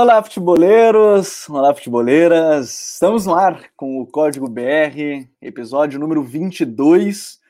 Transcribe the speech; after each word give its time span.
Olá, 0.00 0.22
futeboleiros! 0.22 1.50
Olá, 1.50 1.74
futeboleiras! 1.74 2.92
Estamos 2.92 3.26
no 3.26 3.34
ar 3.34 3.64
com 3.76 4.00
o 4.00 4.06
Código 4.06 4.48
BR, 4.48 5.26
episódio 5.42 5.98
número 5.98 6.22
22, 6.22 7.40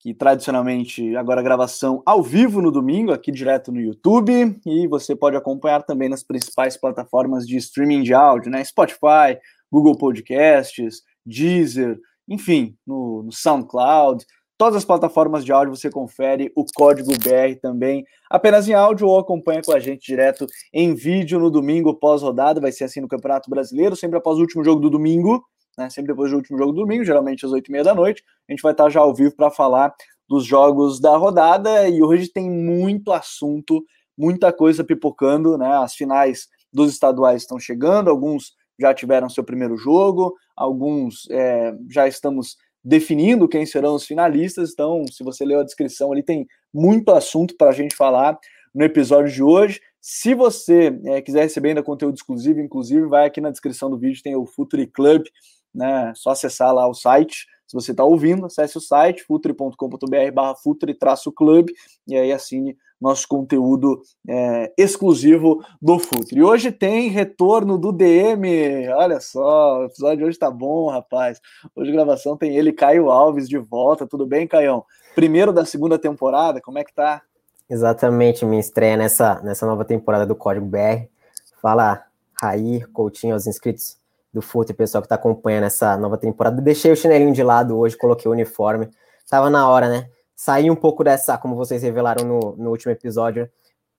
que 0.00 0.12
tradicionalmente 0.12 1.14
agora 1.14 1.40
gravação 1.40 2.02
ao 2.04 2.24
vivo 2.24 2.60
no 2.60 2.72
domingo, 2.72 3.12
aqui 3.12 3.30
direto 3.30 3.70
no 3.70 3.80
YouTube, 3.80 4.60
e 4.66 4.88
você 4.88 5.14
pode 5.14 5.36
acompanhar 5.36 5.84
também 5.84 6.08
nas 6.08 6.24
principais 6.24 6.76
plataformas 6.76 7.46
de 7.46 7.56
streaming 7.56 8.02
de 8.02 8.12
áudio, 8.12 8.50
né? 8.50 8.64
Spotify, 8.64 9.38
Google 9.70 9.96
Podcasts, 9.96 11.02
Deezer, 11.24 12.00
enfim, 12.28 12.76
no, 12.84 13.22
no 13.22 13.30
SoundCloud, 13.30 14.26
Todas 14.56 14.76
as 14.76 14.84
plataformas 14.84 15.44
de 15.44 15.52
áudio 15.52 15.74
você 15.74 15.90
confere 15.90 16.52
o 16.54 16.64
código 16.64 17.10
BR 17.18 17.58
também, 17.60 18.04
apenas 18.30 18.68
em 18.68 18.72
áudio 18.72 19.08
ou 19.08 19.18
acompanha 19.18 19.60
com 19.60 19.72
a 19.72 19.80
gente 19.80 20.06
direto 20.06 20.46
em 20.72 20.94
vídeo 20.94 21.40
no 21.40 21.50
domingo 21.50 21.92
pós-rodada. 21.94 22.60
Vai 22.60 22.70
ser 22.70 22.84
assim 22.84 23.00
no 23.00 23.08
Campeonato 23.08 23.50
Brasileiro, 23.50 23.96
sempre 23.96 24.16
após 24.16 24.38
o 24.38 24.42
último 24.42 24.62
jogo 24.62 24.80
do 24.80 24.88
domingo, 24.88 25.44
né? 25.76 25.90
Sempre 25.90 26.12
depois 26.12 26.30
do 26.30 26.36
último 26.36 26.56
jogo 26.56 26.72
do 26.72 26.82
domingo, 26.82 27.04
geralmente 27.04 27.44
às 27.44 27.50
oito 27.50 27.68
e 27.68 27.72
meia 27.72 27.82
da 27.82 27.94
noite. 27.94 28.22
A 28.48 28.52
gente 28.52 28.62
vai 28.62 28.70
estar 28.70 28.88
já 28.88 29.00
ao 29.00 29.12
vivo 29.12 29.34
para 29.34 29.50
falar 29.50 29.92
dos 30.28 30.44
jogos 30.44 31.00
da 31.00 31.16
rodada 31.16 31.88
e 31.88 32.00
hoje 32.00 32.28
tem 32.28 32.48
muito 32.48 33.12
assunto, 33.12 33.84
muita 34.16 34.52
coisa 34.52 34.84
pipocando, 34.84 35.58
né? 35.58 35.78
As 35.78 35.94
finais 35.94 36.46
dos 36.72 36.92
estaduais 36.92 37.42
estão 37.42 37.58
chegando, 37.58 38.08
alguns 38.08 38.52
já 38.78 38.94
tiveram 38.94 39.28
seu 39.28 39.42
primeiro 39.42 39.76
jogo, 39.76 40.34
alguns 40.56 41.28
é, 41.30 41.74
já 41.90 42.06
estamos 42.06 42.56
definindo 42.84 43.48
quem 43.48 43.64
serão 43.64 43.94
os 43.94 44.04
finalistas. 44.04 44.72
Então, 44.72 45.04
se 45.10 45.24
você 45.24 45.44
leu 45.44 45.60
a 45.60 45.64
descrição 45.64 46.12
ali, 46.12 46.22
tem 46.22 46.46
muito 46.72 47.10
assunto 47.10 47.56
para 47.56 47.70
a 47.70 47.72
gente 47.72 47.96
falar 47.96 48.38
no 48.74 48.84
episódio 48.84 49.32
de 49.32 49.42
hoje. 49.42 49.80
Se 50.00 50.34
você 50.34 50.98
é, 51.06 51.22
quiser 51.22 51.44
receber 51.44 51.70
ainda 51.70 51.82
conteúdo 51.82 52.14
exclusivo, 52.14 52.60
inclusive, 52.60 53.06
vai 53.06 53.26
aqui 53.26 53.40
na 53.40 53.50
descrição 53.50 53.88
do 53.88 53.96
vídeo, 53.96 54.22
tem 54.22 54.36
o 54.36 54.44
Futuri 54.44 54.86
Club, 54.86 55.24
né? 55.74 56.12
Só 56.14 56.30
acessar 56.30 56.74
lá 56.74 56.86
o 56.86 56.92
site. 56.92 57.46
Se 57.66 57.74
você 57.74 57.92
está 57.92 58.04
ouvindo, 58.04 58.44
acesse 58.44 58.76
o 58.76 58.80
site 58.80 59.22
futre.com.br 59.22 60.32
barra 60.34 60.54
futre-club 60.54 61.70
e 62.06 62.14
aí 62.14 62.30
assine 62.30 62.76
nosso 63.00 63.26
conteúdo 63.28 64.00
é, 64.28 64.72
exclusivo 64.78 65.64
do 65.80 65.98
Futre. 65.98 66.38
E 66.38 66.42
hoje 66.42 66.72
tem 66.72 67.08
retorno 67.08 67.76
do 67.76 67.92
DM. 67.92 68.88
Olha 68.94 69.20
só, 69.20 69.80
o 69.80 69.84
episódio 69.84 70.18
de 70.18 70.24
hoje 70.24 70.38
tá 70.38 70.50
bom, 70.50 70.88
rapaz. 70.88 71.40
Hoje 71.74 71.92
gravação 71.92 72.36
tem 72.36 72.56
ele, 72.56 72.72
Caio 72.72 73.10
Alves, 73.10 73.48
de 73.48 73.58
volta. 73.58 74.06
Tudo 74.06 74.26
bem, 74.26 74.46
Caião? 74.46 74.84
Primeiro 75.14 75.52
da 75.52 75.64
segunda 75.64 75.98
temporada, 75.98 76.60
como 76.60 76.78
é 76.78 76.84
que 76.84 76.94
tá? 76.94 77.22
Exatamente, 77.68 78.44
minha 78.44 78.60
estreia 78.60 78.96
nessa, 78.96 79.40
nessa 79.42 79.66
nova 79.66 79.84
temporada 79.84 80.26
do 80.26 80.34
Código 80.34 80.66
BR. 80.66 81.08
Fala, 81.62 82.04
Raí, 82.40 82.84
Coutinho, 82.92 83.32
aos 83.32 83.46
inscritos 83.46 83.96
do 84.32 84.42
Futre, 84.42 84.74
pessoal 84.74 85.00
que 85.00 85.08
tá 85.08 85.14
acompanhando 85.14 85.64
essa 85.64 85.96
nova 85.96 86.18
temporada. 86.18 86.60
Deixei 86.60 86.92
o 86.92 86.96
chinelinho 86.96 87.32
de 87.32 87.42
lado 87.42 87.78
hoje, 87.78 87.96
coloquei 87.96 88.28
o 88.28 88.32
uniforme. 88.32 88.90
Tava 89.30 89.48
na 89.48 89.68
hora, 89.68 89.88
né? 89.88 90.08
Sair 90.34 90.70
um 90.70 90.76
pouco 90.76 91.04
dessa, 91.04 91.38
como 91.38 91.54
vocês 91.54 91.82
revelaram 91.82 92.26
no, 92.26 92.56
no 92.56 92.70
último 92.70 92.92
episódio, 92.92 93.50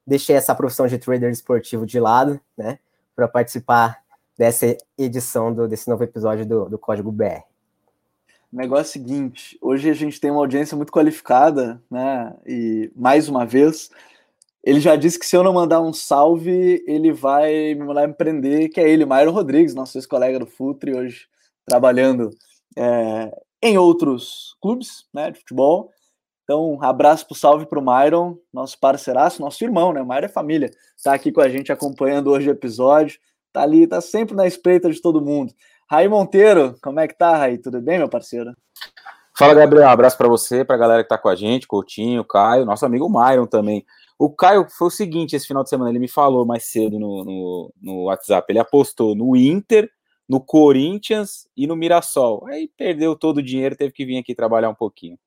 deixei 0.05 0.35
essa 0.35 0.53
profissão 0.53 0.87
de 0.87 0.97
trader 0.97 1.31
esportivo 1.31 1.85
de 1.85 1.99
lado, 1.99 2.39
né, 2.57 2.79
para 3.15 3.27
participar 3.27 4.03
dessa 4.37 4.77
edição 4.97 5.53
do, 5.53 5.67
desse 5.67 5.89
novo 5.89 6.03
episódio 6.03 6.45
do, 6.45 6.69
do 6.69 6.77
Código 6.77 7.11
BR. 7.11 7.43
Negócio 8.51 8.99
é 8.99 9.03
seguinte, 9.03 9.57
hoje 9.61 9.89
a 9.89 9.93
gente 9.93 10.19
tem 10.19 10.31
uma 10.31 10.39
audiência 10.39 10.77
muito 10.77 10.91
qualificada, 10.91 11.81
né, 11.89 12.33
e 12.45 12.91
mais 12.95 13.27
uma 13.27 13.45
vez, 13.45 13.89
ele 14.63 14.79
já 14.79 14.95
disse 14.95 15.19
que 15.19 15.25
se 15.25 15.35
eu 15.35 15.43
não 15.43 15.53
mandar 15.53 15.81
um 15.81 15.93
salve, 15.93 16.83
ele 16.87 17.11
vai 17.11 17.73
me 17.75 17.83
mandar 17.83 18.07
empreender, 18.07 18.69
que 18.69 18.79
é 18.79 18.89
ele, 18.89 19.05
Mairo 19.05 19.31
Rodrigues, 19.31 19.75
nosso 19.75 19.97
ex-colega 19.97 20.39
do 20.39 20.45
Futre, 20.45 20.95
hoje 20.95 21.27
trabalhando 21.65 22.29
é, 22.77 23.31
em 23.61 23.77
outros 23.77 24.55
clubes 24.61 25.05
né, 25.13 25.31
de 25.31 25.39
futebol, 25.39 25.91
então, 26.45 26.77
abraço 26.79 27.25
pro 27.25 27.35
salve 27.35 27.65
pro 27.65 27.81
Myron, 27.81 28.37
nosso 28.53 28.79
parceiraço, 28.79 29.41
nosso 29.41 29.63
irmão, 29.63 29.91
né? 29.91 29.99
O 29.99 30.05
Myron 30.05 30.25
é 30.25 30.29
família. 30.29 30.69
Tá 31.03 31.15
aqui 31.15 31.31
com 31.31 31.41
a 31.41 31.49
gente 31.49 31.71
acompanhando 31.71 32.29
hoje 32.29 32.47
o 32.47 32.51
episódio. 32.51 33.19
Tá 33.51 33.63
ali, 33.63 33.87
tá 33.87 33.99
sempre 33.99 34.35
na 34.35 34.45
espreita 34.45 34.91
de 34.91 35.01
todo 35.01 35.19
mundo. 35.19 35.51
Raí 35.89 36.07
Monteiro, 36.07 36.75
como 36.83 36.99
é 36.99 37.07
que 37.07 37.17
tá, 37.17 37.35
Raí? 37.35 37.57
Tudo 37.57 37.81
bem, 37.81 37.97
meu 37.97 38.07
parceiro? 38.07 38.53
Fala, 39.35 39.55
Gabriel. 39.55 39.87
Um 39.87 39.89
abraço 39.89 40.15
para 40.15 40.27
você, 40.27 40.63
pra 40.63 40.77
galera 40.77 41.01
que 41.01 41.09
tá 41.09 41.17
com 41.17 41.29
a 41.29 41.35
gente, 41.35 41.67
Coutinho, 41.67 42.23
Caio, 42.23 42.63
nosso 42.63 42.85
amigo 42.85 43.09
Myron 43.09 43.47
também. 43.47 43.83
O 44.19 44.29
Caio 44.29 44.67
foi 44.69 44.87
o 44.87 44.91
seguinte, 44.91 45.35
esse 45.35 45.47
final 45.47 45.63
de 45.63 45.69
semana, 45.69 45.89
ele 45.89 45.99
me 45.99 46.07
falou 46.07 46.45
mais 46.45 46.65
cedo 46.65 46.99
no, 46.99 47.25
no, 47.25 47.73
no 47.81 48.03
WhatsApp, 48.03 48.45
ele 48.49 48.59
apostou 48.59 49.15
no 49.15 49.35
Inter, 49.35 49.89
no 50.29 50.39
Corinthians 50.39 51.47
e 51.57 51.65
no 51.65 51.75
Mirassol. 51.75 52.45
Aí 52.47 52.69
perdeu 52.77 53.15
todo 53.15 53.37
o 53.37 53.43
dinheiro, 53.43 53.75
teve 53.75 53.91
que 53.91 54.05
vir 54.05 54.19
aqui 54.19 54.35
trabalhar 54.35 54.69
um 54.69 54.75
pouquinho. 54.75 55.17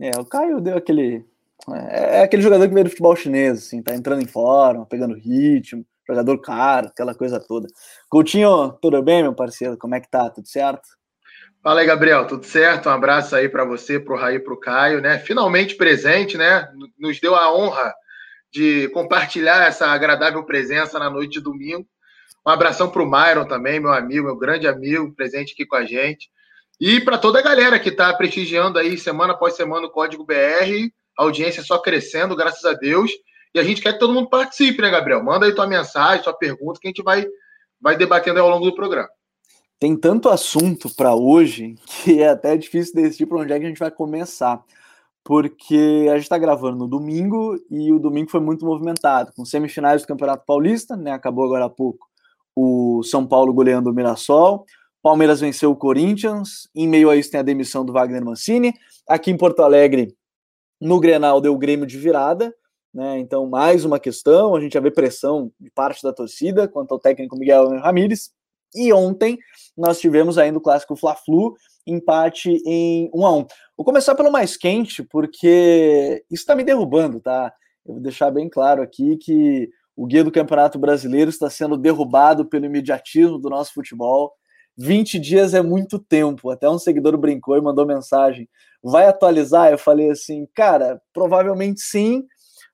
É, 0.00 0.10
o 0.18 0.24
Caio 0.24 0.60
deu 0.60 0.76
aquele. 0.76 1.24
É, 1.70 2.18
é 2.18 2.22
aquele 2.22 2.42
jogador 2.42 2.66
que 2.66 2.74
veio 2.74 2.84
do 2.84 2.90
futebol 2.90 3.14
chinês, 3.14 3.58
assim, 3.58 3.82
tá 3.82 3.94
entrando 3.94 4.22
em 4.22 4.26
forma, 4.26 4.86
pegando 4.86 5.14
ritmo, 5.14 5.86
jogador 6.08 6.38
caro, 6.40 6.88
aquela 6.88 7.14
coisa 7.14 7.38
toda. 7.38 7.68
Coutinho, 8.08 8.72
tudo 8.80 9.02
bem, 9.02 9.22
meu 9.22 9.34
parceiro? 9.34 9.76
Como 9.78 9.94
é 9.94 10.00
que 10.00 10.10
tá? 10.10 10.28
Tudo 10.30 10.48
certo? 10.48 10.82
Fala 11.62 11.80
aí, 11.80 11.86
Gabriel, 11.86 12.26
tudo 12.26 12.44
certo? 12.44 12.88
Um 12.88 12.92
abraço 12.92 13.36
aí 13.36 13.48
para 13.48 13.64
você, 13.64 14.00
pro 14.00 14.16
Raí, 14.16 14.40
pro 14.40 14.58
Caio, 14.58 15.00
né? 15.00 15.20
Finalmente 15.20 15.76
presente, 15.76 16.36
né? 16.36 16.68
Nos 16.98 17.20
deu 17.20 17.36
a 17.36 17.54
honra 17.54 17.94
de 18.50 18.88
compartilhar 18.88 19.68
essa 19.68 19.86
agradável 19.86 20.44
presença 20.44 20.98
na 20.98 21.08
noite 21.08 21.34
de 21.34 21.40
domingo. 21.40 21.86
Um 22.44 22.50
abração 22.50 22.90
pro 22.90 23.06
Myron 23.06 23.46
também, 23.46 23.78
meu 23.78 23.92
amigo, 23.92 24.26
meu 24.26 24.36
grande 24.36 24.66
amigo, 24.66 25.14
presente 25.14 25.52
aqui 25.52 25.64
com 25.64 25.76
a 25.76 25.84
gente. 25.84 26.28
E 26.84 27.00
para 27.00 27.16
toda 27.16 27.38
a 27.38 27.42
galera 27.42 27.78
que 27.78 27.90
está 27.90 28.12
prestigiando 28.12 28.76
aí 28.76 28.98
semana 28.98 29.34
após 29.34 29.54
semana 29.54 29.86
o 29.86 29.90
Código 29.90 30.24
BR, 30.24 30.90
a 31.16 31.22
audiência 31.22 31.62
só 31.62 31.78
crescendo, 31.78 32.34
graças 32.34 32.64
a 32.64 32.72
Deus. 32.72 33.08
E 33.54 33.60
a 33.60 33.62
gente 33.62 33.80
quer 33.80 33.92
que 33.92 34.00
todo 34.00 34.12
mundo 34.12 34.28
participe, 34.28 34.82
né, 34.82 34.90
Gabriel? 34.90 35.22
Manda 35.22 35.46
aí 35.46 35.54
tua 35.54 35.68
mensagem, 35.68 36.24
tua 36.24 36.36
pergunta, 36.36 36.80
que 36.80 36.88
a 36.88 36.90
gente 36.90 37.00
vai, 37.00 37.24
vai 37.80 37.96
debatendo 37.96 38.40
ao 38.40 38.50
longo 38.50 38.64
do 38.64 38.74
programa. 38.74 39.08
Tem 39.78 39.96
tanto 39.96 40.28
assunto 40.28 40.92
para 40.92 41.14
hoje 41.14 41.76
que 41.86 42.20
é 42.20 42.30
até 42.30 42.56
difícil 42.56 42.94
decidir 42.96 43.26
para 43.26 43.38
onde 43.38 43.52
é 43.52 43.60
que 43.60 43.64
a 43.64 43.68
gente 43.68 43.78
vai 43.78 43.92
começar. 43.92 44.60
Porque 45.22 46.08
a 46.10 46.14
gente 46.14 46.24
está 46.24 46.36
gravando 46.36 46.78
no 46.78 46.88
domingo 46.88 47.56
e 47.70 47.92
o 47.92 48.00
domingo 48.00 48.28
foi 48.28 48.40
muito 48.40 48.66
movimentado, 48.66 49.30
com 49.36 49.44
semifinais 49.44 50.02
do 50.02 50.08
Campeonato 50.08 50.44
Paulista, 50.44 50.96
né? 50.96 51.12
Acabou 51.12 51.44
agora 51.44 51.66
há 51.66 51.70
pouco 51.70 52.08
o 52.56 53.04
São 53.04 53.24
Paulo 53.24 53.52
goleando 53.54 53.88
o 53.88 53.94
Mirassol, 53.94 54.66
Palmeiras 55.02 55.40
venceu 55.40 55.70
o 55.70 55.76
Corinthians. 55.76 56.68
Em 56.74 56.86
meio 56.86 57.10
a 57.10 57.16
isso 57.16 57.30
tem 57.30 57.40
a 57.40 57.44
demissão 57.44 57.84
do 57.84 57.92
Wagner 57.92 58.24
Mancini. 58.24 58.72
Aqui 59.08 59.30
em 59.30 59.36
Porto 59.36 59.60
Alegre, 59.60 60.16
no 60.80 61.00
Grenal, 61.00 61.40
deu 61.40 61.52
o 61.52 61.58
Grêmio 61.58 61.86
de 61.86 61.98
virada. 61.98 62.54
Né? 62.94 63.18
Então, 63.18 63.46
mais 63.48 63.84
uma 63.84 63.98
questão. 63.98 64.54
A 64.54 64.60
gente 64.60 64.74
já 64.74 64.80
vê 64.80 64.90
pressão 64.90 65.50
de 65.58 65.70
parte 65.70 66.02
da 66.02 66.12
torcida 66.12 66.68
quanto 66.68 66.92
ao 66.92 67.00
técnico 67.00 67.36
Miguel 67.36 67.68
Ramírez. 67.80 68.30
E 68.74 68.92
ontem 68.92 69.38
nós 69.76 69.98
tivemos 70.00 70.38
ainda 70.38 70.58
o 70.58 70.60
clássico 70.60 70.96
Fla-Flu, 70.96 71.54
empate 71.86 72.50
em 72.64 73.10
1 73.12 73.26
a 73.26 73.36
1 73.36 73.46
Vou 73.76 73.84
começar 73.84 74.14
pelo 74.14 74.30
mais 74.30 74.56
quente, 74.56 75.02
porque 75.02 76.24
isso 76.30 76.42
está 76.42 76.54
me 76.54 76.64
derrubando, 76.64 77.20
tá? 77.20 77.52
Eu 77.84 77.94
vou 77.94 78.02
deixar 78.02 78.30
bem 78.30 78.48
claro 78.48 78.80
aqui 78.80 79.16
que 79.16 79.68
o 79.96 80.06
guia 80.06 80.24
do 80.24 80.32
Campeonato 80.32 80.78
Brasileiro 80.78 81.28
está 81.28 81.50
sendo 81.50 81.76
derrubado 81.76 82.46
pelo 82.46 82.64
imediatismo 82.64 83.38
do 83.38 83.50
nosso 83.50 83.74
futebol. 83.74 84.32
20 84.76 85.18
dias 85.18 85.54
é 85.54 85.62
muito 85.62 85.98
tempo. 85.98 86.50
Até 86.50 86.68
um 86.68 86.78
seguidor 86.78 87.16
brincou 87.16 87.56
e 87.56 87.60
mandou 87.60 87.86
mensagem. 87.86 88.48
Vai 88.82 89.06
atualizar? 89.06 89.70
Eu 89.70 89.78
falei 89.78 90.10
assim, 90.10 90.46
cara, 90.54 91.00
provavelmente 91.12 91.80
sim, 91.80 92.24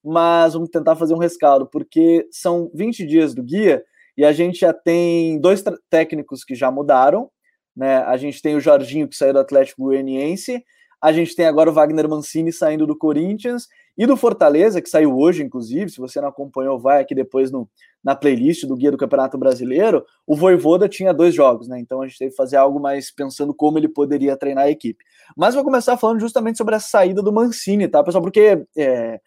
mas 0.02 0.54
vamos 0.54 0.70
tentar 0.70 0.96
fazer 0.96 1.14
um 1.14 1.18
rescaldo, 1.18 1.66
porque 1.66 2.26
são 2.30 2.70
20 2.74 3.06
dias 3.06 3.34
do 3.34 3.42
guia 3.42 3.82
e 4.16 4.24
a 4.24 4.32
gente 4.32 4.60
já 4.60 4.72
tem 4.72 5.40
dois 5.40 5.62
técnicos 5.90 6.44
que 6.44 6.54
já 6.54 6.70
mudaram, 6.70 7.30
né? 7.76 7.98
A 7.98 8.16
gente 8.16 8.40
tem 8.40 8.56
o 8.56 8.60
Jorginho 8.60 9.08
que 9.08 9.16
saiu 9.16 9.32
do 9.32 9.38
Atlético 9.38 9.82
Goianiense, 9.82 10.64
a 11.00 11.12
gente 11.12 11.36
tem 11.36 11.46
agora 11.46 11.70
o 11.70 11.72
Wagner 11.72 12.08
Mancini 12.08 12.52
saindo 12.52 12.86
do 12.86 12.96
Corinthians 12.96 13.68
e 13.98 14.06
do 14.06 14.16
Fortaleza, 14.16 14.80
que 14.80 14.88
saiu 14.88 15.18
hoje, 15.18 15.42
inclusive. 15.42 15.90
Se 15.90 15.98
você 15.98 16.20
não 16.20 16.28
acompanhou, 16.28 16.78
vai 16.78 17.00
aqui 17.00 17.16
depois 17.16 17.50
no, 17.50 17.68
na 18.02 18.14
playlist 18.14 18.64
do 18.64 18.76
Guia 18.76 18.92
do 18.92 18.96
Campeonato 18.96 19.36
Brasileiro. 19.36 20.06
O 20.24 20.36
Voivoda 20.36 20.88
tinha 20.88 21.12
dois 21.12 21.34
jogos, 21.34 21.66
né? 21.66 21.80
Então 21.80 22.00
a 22.00 22.06
gente 22.06 22.16
teve 22.16 22.30
que 22.30 22.36
fazer 22.36 22.56
algo 22.56 22.78
mais 22.78 23.10
pensando 23.10 23.52
como 23.52 23.76
ele 23.76 23.88
poderia 23.88 24.36
treinar 24.36 24.66
a 24.66 24.70
equipe. 24.70 25.04
Mas 25.36 25.56
vou 25.56 25.64
começar 25.64 25.96
falando 25.96 26.20
justamente 26.20 26.56
sobre 26.56 26.76
a 26.76 26.80
saída 26.80 27.20
do 27.20 27.32
Mancini, 27.32 27.88
tá, 27.88 28.04
pessoal? 28.04 28.22
Porque 28.22 28.64
é, 28.76 29.20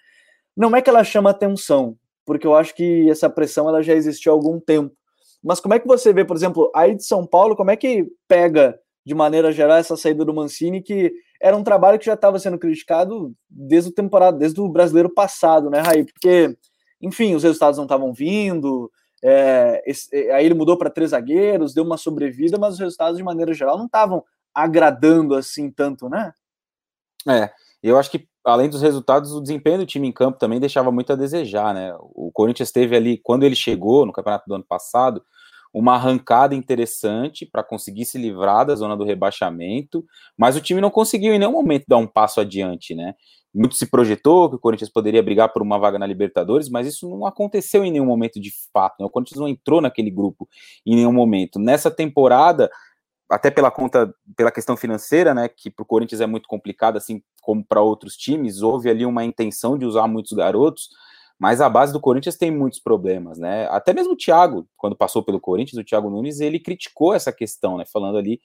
não 0.55 0.73
é 0.73 0.81
que 0.81 0.89
ela 0.89 1.03
chama 1.03 1.31
atenção, 1.31 1.97
porque 2.25 2.47
eu 2.47 2.55
acho 2.55 2.73
que 2.73 3.09
essa 3.09 3.29
pressão 3.29 3.67
ela 3.67 3.83
já 3.83 3.93
existiu 3.93 4.31
há 4.31 4.35
algum 4.35 4.57
tempo. 4.57 4.95
Mas 5.43 5.59
como 5.59 5.73
é 5.73 5.79
que 5.79 5.87
você 5.87 6.13
vê, 6.13 6.23
por 6.23 6.37
exemplo, 6.37 6.71
aí 6.73 6.95
de 6.95 7.03
São 7.03 7.27
Paulo, 7.27 7.57
como 7.57 7.71
é 7.71 7.75
que 7.75 8.07
pega 8.25 8.79
de 9.05 9.15
maneira 9.15 9.51
geral 9.51 9.77
essa 9.77 9.97
saída 9.97 10.23
do 10.23 10.33
Mancini 10.33 10.81
que 10.81 11.11
era 11.41 11.57
um 11.57 11.63
trabalho 11.63 11.97
que 11.97 12.05
já 12.05 12.13
estava 12.13 12.37
sendo 12.37 12.59
criticado 12.59 13.33
desde 13.49 13.89
o 13.89 13.93
temporada, 13.93 14.37
desde 14.37 14.61
o 14.61 14.69
brasileiro 14.69 15.09
passado, 15.09 15.69
né, 15.71 15.79
Raí? 15.79 16.05
Porque, 16.05 16.55
enfim, 17.01 17.33
os 17.33 17.43
resultados 17.43 17.77
não 17.77 17.85
estavam 17.85 18.13
vindo. 18.13 18.91
É, 19.23 19.81
esse, 19.87 20.15
é, 20.15 20.33
aí 20.33 20.45
ele 20.45 20.53
mudou 20.53 20.77
para 20.77 20.89
três 20.89 21.11
zagueiros, 21.11 21.73
deu 21.73 21.83
uma 21.83 21.97
sobrevida, 21.97 22.59
mas 22.59 22.75
os 22.75 22.79
resultados, 22.79 23.17
de 23.17 23.23
maneira 23.23 23.53
geral, 23.53 23.77
não 23.77 23.85
estavam 23.85 24.23
agradando 24.53 25.33
assim 25.33 25.71
tanto, 25.71 26.07
né? 26.07 26.31
É, 27.27 27.49
eu 27.81 27.97
acho 27.97 28.11
que 28.11 28.27
além 28.43 28.69
dos 28.69 28.81
resultados, 28.81 29.31
o 29.31 29.41
desempenho 29.41 29.79
do 29.79 29.85
time 29.85 30.07
em 30.07 30.11
campo 30.11 30.37
também 30.37 30.59
deixava 30.59 30.91
muito 30.91 31.11
a 31.11 31.15
desejar, 31.15 31.73
né? 31.73 31.95
O 31.99 32.31
Corinthians 32.31 32.71
teve 32.71 32.95
ali, 32.95 33.17
quando 33.17 33.43
ele 33.43 33.55
chegou 33.55 34.05
no 34.05 34.13
campeonato 34.13 34.45
do 34.47 34.55
ano 34.55 34.63
passado, 34.63 35.23
uma 35.73 35.95
arrancada 35.95 36.53
interessante 36.53 37.45
para 37.45 37.63
conseguir 37.63 38.05
se 38.05 38.17
livrar 38.17 38.65
da 38.65 38.75
zona 38.75 38.95
do 38.95 39.03
rebaixamento, 39.03 40.05
mas 40.37 40.55
o 40.55 40.61
time 40.61 40.81
não 40.81 40.89
conseguiu 40.89 41.33
em 41.33 41.39
nenhum 41.39 41.53
momento 41.53 41.85
dar 41.87 41.97
um 41.97 42.07
passo 42.07 42.41
adiante, 42.41 42.93
né? 42.93 43.15
Muito 43.53 43.75
se 43.75 43.85
projetou 43.85 44.49
que 44.49 44.55
o 44.55 44.59
Corinthians 44.59 44.89
poderia 44.89 45.21
brigar 45.21 45.51
por 45.51 45.61
uma 45.61 45.77
vaga 45.77 45.99
na 45.99 46.05
Libertadores, 46.05 46.69
mas 46.69 46.87
isso 46.87 47.09
não 47.09 47.25
aconteceu 47.25 47.83
em 47.83 47.91
nenhum 47.91 48.05
momento 48.05 48.39
de 48.39 48.51
fato. 48.73 48.95
Né? 48.99 49.05
O 49.05 49.09
Corinthians 49.09 49.39
não 49.39 49.47
entrou 49.47 49.81
naquele 49.81 50.09
grupo 50.09 50.47
em 50.85 50.95
nenhum 50.95 51.11
momento. 51.11 51.59
Nessa 51.59 51.91
temporada, 51.91 52.69
até 53.29 53.51
pela 53.51 53.69
conta, 53.69 54.13
pela 54.37 54.51
questão 54.51 54.77
financeira, 54.77 55.33
né, 55.33 55.49
que 55.49 55.69
para 55.69 55.83
o 55.83 55.85
Corinthians 55.85 56.21
é 56.21 56.25
muito 56.25 56.47
complicado, 56.47 56.97
assim 56.97 57.21
como 57.41 57.63
para 57.63 57.81
outros 57.81 58.15
times, 58.15 58.61
houve 58.61 58.89
ali 58.89 59.05
uma 59.05 59.23
intenção 59.23 59.77
de 59.77 59.85
usar 59.85 60.07
muitos 60.07 60.31
garotos, 60.31 60.89
mas 61.41 61.59
a 61.59 61.67
base 61.67 61.91
do 61.91 61.99
Corinthians 61.99 62.37
tem 62.37 62.51
muitos 62.51 62.79
problemas, 62.79 63.39
né? 63.39 63.67
Até 63.71 63.93
mesmo 63.93 64.13
o 64.13 64.15
Thiago, 64.15 64.67
quando 64.77 64.95
passou 64.95 65.23
pelo 65.23 65.39
Corinthians, 65.39 65.81
o 65.81 65.83
Thiago 65.83 66.07
Nunes, 66.07 66.39
ele 66.39 66.59
criticou 66.59 67.15
essa 67.15 67.33
questão, 67.33 67.79
né? 67.79 67.83
Falando 67.91 68.19
ali 68.19 68.39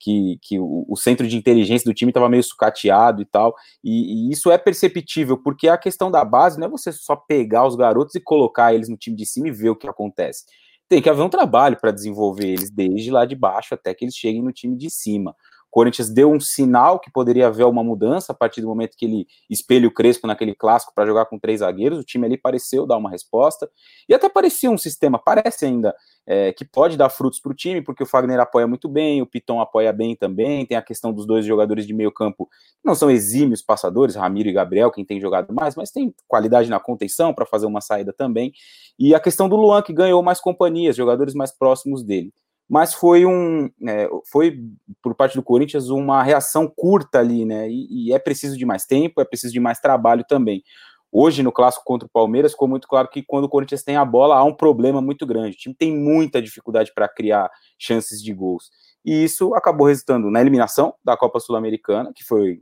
que, 0.00 0.36
que 0.42 0.58
o, 0.58 0.84
o 0.88 0.96
centro 0.96 1.28
de 1.28 1.36
inteligência 1.36 1.88
do 1.88 1.94
time 1.94 2.10
estava 2.10 2.28
meio 2.28 2.42
sucateado 2.42 3.22
e 3.22 3.24
tal, 3.24 3.54
e, 3.84 4.30
e, 4.30 4.32
isso 4.32 4.50
é 4.50 4.58
perceptível, 4.58 5.38
porque 5.40 5.68
a 5.68 5.78
questão 5.78 6.10
da 6.10 6.24
base 6.24 6.58
não 6.58 6.66
é 6.66 6.70
você 6.70 6.90
só 6.90 7.14
pegar 7.14 7.64
os 7.68 7.76
garotos 7.76 8.16
e 8.16 8.20
colocar 8.20 8.74
eles 8.74 8.88
no 8.88 8.96
time 8.96 9.14
de 9.14 9.26
cima 9.26 9.46
e 9.46 9.52
ver 9.52 9.70
o 9.70 9.76
que 9.76 9.86
acontece 9.86 10.44
tem 10.88 11.00
que 11.00 11.08
haver 11.08 11.22
um 11.22 11.28
trabalho 11.28 11.78
para 11.80 11.92
desenvolver 11.92 12.48
eles 12.48 12.68
desde 12.68 13.12
lá 13.12 13.24
de 13.24 13.36
baixo 13.36 13.74
até 13.74 13.94
que 13.94 14.04
eles 14.04 14.16
cheguem 14.16 14.42
no 14.42 14.52
time 14.52 14.76
de 14.76 14.90
cima. 14.90 15.36
Corinthians 15.70 16.10
deu 16.10 16.30
um 16.30 16.40
sinal 16.40 16.98
que 16.98 17.10
poderia 17.10 17.46
haver 17.46 17.64
uma 17.64 17.84
mudança 17.84 18.32
a 18.32 18.34
partir 18.34 18.60
do 18.60 18.66
momento 18.66 18.96
que 18.96 19.04
ele 19.04 19.26
espelha 19.48 19.86
o 19.86 19.90
Crespo 19.90 20.26
naquele 20.26 20.54
clássico 20.54 20.92
para 20.94 21.06
jogar 21.06 21.26
com 21.26 21.38
três 21.38 21.60
zagueiros. 21.60 22.00
O 22.00 22.04
time 22.04 22.26
ali 22.26 22.36
pareceu 22.36 22.86
dar 22.86 22.96
uma 22.96 23.10
resposta 23.10 23.70
e 24.08 24.14
até 24.14 24.28
parecia 24.28 24.70
um 24.70 24.76
sistema, 24.76 25.18
parece 25.18 25.66
ainda, 25.66 25.94
é, 26.26 26.52
que 26.52 26.64
pode 26.64 26.96
dar 26.96 27.08
frutos 27.08 27.38
para 27.40 27.52
o 27.52 27.54
time, 27.54 27.82
porque 27.82 28.02
o 28.02 28.06
Fagner 28.06 28.40
apoia 28.40 28.66
muito 28.66 28.88
bem, 28.88 29.22
o 29.22 29.26
Piton 29.26 29.60
apoia 29.60 29.92
bem 29.92 30.16
também. 30.16 30.66
Tem 30.66 30.76
a 30.76 30.82
questão 30.82 31.12
dos 31.12 31.26
dois 31.26 31.44
jogadores 31.44 31.86
de 31.86 31.94
meio 31.94 32.10
campo 32.10 32.46
que 32.46 32.86
não 32.86 32.94
são 32.94 33.10
exímios 33.10 33.62
passadores, 33.62 34.16
Ramiro 34.16 34.48
e 34.48 34.52
Gabriel, 34.52 34.90
quem 34.90 35.04
tem 35.04 35.20
jogado 35.20 35.52
mais, 35.54 35.76
mas 35.76 35.90
tem 35.90 36.12
qualidade 36.26 36.68
na 36.68 36.80
contenção 36.80 37.32
para 37.32 37.46
fazer 37.46 37.66
uma 37.66 37.80
saída 37.80 38.12
também. 38.12 38.52
E 38.98 39.14
a 39.14 39.20
questão 39.20 39.48
do 39.48 39.56
Luan, 39.56 39.82
que 39.82 39.92
ganhou 39.92 40.22
mais 40.22 40.40
companhias, 40.40 40.96
jogadores 40.96 41.34
mais 41.34 41.52
próximos 41.52 42.02
dele 42.02 42.32
mas 42.70 42.94
foi 42.94 43.26
um 43.26 43.68
é, 43.84 44.08
foi 44.30 44.62
por 45.02 45.12
parte 45.12 45.34
do 45.34 45.42
Corinthians 45.42 45.90
uma 45.90 46.22
reação 46.22 46.68
curta 46.68 47.18
ali, 47.18 47.44
né? 47.44 47.68
E, 47.68 48.06
e, 48.06 48.12
é 48.12 48.18
preciso 48.18 48.56
de 48.56 48.64
mais 48.64 48.86
tempo, 48.86 49.20
é 49.20 49.24
preciso 49.24 49.52
de 49.52 49.58
mais 49.58 49.80
trabalho 49.80 50.24
também. 50.28 50.62
Hoje, 51.10 51.42
no 51.42 51.50
clássico 51.50 51.84
contra 51.84 52.06
o 52.06 52.10
Palmeiras, 52.10 52.52
ficou 52.52 52.68
muito 52.68 52.86
claro 52.86 53.08
que 53.08 53.24
quando 53.24 53.46
o 53.46 53.48
Corinthians 53.48 53.82
tem 53.82 53.96
a 53.96 54.04
bola, 54.04 54.36
há 54.36 54.44
um 54.44 54.54
problema 54.54 55.02
muito 55.02 55.26
grande. 55.26 55.56
O 55.56 55.58
time 55.58 55.74
tem 55.74 55.92
muita 55.92 56.40
dificuldade 56.40 56.92
para 56.94 57.08
criar 57.08 57.50
chances 57.76 58.22
de 58.22 58.32
gols. 58.32 58.70
E 59.04 59.24
isso 59.24 59.52
acabou 59.56 59.88
resultando 59.88 60.30
na 60.30 60.40
eliminação 60.40 60.94
da 61.04 61.16
Copa 61.16 61.40
Sul-Americana, 61.40 62.12
que 62.14 62.22
foi 62.22 62.60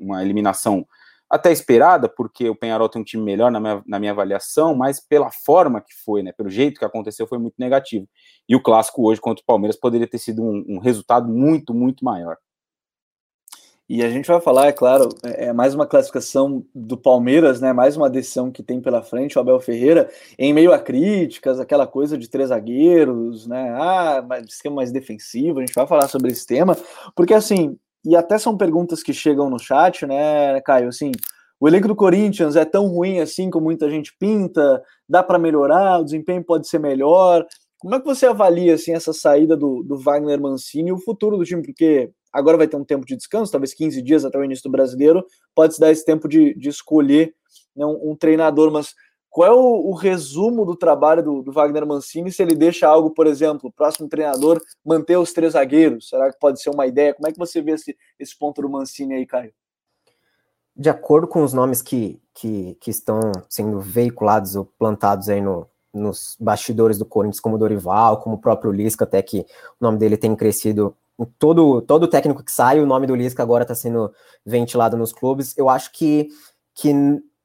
uma 0.00 0.22
eliminação 0.22 0.86
até 1.32 1.50
esperada, 1.50 2.10
porque 2.10 2.46
o 2.50 2.54
Penharol 2.54 2.90
tem 2.90 3.00
um 3.00 3.04
time 3.04 3.22
melhor 3.22 3.50
na 3.50 3.58
minha, 3.58 3.82
na 3.86 3.98
minha 3.98 4.12
avaliação, 4.12 4.74
mas 4.74 5.00
pela 5.00 5.30
forma 5.30 5.80
que 5.80 5.94
foi, 6.04 6.22
né, 6.22 6.30
pelo 6.30 6.50
jeito 6.50 6.78
que 6.78 6.84
aconteceu, 6.84 7.26
foi 7.26 7.38
muito 7.38 7.54
negativo. 7.58 8.06
E 8.46 8.54
o 8.54 8.62
clássico 8.62 9.08
hoje 9.08 9.18
contra 9.18 9.42
o 9.42 9.46
Palmeiras 9.46 9.74
poderia 9.80 10.06
ter 10.06 10.18
sido 10.18 10.42
um, 10.42 10.62
um 10.68 10.78
resultado 10.78 11.26
muito, 11.26 11.72
muito 11.72 12.04
maior. 12.04 12.36
E 13.88 14.02
a 14.02 14.10
gente 14.10 14.26
vai 14.26 14.40
falar, 14.40 14.66
é 14.66 14.72
claro, 14.72 15.08
é, 15.24 15.46
é 15.46 15.52
mais 15.54 15.74
uma 15.74 15.86
classificação 15.86 16.64
do 16.74 16.98
Palmeiras, 16.98 17.62
né? 17.62 17.72
Mais 17.72 17.96
uma 17.96 18.10
decisão 18.10 18.50
que 18.50 18.62
tem 18.62 18.80
pela 18.80 19.02
frente 19.02 19.38
o 19.38 19.40
Abel 19.40 19.58
Ferreira, 19.58 20.10
em 20.38 20.52
meio 20.52 20.72
a 20.72 20.78
críticas, 20.78 21.58
aquela 21.58 21.86
coisa 21.86 22.16
de 22.16 22.28
três 22.28 22.50
zagueiros, 22.50 23.46
né? 23.46 23.70
Ah, 23.74 24.22
mas 24.26 24.46
esquema 24.48 24.76
mais 24.76 24.92
defensivo, 24.92 25.58
a 25.58 25.62
gente 25.62 25.74
vai 25.74 25.86
falar 25.86 26.08
sobre 26.08 26.30
esse 26.30 26.46
tema, 26.46 26.76
porque 27.16 27.34
assim, 27.34 27.78
e 28.04 28.16
até 28.16 28.38
são 28.38 28.56
perguntas 28.56 29.02
que 29.02 29.12
chegam 29.12 29.48
no 29.48 29.58
chat, 29.58 30.06
né, 30.06 30.60
Caio? 30.62 30.88
Assim, 30.88 31.12
o 31.60 31.68
elenco 31.68 31.86
do 31.86 31.94
Corinthians 31.94 32.56
é 32.56 32.64
tão 32.64 32.88
ruim 32.88 33.20
assim 33.20 33.48
como 33.48 33.66
muita 33.66 33.88
gente 33.88 34.12
pinta? 34.18 34.82
Dá 35.08 35.22
para 35.22 35.38
melhorar? 35.38 36.00
O 36.00 36.04
desempenho 36.04 36.44
pode 36.44 36.68
ser 36.68 36.80
melhor? 36.80 37.46
Como 37.78 37.94
é 37.94 38.00
que 38.00 38.06
você 38.06 38.26
avalia 38.26 38.74
assim 38.74 38.92
essa 38.92 39.12
saída 39.12 39.56
do, 39.56 39.82
do 39.82 39.98
Wagner 39.98 40.40
Mancini 40.40 40.90
e 40.90 40.92
o 40.92 40.98
futuro 40.98 41.36
do 41.36 41.44
time? 41.44 41.62
Porque 41.62 42.10
agora 42.32 42.56
vai 42.56 42.66
ter 42.66 42.76
um 42.76 42.84
tempo 42.84 43.06
de 43.06 43.16
descanso, 43.16 43.52
talvez 43.52 43.74
15 43.74 44.02
dias 44.02 44.24
até 44.24 44.38
o 44.38 44.44
início 44.44 44.64
do 44.64 44.72
brasileiro, 44.72 45.24
pode 45.54 45.74
se 45.74 45.80
dar 45.80 45.90
esse 45.90 46.04
tempo 46.04 46.28
de, 46.28 46.54
de 46.54 46.68
escolher 46.68 47.34
né, 47.76 47.84
um, 47.84 48.12
um 48.12 48.16
treinador, 48.16 48.72
mas 48.72 48.94
qual 49.32 49.48
é 49.48 49.50
o, 49.50 49.88
o 49.88 49.94
resumo 49.94 50.66
do 50.66 50.76
trabalho 50.76 51.22
do, 51.22 51.42
do, 51.42 51.52
Wagner 51.52 51.86
Mancini 51.86 52.30
se 52.30 52.42
ele 52.42 52.54
deixa 52.54 52.86
algo, 52.86 53.10
por 53.10 53.26
exemplo, 53.26 53.70
o 53.70 53.72
próximo 53.72 54.06
treinador 54.06 54.60
manter 54.84 55.16
os 55.16 55.32
três 55.32 55.54
zagueiros? 55.54 56.10
Será 56.10 56.30
que 56.30 56.38
pode 56.38 56.60
ser 56.60 56.68
uma 56.68 56.86
ideia? 56.86 57.14
Como 57.14 57.26
é 57.26 57.32
que 57.32 57.38
você 57.38 57.62
vê 57.62 57.72
esse, 57.72 57.96
esse 58.18 58.38
ponto 58.38 58.60
do 58.60 58.68
Mancini 58.68 59.14
aí, 59.14 59.26
Caio? 59.26 59.50
De 60.76 60.90
acordo 60.90 61.26
com 61.26 61.42
os 61.42 61.54
nomes 61.54 61.80
que, 61.80 62.20
que, 62.34 62.76
que 62.78 62.90
estão 62.90 63.32
sendo 63.48 63.80
veiculados 63.80 64.54
ou 64.54 64.66
plantados 64.66 65.30
aí 65.30 65.40
no, 65.40 65.66
nos 65.94 66.36
bastidores 66.38 66.98
do 66.98 67.06
Corinthians, 67.06 67.40
como 67.40 67.56
Dorival, 67.56 68.20
como 68.20 68.36
o 68.36 68.40
próprio 68.40 68.70
Lisca, 68.70 69.04
até 69.04 69.22
que 69.22 69.40
o 69.40 69.44
nome 69.80 69.96
dele 69.96 70.18
tem 70.18 70.36
crescido 70.36 70.94
todo, 71.38 71.80
todo 71.80 72.06
técnico 72.06 72.44
que 72.44 72.52
sai, 72.52 72.80
o 72.80 72.86
nome 72.86 73.06
do 73.06 73.14
Lisca 73.14 73.42
agora 73.42 73.64
está 73.64 73.74
sendo 73.74 74.12
ventilado 74.44 74.94
nos 74.94 75.10
clubes. 75.10 75.56
Eu 75.56 75.70
acho 75.70 75.90
que, 75.90 76.28
que 76.74 76.92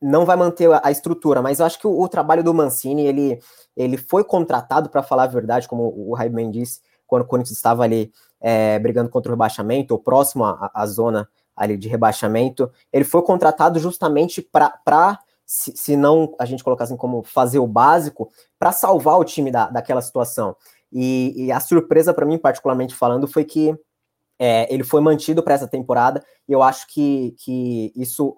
não 0.02 0.26
vai 0.26 0.36
manter 0.36 0.70
a, 0.84 0.92
estrutura, 0.92 1.42
mas 1.42 1.60
eu 1.60 1.66
acho 1.66 1.80
que 1.80 1.88
o, 1.88 2.00
o, 2.00 2.08
trabalho 2.08 2.44
do 2.44 2.54
Mancini, 2.54 3.06
ele, 3.06 3.40
ele 3.76 3.98
foi 3.98 4.24
contratado, 4.24 4.90
para 4.90 5.02
falar 5.02 5.24
a 5.24 5.28
verdade, 5.28 5.68
como 5.68 5.94
o 5.96 6.14
Raiben 6.14 6.52
disse, 6.52 6.82
quando 7.06 7.24
o 7.24 7.26
Corinthians 7.26 7.58
estava 7.58 7.84
ali 7.84 8.12
é, 8.40 8.78
brigando 8.80 9.10
contra 9.10 9.32
o 9.32 9.34
rebaixamento, 9.34 9.94
ou 9.94 10.00
próximo 10.00 10.46
à, 10.46 10.70
à 10.74 10.86
zona 10.86 11.28
ali 11.56 11.76
de 11.76 11.88
rebaixamento, 11.88 12.72
ele 12.94 13.04
foi 13.04 13.24
contratado 13.24 13.80
justamente 13.80 14.42
para, 14.42 15.20
se, 15.46 15.76
se 15.76 15.98
não 15.98 16.36
a 16.38 16.46
gente 16.46 16.64
colocar 16.64 16.84
assim 16.84 16.98
como 16.98 17.24
fazer 17.24 17.60
o 17.60 17.68
básico, 17.68 18.30
para 18.60 18.72
salvar 18.72 19.18
o 19.18 19.24
time 19.24 19.50
da, 19.50 19.68
daquela 19.68 20.02
situação. 20.02 20.56
E, 20.92 21.34
e 21.46 21.52
a 21.52 21.60
surpresa 21.60 22.14
para 22.14 22.26
mim, 22.26 22.38
particularmente 22.38 22.94
falando, 22.94 23.28
foi 23.28 23.44
que 23.44 23.76
é, 24.40 24.72
ele 24.72 24.84
foi 24.84 25.02
mantido 25.02 25.42
para 25.42 25.56
essa 25.56 25.68
temporada, 25.68 26.24
e 26.48 26.54
eu 26.54 26.62
acho 26.62 26.88
que, 26.88 27.36
que 27.40 27.92
isso 27.96 28.38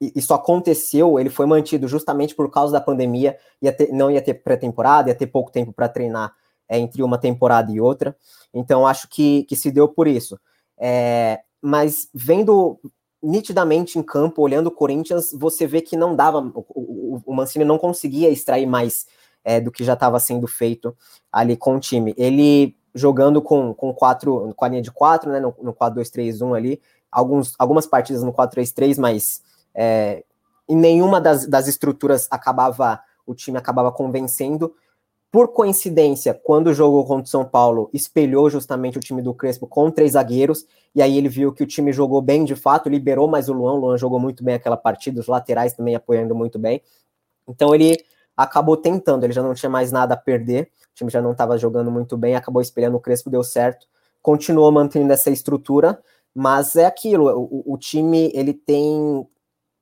isso 0.00 0.32
aconteceu, 0.32 1.18
ele 1.18 1.30
foi 1.30 1.46
mantido 1.46 1.88
justamente 1.88 2.34
por 2.34 2.50
causa 2.50 2.72
da 2.72 2.80
pandemia, 2.80 3.36
ia 3.60 3.72
ter, 3.72 3.92
não 3.92 4.10
ia 4.10 4.22
ter 4.22 4.34
pré-temporada, 4.34 5.08
ia 5.08 5.14
ter 5.14 5.26
pouco 5.26 5.50
tempo 5.50 5.72
para 5.72 5.88
treinar 5.88 6.32
é, 6.68 6.78
entre 6.78 7.02
uma 7.02 7.18
temporada 7.18 7.72
e 7.72 7.80
outra. 7.80 8.16
Então, 8.54 8.86
acho 8.86 9.08
que, 9.08 9.44
que 9.44 9.56
se 9.56 9.70
deu 9.70 9.88
por 9.88 10.06
isso. 10.06 10.38
É, 10.78 11.40
mas 11.60 12.08
vendo 12.14 12.78
nitidamente 13.20 13.98
em 13.98 14.02
campo, 14.02 14.42
olhando 14.42 14.68
o 14.68 14.72
Corinthians, 14.72 15.32
você 15.32 15.66
vê 15.66 15.80
que 15.80 15.96
não 15.96 16.14
dava, 16.14 16.38
o, 16.54 17.20
o, 17.26 17.34
Mancini 17.34 17.64
não 17.64 17.78
conseguia 17.78 18.30
extrair 18.30 18.66
mais 18.66 19.06
é, 19.44 19.60
do 19.60 19.72
que 19.72 19.82
já 19.82 19.94
estava 19.94 20.20
sendo 20.20 20.46
feito 20.46 20.96
ali 21.32 21.56
com 21.56 21.76
o 21.76 21.80
time. 21.80 22.14
Ele 22.16 22.76
jogando 22.94 23.42
com, 23.42 23.74
com 23.74 23.92
quatro, 23.92 24.52
com 24.54 24.64
a 24.64 24.68
linha 24.68 24.82
de 24.82 24.92
quatro, 24.92 25.30
né, 25.30 25.40
no, 25.40 25.54
no 25.60 25.74
4-2-3-1 25.74 26.56
ali, 26.56 26.80
alguns, 27.10 27.54
algumas 27.58 27.86
partidas 27.86 28.22
no 28.22 28.32
4-3-3, 28.32 28.98
mas 28.98 29.42
é, 29.80 30.24
em 30.68 30.76
nenhuma 30.76 31.20
das, 31.20 31.46
das 31.46 31.68
estruturas 31.68 32.26
acabava 32.32 33.00
o 33.24 33.34
time 33.34 33.58
acabava 33.58 33.92
convencendo. 33.92 34.74
Por 35.30 35.48
coincidência, 35.48 36.32
quando 36.32 36.72
jogou 36.72 37.04
contra 37.04 37.24
o 37.24 37.28
São 37.28 37.44
Paulo, 37.44 37.90
espelhou 37.92 38.48
justamente 38.48 38.96
o 38.96 39.00
time 39.00 39.20
do 39.20 39.34
Crespo 39.34 39.66
com 39.66 39.90
três 39.90 40.12
zagueiros, 40.12 40.66
e 40.94 41.02
aí 41.02 41.18
ele 41.18 41.28
viu 41.28 41.52
que 41.52 41.62
o 41.62 41.66
time 41.66 41.92
jogou 41.92 42.22
bem 42.22 42.44
de 42.44 42.56
fato, 42.56 42.88
liberou 42.88 43.28
mais 43.28 43.48
o 43.48 43.52
Luan, 43.52 43.74
o 43.74 43.76
Luan 43.76 43.98
jogou 43.98 44.18
muito 44.18 44.42
bem 44.42 44.54
aquela 44.54 44.76
partida, 44.76 45.20
os 45.20 45.26
laterais 45.26 45.74
também 45.74 45.94
apoiando 45.94 46.34
muito 46.34 46.58
bem. 46.58 46.82
Então 47.46 47.74
ele 47.74 48.02
acabou 48.34 48.76
tentando, 48.76 49.24
ele 49.24 49.34
já 49.34 49.42
não 49.42 49.52
tinha 49.52 49.68
mais 49.68 49.92
nada 49.92 50.14
a 50.14 50.16
perder, 50.16 50.70
o 50.92 50.94
time 50.94 51.10
já 51.10 51.20
não 51.20 51.32
estava 51.32 51.58
jogando 51.58 51.90
muito 51.90 52.16
bem, 52.16 52.34
acabou 52.34 52.62
espelhando 52.62 52.96
o 52.96 53.00
Crespo, 53.00 53.28
deu 53.28 53.44
certo, 53.44 53.86
continuou 54.22 54.72
mantendo 54.72 55.12
essa 55.12 55.30
estrutura, 55.30 56.02
mas 56.34 56.74
é 56.74 56.86
aquilo, 56.86 57.28
o, 57.28 57.74
o 57.74 57.76
time 57.76 58.30
ele 58.34 58.54
tem 58.54 59.26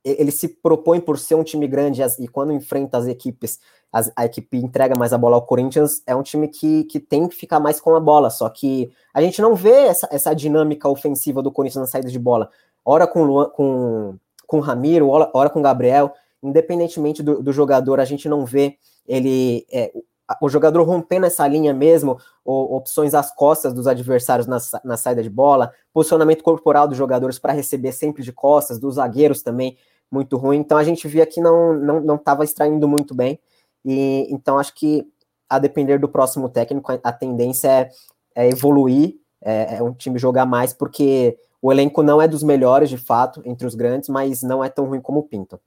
ele 0.07 0.31
se 0.31 0.47
propõe 0.49 1.01
por 1.01 1.19
ser 1.19 1.35
um 1.35 1.43
time 1.43 1.67
grande 1.67 2.01
e 2.21 2.29
quando 2.29 2.53
enfrenta 2.53 2.97
as 2.97 3.07
equipes, 3.07 3.59
as, 3.93 4.11
a 4.15 4.25
equipe 4.25 4.57
entrega 4.57 4.97
mais 4.97 5.13
a 5.13 5.19
bola 5.19 5.35
ao 5.35 5.43
Corinthians, 5.43 6.01
é 6.07 6.15
um 6.15 6.23
time 6.23 6.47
que, 6.47 6.85
que 6.85 7.01
tem 7.01 7.27
que 7.27 7.35
ficar 7.35 7.59
mais 7.59 7.81
com 7.81 7.95
a 7.97 8.01
bola, 8.01 8.31
só 8.31 8.49
que 8.49 8.91
a 9.13 9.21
gente 9.21 9.43
não 9.43 9.57
vê 9.57 9.87
essa, 9.87 10.09
essa 10.13 10.33
dinâmica 10.33 10.89
ofensiva 10.89 11.43
do 11.43 11.51
Corinthians 11.51 11.81
na 11.81 11.87
saída 11.87 12.09
de 12.09 12.19
bola, 12.19 12.51
ora 12.85 13.07
com 13.07 13.25
Luan, 13.25 13.51
com, 13.51 14.17
com 14.47 14.61
Ramiro, 14.61 15.09
ora, 15.09 15.29
ora 15.35 15.51
com 15.51 15.61
Gabriel, 15.61 16.13
independentemente 16.41 17.23
do, 17.23 17.43
do 17.43 17.53
jogador, 17.53 17.99
a 17.99 18.05
gente 18.05 18.29
não 18.29 18.47
vê 18.47 18.77
ele 19.09 19.67
é, 19.73 19.93
o 20.41 20.49
jogador 20.49 20.83
rompendo 20.83 21.27
essa 21.27 21.47
linha 21.47 21.73
mesmo, 21.73 22.19
opções 22.45 23.15
às 23.15 23.33
costas 23.35 23.73
dos 23.73 23.87
adversários 23.87 24.47
na, 24.47 24.59
na 24.85 24.97
saída 24.97 25.23
de 25.23 25.31
bola, 25.31 25.73
posicionamento 25.93 26.43
corporal 26.43 26.89
dos 26.89 26.97
jogadores 26.97 27.39
para 27.39 27.53
receber 27.53 27.93
sempre 27.93 28.23
de 28.23 28.33
costas, 28.33 28.79
dos 28.79 28.97
zagueiros 28.97 29.43
também 29.43 29.77
muito 30.11 30.37
ruim. 30.37 30.59
Então 30.59 30.79
a 30.79 30.85
gente 30.85 31.07
via 31.09 31.27
que 31.27 31.41
não 31.41 31.75
não 31.75 32.01
não 32.01 32.15
estava 32.17 32.45
extraindo 32.45 32.89
muito 32.89 33.15
bem. 33.15 33.39
E 33.85 34.27
então 34.31 34.59
acho 34.59 34.75
que 34.75 35.07
a 35.49 35.59
depender 35.59 35.99
do 35.99 36.09
próximo 36.09 36.49
técnico, 36.49 36.99
a, 37.03 37.13
tendência 37.13 37.69
é, 37.69 37.91
é 38.35 38.49
evoluir, 38.49 39.17
é, 39.41 39.77
é, 39.77 39.83
um 39.83 39.93
time 39.93 40.19
jogar 40.19 40.45
mais, 40.45 40.73
porque 40.73 41.39
o 41.63 41.73
elenco 41.73 42.03
não 42.03 42.21
é 42.21 42.27
dos 42.27 42.43
melhores 42.43 42.91
de 42.91 42.99
fato 42.99 43.41
entre 43.45 43.67
os 43.67 43.75
grandes, 43.75 44.09
mas 44.09 44.43
não 44.43 44.63
é 44.63 44.69
tão 44.69 44.87
ruim 44.87 45.01
como 45.01 45.23
o. 45.23 45.61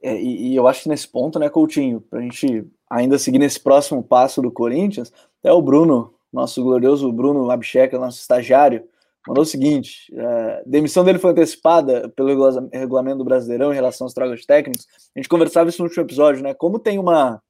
É, 0.00 0.14
e, 0.14 0.52
e, 0.52 0.56
eu 0.56 0.68
acho 0.68 0.84
que 0.84 0.88
nesse 0.88 1.08
ponto, 1.08 1.40
né, 1.40 1.48
Coutinho, 1.48 2.00
para 2.00 2.20
a 2.20 2.22
gente 2.22 2.64
ainda 2.88 3.18
seguir 3.18 3.40
nesse 3.40 3.58
próximo 3.58 4.02
passo 4.02 4.40
do 4.40 4.50
Corinthians, 4.50 5.12
até 5.40 5.52
o 5.52 5.60
Bruno, 5.60 6.14
nosso 6.32 6.62
glorioso 6.62 7.12
Bruno 7.12 7.50
Abcheca, 7.50 7.98
nosso 7.98 8.20
estagiário, 8.20 8.84
mandou 9.28 9.42
o 9.42 9.46
seguinte: 9.46 10.12
a 10.16 10.22
é, 10.22 10.62
demissão 10.66 11.04
dele 11.04 11.18
foi 11.18 11.30
antecipada 11.30 12.08
pelo 12.16 12.28
regulamento 12.72 13.18
do 13.18 13.24
Brasileirão 13.24 13.70
em 13.70 13.76
relação 13.76 14.06
aos 14.06 14.14
trocas 14.14 14.44
técnicos. 14.46 14.86
A 15.14 15.18
gente 15.18 15.28
conversava 15.28 15.68
isso 15.68 15.80
no 15.80 15.84
último 15.84 16.04
episódio, 16.04 16.42
né? 16.42 16.54
Como 16.54 16.78
tem 16.78 16.98
uma. 16.98 17.40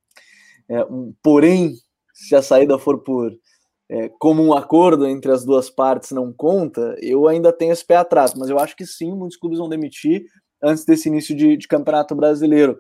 É, 0.69 0.85
um, 0.85 1.15
porém, 1.23 1.73
se 2.13 2.35
a 2.35 2.43
saída 2.43 2.79
for 2.79 3.03
por 3.03 3.33
é, 3.91 4.11
como 4.19 4.43
um 4.43 4.53
acordo 4.53 5.07
entre 5.07 5.33
as 5.33 5.45
duas 5.45 5.71
partes 5.71 6.11
não 6.11 6.33
conta, 6.33 6.95
eu 7.01 7.27
ainda 7.27 7.53
tenho 7.53 7.73
esse 7.73 7.87
pé 7.87 7.97
atrás, 7.97 8.35
mas 8.35 8.51
eu 8.51 8.59
acho 8.59 8.77
que 8.77 8.85
sim, 8.85 9.15
muitos 9.15 9.39
clubes 9.39 9.59
vão 9.59 9.69
demitir 9.69 10.25
antes 10.63 10.85
desse 10.85 11.09
início 11.09 11.35
de, 11.35 11.57
de 11.57 11.67
campeonato 11.67 12.15
brasileiro. 12.15 12.77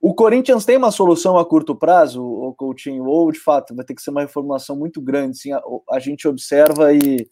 O 0.00 0.14
Corinthians 0.14 0.64
tem 0.64 0.76
uma 0.76 0.90
solução 0.90 1.38
a 1.38 1.44
curto 1.44 1.74
prazo, 1.74 2.22
o 2.22 2.54
Coutinho, 2.54 3.04
ou 3.04 3.30
de 3.32 3.38
fato 3.38 3.74
vai 3.74 3.84
ter 3.84 3.94
que 3.94 4.02
ser 4.02 4.10
uma 4.10 4.20
reformulação 4.20 4.76
muito 4.76 5.00
grande. 5.00 5.38
Sim, 5.38 5.52
a, 5.52 5.60
a 5.90 5.98
gente 5.98 6.28
observa 6.28 6.92
e 6.94 7.28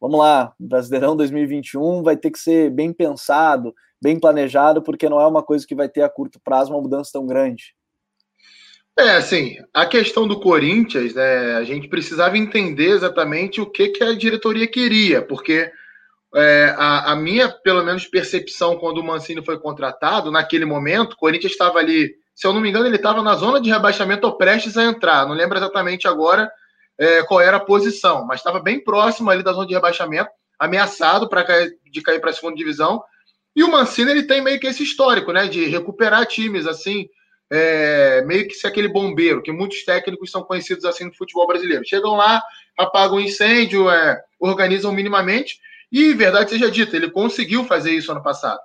vamos 0.00 0.18
lá, 0.18 0.52
Brasileirão 0.58 1.16
2021 1.16 2.02
vai 2.02 2.16
ter 2.16 2.30
que 2.30 2.38
ser 2.38 2.70
bem 2.70 2.92
pensado, 2.92 3.74
bem 4.02 4.18
planejado, 4.18 4.82
porque 4.82 5.08
não 5.08 5.20
é 5.20 5.26
uma 5.26 5.42
coisa 5.42 5.66
que 5.66 5.74
vai 5.74 5.88
ter 5.88 6.02
a 6.02 6.08
curto 6.08 6.40
prazo 6.42 6.72
uma 6.72 6.80
mudança 6.80 7.10
tão 7.12 7.26
grande. 7.26 7.74
É, 8.98 9.16
assim, 9.16 9.56
a 9.72 9.86
questão 9.86 10.26
do 10.26 10.40
Corinthians, 10.40 11.14
né, 11.14 11.54
a 11.54 11.64
gente 11.64 11.88
precisava 11.88 12.36
entender 12.36 12.90
exatamente 12.90 13.60
o 13.60 13.66
que, 13.66 13.88
que 13.88 14.02
a 14.02 14.14
diretoria 14.14 14.66
queria, 14.66 15.22
porque 15.22 15.70
é, 16.34 16.74
a, 16.76 17.12
a, 17.12 17.16
minha, 17.16 17.48
pelo 17.48 17.84
menos, 17.84 18.06
percepção 18.06 18.76
quando 18.76 18.98
o 18.98 19.04
Mancini 19.04 19.44
foi 19.44 19.58
contratado, 19.58 20.30
naquele 20.30 20.64
momento, 20.64 21.12
o 21.12 21.16
Corinthians 21.16 21.52
estava 21.52 21.78
ali, 21.78 22.14
se 22.34 22.46
eu 22.46 22.52
não 22.52 22.60
me 22.60 22.68
engano, 22.68 22.86
ele 22.86 22.96
estava 22.96 23.22
na 23.22 23.34
zona 23.34 23.60
de 23.60 23.70
rebaixamento 23.70 24.26
ou 24.26 24.36
prestes 24.36 24.76
a 24.76 24.84
entrar. 24.84 25.26
Não 25.26 25.34
lembro 25.34 25.58
exatamente 25.58 26.06
agora 26.06 26.50
é, 27.00 27.22
qual 27.22 27.40
era 27.40 27.56
a 27.56 27.64
posição, 27.64 28.26
mas 28.26 28.40
estava 28.40 28.60
bem 28.60 28.78
próximo 28.78 29.30
ali 29.30 29.42
da 29.42 29.54
zona 29.54 29.66
de 29.66 29.72
rebaixamento, 29.72 30.30
ameaçado 30.58 31.26
para 31.30 31.46
de 31.90 32.02
cair 32.02 32.20
para 32.20 32.28
a 32.28 32.32
segunda 32.34 32.54
divisão. 32.54 33.02
E 33.56 33.64
o 33.64 33.70
Mancini 33.70 34.10
ele 34.10 34.24
tem 34.24 34.42
meio 34.42 34.60
que 34.60 34.66
esse 34.66 34.82
histórico, 34.82 35.32
né, 35.32 35.48
de 35.48 35.64
recuperar 35.64 36.26
times 36.26 36.66
assim, 36.66 37.08
é, 37.50 38.22
meio 38.26 38.46
que 38.46 38.54
ser 38.54 38.66
aquele 38.66 38.86
bombeiro, 38.86 39.42
que 39.42 39.50
muitos 39.50 39.82
técnicos 39.82 40.30
são 40.30 40.42
conhecidos 40.42 40.84
assim 40.84 41.06
no 41.06 41.14
futebol 41.14 41.46
brasileiro. 41.46 41.86
Chegam 41.86 42.14
lá, 42.16 42.42
apagam 42.78 43.18
incêndio, 43.18 43.90
é, 43.90 44.22
organizam 44.38 44.92
minimamente 44.92 45.58
e, 45.90 46.12
verdade 46.12 46.50
seja 46.50 46.70
dita, 46.70 46.96
ele 46.96 47.10
conseguiu 47.10 47.64
fazer 47.64 47.92
isso 47.92 48.12
ano 48.12 48.22
passado. 48.22 48.60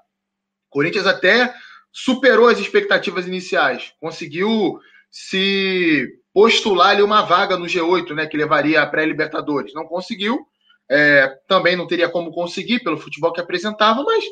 O 0.69 0.71
Corinthians 0.71 1.07
até 1.07 1.53
superou 1.89 2.49
as 2.49 2.59
expectativas 2.59 3.25
iniciais, 3.25 3.93
conseguiu 4.01 4.77
se 5.09 6.05
postular 6.35 6.89
ali 6.89 7.01
uma 7.01 7.21
vaga 7.21 7.55
no 7.55 7.65
G8, 7.65 8.13
né, 8.13 8.25
que 8.25 8.35
levaria 8.35 8.81
a 8.81 8.85
pré-Libertadores. 8.85 9.73
Não 9.73 9.85
conseguiu, 9.85 10.45
é, 10.91 11.33
também 11.47 11.77
não 11.77 11.87
teria 11.87 12.09
como 12.09 12.33
conseguir 12.33 12.83
pelo 12.83 12.97
futebol 12.97 13.31
que 13.31 13.39
apresentava, 13.39 14.03
mas 14.03 14.25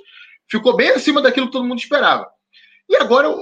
ficou 0.51 0.75
bem 0.75 0.89
acima 0.89 1.22
daquilo 1.22 1.45
que 1.45 1.53
todo 1.53 1.63
mundo 1.63 1.79
esperava. 1.79 2.27
E 2.89 2.98
agora 2.98 3.33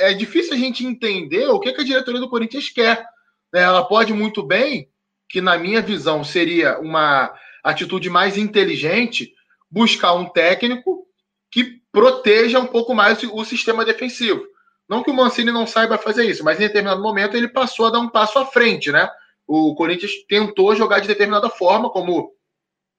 é, 0.00 0.10
é 0.10 0.12
difícil 0.12 0.54
a 0.54 0.56
gente 0.56 0.84
entender 0.84 1.46
o 1.46 1.60
que, 1.60 1.68
a 1.68 1.84
diretoria 1.84 2.20
do 2.20 2.28
Corinthians 2.28 2.68
quer. 2.68 3.06
Né? 3.52 3.62
Ela 3.62 3.84
pode 3.84 4.12
muito 4.12 4.42
bem, 4.42 4.88
que 5.28 5.40
na 5.40 5.56
minha 5.56 5.80
visão 5.80 6.24
seria 6.24 6.80
uma 6.80 7.32
atitude 7.62 8.10
mais 8.10 8.36
inteligente, 8.36 9.32
buscar 9.70 10.14
um 10.14 10.28
técnico 10.28 11.06
que 11.48 11.80
proteja 11.92 12.58
um 12.58 12.66
pouco 12.66 12.92
mais 12.92 13.22
o 13.22 13.44
sistema 13.44 13.84
defensivo. 13.84 14.44
Não 14.88 15.02
que 15.02 15.10
o 15.10 15.14
Mancini 15.14 15.50
não 15.50 15.66
saiba 15.66 15.96
fazer 15.96 16.24
isso, 16.24 16.44
mas 16.44 16.58
em 16.58 16.64
determinado 16.66 17.02
momento 17.02 17.36
ele 17.36 17.48
passou 17.48 17.86
a 17.86 17.90
dar 17.90 18.00
um 18.00 18.08
passo 18.08 18.38
à 18.38 18.46
frente, 18.46 18.92
né? 18.92 19.08
O 19.46 19.74
Corinthians 19.74 20.12
tentou 20.28 20.74
jogar 20.74 21.00
de 21.00 21.08
determinada 21.08 21.48
forma, 21.48 21.90
como 21.90 22.32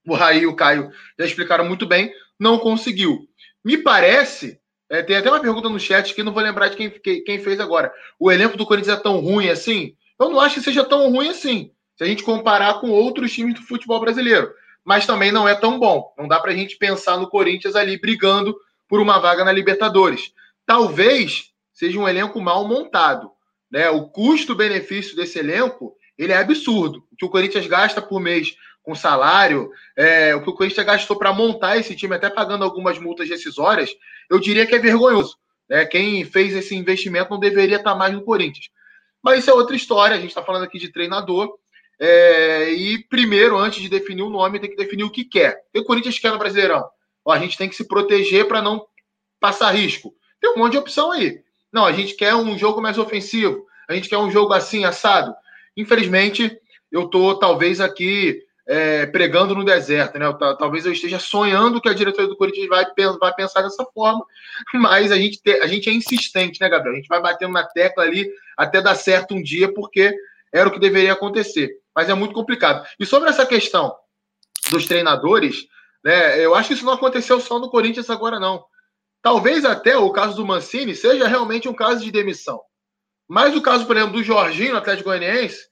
o 0.07 0.13
Raí 0.13 0.41
e 0.41 0.47
o 0.47 0.55
Caio 0.55 0.91
já 1.17 1.25
explicaram 1.25 1.65
muito 1.65 1.85
bem, 1.85 2.11
não 2.39 2.59
conseguiu. 2.59 3.27
Me 3.63 3.77
parece, 3.77 4.59
é, 4.89 5.01
tem 5.01 5.17
até 5.17 5.29
uma 5.29 5.39
pergunta 5.39 5.69
no 5.69 5.79
chat 5.79 6.13
que 6.13 6.23
não 6.23 6.33
vou 6.33 6.43
lembrar 6.43 6.69
de 6.69 6.75
quem, 6.75 6.89
quem 7.23 7.39
fez 7.39 7.59
agora. 7.59 7.91
O 8.19 8.31
elenco 8.31 8.57
do 8.57 8.65
Corinthians 8.65 8.97
é 8.97 9.01
tão 9.01 9.19
ruim 9.19 9.49
assim? 9.49 9.95
Eu 10.19 10.29
não 10.29 10.39
acho 10.39 10.55
que 10.55 10.61
seja 10.61 10.83
tão 10.83 11.11
ruim 11.11 11.29
assim 11.29 11.71
se 11.97 12.03
a 12.03 12.07
gente 12.07 12.23
comparar 12.23 12.79
com 12.81 12.89
outros 12.89 13.31
times 13.31 13.55
do 13.55 13.61
futebol 13.61 13.99
brasileiro. 13.99 14.51
Mas 14.83 15.05
também 15.05 15.31
não 15.31 15.47
é 15.47 15.55
tão 15.55 15.79
bom. 15.79 16.13
Não 16.17 16.27
dá 16.27 16.39
para 16.39 16.51
a 16.51 16.55
gente 16.55 16.77
pensar 16.77 17.17
no 17.17 17.29
Corinthians 17.29 17.75
ali 17.75 17.99
brigando 17.99 18.55
por 18.87 18.99
uma 18.99 19.17
vaga 19.17 19.43
na 19.43 19.51
Libertadores. 19.51 20.31
Talvez 20.65 21.51
seja 21.75 21.99
um 21.99 22.07
elenco 22.07 22.41
mal 22.41 22.67
montado. 22.67 23.29
Né? 23.69 23.87
O 23.89 24.09
custo-benefício 24.09 25.15
desse 25.15 25.37
elenco 25.37 25.95
ele 26.17 26.31
é 26.31 26.37
absurdo. 26.37 27.03
O 27.11 27.15
que 27.15 27.25
o 27.25 27.29
Corinthians 27.29 27.67
gasta 27.67 28.01
por 28.01 28.19
mês 28.19 28.55
com 28.81 28.95
salário, 28.95 29.69
é, 29.95 30.35
o 30.35 30.41
que 30.41 30.49
o 30.49 30.53
Corinthians 30.53 30.85
gastou 30.85 31.17
para 31.17 31.33
montar 31.33 31.77
esse 31.77 31.95
time, 31.95 32.15
até 32.15 32.29
pagando 32.29 32.63
algumas 32.63 32.99
multas 32.99 33.27
decisórias, 33.27 33.91
eu 34.29 34.39
diria 34.39 34.65
que 34.65 34.75
é 34.75 34.79
vergonhoso. 34.79 35.37
Né? 35.67 35.85
Quem 35.85 36.23
fez 36.23 36.55
esse 36.55 36.75
investimento 36.75 37.31
não 37.31 37.39
deveria 37.39 37.77
estar 37.77 37.95
mais 37.95 38.13
no 38.13 38.23
Corinthians. 38.23 38.69
Mas 39.21 39.39
isso 39.39 39.49
é 39.49 39.53
outra 39.53 39.75
história. 39.75 40.15
A 40.15 40.19
gente 40.19 40.29
está 40.29 40.43
falando 40.43 40.63
aqui 40.63 40.77
de 40.77 40.91
treinador. 40.91 41.57
É, 41.99 42.69
e 42.71 43.03
primeiro, 43.07 43.57
antes 43.57 43.81
de 43.81 43.89
definir 43.89 44.21
o 44.21 44.29
nome, 44.29 44.59
tem 44.59 44.69
que 44.69 44.75
definir 44.75 45.03
o 45.03 45.09
que 45.09 45.25
quer. 45.25 45.55
O 45.55 45.73
que 45.73 45.79
o 45.79 45.85
Corinthians 45.85 46.19
quer 46.19 46.31
no 46.31 46.37
Brasileirão? 46.37 46.87
Ó, 47.25 47.31
a 47.31 47.39
gente 47.39 47.57
tem 47.57 47.67
que 47.67 47.75
se 47.75 47.87
proteger 47.87 48.47
para 48.47 48.61
não 48.61 48.85
passar 49.39 49.71
risco. 49.71 50.13
Tem 50.39 50.51
um 50.51 50.57
monte 50.57 50.73
de 50.73 50.77
opção 50.77 51.11
aí. 51.11 51.43
Não, 51.75 51.85
a 51.85 51.91
gente 51.91 52.15
quer 52.15 52.33
um 52.33 52.57
jogo 52.57 52.81
mais 52.81 52.97
ofensivo. 52.97 53.65
A 53.87 53.93
gente 53.93 54.09
quer 54.09 54.17
um 54.17 54.31
jogo 54.31 54.53
assim, 54.53 54.85
assado. 54.85 55.35
Infelizmente, 55.77 56.57
eu 56.91 57.03
estou 57.03 57.37
talvez 57.37 57.79
aqui 57.79 58.41
é, 58.67 59.05
pregando 59.05 59.53
no 59.53 59.63
deserto, 59.63 60.17
né? 60.17 60.25
talvez 60.57 60.87
eu 60.87 60.91
esteja 60.91 61.19
sonhando 61.19 61.79
que 61.79 61.89
a 61.89 61.93
diretoria 61.93 62.27
do 62.27 62.37
Corinthians 62.37 62.67
vai, 62.67 62.85
vai 63.19 63.33
pensar 63.35 63.61
dessa 63.61 63.85
forma, 63.93 64.25
mas 64.73 65.11
a 65.11 65.17
gente, 65.17 65.39
te, 65.39 65.51
a 65.59 65.67
gente 65.67 65.87
é 65.87 65.93
insistente, 65.93 66.59
né, 66.59 66.67
Gabriel? 66.67 66.93
A 66.93 66.97
gente 66.97 67.07
vai 67.07 67.21
batendo 67.21 67.53
na 67.53 67.63
tecla 67.63 68.03
ali 68.03 68.27
até 68.57 68.81
dar 68.81 68.95
certo 68.95 69.35
um 69.35 69.43
dia, 69.43 69.71
porque 69.71 70.11
era 70.51 70.67
o 70.67 70.71
que 70.71 70.79
deveria 70.79 71.13
acontecer 71.13 71.79
mas 71.95 72.09
é 72.09 72.13
muito 72.13 72.33
complicado. 72.33 72.85
E 72.99 73.05
sobre 73.05 73.29
essa 73.29 73.45
questão 73.45 73.95
dos 74.69 74.85
treinadores, 74.85 75.65
né, 76.03 76.43
eu 76.43 76.53
acho 76.53 76.67
que 76.67 76.73
isso 76.73 76.85
não 76.85 76.93
aconteceu 76.93 77.39
só 77.39 77.57
no 77.57 77.69
Corinthians 77.69 78.09
agora, 78.09 78.39
não. 78.39 78.65
Talvez 79.25 79.65
até 79.65 79.97
o 79.97 80.11
caso 80.11 80.35
do 80.35 80.45
Mancini 80.45 80.93
seja 80.93 81.27
realmente 81.27 81.67
um 81.67 81.73
caso 81.73 82.05
de 82.05 82.11
demissão. 82.11 82.61
Mas 83.27 83.55
o 83.55 83.61
caso, 83.61 83.87
por 83.87 83.97
exemplo, 83.97 84.13
do 84.13 84.23
Jorginho 84.23 84.73
no 84.73 84.77
Atlético 84.77 85.09
Goianiense 85.09 85.67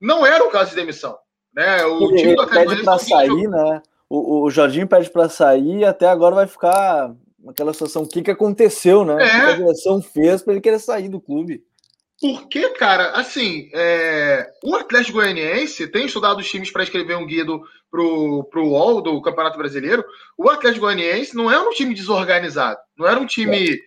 não 0.00 0.24
era 0.24 0.44
um 0.44 0.48
caso 0.48 0.70
de 0.70 0.76
demissão. 0.76 1.18
Né? 1.52 1.84
O 1.86 2.10
Ele 2.10 2.18
time 2.18 2.36
do 2.36 2.42
Atlético 2.42 2.70
pede 2.70 2.84
para 2.84 2.98
sair, 3.00 3.48
né? 3.48 3.82
O, 4.08 4.44
o 4.44 4.50
Jorginho 4.50 4.86
pede 4.86 5.10
para 5.10 5.28
sair 5.28 5.78
e 5.78 5.84
até 5.84 6.06
agora 6.06 6.36
vai 6.36 6.46
ficar 6.46 7.12
aquela 7.48 7.72
situação. 7.72 8.02
O 8.04 8.08
que, 8.08 8.22
que 8.22 8.30
aconteceu, 8.30 9.04
né? 9.04 9.14
É. 9.14 9.26
O 9.26 9.40
que 9.40 9.50
a 9.50 9.56
direção 9.56 10.00
fez 10.00 10.40
para 10.40 10.52
ele 10.52 10.62
querer 10.62 10.78
sair 10.78 11.08
do 11.08 11.20
clube? 11.20 11.64
Porque, 12.24 12.70
cara, 12.70 13.10
assim, 13.10 13.68
é... 13.74 14.50
o 14.62 14.74
Atlético 14.74 15.18
Goianiense 15.18 15.86
tem 15.86 16.06
estudado 16.06 16.38
os 16.38 16.48
times 16.48 16.70
para 16.70 16.82
escrever 16.82 17.18
um 17.18 17.26
guia 17.26 17.44
pro, 17.90 18.44
pro 18.44 18.66
UOL 18.66 19.02
do 19.02 19.20
Campeonato 19.20 19.58
Brasileiro. 19.58 20.02
O 20.34 20.48
Atlético 20.48 20.86
Goianiense 20.86 21.36
não 21.36 21.50
é 21.50 21.60
um 21.60 21.68
time 21.68 21.94
desorganizado, 21.94 22.78
não 22.96 23.06
era 23.06 23.20
um 23.20 23.26
time 23.26 23.74
é. 23.74 23.78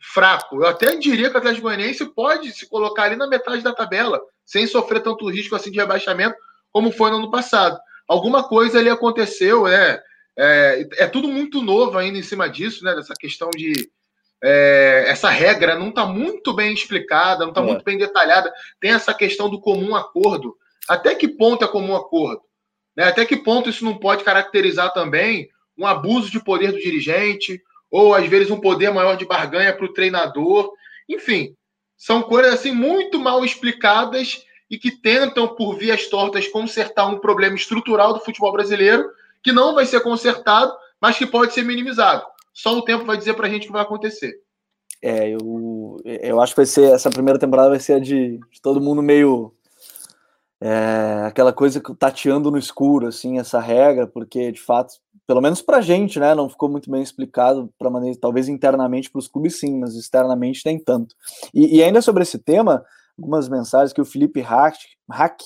fraco. 0.00 0.62
Eu 0.62 0.68
até 0.68 0.94
diria 0.94 1.30
que 1.30 1.34
o 1.34 1.38
Atlético 1.38 1.64
Goianiense 1.64 2.04
pode 2.14 2.52
se 2.52 2.68
colocar 2.68 3.06
ali 3.06 3.16
na 3.16 3.26
metade 3.26 3.60
da 3.60 3.74
tabela, 3.74 4.20
sem 4.46 4.68
sofrer 4.68 5.02
tanto 5.02 5.28
risco 5.28 5.56
assim 5.56 5.72
de 5.72 5.80
rebaixamento 5.80 6.36
como 6.70 6.92
foi 6.92 7.10
no 7.10 7.16
ano 7.16 7.30
passado. 7.32 7.76
Alguma 8.06 8.44
coisa 8.44 8.78
ali 8.78 8.88
aconteceu, 8.88 9.64
né? 9.64 9.98
É, 10.38 10.88
é 10.98 11.06
tudo 11.08 11.26
muito 11.26 11.60
novo 11.60 11.98
ainda 11.98 12.18
em 12.20 12.22
cima 12.22 12.48
disso, 12.48 12.84
né? 12.84 12.94
Dessa 12.94 13.14
questão 13.18 13.50
de 13.50 13.90
é, 14.42 15.04
essa 15.08 15.28
regra 15.28 15.76
não 15.76 15.90
está 15.90 16.06
muito 16.06 16.52
bem 16.52 16.72
explicada, 16.72 17.40
não 17.40 17.50
está 17.50 17.60
é. 17.60 17.64
muito 17.64 17.84
bem 17.84 17.98
detalhada. 17.98 18.52
Tem 18.80 18.92
essa 18.92 19.12
questão 19.12 19.48
do 19.50 19.60
comum 19.60 19.94
acordo. 19.94 20.56
Até 20.88 21.14
que 21.14 21.28
ponto 21.28 21.64
é 21.64 21.68
comum 21.68 21.94
acordo? 21.94 22.42
Né? 22.96 23.04
Até 23.04 23.24
que 23.24 23.36
ponto 23.36 23.68
isso 23.68 23.84
não 23.84 23.98
pode 23.98 24.24
caracterizar 24.24 24.92
também 24.92 25.48
um 25.76 25.86
abuso 25.86 26.30
de 26.30 26.42
poder 26.42 26.72
do 26.72 26.78
dirigente, 26.78 27.62
ou 27.90 28.14
às 28.14 28.26
vezes 28.26 28.50
um 28.50 28.60
poder 28.60 28.90
maior 28.92 29.16
de 29.16 29.24
barganha 29.24 29.74
para 29.74 29.84
o 29.84 29.92
treinador. 29.92 30.72
Enfim, 31.08 31.54
são 31.96 32.22
coisas 32.22 32.54
assim 32.54 32.72
muito 32.72 33.18
mal 33.18 33.44
explicadas 33.44 34.44
e 34.70 34.78
que 34.78 34.90
tentam, 34.90 35.48
por 35.48 35.76
vias 35.76 36.06
tortas, 36.06 36.46
consertar 36.46 37.06
um 37.06 37.18
problema 37.18 37.56
estrutural 37.56 38.12
do 38.12 38.20
futebol 38.20 38.52
brasileiro, 38.52 39.10
que 39.42 39.52
não 39.52 39.74
vai 39.74 39.84
ser 39.84 40.00
consertado, 40.00 40.72
mas 41.00 41.18
que 41.18 41.26
pode 41.26 41.52
ser 41.52 41.62
minimizado. 41.62 42.24
Só 42.62 42.76
o 42.76 42.82
tempo 42.82 43.06
vai 43.06 43.16
dizer 43.16 43.32
para 43.34 43.46
a 43.46 43.50
gente 43.50 43.62
o 43.62 43.66
que 43.68 43.72
vai 43.72 43.82
acontecer. 43.82 44.34
É, 45.02 45.30
eu, 45.30 45.96
eu 46.04 46.40
acho 46.42 46.52
que 46.52 46.58
vai 46.60 46.66
ser 46.66 46.92
essa 46.92 47.08
primeira 47.08 47.38
temporada 47.38 47.70
vai 47.70 47.80
ser 47.80 47.94
a 47.94 47.98
de, 47.98 48.38
de 48.38 48.60
todo 48.60 48.82
mundo 48.82 49.02
meio 49.02 49.54
é, 50.60 51.22
aquela 51.26 51.54
coisa 51.54 51.80
que 51.80 51.94
tateando 51.94 52.50
no 52.50 52.58
escuro, 52.58 53.06
assim, 53.06 53.38
essa 53.38 53.58
regra, 53.58 54.06
porque 54.06 54.52
de 54.52 54.60
fato, 54.60 54.92
pelo 55.26 55.40
menos 55.40 55.62
pra 55.62 55.80
gente, 55.80 56.20
né, 56.20 56.34
não 56.34 56.50
ficou 56.50 56.68
muito 56.68 56.90
bem 56.90 57.02
explicado 57.02 57.72
para 57.78 57.88
maneira, 57.88 58.18
talvez 58.20 58.46
internamente 58.46 59.10
para 59.10 59.20
os 59.20 59.28
clubes 59.28 59.58
sim, 59.58 59.78
mas 59.78 59.94
externamente 59.94 60.60
nem 60.66 60.78
tanto. 60.78 61.14
E, 61.54 61.78
e, 61.78 61.82
ainda 61.82 62.02
sobre 62.02 62.24
esse 62.24 62.38
tema, 62.38 62.84
algumas 63.18 63.48
mensagens 63.48 63.94
que 63.94 64.02
o 64.02 64.04
Felipe 64.04 64.42
Hack, 64.42 64.76
Hack 65.10 65.40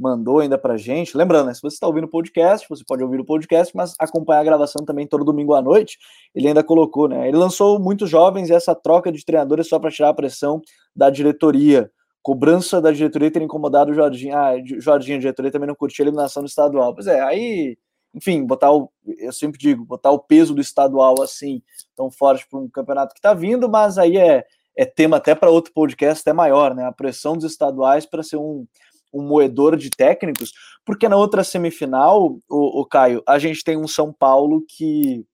mandou 0.00 0.40
ainda 0.40 0.56
pra 0.56 0.76
gente. 0.76 1.16
Lembrando, 1.16 1.48
né, 1.48 1.54
se 1.54 1.60
você 1.60 1.74
está 1.74 1.86
ouvindo 1.86 2.04
o 2.04 2.08
podcast, 2.08 2.66
você 2.68 2.82
pode 2.86 3.02
ouvir 3.04 3.20
o 3.20 3.24
podcast, 3.24 3.76
mas 3.76 3.94
acompanhar 3.98 4.40
a 4.40 4.44
gravação 4.44 4.84
também 4.84 5.06
todo 5.06 5.24
domingo 5.24 5.54
à 5.54 5.60
noite. 5.60 5.98
Ele 6.34 6.48
ainda 6.48 6.64
colocou, 6.64 7.06
né? 7.06 7.28
Ele 7.28 7.36
lançou 7.36 7.78
muitos 7.78 8.08
jovens 8.08 8.48
e 8.48 8.54
essa 8.54 8.74
troca 8.74 9.12
de 9.12 9.24
treinadores 9.24 9.68
só 9.68 9.78
para 9.78 9.90
tirar 9.90 10.08
a 10.08 10.14
pressão 10.14 10.62
da 10.96 11.10
diretoria 11.10 11.90
cobrança 12.22 12.80
da 12.80 12.92
diretoria 12.92 13.30
ter 13.30 13.42
incomodado 13.42 13.92
o 13.92 13.94
Jorginho. 13.94 14.36
Ah, 14.36 14.52
Jorginho, 14.78 15.16
a 15.16 15.20
diretoria 15.20 15.50
também 15.50 15.68
não 15.68 15.74
curtiu 15.74 16.02
a 16.02 16.06
eliminação 16.06 16.42
do 16.42 16.48
estadual. 16.48 16.94
Pois 16.94 17.06
é, 17.06 17.20
aí, 17.20 17.78
enfim, 18.14 18.44
botar 18.44 18.72
o. 18.72 18.90
Eu 19.18 19.32
sempre 19.32 19.58
digo, 19.58 19.84
botar 19.84 20.10
o 20.10 20.18
peso 20.18 20.54
do 20.54 20.60
estadual 20.60 21.22
assim, 21.22 21.62
tão 21.96 22.10
forte 22.10 22.46
para 22.48 22.58
um 22.58 22.68
campeonato 22.68 23.14
que 23.14 23.18
está 23.18 23.32
vindo, 23.32 23.70
mas 23.70 23.96
aí 23.98 24.18
é, 24.18 24.44
é 24.76 24.84
tema 24.84 25.16
até 25.16 25.34
para 25.34 25.50
outro 25.50 25.72
podcast 25.72 26.20
até 26.20 26.32
maior, 26.32 26.74
né? 26.74 26.84
A 26.84 26.92
pressão 26.92 27.34
dos 27.34 27.44
estaduais 27.44 28.04
para 28.04 28.22
ser 28.22 28.36
um, 28.36 28.66
um 29.12 29.22
moedor 29.22 29.76
de 29.76 29.90
técnicos, 29.90 30.52
porque 30.84 31.08
na 31.08 31.16
outra 31.16 31.44
semifinal, 31.44 32.38
o, 32.48 32.80
o 32.80 32.86
Caio, 32.86 33.22
a 33.26 33.38
gente 33.38 33.64
tem 33.64 33.76
um 33.76 33.88
São 33.88 34.12
Paulo 34.12 34.64
que 34.68 35.24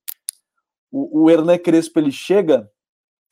o, 0.90 1.28
o 1.28 1.59
Crespo 1.59 1.99
ele 1.99 2.11
chega 2.11 2.71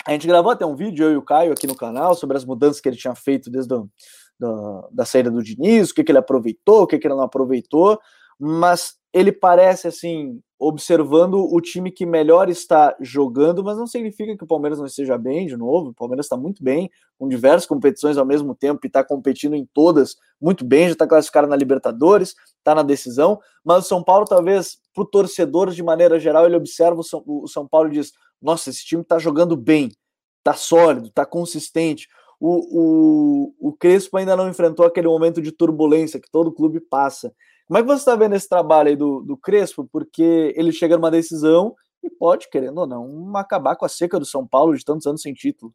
a 0.06 0.12
gente 0.12 0.26
gravou 0.26 0.52
até 0.52 0.66
um 0.66 0.76
vídeo, 0.76 1.06
eu 1.06 1.12
e 1.12 1.16
o 1.16 1.22
Caio, 1.22 1.52
aqui 1.52 1.66
no 1.66 1.74
canal, 1.74 2.14
sobre 2.14 2.36
as 2.36 2.44
mudanças 2.44 2.80
que 2.80 2.88
ele 2.88 2.96
tinha 2.96 3.14
feito 3.14 3.50
desde 3.50 3.70
do, 3.70 3.90
do, 4.38 4.88
da 4.92 5.04
saída 5.06 5.30
do 5.30 5.42
Diniz, 5.42 5.90
o 5.90 5.94
que, 5.94 6.04
que 6.04 6.12
ele 6.12 6.18
aproveitou, 6.18 6.82
o 6.82 6.86
que, 6.86 6.98
que 6.98 7.06
ele 7.06 7.14
não 7.14 7.22
aproveitou, 7.22 7.98
mas 8.38 8.94
ele 9.12 9.30
parece, 9.30 9.86
assim, 9.86 10.40
observando 10.58 11.34
o 11.34 11.60
time 11.60 11.90
que 11.90 12.04
melhor 12.04 12.48
está 12.48 12.96
jogando, 13.00 13.62
mas 13.62 13.76
não 13.76 13.86
significa 13.86 14.36
que 14.36 14.42
o 14.42 14.46
Palmeiras 14.46 14.78
não 14.78 14.86
esteja 14.86 15.16
bem 15.16 15.46
de 15.46 15.56
novo. 15.56 15.90
O 15.90 15.94
Palmeiras 15.94 16.26
está 16.26 16.36
muito 16.36 16.62
bem, 16.64 16.90
com 17.18 17.28
diversas 17.28 17.66
competições 17.66 18.16
ao 18.16 18.26
mesmo 18.26 18.54
tempo 18.54 18.80
e 18.82 18.86
está 18.88 19.04
competindo 19.04 19.54
em 19.54 19.68
todas 19.72 20.16
muito 20.40 20.64
bem, 20.64 20.86
já 20.86 20.92
está 20.92 21.06
classificado 21.06 21.46
na 21.46 21.56
Libertadores, 21.56 22.34
está 22.58 22.74
na 22.74 22.82
decisão. 22.82 23.40
Mas 23.64 23.84
o 23.84 23.88
São 23.88 24.02
Paulo, 24.02 24.24
talvez, 24.24 24.78
para 24.92 25.02
o 25.02 25.06
torcedor 25.06 25.70
de 25.70 25.82
maneira 25.82 26.18
geral, 26.18 26.44
ele 26.44 26.56
observa 26.56 27.00
o 27.00 27.04
São, 27.04 27.22
o 27.26 27.46
São 27.46 27.66
Paulo 27.66 27.88
e 27.88 27.92
diz: 27.92 28.12
nossa, 28.42 28.70
esse 28.70 28.84
time 28.84 29.02
está 29.02 29.18
jogando 29.18 29.56
bem, 29.56 29.90
está 30.38 30.54
sólido, 30.54 31.08
está 31.08 31.24
consistente. 31.24 32.08
O, 32.40 33.54
o, 33.60 33.68
o 33.68 33.72
Crespo 33.72 34.16
ainda 34.16 34.36
não 34.36 34.48
enfrentou 34.48 34.84
aquele 34.84 35.08
momento 35.08 35.40
de 35.40 35.52
turbulência 35.52 36.20
que 36.20 36.30
todo 36.30 36.52
clube 36.52 36.80
passa. 36.80 37.32
Como 37.66 37.78
é 37.78 37.82
que 37.82 37.88
você 37.88 38.00
está 38.00 38.14
vendo 38.14 38.34
esse 38.34 38.48
trabalho 38.48 38.88
aí 38.88 38.96
do, 38.96 39.20
do 39.22 39.36
Crespo? 39.36 39.88
Porque 39.90 40.52
ele 40.56 40.72
chega 40.72 40.96
numa 40.96 41.10
decisão 41.10 41.74
e 42.02 42.10
pode, 42.10 42.48
querendo 42.50 42.78
ou 42.78 42.86
não, 42.86 43.36
acabar 43.36 43.76
com 43.76 43.84
a 43.84 43.88
seca 43.88 44.18
do 44.18 44.26
São 44.26 44.46
Paulo 44.46 44.76
de 44.76 44.84
tantos 44.84 45.06
anos 45.06 45.22
sem 45.22 45.32
título. 45.32 45.72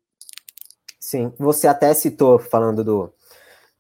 Sim, 1.00 1.34
você 1.40 1.68
até 1.68 1.94
citou, 1.94 2.38
falando 2.38 2.84
do, 2.84 3.12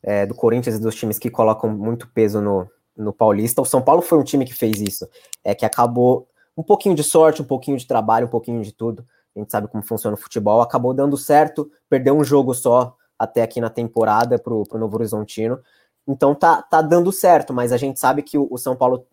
é, 0.01 0.25
do 0.25 0.33
Corinthians 0.33 0.77
e 0.77 0.81
dos 0.81 0.95
times 0.95 1.19
que 1.19 1.29
colocam 1.29 1.69
muito 1.69 2.07
peso 2.09 2.41
no, 2.41 2.67
no 2.97 3.13
Paulista. 3.13 3.61
O 3.61 3.65
São 3.65 3.81
Paulo 3.81 4.01
foi 4.01 4.17
um 4.17 4.23
time 4.23 4.45
que 4.45 4.53
fez 4.53 4.81
isso, 4.81 5.07
é 5.43 5.53
que 5.53 5.65
acabou 5.65 6.27
um 6.57 6.63
pouquinho 6.63 6.95
de 6.95 7.03
sorte, 7.03 7.41
um 7.41 7.45
pouquinho 7.45 7.77
de 7.77 7.85
trabalho, 7.85 8.27
um 8.27 8.29
pouquinho 8.29 8.61
de 8.61 8.71
tudo. 8.71 9.05
A 9.35 9.39
gente 9.39 9.51
sabe 9.51 9.67
como 9.67 9.83
funciona 9.83 10.15
o 10.15 10.19
futebol. 10.19 10.61
Acabou 10.61 10.93
dando 10.93 11.15
certo, 11.15 11.71
perdeu 11.89 12.17
um 12.17 12.23
jogo 12.23 12.53
só 12.53 12.95
até 13.17 13.41
aqui 13.41 13.61
na 13.61 13.69
temporada 13.69 14.39
para 14.39 14.53
o 14.53 14.65
Novo 14.73 14.95
Horizontino. 14.95 15.59
Então 16.09 16.33
tá, 16.33 16.63
tá 16.63 16.81
dando 16.81 17.11
certo, 17.11 17.53
mas 17.53 17.71
a 17.71 17.77
gente 17.77 17.99
sabe 17.99 18.23
que 18.23 18.35
o, 18.35 18.47
o 18.49 18.57
São 18.57 18.75
Paulo 18.75 19.05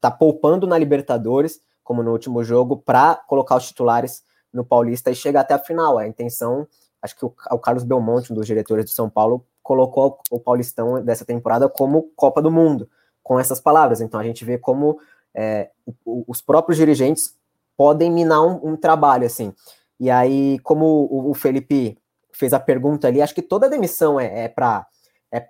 tá 0.00 0.08
poupando 0.08 0.68
na 0.68 0.78
Libertadores, 0.78 1.60
como 1.82 2.00
no 2.00 2.12
último 2.12 2.44
jogo, 2.44 2.76
para 2.76 3.16
colocar 3.26 3.56
os 3.56 3.66
titulares 3.66 4.22
no 4.52 4.64
Paulista 4.64 5.10
e 5.10 5.16
chegar 5.16 5.40
até 5.40 5.54
a 5.54 5.58
final. 5.58 5.98
A 5.98 6.06
intenção, 6.06 6.64
acho 7.02 7.16
que 7.16 7.24
o, 7.24 7.34
o 7.50 7.58
Carlos 7.58 7.82
Belmonte, 7.82 8.32
um 8.32 8.36
dos 8.36 8.46
diretores 8.46 8.84
do 8.84 8.92
São 8.92 9.10
Paulo, 9.10 9.44
colocou 9.64 10.20
o 10.30 10.38
Paulistão 10.38 11.02
dessa 11.04 11.24
temporada 11.24 11.68
como 11.68 12.12
Copa 12.14 12.40
do 12.40 12.52
Mundo, 12.52 12.88
com 13.20 13.40
essas 13.40 13.60
palavras. 13.60 14.00
Então 14.00 14.20
a 14.20 14.24
gente 14.24 14.44
vê 14.44 14.56
como 14.56 15.00
é, 15.34 15.70
os 16.04 16.40
próprios 16.40 16.78
dirigentes 16.78 17.36
podem 17.76 18.12
minar 18.12 18.42
um, 18.42 18.72
um, 18.72 18.76
trabalho, 18.76 19.26
assim. 19.26 19.52
E 19.98 20.08
aí, 20.08 20.60
como 20.60 20.86
o, 20.86 21.30
o, 21.30 21.34
Felipe 21.34 21.98
fez 22.30 22.52
a 22.52 22.60
pergunta 22.60 23.08
ali, 23.08 23.20
acho 23.20 23.34
que 23.34 23.42
toda 23.42 23.68
demissão 23.68 24.20
é, 24.20 24.44
é 24.44 24.48
para 24.48 24.86
é 25.32 25.40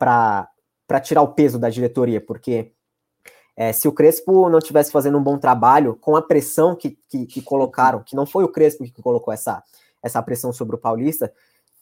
para 0.86 1.00
tirar 1.00 1.22
o 1.22 1.34
peso 1.34 1.58
da 1.58 1.70
diretoria, 1.70 2.20
porque 2.20 2.72
é, 3.56 3.72
se 3.72 3.86
o 3.86 3.92
Crespo 3.92 4.48
não 4.48 4.58
tivesse 4.58 4.90
fazendo 4.90 5.16
um 5.16 5.22
bom 5.22 5.38
trabalho, 5.38 5.96
com 5.96 6.16
a 6.16 6.22
pressão 6.22 6.74
que, 6.74 6.98
que, 7.08 7.26
que, 7.26 7.42
colocaram, 7.42 8.02
que 8.02 8.16
não 8.16 8.26
foi 8.26 8.44
o 8.44 8.48
Crespo 8.48 8.84
que 8.84 9.02
colocou 9.02 9.32
essa, 9.32 9.62
essa 10.02 10.22
pressão 10.22 10.52
sobre 10.52 10.76
o 10.76 10.78
Paulista, 10.78 11.32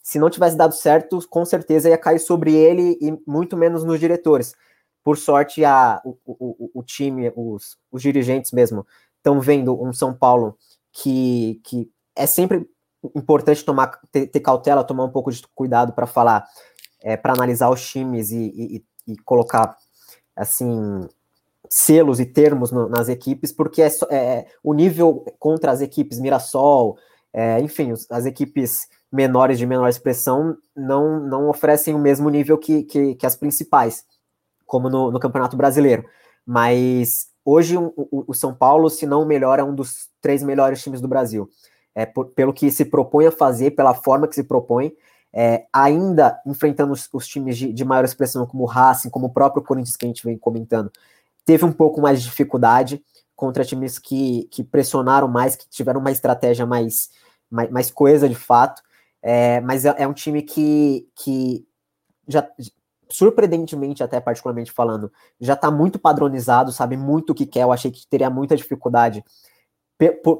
se 0.03 0.19
não 0.19 0.29
tivesse 0.29 0.57
dado 0.57 0.75
certo, 0.75 1.19
com 1.29 1.45
certeza 1.45 1.89
ia 1.89 1.97
cair 1.97 2.19
sobre 2.19 2.55
ele 2.55 2.99
e 3.01 3.19
muito 3.27 3.57
menos 3.57 3.85
nos 3.85 4.01
diretores. 4.01 4.55
Por 5.03 5.17
sorte, 5.17 5.65
a, 5.65 6.01
o, 6.05 6.17
o, 6.27 6.71
o 6.75 6.83
time, 6.83 7.33
os, 7.35 7.77
os 7.91 8.03
dirigentes 8.03 8.53
mesmo, 8.53 8.87
estão 9.17 9.41
vendo 9.41 9.81
um 9.81 9.93
São 9.93 10.13
Paulo 10.13 10.57
que, 10.93 11.61
que 11.65 11.91
é 12.15 12.27
sempre 12.27 12.69
importante 13.15 13.65
tomar 13.65 14.01
ter, 14.11 14.27
ter 14.27 14.41
cautela, 14.41 14.85
tomar 14.85 15.05
um 15.05 15.11
pouco 15.11 15.31
de 15.33 15.43
cuidado 15.55 15.93
para 15.93 16.07
falar, 16.07 16.47
é, 17.03 17.17
para 17.17 17.33
analisar 17.33 17.71
os 17.71 17.85
times 17.85 18.31
e, 18.31 18.53
e, 18.57 18.85
e, 19.07 19.17
colocar 19.25 19.77
assim 20.37 21.01
selos 21.69 22.21
e 22.21 22.27
termos 22.27 22.71
no, 22.71 22.89
nas 22.89 23.09
equipes, 23.09 23.53
porque 23.53 23.83
é, 23.83 23.91
é, 24.11 24.47
o 24.63 24.75
nível 24.75 25.25
contra 25.39 25.71
as 25.71 25.81
equipes 25.81 26.19
Mirassol, 26.19 26.99
é, 27.33 27.61
enfim, 27.61 27.93
as 28.11 28.27
equipes 28.27 28.89
menores 29.11 29.59
de 29.59 29.67
menor 29.67 29.89
expressão 29.89 30.57
não, 30.75 31.21
não 31.21 31.49
oferecem 31.49 31.95
o 31.95 31.99
mesmo 31.99 32.29
nível 32.31 32.59
que, 32.59 32.83
que, 32.85 33.15
que 33.15 33.27
as 33.27 33.37
principais 33.37 34.05
como 34.73 34.89
no, 34.89 35.11
no 35.11 35.21
Campeonato 35.21 35.55
Brasileiro. 35.55 36.03
Mas 36.47 37.27
hoje 37.45 37.77
o, 37.77 37.93
o, 37.97 38.33
São 38.33 38.55
Paulo, 38.55 38.89
se 38.89 39.05
não 39.05 39.23
o 39.23 39.27
melhor, 39.27 39.59
é 39.59 39.63
um 39.63 39.75
dos 39.75 40.09
três 40.19 40.43
melhores 40.43 40.83
times 40.83 40.99
do 40.99 41.07
Brasil. 41.07 41.47
É, 41.95 42.07
por, 42.07 42.29
pelo 42.29 42.55
que 42.55 42.71
se 42.71 42.87
propõe 42.87 43.27
a 43.27 43.31
fazer, 43.31 43.73
pela 43.73 43.93
forma 43.93 44.27
que 44.27 44.35
se 44.35 44.45
propõe, 44.45 44.97
é, 45.33 45.67
ainda 45.73 46.41
enfrentando 46.47 46.93
os, 46.93 47.09
os 47.13 47.27
times 47.27 47.57
de, 47.57 47.73
de, 47.73 47.85
maior 47.85 48.05
expressão, 48.05 48.47
como 48.47 48.65
o 48.65 48.67
Racing, 48.67 49.11
como 49.11 49.27
o 49.27 49.33
próprio 49.33 49.63
Corinthians 49.63 49.97
que 49.97 50.05
a 50.05 50.09
gente 50.09 50.25
vem 50.25 50.37
comentando, 50.37 50.91
teve 51.45 51.65
um 51.65 51.73
pouco 51.73 52.01
mais 52.01 52.21
de 52.21 52.29
dificuldade 52.29 53.03
contra 53.35 53.65
times 53.65 53.99
que, 53.99 54.45
que 54.51 54.63
pressionaram 54.63 55.27
mais, 55.27 55.57
que 55.57 55.69
tiveram 55.69 56.01
uma 56.01 56.11
estratégia 56.11 56.67
mais, 56.67 57.11
mais, 57.51 57.71
mais 57.71 57.91
coesa 57.91 58.29
de 58.29 58.35
fato. 58.35 58.83
É, 59.23 59.61
mas 59.61 59.85
é, 59.85 59.95
é, 59.99 60.07
um 60.07 60.13
time 60.13 60.43
que, 60.43 61.09
que 61.15 61.67
já 62.29 62.47
surpreendentemente, 63.09 64.03
até 64.03 64.21
particularmente 64.21 64.73
falando, 64.73 65.13
já 65.41 65.53
está 65.53 65.71
muito 65.71 65.99
padronizado, 65.99 66.73
sabe 66.73 66.97
muito 66.97 67.31
o 67.31 67.35
que 67.35 67.47
quer. 67.47 67.63
Eu 67.63 67.73
achei 67.73 67.91
que 67.91 68.07
teria 68.07 68.31
muita 68.31 68.57
dificuldade 68.57 69.25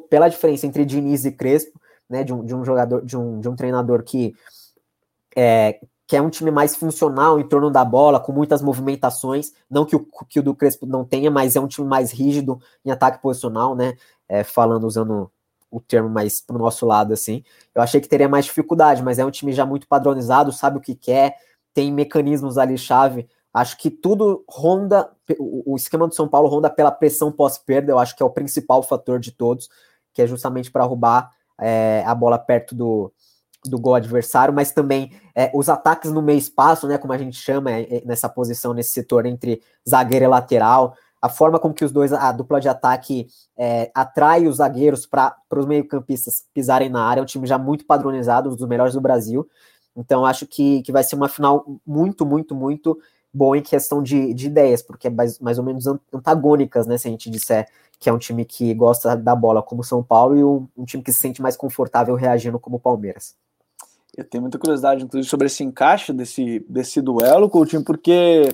pela 0.09 0.29
diferença 0.29 0.67
entre 0.67 0.85
Diniz 0.85 1.25
e 1.25 1.31
Crespo, 1.31 1.81
né, 2.09 2.25
de 2.25 2.33
um, 2.33 2.45
de 2.45 2.55
um 2.55 2.65
jogador, 2.65 3.05
de 3.05 3.17
um, 3.17 3.41
de 3.41 3.49
um 3.49 3.55
treinador 3.55 4.03
que 4.03 4.35
é, 5.37 5.81
que 6.07 6.17
é 6.17 6.21
um 6.21 6.31
time 6.31 6.51
mais 6.51 6.77
funcional 6.77 7.41
em 7.41 7.49
torno 7.49 7.71
da 7.71 7.85
bola, 7.85 8.21
com 8.21 8.33
muitas 8.33 8.61
movimentações, 8.61 9.53
não 9.71 9.85
que 9.85 9.97
o, 9.97 10.07
que 10.29 10.41
o 10.41 10.43
do 10.43 10.55
Crespo 10.55 10.87
não 10.87 11.05
tenha, 11.05 11.31
mas 11.31 11.57
é 11.57 11.61
um 11.61 11.67
time 11.67 11.89
mais 11.89 12.11
rígido 12.11 12.61
em 12.85 12.91
ataque 12.91 13.23
posicional, 13.23 13.75
né, 13.75 13.95
é, 14.29 14.45
falando, 14.45 14.87
usando 14.87 15.31
o 15.71 15.81
termo 15.81 16.11
mais 16.11 16.41
pro 16.41 16.59
nosso 16.59 16.85
lado, 16.85 17.15
assim, 17.15 17.43
eu 17.75 17.81
achei 17.81 17.99
que 17.99 18.09
teria 18.09 18.29
mais 18.29 18.45
dificuldade, 18.45 19.03
mas 19.03 19.19
é 19.19 19.25
um 19.25 19.31
time 19.31 19.53
já 19.53 19.65
muito 19.65 19.89
padronizado, 19.89 20.53
sabe 20.53 20.77
o 20.77 20.83
que 20.83 20.95
quer, 20.95 21.35
tem 21.73 21.91
mecanismos 21.91 22.59
ali 22.59 22.77
chave. 22.77 23.27
Acho 23.55 23.79
que 23.79 23.91
tudo 23.91 24.45
ronda, 24.47 25.11
o 25.39 25.75
esquema 25.77 26.07
do 26.07 26.15
São 26.15 26.29
Paulo 26.29 26.49
ronda 26.49 26.69
pela 26.69 26.91
pressão 26.91 27.33
pós-perda, 27.33 27.91
eu 27.91 27.99
acho 27.99 28.15
que 28.15 28.23
é 28.23 28.27
o 28.27 28.31
principal 28.31 28.83
fator 28.83 29.19
de 29.19 29.33
todos, 29.33 29.71
que 30.13 30.21
é 30.21 30.27
justamente 30.27 30.71
para 30.71 30.85
roubar 30.85 31.31
é, 31.59 32.03
a 32.07 32.15
bola 32.15 32.39
perto 32.39 32.75
do, 32.75 33.13
do 33.65 33.79
gol 33.79 33.95
adversário, 33.95 34.53
mas 34.53 34.73
também 34.73 35.13
é, 35.35 35.51
os 35.55 35.69
ataques 35.69 36.11
no 36.11 36.21
meio 36.21 36.39
espaço, 36.39 36.87
né, 36.87 36.99
como 36.99 37.13
a 37.13 37.19
gente 37.19 37.37
chama 37.37 37.71
é, 37.71 37.99
é 37.99 38.03
nessa 38.05 38.29
posição, 38.29 38.75
nesse 38.75 38.91
setor 38.91 39.27
entre 39.27 39.61
zagueiro 39.89 40.25
e 40.25 40.29
lateral. 40.29 40.95
a 41.21 41.29
forma 41.29 41.59
como 41.59 41.73
que 41.73 41.85
os 41.85 41.93
dois, 41.93 42.13
a 42.13 42.33
dupla 42.33 42.61
de 42.61 42.69
ataque 42.69 43.29
é, 43.57 43.91
atrai 43.95 44.47
os 44.47 44.57
zagueiros 44.57 45.07
para 45.07 45.37
os 45.55 45.67
meio-campistas 45.67 46.45
pisarem 46.53 46.89
na 46.89 47.05
área, 47.05 47.21
é 47.21 47.23
um 47.23 47.27
time 47.27 47.47
já 47.47 47.59
muito 47.59 47.87
padronizado, 47.87 48.51
um 48.51 48.57
dos 48.57 48.67
melhores 48.67 48.95
do 48.95 49.01
Brasil. 49.01 49.49
Então, 49.95 50.27
acho 50.27 50.47
que, 50.47 50.83
que 50.83 50.91
vai 50.91 51.05
ser 51.05 51.17
uma 51.17 51.29
final 51.29 51.65
muito, 51.87 52.27
muito, 52.27 52.55
muito 52.55 52.99
boa 53.33 53.57
em 53.57 53.63
questão 53.63 54.03
de, 54.03 54.35
de 54.35 54.47
ideias, 54.47 54.83
porque 54.83 55.07
é 55.07 55.11
mais, 55.11 55.39
mais 55.39 55.59
ou 55.59 55.65
menos 55.65 55.87
antagônicas, 56.13 56.87
né? 56.87 56.99
Se 56.99 57.09
a 57.09 57.11
gente 57.11 57.31
disser 57.31 57.69
que 57.99 58.09
é 58.09 58.13
um 58.13 58.19
time 58.19 58.45
que 58.45 58.75
gosta 58.75 59.17
da 59.17 59.35
bola 59.35 59.63
como 59.63 59.85
São 59.85 60.03
Paulo 60.03 60.37
e 60.37 60.43
um, 60.43 60.69
um 60.77 60.85
time 60.85 61.03
que 61.05 61.13
se 61.13 61.21
sente 61.21 61.41
mais 61.41 61.57
confortável 61.57 62.17
reagindo 62.17 62.59
como 62.59 62.81
Palmeiras. 62.81 63.37
Eu 64.17 64.25
tenho 64.25 64.43
muita 64.43 64.59
curiosidade, 64.59 65.05
inclusive, 65.05 65.29
sobre 65.29 65.47
esse 65.47 65.65
encaixe 65.65 66.13
desse, 66.13 66.61
desse 66.69 67.01
duelo, 67.01 67.49
Coutinho, 67.49 67.83
porque 67.83 68.49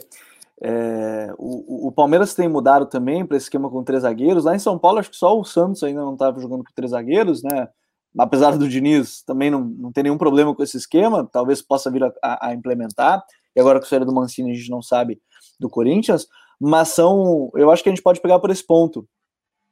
é, 0.60 1.32
o, 1.36 1.88
o, 1.88 1.92
Palmeiras 1.92 2.34
tem 2.34 2.48
mudado 2.48 2.86
também 2.86 3.26
para 3.26 3.36
esquema 3.36 3.68
com 3.68 3.82
três 3.82 4.02
zagueiros. 4.02 4.44
Lá 4.44 4.54
em 4.54 4.60
São 4.60 4.78
Paulo, 4.78 4.98
acho 4.98 5.10
que 5.10 5.16
só 5.16 5.38
o 5.38 5.44
Santos 5.44 5.82
ainda 5.82 6.02
não 6.02 6.12
estava 6.12 6.40
jogando 6.40 6.64
com 6.64 6.72
três 6.74 6.92
zagueiros, 6.92 7.42
né? 7.42 7.68
Apesar 8.16 8.56
do 8.56 8.68
Diniz 8.68 9.22
também 9.22 9.50
não, 9.50 9.60
não 9.64 9.92
ter 9.92 10.02
nenhum 10.02 10.18
problema 10.18 10.54
com 10.54 10.62
esse 10.62 10.76
esquema, 10.76 11.28
talvez 11.30 11.60
possa 11.60 11.90
vir 11.90 12.02
a, 12.04 12.12
a, 12.22 12.48
a 12.48 12.54
implementar. 12.54 13.22
E 13.54 13.60
agora 13.60 13.78
com 13.78 13.84
a 13.84 13.88
saída 13.88 14.04
do 14.04 14.14
Mancini, 14.14 14.52
a 14.52 14.54
gente 14.54 14.70
não 14.70 14.82
sabe 14.82 15.20
do 15.58 15.68
Corinthians. 15.68 16.26
Mas 16.60 16.88
são, 16.88 17.50
eu 17.54 17.70
acho 17.70 17.82
que 17.82 17.88
a 17.88 17.92
gente 17.92 18.02
pode 18.02 18.20
pegar 18.20 18.38
por 18.38 18.50
esse 18.50 18.64
ponto 18.64 19.06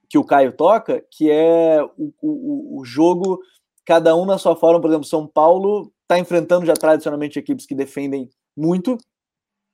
que 0.08 0.18
o 0.18 0.24
Caio 0.24 0.52
toca, 0.52 1.02
que 1.10 1.30
é 1.30 1.82
o, 1.98 2.12
o, 2.22 2.80
o 2.80 2.84
jogo, 2.84 3.40
cada 3.86 4.14
um 4.16 4.26
na 4.26 4.36
sua 4.36 4.56
forma. 4.56 4.80
Por 4.80 4.90
exemplo, 4.90 5.06
São 5.06 5.26
Paulo 5.26 5.92
está 6.02 6.18
enfrentando 6.18 6.66
já 6.66 6.74
tradicionalmente 6.74 7.38
equipes 7.38 7.64
que 7.64 7.74
defendem 7.74 8.28
muito, 8.56 8.98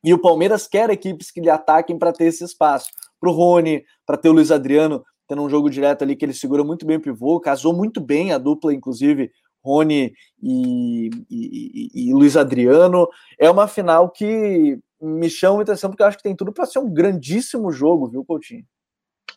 e 0.04 0.12
o 0.12 0.18
Palmeiras 0.18 0.66
quer 0.66 0.90
equipes 0.90 1.30
que 1.30 1.40
lhe 1.40 1.50
ataquem 1.50 1.96
para 1.96 2.12
ter 2.12 2.24
esse 2.24 2.44
espaço. 2.44 2.88
Para 3.20 3.30
o 3.30 3.32
Rony, 3.32 3.84
para 4.04 4.16
ter 4.16 4.28
o 4.28 4.32
Luiz 4.32 4.50
Adriano 4.50 5.04
tendo 5.28 5.42
um 5.42 5.48
jogo 5.48 5.70
direto 5.70 6.02
ali 6.02 6.16
que 6.16 6.24
ele 6.24 6.34
segura 6.34 6.64
muito 6.64 6.84
bem 6.84 6.96
o 6.96 7.00
pivô, 7.00 7.40
casou 7.40 7.72
muito 7.72 8.00
bem 8.00 8.32
a 8.32 8.38
dupla, 8.38 8.74
inclusive 8.74 9.30
Rony 9.64 10.12
e, 10.42 11.08
e, 11.30 11.90
e, 11.94 12.08
e 12.08 12.12
Luiz 12.12 12.36
Adriano. 12.36 13.08
É 13.38 13.48
uma 13.48 13.68
final 13.68 14.10
que 14.10 14.78
me 15.00 15.30
chama 15.30 15.56
muita 15.56 15.72
atenção, 15.72 15.90
porque 15.90 16.02
eu 16.02 16.06
acho 16.06 16.16
que 16.16 16.22
tem 16.22 16.36
tudo 16.36 16.52
para 16.52 16.66
ser 16.66 16.80
um 16.80 16.92
grandíssimo 16.92 17.70
jogo, 17.70 18.08
viu, 18.08 18.24
Coutinho? 18.24 18.64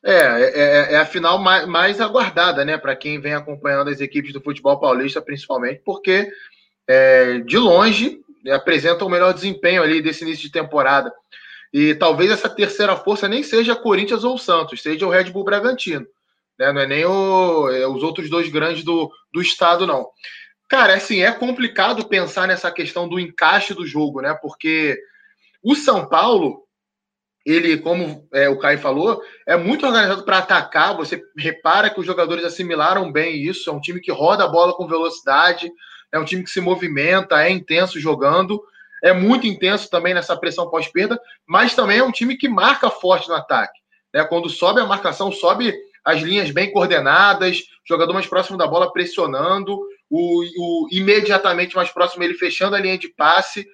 É, 0.03 0.13
é, 0.13 0.51
é, 0.55 0.93
é 0.93 0.97
a 0.97 1.05
final 1.05 1.39
mais, 1.39 1.65
mais 1.67 2.01
aguardada, 2.01 2.63
né, 2.63 2.77
para 2.77 2.95
quem 2.95 3.19
vem 3.19 3.34
acompanhando 3.34 3.89
as 3.89 3.99
equipes 3.99 4.34
do 4.34 4.41
futebol 4.41 4.79
paulista, 4.79 5.21
principalmente, 5.21 5.81
porque 5.84 6.29
é, 6.88 7.39
de 7.39 7.58
longe 7.58 8.21
apresenta 8.51 9.03
o 9.03 9.10
melhor 9.10 9.34
desempenho 9.34 9.81
ali 9.81 10.01
desse 10.01 10.23
início 10.23 10.43
de 10.43 10.51
temporada. 10.51 11.12
E 11.73 11.95
talvez 11.95 12.31
essa 12.31 12.47
terceira 12.47 12.95
força 12.95 13.27
nem 13.27 13.43
seja 13.43 13.75
Corinthians 13.75 14.23
ou 14.23 14.38
Santos, 14.38 14.81
seja 14.81 15.05
o 15.05 15.10
Red 15.10 15.25
Bull 15.25 15.43
Bragantino. 15.43 16.05
Né? 16.58 16.71
Não 16.71 16.81
é 16.81 16.88
nem 16.88 17.05
o, 17.05 17.69
é, 17.69 17.88
os 17.88 18.03
outros 18.03 18.29
dois 18.29 18.49
grandes 18.49 18.84
do, 18.84 19.12
do 19.34 19.41
estado, 19.41 19.86
não. 19.86 20.08
Cara, 20.67 20.95
assim, 20.95 21.21
é 21.21 21.31
complicado 21.31 22.08
pensar 22.08 22.47
nessa 22.47 22.71
questão 22.71 23.08
do 23.08 23.19
encaixe 23.19 23.73
do 23.73 23.86
jogo, 23.86 24.21
né? 24.21 24.34
Porque 24.41 24.97
o 25.62 25.75
São 25.75 26.08
Paulo, 26.08 26.64
ele, 27.45 27.77
como 27.77 28.27
é, 28.34 28.49
o 28.49 28.58
Caio 28.58 28.79
falou, 28.79 29.21
é 29.45 29.55
muito 29.55 29.86
organizado 29.86 30.23
para 30.23 30.39
atacar. 30.39 30.97
Você 30.97 31.21
repara 31.38 31.91
que 31.91 31.99
os 31.99 32.05
jogadores 32.05 32.43
assimilaram 32.43 33.12
bem 33.12 33.36
isso. 33.36 33.69
É 33.69 33.73
um 33.73 33.79
time 33.79 34.01
que 34.01 34.12
roda 34.12 34.43
a 34.43 34.47
bola 34.47 34.73
com 34.73 34.88
velocidade, 34.88 35.71
é 36.12 36.17
um 36.17 36.25
time 36.25 36.43
que 36.43 36.49
se 36.49 36.60
movimenta, 36.60 37.45
é 37.45 37.51
intenso 37.51 37.99
jogando, 37.99 38.63
é 39.03 39.13
muito 39.13 39.45
intenso 39.45 39.89
também 39.89 40.15
nessa 40.15 40.36
pressão 40.36 40.69
pós-perda, 40.69 41.19
mas 41.45 41.75
também 41.75 41.99
é 41.99 42.03
um 42.03 42.12
time 42.12 42.36
que 42.36 42.49
marca 42.49 42.89
forte 42.89 43.29
no 43.29 43.36
ataque. 43.36 43.79
Né? 44.12 44.23
Quando 44.23 44.49
sobe 44.49 44.81
a 44.81 44.86
marcação, 44.86 45.31
sobe 45.31 45.71
as 46.03 46.21
linhas 46.21 46.49
bem 46.49 46.71
coordenadas, 46.71 47.62
jogador 47.88 48.13
mais 48.13 48.25
próximo 48.25 48.58
da 48.58 48.65
bola 48.65 48.91
pressionando, 48.91 49.79
o, 50.10 50.43
o 50.58 50.88
imediatamente 50.91 51.75
mais 51.75 51.91
próximo 51.91 52.23
ele 52.23 52.34
fechando 52.34 52.75
a 52.75 52.79
linha 52.79 52.97
de 52.97 53.10
passe. 53.10 53.67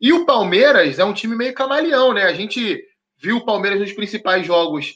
E 0.00 0.12
o 0.12 0.26
Palmeiras 0.26 0.98
é 0.98 1.04
um 1.04 1.12
time 1.12 1.36
meio 1.36 1.54
camaleão, 1.54 2.12
né? 2.12 2.24
A 2.24 2.32
gente 2.32 2.82
viu 3.22 3.36
o 3.36 3.44
Palmeiras 3.44 3.80
nos 3.80 3.92
principais 3.92 4.46
jogos 4.46 4.94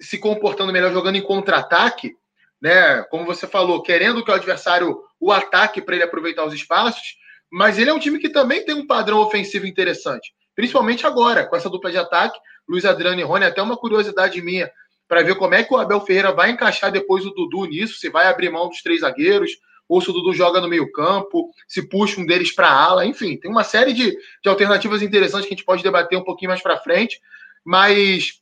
se 0.00 0.18
comportando 0.18 0.72
melhor 0.72 0.92
jogando 0.92 1.16
em 1.16 1.22
contra-ataque, 1.22 2.14
né? 2.60 3.02
Como 3.04 3.24
você 3.24 3.46
falou, 3.46 3.82
querendo 3.82 4.24
que 4.24 4.30
o 4.30 4.34
adversário 4.34 4.98
o 5.18 5.32
ataque 5.32 5.80
para 5.80 5.94
ele 5.94 6.04
aproveitar 6.04 6.44
os 6.44 6.54
espaços, 6.54 7.16
mas 7.50 7.78
ele 7.78 7.90
é 7.90 7.94
um 7.94 7.98
time 7.98 8.18
que 8.18 8.28
também 8.28 8.64
tem 8.64 8.74
um 8.74 8.86
padrão 8.86 9.18
ofensivo 9.18 9.66
interessante, 9.66 10.32
principalmente 10.54 11.06
agora, 11.06 11.46
com 11.46 11.56
essa 11.56 11.70
dupla 11.70 11.90
de 11.90 11.98
ataque, 11.98 12.38
Luiz 12.68 12.84
Adriano 12.84 13.20
e 13.20 13.24
Rony, 13.24 13.44
até 13.44 13.62
uma 13.62 13.76
curiosidade 13.76 14.40
minha 14.42 14.70
para 15.08 15.22
ver 15.22 15.36
como 15.36 15.54
é 15.54 15.62
que 15.62 15.72
o 15.72 15.76
Abel 15.76 16.00
Ferreira 16.00 16.32
vai 16.32 16.50
encaixar 16.50 16.90
depois 16.90 17.24
o 17.24 17.30
Dudu 17.30 17.64
nisso, 17.66 17.98
se 17.98 18.10
vai 18.10 18.26
abrir 18.26 18.50
mão 18.50 18.68
dos 18.68 18.82
três 18.82 19.00
zagueiros, 19.00 19.52
ou 19.88 20.00
se 20.00 20.10
o 20.10 20.12
Dudu 20.12 20.32
joga 20.32 20.60
no 20.60 20.68
meio-campo, 20.68 21.50
se 21.68 21.88
puxa 21.88 22.20
um 22.20 22.26
deles 22.26 22.52
para 22.52 22.68
ala, 22.68 23.06
enfim, 23.06 23.36
tem 23.36 23.48
uma 23.48 23.62
série 23.62 23.92
de, 23.92 24.10
de 24.42 24.48
alternativas 24.48 25.02
interessantes 25.02 25.46
que 25.46 25.54
a 25.54 25.56
gente 25.56 25.64
pode 25.64 25.82
debater 25.82 26.18
um 26.18 26.24
pouquinho 26.24 26.48
mais 26.48 26.60
para 26.60 26.78
frente, 26.78 27.20
mas 27.66 28.40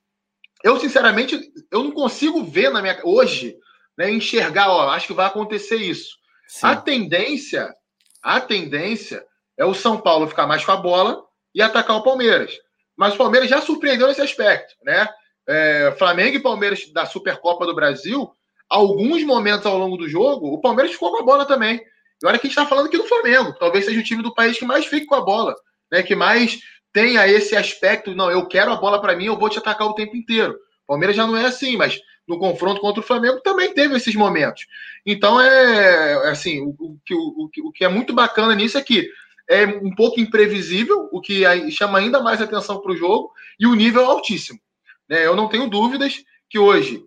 eu 0.62 0.78
sinceramente 0.78 1.40
eu 1.70 1.82
não 1.82 1.90
consigo 1.90 2.44
ver 2.44 2.70
na 2.70 2.82
minha 2.82 3.00
hoje, 3.02 3.56
né, 3.96 4.10
enxergar, 4.10 4.68
ó, 4.68 4.90
acho 4.90 5.06
que 5.06 5.14
vai 5.14 5.26
acontecer 5.26 5.76
isso. 5.76 6.16
Sim. 6.46 6.66
A 6.66 6.76
tendência, 6.76 7.74
a 8.22 8.38
tendência 8.38 9.24
é 9.56 9.64
o 9.64 9.72
São 9.72 9.98
Paulo 9.98 10.28
ficar 10.28 10.46
mais 10.46 10.62
com 10.62 10.72
a 10.72 10.76
bola 10.76 11.24
e 11.54 11.62
atacar 11.62 11.96
o 11.96 12.02
Palmeiras. 12.02 12.52
Mas 12.94 13.14
o 13.14 13.16
Palmeiras 13.16 13.48
já 13.48 13.62
surpreendeu 13.62 14.06
nesse 14.06 14.20
aspecto, 14.20 14.74
né? 14.84 15.08
É, 15.48 15.94
Flamengo 15.98 16.36
e 16.36 16.42
Palmeiras 16.42 16.86
da 16.92 17.06
Supercopa 17.06 17.66
do 17.66 17.74
Brasil, 17.74 18.30
alguns 18.68 19.24
momentos 19.24 19.64
ao 19.64 19.78
longo 19.78 19.96
do 19.96 20.08
jogo, 20.08 20.52
o 20.52 20.60
Palmeiras 20.60 20.92
ficou 20.92 21.10
com 21.10 21.22
a 21.22 21.24
bola 21.24 21.46
também. 21.46 21.80
E 22.22 22.26
olha 22.26 22.38
que 22.38 22.46
a 22.46 22.50
gente 22.50 22.58
está 22.58 22.68
falando 22.68 22.86
aqui 22.86 22.98
do 22.98 23.08
Flamengo. 23.08 23.54
Talvez 23.58 23.86
seja 23.86 24.00
o 24.00 24.04
time 24.04 24.22
do 24.22 24.34
país 24.34 24.58
que 24.58 24.64
mais 24.66 24.86
fique 24.86 25.06
com 25.06 25.14
a 25.14 25.20
bola, 25.22 25.54
né? 25.90 26.02
Que 26.02 26.14
mais 26.14 26.60
tenha 26.94 27.26
esse 27.26 27.56
aspecto, 27.56 28.14
não, 28.14 28.30
eu 28.30 28.46
quero 28.46 28.72
a 28.72 28.76
bola 28.76 29.00
para 29.00 29.16
mim, 29.16 29.26
eu 29.26 29.36
vou 29.36 29.50
te 29.50 29.58
atacar 29.58 29.88
o 29.88 29.94
tempo 29.94 30.16
inteiro. 30.16 30.56
Palmeiras 30.86 31.16
já 31.16 31.26
não 31.26 31.36
é 31.36 31.44
assim, 31.44 31.76
mas 31.76 32.00
no 32.26 32.38
confronto 32.38 32.80
contra 32.80 33.00
o 33.00 33.04
Flamengo 33.04 33.40
também 33.40 33.74
teve 33.74 33.96
esses 33.96 34.14
momentos. 34.14 34.64
Então 35.04 35.40
é, 35.40 36.30
assim, 36.30 36.60
o, 36.60 36.68
o, 36.78 36.98
o, 37.10 37.68
o 37.68 37.72
que 37.72 37.84
é 37.84 37.88
muito 37.88 38.14
bacana 38.14 38.54
nisso 38.54 38.78
é 38.78 38.82
que 38.82 39.10
é 39.48 39.66
um 39.66 39.92
pouco 39.92 40.20
imprevisível, 40.20 41.08
o 41.10 41.20
que 41.20 41.42
chama 41.72 41.98
ainda 41.98 42.22
mais 42.22 42.40
atenção 42.40 42.80
para 42.80 42.92
o 42.92 42.96
jogo, 42.96 43.32
e 43.58 43.66
o 43.66 43.74
nível 43.74 44.02
é 44.02 44.06
altíssimo. 44.06 44.60
Né? 45.08 45.26
Eu 45.26 45.34
não 45.34 45.48
tenho 45.48 45.68
dúvidas 45.68 46.24
que 46.48 46.60
hoje 46.60 47.04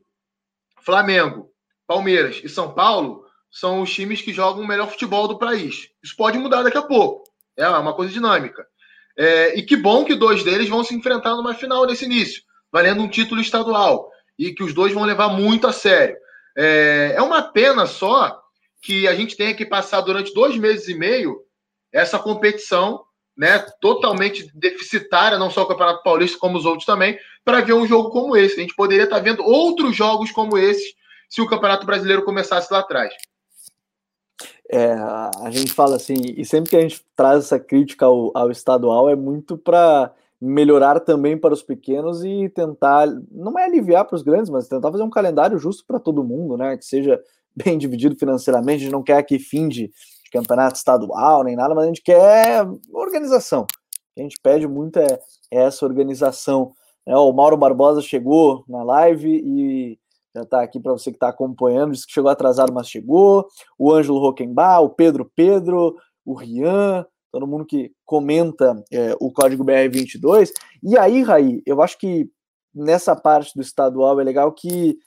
Flamengo, 0.81 1.49
Palmeiras 1.87 2.41
e 2.43 2.49
São 2.49 2.73
Paulo 2.73 3.25
são 3.49 3.81
os 3.81 3.91
times 3.91 4.21
que 4.21 4.33
jogam 4.33 4.63
o 4.63 4.67
melhor 4.67 4.89
futebol 4.89 5.29
do 5.29 5.39
país. 5.39 5.89
Isso 6.03 6.15
pode 6.17 6.37
mudar 6.37 6.61
daqui 6.61 6.77
a 6.77 6.81
pouco. 6.81 7.23
É 7.55 7.67
uma 7.69 7.93
coisa 7.93 8.11
dinâmica. 8.11 8.67
É, 9.17 9.57
e 9.57 9.63
que 9.63 9.75
bom 9.75 10.05
que 10.05 10.13
dois 10.13 10.43
deles 10.43 10.69
vão 10.69 10.83
se 10.83 10.93
enfrentar 10.93 11.35
numa 11.35 11.55
final 11.55 11.85
nesse 11.85 12.05
início, 12.05 12.43
valendo 12.71 13.01
um 13.01 13.09
título 13.09 13.41
estadual 13.41 14.11
e 14.37 14.53
que 14.53 14.63
os 14.63 14.73
dois 14.73 14.93
vão 14.93 15.03
levar 15.03 15.29
muito 15.29 15.65
a 15.65 15.73
sério. 15.73 16.15
É, 16.55 17.13
é 17.15 17.21
uma 17.21 17.41
pena 17.41 17.87
só 17.87 18.39
que 18.81 19.07
a 19.07 19.15
gente 19.15 19.35
tenha 19.35 19.55
que 19.55 19.65
passar 19.65 20.01
durante 20.01 20.33
dois 20.33 20.55
meses 20.55 20.87
e 20.87 20.93
meio 20.93 21.41
essa 21.91 22.19
competição, 22.19 23.03
né, 23.35 23.59
totalmente 23.81 24.51
deficitária, 24.53 25.37
não 25.37 25.49
só 25.49 25.63
o 25.63 25.67
Campeonato 25.67 26.03
Paulista, 26.03 26.37
como 26.39 26.57
os 26.57 26.65
outros 26.65 26.85
também, 26.85 27.17
para 27.43 27.61
ver 27.61 27.73
um 27.73 27.87
jogo 27.87 28.09
como 28.11 28.37
esse. 28.37 28.57
A 28.57 28.61
gente 28.61 28.75
poderia 28.75 29.05
estar 29.05 29.19
vendo 29.19 29.43
outros 29.43 29.95
jogos 29.95 30.31
como 30.31 30.57
esse 30.57 30.95
se 31.29 31.41
o 31.41 31.47
Campeonato 31.47 31.85
Brasileiro 31.85 32.23
começasse 32.23 32.71
lá 32.71 32.79
atrás. 32.79 33.13
É, 34.69 34.91
a 34.91 35.49
gente 35.49 35.71
fala 35.71 35.95
assim, 35.95 36.15
e 36.35 36.43
sempre 36.43 36.69
que 36.69 36.75
a 36.75 36.81
gente 36.81 37.05
traz 37.15 37.45
essa 37.45 37.59
crítica 37.59 38.05
ao, 38.05 38.31
ao 38.35 38.51
estadual, 38.51 39.09
é 39.09 39.15
muito 39.15 39.57
para 39.57 40.13
melhorar 40.39 40.99
também 40.99 41.37
para 41.37 41.53
os 41.53 41.63
pequenos 41.63 42.23
e 42.23 42.49
tentar, 42.49 43.07
não 43.31 43.57
é 43.57 43.65
aliviar 43.65 44.05
para 44.05 44.15
os 44.15 44.21
grandes, 44.21 44.49
mas 44.49 44.67
tentar 44.67 44.91
fazer 44.91 45.03
um 45.03 45.09
calendário 45.09 45.57
justo 45.57 45.83
para 45.85 45.99
todo 45.99 46.23
mundo, 46.23 46.57
né? 46.57 46.77
Que 46.77 46.85
seja 46.85 47.19
bem 47.55 47.77
dividido 47.77 48.15
financeiramente. 48.15 48.81
A 48.81 48.83
gente 48.83 48.91
não 48.91 49.03
quer 49.03 49.23
que 49.23 49.39
finde 49.39 49.91
de 50.23 50.31
campeonato 50.31 50.77
estadual 50.77 51.43
nem 51.43 51.55
nada, 51.55 51.73
mas 51.73 51.85
a 51.85 51.87
gente 51.87 52.03
quer 52.03 52.67
organização. 52.91 53.65
A 54.17 54.21
gente 54.21 54.37
pede 54.41 54.67
muito 54.67 54.99
é, 54.99 55.19
é 55.51 55.63
essa 55.63 55.85
organização. 55.85 56.73
É, 57.05 57.15
o 57.15 57.31
Mauro 57.31 57.57
Barbosa 57.57 58.01
chegou 58.01 58.63
na 58.67 58.83
live 58.83 59.29
e 59.29 59.97
já 60.37 60.43
está 60.43 60.61
aqui 60.61 60.79
para 60.79 60.91
você 60.91 61.09
que 61.09 61.17
está 61.17 61.29
acompanhando, 61.29 61.93
disse 61.93 62.05
que 62.05 62.13
chegou 62.13 62.29
atrasado, 62.29 62.71
mas 62.71 62.87
chegou. 62.87 63.47
O 63.77 63.91
Ângelo 63.91 64.19
Roquembar, 64.19 64.81
o 64.81 64.89
Pedro 64.89 65.31
Pedro, 65.35 65.95
o 66.23 66.33
Rian, 66.33 67.05
todo 67.31 67.47
mundo 67.47 67.65
que 67.65 67.91
comenta 68.05 68.83
é, 68.91 69.15
o 69.19 69.31
código 69.31 69.65
BR22. 69.65 70.51
E 70.83 70.97
aí, 70.97 71.23
Raí, 71.23 71.61
eu 71.65 71.81
acho 71.81 71.97
que 71.97 72.29
nessa 72.73 73.15
parte 73.15 73.55
do 73.55 73.61
estadual 73.61 74.19
é 74.19 74.23
legal 74.23 74.51
que 74.51 74.97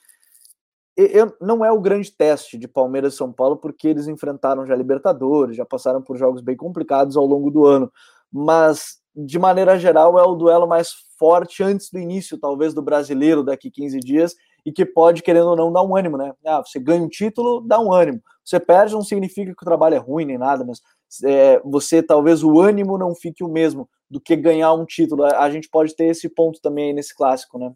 eu, 0.97 1.33
não 1.39 1.63
é 1.63 1.71
o 1.71 1.79
grande 1.79 2.11
teste 2.11 2.57
de 2.57 2.67
Palmeiras 2.67 3.13
e 3.13 3.17
São 3.17 3.31
Paulo, 3.31 3.55
porque 3.55 3.87
eles 3.87 4.07
enfrentaram 4.07 4.65
já 4.65 4.75
Libertadores, 4.75 5.55
já 5.55 5.65
passaram 5.65 6.01
por 6.01 6.17
jogos 6.17 6.41
bem 6.41 6.55
complicados 6.55 7.15
ao 7.15 7.25
longo 7.25 7.49
do 7.49 7.65
ano. 7.65 7.91
Mas, 8.31 8.97
de 9.15 9.39
maneira 9.39 9.79
geral, 9.79 10.19
é 10.19 10.23
o 10.23 10.35
duelo 10.35 10.67
mais 10.67 10.91
forte 11.17 11.63
antes 11.63 11.89
do 11.89 11.97
início, 11.97 12.37
talvez, 12.37 12.73
do 12.73 12.81
brasileiro 12.81 13.43
daqui 13.43 13.71
15 13.71 13.99
dias, 13.99 14.35
e 14.65 14.71
que 14.71 14.85
pode, 14.85 15.23
querendo 15.23 15.49
ou 15.49 15.55
não, 15.55 15.71
dar 15.71 15.83
um 15.83 15.95
ânimo, 15.95 16.17
né? 16.17 16.33
Ah, 16.45 16.61
você 16.63 16.79
ganha 16.79 17.01
um 17.01 17.09
título, 17.09 17.61
dá 17.61 17.79
um 17.79 17.91
ânimo. 17.91 18.21
Você 18.43 18.59
perde, 18.59 18.93
não 18.93 19.01
significa 19.01 19.53
que 19.55 19.63
o 19.63 19.65
trabalho 19.65 19.95
é 19.95 19.99
ruim 19.99 20.25
nem 20.25 20.37
nada, 20.37 20.63
mas 20.63 20.81
é, 21.23 21.59
você 21.63 22.01
talvez 22.01 22.43
o 22.43 22.59
ânimo 22.59 22.97
não 22.97 23.15
fique 23.15 23.43
o 23.43 23.47
mesmo 23.47 23.89
do 24.09 24.19
que 24.19 24.35
ganhar 24.35 24.73
um 24.73 24.85
título. 24.85 25.23
A 25.25 25.49
gente 25.49 25.69
pode 25.69 25.95
ter 25.95 26.05
esse 26.05 26.29
ponto 26.29 26.59
também 26.61 26.93
nesse 26.93 27.15
clássico, 27.15 27.57
né? 27.57 27.71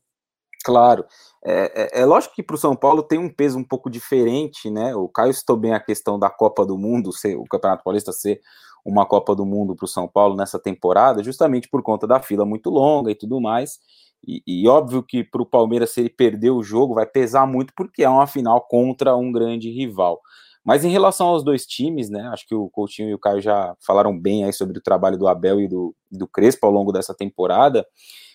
Claro. 0.63 1.05
É, 1.43 1.99
é, 1.99 2.01
é 2.01 2.05
lógico 2.05 2.33
que 2.33 2.41
para 2.41 2.55
o 2.55 2.59
São 2.59 2.75
Paulo 2.75 3.03
tem 3.03 3.19
um 3.19 3.31
peso 3.31 3.57
um 3.57 3.63
pouco 3.63 3.89
diferente, 3.89 4.69
né? 4.69 4.95
O 4.95 5.07
Caio 5.07 5.33
citou 5.33 5.55
bem 5.55 5.73
a 5.73 5.79
questão 5.79 6.17
da 6.17 6.29
Copa 6.29 6.65
do 6.65 6.77
Mundo, 6.77 7.13
ser, 7.13 7.35
o 7.35 7.43
Campeonato 7.43 7.83
Paulista 7.83 8.11
ser 8.11 8.41
uma 8.83 9.05
Copa 9.05 9.35
do 9.35 9.45
Mundo 9.45 9.75
para 9.75 9.85
o 9.85 9.87
São 9.87 10.07
Paulo 10.07 10.35
nessa 10.35 10.59
temporada, 10.59 11.23
justamente 11.23 11.69
por 11.69 11.83
conta 11.83 12.07
da 12.07 12.19
fila 12.19 12.45
muito 12.45 12.69
longa 12.69 13.11
e 13.11 13.15
tudo 13.15 13.39
mais. 13.39 13.79
E, 14.27 14.41
e 14.45 14.67
óbvio 14.67 15.03
que 15.03 15.23
para 15.23 15.41
o 15.41 15.45
Palmeiras, 15.45 15.91
se 15.91 15.99
ele 15.99 16.09
perder 16.09 16.51
o 16.51 16.63
jogo, 16.63 16.95
vai 16.95 17.05
pesar 17.05 17.45
muito, 17.45 17.73
porque 17.75 18.03
é 18.03 18.09
uma 18.09 18.27
final 18.27 18.61
contra 18.61 19.15
um 19.15 19.31
grande 19.31 19.69
rival. 19.69 20.19
Mas 20.63 20.83
em 20.83 20.89
relação 20.89 21.27
aos 21.27 21.43
dois 21.43 21.65
times, 21.65 22.09
né? 22.09 22.27
Acho 22.33 22.47
que 22.47 22.55
o 22.55 22.69
Coutinho 22.69 23.09
e 23.09 23.13
o 23.13 23.19
Caio 23.19 23.39
já 23.39 23.75
falaram 23.85 24.19
bem 24.19 24.43
aí 24.43 24.51
sobre 24.51 24.79
o 24.79 24.81
trabalho 24.81 25.17
do 25.17 25.27
Abel 25.27 25.61
e 25.61 25.67
do, 25.67 25.95
do 26.11 26.27
Crespo 26.27 26.65
ao 26.65 26.71
longo 26.71 26.91
dessa 26.91 27.13
temporada. 27.13 27.85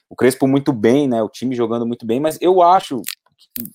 O 0.08 0.14
Crespo 0.14 0.46
muito 0.46 0.72
bem, 0.72 1.08
né? 1.08 1.20
O 1.22 1.28
time 1.28 1.56
jogando 1.56 1.84
muito 1.84 2.06
bem, 2.06 2.20
mas 2.20 2.38
eu 2.40 2.62
acho 2.62 3.02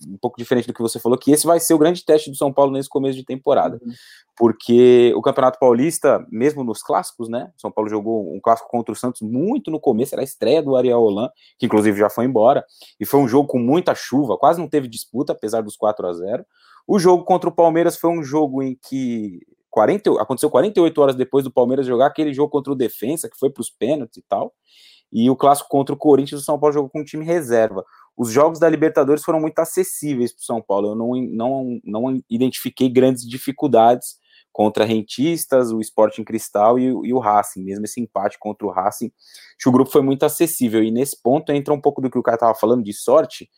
um 0.08 0.18
pouco 0.18 0.38
diferente 0.38 0.68
do 0.68 0.74
que 0.74 0.82
você 0.82 1.00
falou, 1.00 1.18
que 1.18 1.32
esse 1.32 1.46
vai 1.46 1.60
ser 1.60 1.74
o 1.74 1.78
grande 1.78 2.04
teste 2.04 2.30
do 2.30 2.36
São 2.36 2.52
Paulo 2.52 2.72
nesse 2.72 2.90
começo 2.90 3.18
de 3.18 3.24
temporada. 3.24 3.80
Uhum. 3.84 3.94
Porque 4.38 5.14
o 5.16 5.22
Campeonato 5.22 5.60
Paulista, 5.60 6.26
mesmo 6.30 6.64
nos 6.64 6.82
clássicos, 6.82 7.30
né? 7.30 7.52
São 7.58 7.72
Paulo 7.72 7.90
jogou 7.90 8.36
um 8.36 8.40
clássico 8.40 8.70
contra 8.70 8.92
o 8.92 8.96
Santos 8.96 9.22
muito 9.22 9.72
no 9.72 9.80
começo, 9.80 10.14
era 10.14 10.22
a 10.22 10.26
estreia 10.26 10.62
do 10.62 10.76
Ariel 10.76 11.02
Holan, 11.02 11.30
que 11.58 11.66
inclusive 11.66 11.98
já 11.98 12.10
foi 12.10 12.26
embora, 12.26 12.66
e 13.00 13.06
foi 13.06 13.20
um 13.20 13.28
jogo 13.28 13.48
com 13.48 13.60
muita 13.60 13.96
chuva, 13.96 14.38
quase 14.38 14.60
não 14.60 14.68
teve 14.68 14.88
disputa, 14.88 15.34
apesar 15.34 15.62
dos 15.62 15.76
4 15.78 16.08
a 16.08 16.14
0 16.14 16.46
o 16.88 17.00
jogo 17.00 17.24
contra 17.24 17.50
o 17.50 17.54
Palmeiras 17.54 17.98
foi 17.98 18.12
um 18.12 18.24
jogo 18.24 18.62
em 18.62 18.78
que 18.88 19.40
40, 19.72 20.22
aconteceu 20.22 20.50
48 20.50 21.02
horas 21.02 21.16
depois 21.16 21.44
do 21.44 21.52
Palmeiras 21.52 21.86
jogar 21.86 22.08
aquele 22.08 22.34
jogo 22.34 22.50
contra 22.50 22.72
o 22.72 22.76
Defensa, 22.76 23.30
que 23.30 23.38
foi 23.38 23.50
para 23.50 23.62
os 23.62 23.70
pênaltis 23.70 24.18
e 24.18 24.22
tal. 24.22 24.54
E 25.12 25.30
o 25.30 25.36
clássico 25.36 25.70
contra 25.70 25.94
o 25.94 25.98
Corinthians, 25.98 26.42
o 26.42 26.44
São 26.44 26.60
Paulo 26.60 26.74
jogou 26.74 26.90
com 26.90 27.02
um 27.02 27.06
time 27.06 27.24
reserva. 27.24 27.86
Os 28.18 28.32
jogos 28.32 28.60
da 28.60 28.70
Libertadores 28.70 29.24
foram 29.24 29.40
muito 29.40 29.60
acessíveis 29.60 30.32
para 30.32 30.42
o 30.42 30.46
São 30.46 30.62
Paulo. 30.62 30.90
Eu 30.90 30.96
não, 30.96 31.12
não, 31.16 31.80
não 31.84 32.22
identifiquei 32.30 32.90
grandes 32.90 33.28
dificuldades 33.28 34.18
contra 34.56 34.86
rentistas, 34.86 35.72
o 35.72 35.82
Sporting 35.82 36.24
Cristal 36.24 36.80
e, 36.80 36.86
e, 36.86 37.14
o 37.14 37.20
Racing, 37.20 37.62
mesmo 37.62 37.84
esse 37.84 38.00
empate 38.00 38.40
contra 38.40 38.66
o 38.66 38.72
Racing, 38.72 39.12
o 39.68 39.72
grupo 39.72 39.92
foi 39.92 40.02
muito 40.02 40.24
acessível. 40.24 40.82
E 40.82 40.92
nesse 40.92 41.22
ponto 41.22 41.52
entra 41.52 41.74
um 41.74 41.82
pouco 41.82 42.02
do 42.02 42.10
que 42.10 42.18
o 42.18 42.24
cara 42.24 42.36
estava 42.36 42.56
falando 42.56 42.82
de 42.82 42.94
sorte. 42.94 43.50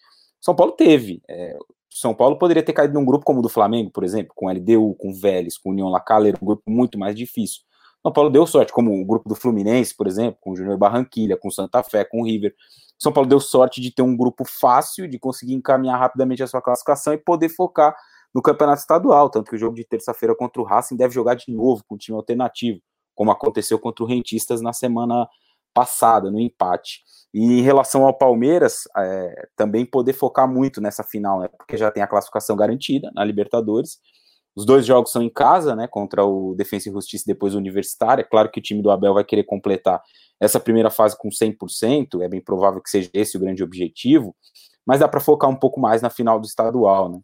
São 0.42 0.56
Paulo 0.56 0.72
teve. 0.72 1.22
É, 1.30 1.56
são 1.92 2.16
Paulo 2.16 2.38
poderia 2.38 2.64
ter 2.64 2.74
caído 2.74 2.96
num 2.96 3.06
grupo 3.06 3.26
como 3.26 3.40
o 3.40 3.42
do 3.42 3.50
Flamengo, 3.50 3.92
por 3.92 4.04
exemplo, 4.04 4.34
com 4.36 4.50
LDU, 4.50 4.96
com 4.96 5.14
Vélez, 5.14 5.58
com 5.58 5.70
União 5.70 5.88
La 5.90 6.00
Calera, 6.00 6.38
um 6.42 6.46
grupo 6.46 6.64
muito 6.68 6.98
mais 6.98 7.16
difícil. 7.16 7.62
São 8.02 8.14
Paulo 8.14 8.30
deu 8.30 8.46
sorte, 8.46 8.72
como 8.72 8.94
o 9.00 9.06
grupo 9.06 9.28
do 9.28 9.36
Fluminense, 9.36 9.96
por 9.96 10.08
exemplo, 10.08 10.38
com 10.42 10.52
o 10.52 10.56
Júnior 10.56 10.78
Barranquilha, 10.78 11.38
com 11.38 11.52
Santa 11.52 11.84
Fé, 11.84 12.06
com 12.06 12.22
o 12.22 12.26
River. 12.26 12.54
São 12.98 13.12
Paulo 13.12 13.30
deu 13.30 13.40
sorte 13.40 13.80
de 13.82 13.92
ter 13.92 14.02
um 14.02 14.16
grupo 14.16 14.44
fácil, 14.46 15.08
de 15.08 15.20
conseguir 15.20 15.54
encaminhar 15.54 16.00
rapidamente 16.00 16.42
a 16.42 16.48
sua 16.48 16.62
classificação 16.62 17.14
e 17.14 17.18
poder 17.18 17.50
focar 17.50 17.96
no 18.34 18.42
campeonato 18.42 18.82
estadual. 18.82 19.30
Tanto 19.30 19.50
que 19.50 19.56
o 19.56 19.60
jogo 19.60 19.76
de 19.76 19.84
terça-feira 19.84 20.36
contra 20.36 20.62
o 20.62 20.66
Racing 20.66 20.96
deve 20.96 21.14
jogar 21.14 21.36
de 21.36 21.52
novo 21.52 21.84
com 21.88 21.96
um 21.96 21.98
time 21.98 22.18
alternativo, 22.18 22.80
como 23.14 23.32
aconteceu 23.32 23.78
contra 23.78 24.04
o 24.04 24.08
Rentistas 24.08 24.62
na 24.62 24.74
semana 24.74 25.28
passada, 25.74 26.32
no 26.32 26.40
empate. 26.40 27.04
E 27.34 27.44
em 27.44 27.62
relação 27.62 28.06
ao 28.06 28.18
Palmeiras, 28.18 28.88
é, 28.98 29.48
também 29.56 29.86
poder 29.86 30.14
focar 30.14 30.48
muito 30.48 30.82
nessa 30.82 31.04
final, 31.04 31.40
né? 31.40 31.50
Porque 31.50 31.78
já 31.78 31.92
tem 31.92 32.02
a 32.02 32.08
classificação 32.08 32.56
garantida 32.56 33.12
na 33.14 33.24
Libertadores. 33.24 34.00
Os 34.58 34.66
dois 34.66 34.88
jogos 34.88 35.12
são 35.12 35.22
em 35.22 35.30
casa, 35.30 35.76
né? 35.76 35.88
Contra 35.88 36.26
o 36.26 36.56
Defensa 36.56 36.90
e 36.90 36.92
Justiça 36.92 37.26
e 37.28 37.32
depois 37.32 37.54
o 37.54 37.60
Universitário. 37.60 38.24
É 38.24 38.26
claro 38.26 38.50
que 38.50 38.60
o 38.60 38.64
time 38.64 38.82
do 38.82 38.90
Abel 38.90 39.14
vai 39.14 39.24
querer 39.24 39.44
completar 39.44 40.02
essa 40.40 40.60
primeira 40.60 40.90
fase 40.90 41.16
com 41.16 41.30
100%, 41.30 42.24
é 42.24 42.28
bem 42.28 42.42
provável 42.42 42.82
que 42.82 42.90
seja 42.90 43.08
esse 43.14 43.38
o 43.38 43.40
grande 43.40 43.64
objetivo, 43.64 44.36
mas 44.84 45.00
dá 45.00 45.08
para 45.08 45.20
focar 45.20 45.48
um 45.48 45.56
pouco 45.56 45.80
mais 45.80 46.02
na 46.02 46.10
final 46.10 46.40
do 46.40 46.48
estadual, 46.48 47.08
né? 47.08 47.20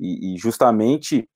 E, 0.00 0.34
e 0.34 0.38
justamente 0.38 1.28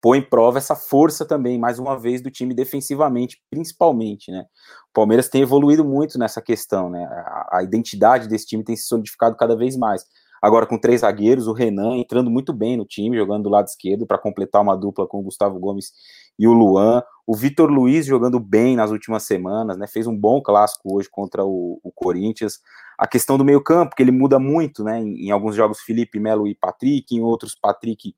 põe 0.00 0.18
em 0.18 0.22
prova 0.22 0.58
essa 0.58 0.74
força 0.74 1.24
também, 1.24 1.60
mais 1.60 1.78
uma 1.78 1.96
vez, 1.96 2.20
do 2.20 2.30
time 2.30 2.52
defensivamente, 2.52 3.40
principalmente, 3.48 4.32
né? 4.32 4.46
O 4.90 4.92
Palmeiras 4.94 5.28
tem 5.28 5.42
evoluído 5.42 5.84
muito 5.84 6.18
nessa 6.18 6.42
questão, 6.42 6.90
né? 6.90 7.04
A, 7.04 7.58
a, 7.58 7.62
identidade 7.62 8.26
desse 8.26 8.46
time 8.46 8.64
tem 8.64 8.74
se 8.74 8.86
solidificado 8.86 9.36
cada 9.36 9.56
vez 9.56 9.76
mais. 9.76 10.04
Agora, 10.40 10.66
com 10.66 10.78
três 10.78 11.00
zagueiros, 11.00 11.46
o 11.46 11.52
Renan 11.52 11.96
entrando 11.96 12.30
muito 12.30 12.52
bem 12.52 12.76
no 12.76 12.84
time, 12.84 13.16
jogando 13.16 13.44
do 13.44 13.48
lado 13.48 13.66
esquerdo 13.66 14.06
para 14.06 14.18
completar 14.18 14.62
uma 14.62 14.76
dupla 14.76 15.06
com 15.06 15.18
o 15.18 15.22
Gustavo 15.22 15.58
Gomes 15.58 15.92
e 16.38 16.46
o 16.46 16.52
Luan. 16.52 17.02
O 17.26 17.36
Vitor 17.36 17.68
Luiz 17.70 18.06
jogando 18.06 18.38
bem 18.38 18.76
nas 18.76 18.90
últimas 18.90 19.24
semanas, 19.24 19.76
né? 19.76 19.86
Fez 19.86 20.06
um 20.06 20.16
bom 20.16 20.40
clássico 20.40 20.96
hoje 20.96 21.08
contra 21.10 21.44
o, 21.44 21.80
o 21.82 21.92
Corinthians. 21.92 22.60
A 22.96 23.06
questão 23.06 23.36
do 23.36 23.44
meio-campo, 23.44 23.94
que 23.94 24.02
ele 24.02 24.12
muda 24.12 24.38
muito, 24.38 24.82
né? 24.84 25.00
Em, 25.00 25.26
em 25.26 25.30
alguns 25.30 25.54
jogos, 25.54 25.80
Felipe 25.80 26.18
Melo 26.18 26.46
e 26.46 26.54
Patrick, 26.54 27.14
em 27.14 27.20
outros, 27.20 27.54
Patrick 27.54 28.14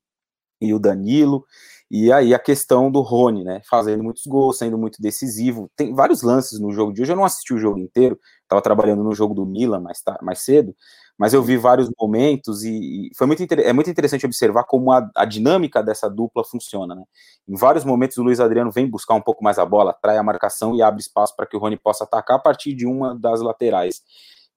e 0.61 0.73
o 0.73 0.79
Danilo. 0.79 1.45
E 1.89 2.09
aí 2.09 2.33
a 2.33 2.39
questão 2.39 2.89
do 2.89 3.01
Rony, 3.01 3.43
né? 3.43 3.61
Fazendo 3.69 4.01
muitos 4.01 4.25
gols, 4.25 4.57
sendo 4.57 4.77
muito 4.77 5.01
decisivo. 5.01 5.69
Tem 5.75 5.93
vários 5.93 6.21
lances 6.21 6.57
no 6.57 6.71
jogo 6.71 6.93
de 6.93 7.01
hoje. 7.01 7.11
Eu 7.11 7.17
não 7.17 7.25
assisti 7.25 7.53
o 7.53 7.59
jogo 7.59 7.79
inteiro, 7.79 8.17
estava 8.43 8.61
trabalhando 8.61 9.03
no 9.03 9.13
jogo 9.13 9.33
do 9.33 9.45
Milan 9.45 9.81
mais, 9.81 10.01
mais 10.21 10.39
cedo, 10.39 10.73
mas 11.21 11.35
eu 11.35 11.43
vi 11.43 11.55
vários 11.55 11.87
momentos 11.99 12.63
e, 12.63 12.71
e 12.71 13.11
foi 13.15 13.27
muito 13.27 13.43
é 13.43 13.71
muito 13.71 13.91
interessante 13.91 14.25
observar 14.25 14.63
como 14.63 14.91
a, 14.91 15.07
a, 15.15 15.23
dinâmica 15.23 15.83
dessa 15.83 16.09
dupla 16.09 16.43
funciona, 16.43 16.95
né? 16.95 17.03
Em 17.47 17.55
vários 17.55 17.85
momentos 17.85 18.17
o 18.17 18.23
Luiz 18.23 18.39
Adriano 18.39 18.71
vem 18.71 18.89
buscar 18.89 19.13
um 19.13 19.21
pouco 19.21 19.43
mais 19.43 19.59
a 19.59 19.65
bola, 19.65 19.93
trai 19.93 20.17
a 20.17 20.23
marcação 20.23 20.75
e 20.75 20.81
abre 20.81 20.99
espaço 20.99 21.35
para 21.35 21.45
que 21.45 21.55
o 21.55 21.59
Rony 21.59 21.77
possa 21.77 22.05
atacar 22.05 22.37
a 22.37 22.39
partir 22.39 22.73
de 22.73 22.87
uma 22.87 23.13
das 23.13 23.39
laterais. 23.39 24.01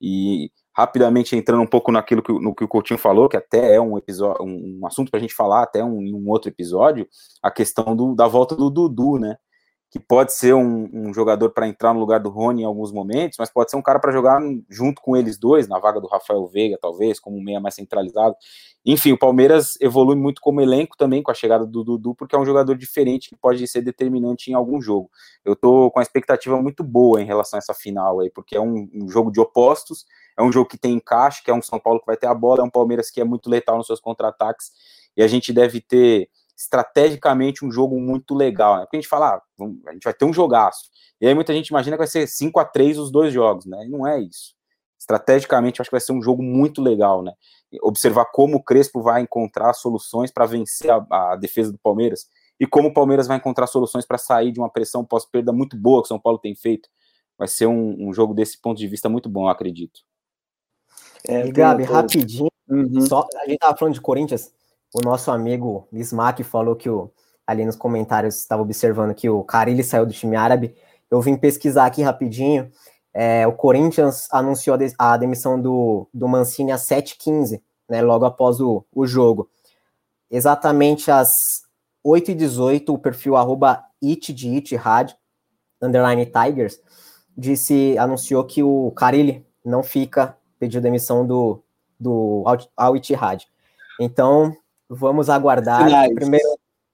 E 0.00 0.50
rapidamente 0.74 1.36
entrando 1.36 1.62
um 1.62 1.66
pouco 1.66 1.92
naquilo 1.92 2.22
que, 2.22 2.32
no 2.32 2.54
que 2.54 2.64
o 2.64 2.68
Coutinho 2.68 2.98
falou, 2.98 3.28
que 3.28 3.36
até 3.36 3.74
é 3.74 3.80
um 3.80 3.98
episódio, 3.98 4.42
um, 4.42 4.86
assunto 4.86 5.10
para 5.10 5.18
a 5.18 5.20
gente 5.20 5.34
falar 5.34 5.64
até 5.64 5.84
um, 5.84 5.98
um 5.98 6.30
outro 6.30 6.48
episódio, 6.48 7.06
a 7.42 7.50
questão 7.50 7.94
do, 7.94 8.14
da 8.14 8.26
volta 8.26 8.56
do 8.56 8.70
Dudu, 8.70 9.18
né? 9.18 9.36
Que 9.94 10.00
pode 10.00 10.32
ser 10.32 10.54
um, 10.54 10.90
um 10.92 11.14
jogador 11.14 11.50
para 11.50 11.68
entrar 11.68 11.94
no 11.94 12.00
lugar 12.00 12.18
do 12.18 12.28
Rony 12.28 12.62
em 12.62 12.64
alguns 12.64 12.90
momentos, 12.90 13.38
mas 13.38 13.48
pode 13.48 13.70
ser 13.70 13.76
um 13.76 13.82
cara 13.82 14.00
para 14.00 14.10
jogar 14.10 14.42
junto 14.68 15.00
com 15.00 15.16
eles 15.16 15.38
dois, 15.38 15.68
na 15.68 15.78
vaga 15.78 16.00
do 16.00 16.08
Rafael 16.08 16.44
Veiga, 16.48 16.76
talvez, 16.82 17.20
como 17.20 17.40
meia 17.40 17.60
mais 17.60 17.76
centralizado. 17.76 18.34
Enfim, 18.84 19.12
o 19.12 19.18
Palmeiras 19.18 19.78
evolui 19.80 20.16
muito 20.16 20.40
como 20.40 20.60
elenco 20.60 20.96
também 20.96 21.22
com 21.22 21.30
a 21.30 21.34
chegada 21.34 21.64
do 21.64 21.84
Dudu, 21.84 22.12
porque 22.12 22.34
é 22.34 22.38
um 22.38 22.44
jogador 22.44 22.76
diferente 22.76 23.28
que 23.28 23.36
pode 23.36 23.64
ser 23.68 23.82
determinante 23.82 24.50
em 24.50 24.54
algum 24.54 24.80
jogo. 24.80 25.08
Eu 25.44 25.54
tô 25.54 25.92
com 25.92 26.00
a 26.00 26.02
expectativa 26.02 26.60
muito 26.60 26.82
boa 26.82 27.22
em 27.22 27.24
relação 27.24 27.56
a 27.56 27.58
essa 27.58 27.72
final 27.72 28.18
aí, 28.18 28.28
porque 28.30 28.56
é 28.56 28.60
um, 28.60 28.90
um 28.92 29.08
jogo 29.08 29.30
de 29.30 29.38
opostos 29.38 30.04
é 30.36 30.42
um 30.42 30.50
jogo 30.50 30.68
que 30.68 30.78
tem 30.78 30.94
encaixe, 30.94 31.42
que 31.42 31.50
é 31.50 31.54
um 31.54 31.62
São 31.62 31.78
Paulo 31.78 32.00
que 32.00 32.06
vai 32.06 32.16
ter 32.16 32.26
a 32.26 32.34
bola, 32.34 32.60
é 32.60 32.64
um 32.64 32.70
Palmeiras 32.70 33.10
que 33.10 33.20
é 33.20 33.24
muito 33.24 33.48
letal 33.48 33.78
nos 33.78 33.86
seus 33.86 34.00
contra-ataques, 34.00 34.72
e 35.16 35.22
a 35.22 35.28
gente 35.28 35.52
deve 35.52 35.80
ter 35.80 36.28
estrategicamente 36.56 37.64
um 37.64 37.70
jogo 37.70 38.00
muito 38.00 38.34
legal, 38.34 38.76
né? 38.76 38.82
Porque 38.82 38.96
a 38.96 39.00
gente 39.00 39.08
fala, 39.08 39.34
ah, 39.34 39.62
a 39.88 39.92
gente 39.92 40.04
vai 40.04 40.14
ter 40.14 40.24
um 40.24 40.32
jogaço. 40.32 40.90
E 41.20 41.26
aí 41.26 41.34
muita 41.34 41.52
gente 41.52 41.68
imagina 41.68 41.96
que 41.96 42.02
vai 42.02 42.06
ser 42.06 42.26
5 42.26 42.58
a 42.60 42.64
3 42.64 42.98
os 42.98 43.10
dois 43.10 43.32
jogos, 43.32 43.66
né? 43.66 43.84
E 43.84 43.88
não 43.88 44.06
é 44.06 44.20
isso. 44.20 44.54
Estrategicamente, 44.98 45.80
acho 45.80 45.90
que 45.90 45.94
vai 45.94 46.00
ser 46.00 46.12
um 46.12 46.22
jogo 46.22 46.42
muito 46.42 46.80
legal, 46.80 47.22
né? 47.22 47.32
Observar 47.82 48.26
como 48.26 48.56
o 48.56 48.62
Crespo 48.62 49.02
vai 49.02 49.22
encontrar 49.22 49.72
soluções 49.74 50.30
para 50.30 50.46
vencer 50.46 50.90
a, 50.90 51.04
a, 51.10 51.36
defesa 51.36 51.72
do 51.72 51.78
Palmeiras 51.78 52.28
e 52.58 52.66
como 52.66 52.88
o 52.88 52.94
Palmeiras 52.94 53.26
vai 53.26 53.36
encontrar 53.36 53.66
soluções 53.66 54.06
para 54.06 54.16
sair 54.16 54.52
de 54.52 54.60
uma 54.60 54.70
pressão 54.70 55.04
pós-perda 55.04 55.52
muito 55.52 55.76
boa 55.76 56.00
que 56.00 56.06
o 56.06 56.08
São 56.08 56.20
Paulo 56.20 56.38
tem 56.38 56.54
feito. 56.54 56.88
Vai 57.36 57.48
ser 57.48 57.66
um, 57.66 58.08
um 58.08 58.14
jogo 58.14 58.32
desse 58.32 58.60
ponto 58.60 58.78
de 58.78 58.86
vista 58.86 59.08
muito 59.08 59.28
bom, 59.28 59.48
acredito. 59.48 60.00
É, 61.26 61.46
e 61.46 61.50
Gabi, 61.50 61.84
rapidinho, 61.84 62.48
uhum. 62.68 63.00
só, 63.00 63.26
a 63.42 63.48
gente 63.48 63.58
tava 63.58 63.76
falando 63.76 63.94
de 63.94 64.00
Corinthians, 64.00 64.52
o 64.94 65.00
nosso 65.02 65.30
amigo 65.30 65.88
Bismarck 65.90 66.42
falou 66.44 66.76
que 66.76 66.88
o, 66.88 67.10
ali 67.46 67.64
nos 67.64 67.76
comentários 67.76 68.36
estava 68.36 68.62
observando 68.62 69.14
que 69.14 69.28
o 69.28 69.42
Carilli 69.42 69.82
saiu 69.82 70.06
do 70.06 70.12
time 70.12 70.36
árabe. 70.36 70.74
Eu 71.10 71.20
vim 71.20 71.36
pesquisar 71.36 71.86
aqui 71.86 72.02
rapidinho. 72.02 72.70
É, 73.12 73.46
o 73.46 73.52
Corinthians 73.52 74.26
anunciou 74.30 74.78
a 74.98 75.16
demissão 75.16 75.60
do, 75.60 76.08
do 76.14 76.26
Mancini 76.28 76.72
às 76.72 76.88
7h15, 76.88 77.60
né, 77.88 78.00
logo 78.00 78.24
após 78.24 78.60
o, 78.60 78.84
o 78.92 79.06
jogo. 79.06 79.50
Exatamente 80.30 81.10
às 81.10 81.34
8h18, 82.04 82.88
o 82.88 82.98
perfil 82.98 83.36
arroba 83.36 83.84
it 84.02 84.32
de 84.32 84.54
it, 84.54 84.74
rádio, 84.76 85.16
underline 85.80 86.26
Tigers, 86.26 86.80
disse, 87.36 87.96
anunciou 87.98 88.44
que 88.44 88.62
o 88.62 88.90
Carilli 88.92 89.46
não 89.64 89.82
fica 89.82 90.36
pediu 90.64 90.80
demissão 90.80 91.26
do, 91.26 91.62
do 92.00 92.42
Al 92.76 92.96
Ittihad. 92.96 93.46
Então, 94.00 94.54
vamos 94.94 95.28
aguardar 95.28 95.84
sinais. 95.84 96.14
primeiro 96.14 96.48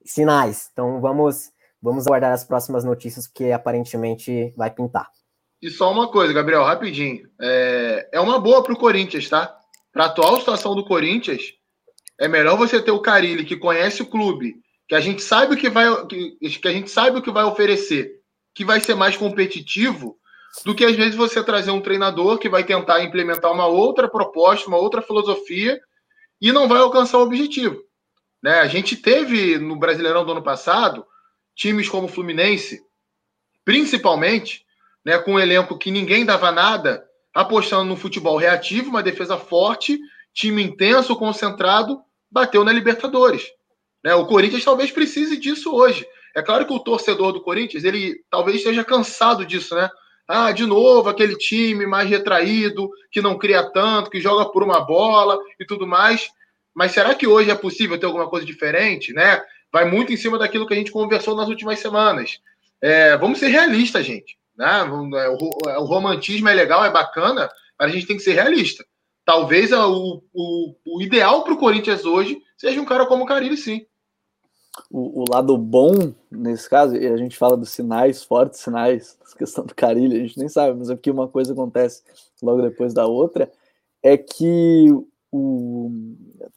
sinais. 0.04 0.68
Então, 0.72 1.00
vamos 1.00 1.50
vamos 1.82 2.06
aguardar 2.06 2.32
as 2.32 2.44
próximas 2.44 2.84
notícias 2.84 3.26
que 3.26 3.52
aparentemente 3.52 4.52
vai 4.56 4.70
pintar. 4.70 5.08
E 5.62 5.70
só 5.70 5.90
uma 5.90 6.10
coisa, 6.10 6.32
Gabriel, 6.32 6.64
rapidinho. 6.64 7.28
É, 7.40 8.08
é 8.12 8.20
uma 8.20 8.38
boa 8.38 8.62
para 8.62 8.72
o 8.72 8.78
Corinthians, 8.78 9.28
tá? 9.28 9.56
Para 9.92 10.04
a 10.04 10.06
atual 10.06 10.38
situação 10.38 10.74
do 10.74 10.84
Corinthians, 10.84 11.52
é 12.18 12.28
melhor 12.28 12.56
você 12.56 12.80
ter 12.80 12.90
o 12.90 13.00
Carilli, 13.00 13.44
que 13.44 13.56
conhece 13.56 14.02
o 14.02 14.06
clube, 14.06 14.56
que 14.88 14.94
a 14.94 15.00
gente 15.00 15.22
sabe 15.22 15.54
o 15.54 15.56
que 15.56 15.68
vai, 15.68 16.06
que, 16.06 16.36
que 16.38 16.68
a 16.68 16.72
gente 16.72 16.90
sabe 16.90 17.18
o 17.18 17.22
que 17.22 17.30
vai 17.30 17.44
oferecer, 17.44 18.20
que 18.54 18.64
vai 18.64 18.80
ser 18.80 18.94
mais 18.94 19.16
competitivo, 19.16 20.18
do 20.64 20.74
que 20.74 20.84
às 20.84 20.96
vezes 20.96 21.14
você 21.14 21.42
trazer 21.42 21.70
um 21.70 21.80
treinador 21.80 22.38
que 22.38 22.48
vai 22.48 22.64
tentar 22.64 23.02
implementar 23.02 23.52
uma 23.52 23.66
outra 23.66 24.08
proposta, 24.08 24.68
uma 24.68 24.78
outra 24.78 25.00
filosofia 25.00 25.80
e 26.40 26.52
não 26.52 26.68
vai 26.68 26.78
alcançar 26.78 27.18
o 27.18 27.22
objetivo. 27.22 27.80
Né? 28.42 28.60
A 28.60 28.66
gente 28.66 28.96
teve 28.96 29.58
no 29.58 29.76
Brasileirão 29.76 30.24
do 30.24 30.32
ano 30.32 30.42
passado 30.42 31.06
times 31.54 31.88
como 31.88 32.06
o 32.06 32.08
Fluminense, 32.08 32.80
principalmente, 33.64 34.64
né, 35.04 35.18
com 35.18 35.34
um 35.34 35.40
elenco 35.40 35.76
que 35.76 35.90
ninguém 35.90 36.24
dava 36.24 36.50
nada, 36.50 37.04
apostando 37.34 37.84
no 37.84 37.96
futebol 37.96 38.36
reativo, 38.36 38.90
uma 38.90 39.02
defesa 39.02 39.36
forte, 39.36 39.98
time 40.32 40.62
intenso, 40.62 41.16
concentrado, 41.16 42.00
bateu 42.30 42.64
na 42.64 42.72
Libertadores. 42.72 43.46
Né? 44.02 44.14
O 44.14 44.26
Corinthians 44.26 44.64
talvez 44.64 44.90
precise 44.90 45.36
disso 45.36 45.74
hoje. 45.74 46.06
É 46.34 46.42
claro 46.42 46.66
que 46.66 46.72
o 46.72 46.78
torcedor 46.78 47.32
do 47.32 47.42
Corinthians, 47.42 47.84
ele 47.84 48.24
talvez 48.30 48.58
esteja 48.58 48.84
cansado 48.84 49.44
disso, 49.44 49.74
né? 49.74 49.90
Ah, 50.28 50.52
de 50.52 50.64
novo, 50.64 51.08
aquele 51.08 51.36
time 51.36 51.86
mais 51.86 52.08
retraído, 52.08 52.88
que 53.10 53.20
não 53.20 53.36
cria 53.36 53.68
tanto, 53.68 54.10
que 54.10 54.20
joga 54.20 54.48
por 54.48 54.62
uma 54.62 54.80
bola 54.80 55.36
e 55.58 55.66
tudo 55.66 55.88
mais. 55.88 56.30
Mas 56.74 56.92
será 56.92 57.14
que 57.14 57.26
hoje 57.26 57.50
é 57.50 57.54
possível 57.54 57.98
ter 57.98 58.06
alguma 58.06 58.28
coisa 58.28 58.46
diferente, 58.46 59.12
né? 59.12 59.42
Vai 59.72 59.90
muito 59.90 60.12
em 60.12 60.16
cima 60.16 60.38
daquilo 60.38 60.66
que 60.66 60.74
a 60.74 60.76
gente 60.76 60.92
conversou 60.92 61.36
nas 61.36 61.48
últimas 61.48 61.78
semanas. 61.78 62.40
É, 62.80 63.16
vamos 63.16 63.38
ser 63.38 63.48
realistas, 63.48 64.04
gente. 64.04 64.38
Né? 64.56 64.66
É, 64.66 65.28
o, 65.78 65.84
romantismo 65.84 66.48
é 66.48 66.54
legal, 66.54 66.84
é 66.84 66.90
bacana, 66.90 67.48
mas 67.78 67.90
a 67.90 67.94
gente 67.94 68.06
tem 68.06 68.16
que 68.16 68.22
ser 68.22 68.34
realista. 68.34 68.84
Talvez 69.24 69.72
o, 69.72 70.22
o, 70.32 70.74
o 70.86 71.02
ideal 71.02 71.44
para 71.44 71.52
o 71.52 71.58
Corinthians 71.58 72.04
hoje 72.04 72.40
seja 72.56 72.80
um 72.80 72.84
cara 72.84 73.06
como 73.06 73.24
o 73.24 73.26
Carilli, 73.26 73.56
sim 73.56 73.86
o, 74.90 75.22
o, 75.22 75.24
lado 75.28 75.56
bom, 75.58 76.12
nesse 76.30 76.68
caso, 76.68 76.96
e 76.96 77.06
a 77.06 77.16
gente 77.16 77.36
fala 77.36 77.56
dos 77.56 77.70
sinais, 77.70 78.22
fortes 78.22 78.60
sinais, 78.60 79.18
questão 79.36 79.64
do 79.66 79.74
Carilho, 79.74 80.16
a 80.16 80.20
gente 80.20 80.38
nem 80.38 80.48
sabe, 80.48 80.78
mas 80.78 80.90
aqui 80.90 81.10
uma 81.10 81.28
coisa 81.28 81.52
acontece 81.52 82.02
logo 82.42 82.62
depois 82.62 82.94
da 82.94 83.06
outra, 83.06 83.50
é 84.02 84.16
que 84.16 84.86
o, 85.32 85.90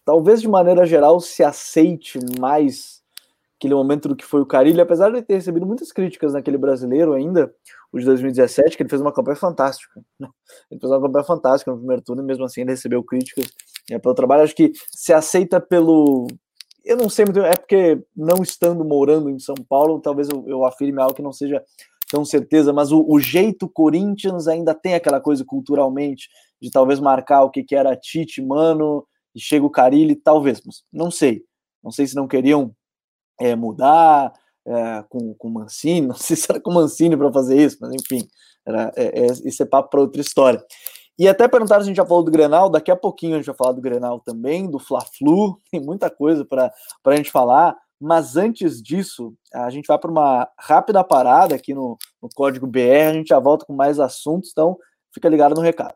talvez 0.03 0.41
de 0.41 0.47
maneira 0.47 0.85
geral 0.85 1.19
se 1.19 1.43
aceite 1.43 2.19
mais 2.39 3.03
aquele 3.57 3.75
momento 3.75 4.09
do 4.09 4.15
que 4.15 4.25
foi 4.25 4.41
o 4.41 4.45
Carilho, 4.45 4.81
apesar 4.81 5.09
de 5.11 5.21
ter 5.21 5.35
recebido 5.35 5.65
muitas 5.65 5.91
críticas 5.91 6.33
naquele 6.33 6.57
brasileiro 6.57 7.13
ainda, 7.13 7.53
o 7.93 7.99
de 7.99 8.05
2017, 8.05 8.75
que 8.75 8.83
ele 8.83 8.89
fez 8.89 9.01
uma 9.01 9.13
campanha 9.13 9.37
fantástica. 9.37 10.01
Né? 10.19 10.27
Ele 10.69 10.81
fez 10.81 10.91
uma 10.91 11.01
campanha 11.01 11.23
fantástica 11.23 11.71
no 11.71 11.77
primeiro 11.77 12.01
turno, 12.01 12.21
e 12.21 12.25
mesmo 12.25 12.43
assim 12.43 12.61
ele 12.61 12.71
recebeu 12.71 13.01
críticas 13.03 13.45
é, 13.89 13.97
pelo 13.97 14.13
trabalho. 14.13 14.43
Acho 14.43 14.55
que 14.55 14.73
se 14.91 15.13
aceita 15.13 15.61
pelo, 15.61 16.27
eu 16.83 16.97
não 16.97 17.09
sei 17.09 17.25
muito, 17.25 17.39
é 17.39 17.55
porque 17.55 18.01
não 18.15 18.43
estando 18.43 18.83
morando 18.83 19.29
em 19.29 19.39
São 19.39 19.55
Paulo, 19.55 20.01
talvez 20.01 20.27
eu, 20.29 20.43
eu 20.47 20.65
afirme 20.65 21.01
algo 21.01 21.15
que 21.15 21.21
não 21.21 21.31
seja 21.31 21.63
tão 22.11 22.25
certeza, 22.25 22.73
mas 22.73 22.91
o, 22.91 23.03
o, 23.07 23.19
jeito 23.19 23.67
Corinthians 23.67 24.47
ainda 24.47 24.75
tem 24.75 24.93
aquela 24.93 25.19
coisa 25.19 25.43
culturalmente 25.45 26.29
de 26.63 26.71
talvez 26.71 26.97
marcar 26.97 27.43
o 27.43 27.49
que, 27.49 27.61
que 27.61 27.75
era 27.75 27.93
Tite, 27.93 28.41
Mano, 28.41 29.05
e 29.35 29.39
chega 29.39 29.65
o 29.65 29.69
Carilli, 29.69 30.15
talvez, 30.15 30.61
não 30.93 31.11
sei. 31.11 31.43
Não 31.83 31.91
sei 31.91 32.07
se 32.07 32.15
não 32.15 32.25
queriam 32.25 32.73
é, 33.37 33.53
mudar 33.53 34.31
é, 34.65 35.03
com, 35.09 35.33
com 35.33 35.49
Mancini, 35.49 36.07
não 36.07 36.15
sei 36.15 36.37
se 36.37 36.49
era 36.49 36.61
com 36.61 36.71
Mancini 36.71 37.17
para 37.17 37.33
fazer 37.33 37.61
isso, 37.61 37.77
mas 37.81 37.91
enfim, 37.91 38.25
era, 38.65 38.93
é, 38.95 39.25
é, 39.25 39.25
isso 39.43 39.61
é 39.61 39.65
papo 39.65 39.89
para 39.89 39.99
outra 39.99 40.21
história. 40.21 40.63
E 41.19 41.27
até 41.27 41.49
perguntaram 41.49 41.81
se 41.81 41.87
a 41.87 41.89
gente 41.89 41.97
já 41.97 42.05
falou 42.05 42.23
do 42.23 42.31
Grenal, 42.31 42.69
daqui 42.69 42.89
a 42.89 42.95
pouquinho 42.95 43.33
a 43.33 43.37
gente 43.37 43.47
vai 43.47 43.55
falar 43.55 43.73
do 43.73 43.81
Grenal 43.81 44.21
também, 44.21 44.71
do 44.71 44.79
Fla-Flu, 44.79 45.59
tem 45.69 45.81
muita 45.81 46.09
coisa 46.09 46.45
para 46.45 46.71
a 47.05 47.15
gente 47.17 47.29
falar, 47.29 47.75
mas 47.99 48.37
antes 48.37 48.81
disso, 48.81 49.33
a 49.53 49.69
gente 49.69 49.87
vai 49.87 49.99
para 49.99 50.09
uma 50.09 50.49
rápida 50.57 51.03
parada 51.03 51.55
aqui 51.55 51.73
no, 51.73 51.97
no 52.21 52.29
Código 52.33 52.65
BR, 52.65 53.09
a 53.09 53.13
gente 53.13 53.27
já 53.27 53.39
volta 53.39 53.65
com 53.65 53.73
mais 53.73 53.99
assuntos, 53.99 54.51
então 54.51 54.77
fica 55.13 55.27
ligado 55.27 55.55
no 55.55 55.61
recado. 55.61 55.95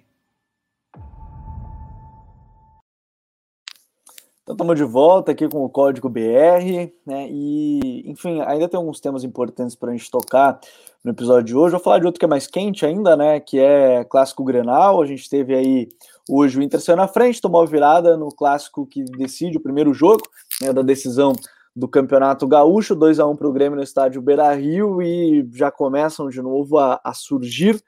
Então 4.51 4.65
estamos 4.65 4.75
de 4.75 4.83
volta 4.83 5.31
aqui 5.31 5.47
com 5.47 5.63
o 5.63 5.69
código 5.69 6.09
BR, 6.09 6.91
né? 7.05 7.25
E 7.29 8.03
enfim, 8.05 8.41
ainda 8.41 8.67
tem 8.67 8.77
alguns 8.77 8.99
temas 8.99 9.23
importantes 9.23 9.77
para 9.77 9.91
a 9.91 9.95
gente 9.95 10.11
tocar 10.11 10.59
no 11.01 11.11
episódio 11.11 11.45
de 11.45 11.55
hoje. 11.55 11.71
Vou 11.71 11.79
falar 11.79 11.99
de 11.99 12.05
outro 12.05 12.19
que 12.19 12.25
é 12.25 12.27
mais 12.27 12.47
quente 12.47 12.85
ainda, 12.85 13.15
né? 13.15 13.39
Que 13.39 13.59
é 13.59 14.03
clássico 14.03 14.43
Grenal. 14.43 15.01
A 15.01 15.05
gente 15.05 15.29
teve 15.29 15.55
aí 15.55 15.87
hoje 16.29 16.59
o 16.59 16.61
Inter 16.61 16.81
saiu 16.81 16.97
na 16.97 17.07
frente, 17.07 17.39
tomou 17.39 17.61
a 17.61 17.65
virada 17.65 18.17
no 18.17 18.27
clássico 18.27 18.85
que 18.85 19.05
decide 19.05 19.57
o 19.57 19.61
primeiro 19.61 19.93
jogo 19.93 20.21
né, 20.61 20.73
da 20.73 20.81
decisão 20.81 21.31
do 21.73 21.87
Campeonato 21.87 22.45
Gaúcho, 22.45 22.93
2 22.93 23.21
a 23.21 23.25
1 23.25 23.37
para 23.37 23.47
o 23.47 23.53
Grêmio 23.53 23.77
no 23.77 23.83
estádio 23.83 24.21
Beira 24.21 24.53
Rio, 24.53 25.01
e 25.01 25.47
já 25.53 25.71
começam 25.71 26.27
de 26.27 26.41
novo 26.41 26.77
a, 26.77 26.99
a, 27.01 27.13
surgir 27.13 27.81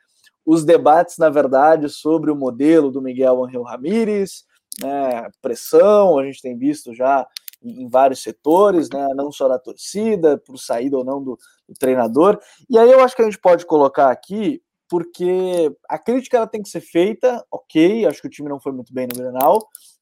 os 0.46 0.64
debates, 0.64 1.18
na 1.18 1.30
verdade, 1.30 1.90
sobre 1.90 2.32
o 2.32 2.36
modelo 2.38 2.90
do 2.90 3.02
Miguel 3.02 3.44
Angel 3.44 3.64
Ramírez, 3.64 4.46
né, 4.82 5.30
pressão, 5.42 6.18
a 6.18 6.26
gente 6.26 6.42
tem 6.42 6.58
visto 6.58 6.94
já 6.94 7.28
em 7.62 7.88
vários 7.88 8.22
setores, 8.22 8.90
né, 8.90 9.08
não 9.16 9.32
só 9.32 9.48
da 9.48 9.58
torcida, 9.58 10.38
por 10.38 10.58
saída 10.58 10.98
ou 10.98 11.06
não 11.06 11.24
do, 11.24 11.38
do, 11.68 11.74
treinador. 11.80 12.40
E 12.70 12.78
aí 12.78 12.92
eu 12.92 13.00
acho 13.00 13.16
que 13.16 13.22
a 13.22 13.26
gente 13.26 13.40
pode 13.40 13.66
colocar 13.66 14.12
aqui, 14.12 14.62
porque 14.90 15.74
a 15.88 15.98
crítica 15.98 16.38
ela 16.38 16.48
tem 16.48 16.62
que 16.62 16.70
ser 16.70 16.82
feita, 16.82 17.44
ok, 17.50 18.06
acho 18.06 18.22
que 18.22 18.28
o 18.28 18.30
time 18.30 18.50
não 18.50 18.60
foi 18.60 18.74
muito 18.74 18.94
bem 18.94 19.08
no 19.08 19.18
Grenal, 19.18 19.60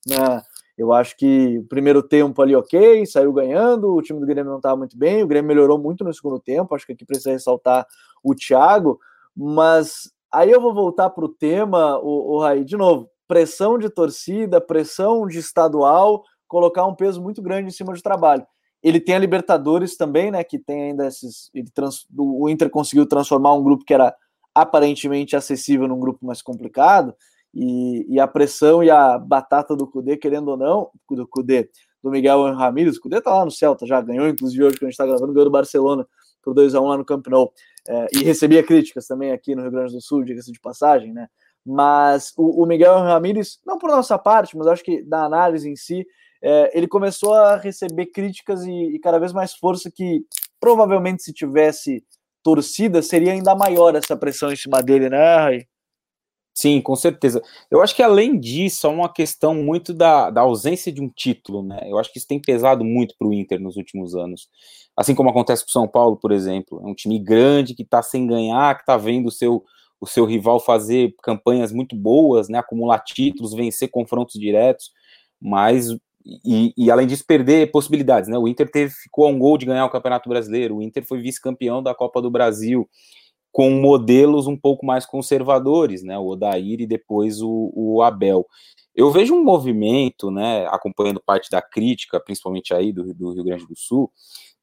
né, 0.08 0.42
eu 0.78 0.92
acho 0.92 1.16
que 1.16 1.60
o 1.60 1.68
primeiro 1.68 2.02
tempo 2.02 2.42
ali, 2.42 2.56
ok, 2.56 3.06
saiu 3.06 3.32
ganhando, 3.32 3.94
o 3.94 4.02
time 4.02 4.20
do 4.20 4.26
Grêmio 4.26 4.50
não 4.50 4.58
estava 4.58 4.76
muito 4.76 4.98
bem, 4.98 5.22
o 5.22 5.28
Grêmio 5.28 5.48
melhorou 5.48 5.78
muito 5.78 6.04
no 6.04 6.12
segundo 6.12 6.40
tempo, 6.40 6.74
acho 6.74 6.88
que 6.88 6.94
aqui 6.94 7.06
precisa 7.06 7.30
ressaltar 7.30 7.86
o 8.24 8.34
Thiago, 8.34 9.00
mas 9.36 10.12
aí 10.32 10.50
eu 10.50 10.60
vou 10.60 10.74
voltar 10.74 11.12
para 11.12 11.24
o 11.24 11.30
tema, 11.30 12.00
o, 12.00 12.36
o 12.36 12.40
Raí, 12.40 12.66
de 12.66 12.76
novo, 12.76 13.11
pressão 13.32 13.80
de 13.80 13.90
torcida, 13.90 14.60
pressão 14.60 15.26
de 15.26 15.40
estadual, 15.40 16.26
colocar 16.50 16.86
um 16.86 16.94
peso 16.94 17.22
muito 17.22 17.42
grande 17.42 17.70
em 17.70 17.72
cima 17.72 17.94
do 17.94 18.02
trabalho. 18.02 18.46
Ele 18.84 19.00
tem 19.00 19.16
a 19.16 19.20
Libertadores 19.20 19.96
também, 19.96 20.30
né? 20.30 20.44
Que 20.44 20.60
tem 20.60 20.90
ainda 20.90 21.08
esses. 21.08 21.50
Ele 21.54 21.70
trans, 21.74 22.06
o 22.14 22.50
Inter 22.50 22.70
conseguiu 22.70 23.06
transformar 23.06 23.54
um 23.54 23.64
grupo 23.64 23.86
que 23.86 23.94
era 23.94 24.14
aparentemente 24.54 25.34
acessível 25.34 25.88
num 25.88 25.98
grupo 25.98 26.26
mais 26.26 26.42
complicado. 26.42 27.16
E, 27.54 28.06
e 28.14 28.20
a 28.20 28.28
pressão 28.28 28.84
e 28.84 28.92
a 28.92 29.18
batata 29.18 29.78
do 29.78 29.88
Cudê, 29.88 30.18
querendo 30.18 30.50
ou 30.50 30.58
não, 30.58 30.90
do 31.10 31.26
Cudê, 31.26 31.70
do 32.04 32.12
Miguel 32.12 32.54
Ramírez, 32.54 32.98
o 32.98 33.02
Cudê 33.02 33.22
tá 33.22 33.34
lá 33.34 33.46
no 33.46 33.52
Celta, 33.52 33.86
já 33.86 34.02
ganhou, 34.02 34.28
inclusive 34.28 34.62
hoje 34.62 34.78
que 34.78 34.84
a 34.84 34.90
gente 34.90 34.94
está 34.94 35.06
gravando, 35.06 35.32
ganhou 35.32 35.46
do 35.46 35.52
Barcelona 35.52 36.06
por 36.44 36.54
2x1 36.54 36.86
lá 36.86 36.98
no 36.98 37.06
Camp 37.06 37.26
Nou. 37.28 37.54
É, 37.88 38.08
e 38.14 38.24
recebia 38.24 38.62
críticas 38.62 39.08
também 39.08 39.32
aqui 39.32 39.56
no 39.56 39.62
Rio 39.62 39.72
Grande 39.72 39.94
do 39.94 40.02
Sul, 40.02 40.26
diga-se 40.26 40.52
de 40.52 40.60
passagem, 40.60 41.14
né? 41.14 41.30
Mas 41.66 42.34
o, 42.38 42.64
o 42.64 42.66
Miguel 42.66 43.00
Ramírez, 43.00 43.60
não 43.66 43.78
por 43.78 43.90
nossa 43.90 44.18
parte, 44.18 44.58
mas 44.58 44.68
acho 44.68 44.84
que 44.84 45.04
da 45.04 45.24
análise 45.24 45.70
em 45.70 45.76
si, 45.76 46.06
é, 46.42 46.76
ele 46.76 46.88
começou 46.88 47.34
a 47.34 47.56
receber 47.56 48.08
críticas 48.08 48.64
e, 48.64 48.96
e, 48.96 49.00
cada 49.00 49.20
vez 49.20 49.32
mais 49.32 49.54
força 49.54 49.92
que 49.92 50.26
provavelmente 50.60 51.22
se 51.22 51.32
tivesse 51.32 52.04
torcida 52.44 53.04
seria 53.04 53.34
ainda 53.34 53.54
maior 53.54 53.96
essa 53.96 54.18
pressão 54.18 54.52
em 54.52 54.56
cima 54.56 54.82
dele, 54.82 55.10
né, 55.10 55.38
Ray? 55.38 55.68
Sim, 56.54 56.82
com 56.82 56.96
certeza. 56.96 57.42
Eu 57.70 57.82
acho 57.82 57.96
que 57.96 58.04
além 58.04 58.38
disso, 58.38 58.86
é 58.86 58.90
uma 58.90 59.12
questão 59.12 59.56
muito 59.56 59.94
da, 59.94 60.30
da 60.30 60.42
ausência 60.42 60.92
de 60.92 61.02
um 61.02 61.10
título, 61.10 61.64
né? 61.64 61.80
Eu 61.86 61.98
acho 61.98 62.12
que 62.12 62.20
isso 62.20 62.28
tem 62.28 62.42
pesado 62.42 62.84
muito 62.84 63.16
para 63.18 63.28
o 63.28 63.34
Inter 63.34 63.60
nos 63.60 63.78
últimos 63.78 64.16
anos. 64.16 64.50
Assim 64.96 65.16
como 65.16 65.30
acontece 65.30 65.64
com 65.64 65.70
o 65.70 65.72
São 65.72 65.88
Paulo, 65.88 66.18
por 66.18 66.32
exemplo. 66.32 66.82
É 66.84 66.86
um 66.86 66.94
time 66.94 67.18
grande 67.20 67.74
que 67.74 67.84
está 67.84 68.04
sem 68.04 68.28
ganhar, 68.28 68.76
que 68.76 68.82
está 68.82 68.98
vendo 68.98 69.28
o 69.28 69.32
seu, 69.32 69.64
o 70.02 70.08
seu 70.08 70.26
rival 70.26 70.60
fazer 70.60 71.14
campanhas 71.22 71.72
muito 71.72 71.96
boas, 71.96 72.50
né? 72.50 72.58
Acumular 72.58 73.00
títulos, 73.00 73.54
vencer 73.54 73.90
confrontos 73.90 74.40
diretos, 74.40 74.92
mas. 75.40 75.96
E, 76.44 76.74
e 76.78 76.92
além 76.92 77.08
disso, 77.08 77.26
perder 77.26 77.72
possibilidades, 77.72 78.30
né? 78.30 78.38
O 78.38 78.48
Inter 78.48 78.70
teve, 78.70 78.92
ficou 78.92 79.28
a 79.28 79.30
um 79.30 79.40
gol 79.40 79.58
de 79.58 79.66
ganhar 79.66 79.86
o 79.86 79.90
Campeonato 79.90 80.28
Brasileiro, 80.28 80.78
o 80.78 80.82
Inter 80.82 81.06
foi 81.06 81.22
vice-campeão 81.22 81.82
da 81.82 81.96
Copa 81.96 82.22
do 82.22 82.30
Brasil 82.30 82.90
com 83.52 83.70
modelos 83.72 84.48
um 84.48 84.58
pouco 84.58 84.86
mais 84.86 85.06
conservadores, 85.06 86.04
né? 86.04 86.18
O 86.18 86.28
Odair 86.28 86.82
e 86.82 86.88
depois 86.88 87.42
o, 87.42 87.72
o 87.76 88.02
Abel. 88.02 88.48
Eu 88.96 89.12
vejo 89.12 89.34
um 89.34 89.44
movimento, 89.44 90.30
né, 90.30 90.68
acompanhando 90.68 91.22
parte 91.26 91.50
da 91.50 91.62
crítica, 91.62 92.20
principalmente 92.20 92.74
aí 92.74 92.92
do, 92.92 93.14
do 93.14 93.32
Rio 93.34 93.44
Grande 93.44 93.66
do 93.66 93.76
Sul, 93.76 94.12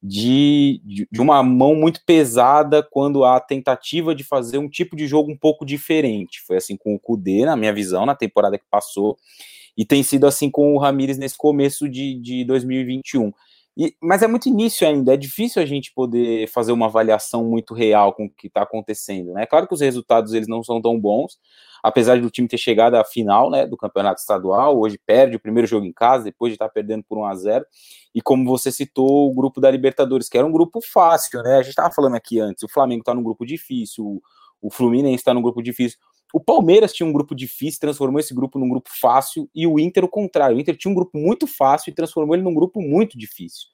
de, 0.01 0.81
de, 1.11 1.21
uma 1.21 1.43
mão 1.43 1.75
muito 1.75 2.01
pesada 2.05 2.81
quando 2.81 3.25
há 3.25 3.35
a 3.35 3.41
tentativa 3.41 4.15
de 4.15 4.23
fazer 4.23 4.57
um 4.57 4.69
tipo 4.69 4.95
de 4.95 5.05
jogo 5.05 5.31
um 5.31 5.37
pouco 5.37 5.65
diferente. 5.65 6.41
Foi 6.47 6.57
assim 6.57 6.77
com 6.77 6.95
o 6.95 6.99
Kudê, 6.99 7.45
na 7.45 7.57
minha 7.57 7.73
visão, 7.73 8.05
na 8.05 8.15
temporada 8.15 8.57
que 8.57 8.65
passou, 8.69 9.17
e 9.77 9.85
tem 9.85 10.01
sido 10.01 10.25
assim 10.25 10.49
com 10.49 10.73
o 10.73 10.77
Ramires 10.77 11.17
nesse 11.17 11.37
começo 11.37 11.89
de, 11.89 12.15
de 12.21 12.45
2021. 12.45 13.31
E, 13.81 13.95
mas 14.01 14.21
é 14.21 14.27
muito 14.27 14.49
início 14.49 14.85
ainda, 14.85 15.13
é 15.13 15.17
difícil 15.17 15.61
a 15.61 15.65
gente 15.65 15.93
poder 15.93 16.49
fazer 16.49 16.73
uma 16.73 16.87
avaliação 16.87 17.45
muito 17.45 17.73
real 17.73 18.11
com 18.11 18.25
o 18.25 18.29
que 18.29 18.47
está 18.47 18.63
acontecendo. 18.63 19.31
Né? 19.31 19.45
Claro 19.45 19.69
que 19.69 19.73
os 19.73 19.79
resultados 19.79 20.33
eles 20.33 20.49
não 20.49 20.61
são 20.61 20.81
tão 20.81 20.99
bons, 20.99 21.39
apesar 21.81 22.19
do 22.19 22.29
time 22.29 22.45
ter 22.45 22.57
chegado 22.57 22.95
à 22.95 23.05
final 23.05 23.49
né, 23.49 23.65
do 23.65 23.77
campeonato 23.77 24.19
estadual, 24.19 24.77
hoje 24.77 24.99
perde 25.05 25.37
o 25.37 25.39
primeiro 25.39 25.65
jogo 25.65 25.85
em 25.85 25.93
casa, 25.93 26.25
depois 26.25 26.51
de 26.51 26.55
estar 26.55 26.67
tá 26.67 26.73
perdendo 26.73 27.05
por 27.07 27.17
1 27.19 27.25
a 27.25 27.35
0 27.35 27.65
e 28.13 28.21
como 28.21 28.43
você 28.43 28.69
citou, 28.69 29.31
o 29.31 29.33
grupo 29.33 29.61
da 29.61 29.71
Libertadores, 29.71 30.27
que 30.27 30.37
era 30.37 30.45
um 30.45 30.51
grupo 30.51 30.81
fácil, 30.81 31.41
né? 31.41 31.53
A 31.53 31.61
gente 31.61 31.69
estava 31.69 31.93
falando 31.93 32.15
aqui 32.15 32.37
antes, 32.37 32.63
o 32.63 32.67
Flamengo 32.67 32.99
está 32.99 33.13
num 33.13 33.23
grupo 33.23 33.45
difícil, 33.45 34.21
o 34.61 34.69
Fluminense 34.69 35.15
está 35.15 35.33
num 35.33 35.41
grupo 35.41 35.61
difícil. 35.61 35.97
O 36.33 36.39
Palmeiras 36.39 36.93
tinha 36.93 37.07
um 37.07 37.13
grupo 37.13 37.33
difícil, 37.33 37.79
transformou 37.79 38.19
esse 38.19 38.33
grupo 38.33 38.59
num 38.59 38.69
grupo 38.69 38.89
fácil, 38.99 39.49
e 39.53 39.65
o 39.65 39.79
Inter 39.79 40.03
o 40.03 40.09
contrário. 40.09 40.57
O 40.57 40.59
Inter 40.59 40.77
tinha 40.77 40.91
um 40.91 40.95
grupo 40.95 41.17
muito 41.17 41.47
fácil 41.47 41.89
e 41.89 41.93
transformou 41.93 42.35
ele 42.35 42.43
num 42.43 42.53
grupo 42.53 42.81
muito 42.81 43.17
difícil. 43.17 43.67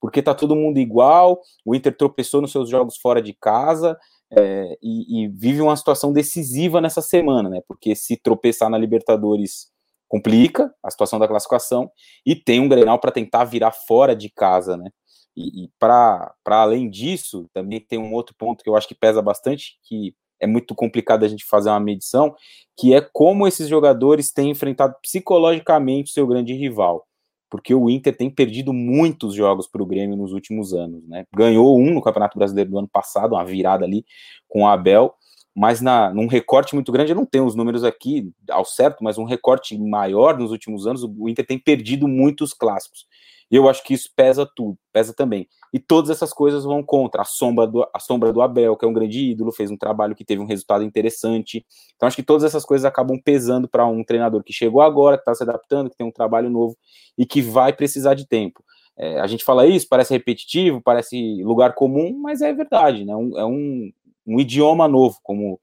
Porque 0.00 0.22
tá 0.22 0.34
todo 0.34 0.56
mundo 0.56 0.78
igual, 0.78 1.40
o 1.64 1.74
Inter 1.74 1.96
tropeçou 1.96 2.40
nos 2.40 2.50
seus 2.50 2.68
jogos 2.68 2.96
fora 2.96 3.20
de 3.22 3.34
casa 3.34 3.98
é, 4.32 4.78
e, 4.82 5.24
e, 5.24 5.28
vive 5.28 5.60
uma 5.60 5.76
situação 5.76 6.12
decisiva 6.12 6.80
nessa 6.80 7.02
semana, 7.02 7.48
né? 7.48 7.60
Porque 7.68 7.94
se 7.94 8.16
tropeçar 8.16 8.70
na 8.70 8.78
Libertadores 8.78 9.68
complica 10.08 10.74
a 10.82 10.90
situação 10.90 11.18
da 11.18 11.28
classificação 11.28 11.90
e 12.26 12.34
tem 12.34 12.60
um 12.60 12.68
Grenal 12.68 12.98
para 12.98 13.12
tentar 13.12 13.44
virar 13.44 13.72
fora 13.72 14.16
de 14.16 14.30
casa, 14.30 14.76
né? 14.76 14.90
E, 15.36 15.64
e 15.64 15.70
para 15.78 16.34
além 16.46 16.88
disso, 16.88 17.48
também 17.52 17.80
tem 17.80 17.98
um 17.98 18.12
outro 18.12 18.34
ponto 18.36 18.64
que 18.64 18.70
eu 18.70 18.76
acho 18.76 18.88
que 18.88 18.94
pesa 18.94 19.22
bastante, 19.22 19.78
que 19.84 20.14
é 20.40 20.46
muito 20.46 20.74
complicado 20.74 21.24
a 21.24 21.28
gente 21.28 21.44
fazer 21.44 21.70
uma 21.70 21.80
medição, 21.80 22.34
que 22.76 22.94
é 22.94 23.00
como 23.00 23.46
esses 23.46 23.68
jogadores 23.68 24.32
têm 24.32 24.50
enfrentado 24.50 24.94
psicologicamente 25.02 26.10
o 26.10 26.14
seu 26.14 26.26
grande 26.26 26.54
rival. 26.54 27.06
Porque 27.50 27.74
o 27.74 27.90
Inter 27.90 28.16
tem 28.16 28.30
perdido 28.30 28.72
muitos 28.72 29.34
jogos 29.34 29.66
para 29.66 29.82
o 29.82 29.86
Grêmio 29.86 30.16
nos 30.16 30.32
últimos 30.32 30.72
anos, 30.72 31.06
né? 31.08 31.24
Ganhou 31.34 31.78
um 31.78 31.92
no 31.92 32.00
Campeonato 32.00 32.38
Brasileiro 32.38 32.70
do 32.70 32.78
ano 32.78 32.88
passado, 32.88 33.34
uma 33.34 33.44
virada 33.44 33.84
ali 33.84 34.04
com 34.48 34.62
o 34.62 34.66
Abel, 34.68 35.14
mas 35.54 35.80
na, 35.80 36.14
num 36.14 36.28
recorte 36.28 36.74
muito 36.74 36.92
grande, 36.92 37.10
eu 37.10 37.16
não 37.16 37.26
tenho 37.26 37.44
os 37.44 37.56
números 37.56 37.82
aqui 37.82 38.32
ao 38.48 38.64
certo, 38.64 39.02
mas 39.02 39.18
um 39.18 39.24
recorte 39.24 39.76
maior 39.76 40.38
nos 40.38 40.52
últimos 40.52 40.86
anos, 40.86 41.02
o 41.02 41.28
Inter 41.28 41.44
tem 41.44 41.58
perdido 41.58 42.06
muitos 42.06 42.54
clássicos. 42.54 43.06
E 43.50 43.56
eu 43.56 43.68
acho 43.68 43.82
que 43.82 43.92
isso 43.92 44.08
pesa 44.14 44.48
tudo, 44.54 44.78
pesa 44.92 45.12
também. 45.12 45.48
E 45.72 45.80
todas 45.80 46.08
essas 46.08 46.32
coisas 46.32 46.62
vão 46.62 46.84
contra 46.84 47.22
a 47.22 47.24
sombra 47.24 47.66
do, 47.66 47.82
a 47.92 47.98
sombra 47.98 48.32
do 48.32 48.40
Abel, 48.40 48.76
que 48.76 48.84
é 48.84 48.88
um 48.88 48.92
grande 48.92 49.30
ídolo, 49.30 49.50
fez 49.50 49.70
um 49.70 49.76
trabalho 49.76 50.14
que 50.14 50.24
teve 50.24 50.40
um 50.40 50.46
resultado 50.46 50.84
interessante. 50.84 51.66
Então 51.96 52.06
acho 52.06 52.16
que 52.16 52.22
todas 52.22 52.44
essas 52.44 52.64
coisas 52.64 52.84
acabam 52.84 53.20
pesando 53.20 53.68
para 53.68 53.84
um 53.86 54.04
treinador 54.04 54.44
que 54.44 54.52
chegou 54.52 54.80
agora, 54.80 55.16
que 55.16 55.22
está 55.22 55.34
se 55.34 55.42
adaptando, 55.42 55.90
que 55.90 55.96
tem 55.96 56.06
um 56.06 56.12
trabalho 56.12 56.48
novo 56.48 56.76
e 57.18 57.26
que 57.26 57.42
vai 57.42 57.72
precisar 57.72 58.14
de 58.14 58.26
tempo. 58.26 58.62
É, 58.96 59.18
a 59.18 59.26
gente 59.26 59.42
fala 59.44 59.66
isso, 59.66 59.88
parece 59.88 60.12
repetitivo, 60.12 60.80
parece 60.80 61.42
lugar 61.42 61.74
comum, 61.74 62.16
mas 62.20 62.42
é 62.42 62.52
verdade, 62.52 63.04
né? 63.04 63.16
Um, 63.16 63.38
é 63.38 63.44
um, 63.44 63.90
um 64.26 64.38
idioma 64.38 64.86
novo, 64.86 65.18
como 65.22 65.58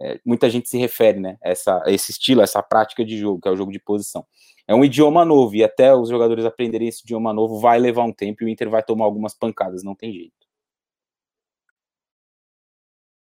é, 0.00 0.18
muita 0.24 0.50
gente 0.50 0.68
se 0.68 0.78
refere, 0.78 1.20
né? 1.20 1.36
Essa, 1.42 1.82
esse 1.86 2.10
estilo, 2.10 2.40
essa 2.40 2.62
prática 2.62 3.04
de 3.04 3.16
jogo, 3.16 3.40
que 3.40 3.48
é 3.48 3.50
o 3.50 3.56
jogo 3.56 3.70
de 3.70 3.78
posição 3.78 4.24
é 4.68 4.74
um 4.74 4.84
idioma 4.84 5.24
novo, 5.24 5.56
e 5.56 5.64
até 5.64 5.94
os 5.94 6.10
jogadores 6.10 6.44
aprenderem 6.44 6.88
esse 6.88 7.02
idioma 7.02 7.32
novo 7.32 7.58
vai 7.58 7.78
levar 7.78 8.04
um 8.04 8.12
tempo 8.12 8.42
e 8.42 8.46
o 8.46 8.48
Inter 8.50 8.68
vai 8.68 8.82
tomar 8.82 9.06
algumas 9.06 9.32
pancadas, 9.32 9.82
não 9.82 9.94
tem 9.94 10.12
jeito. 10.12 10.46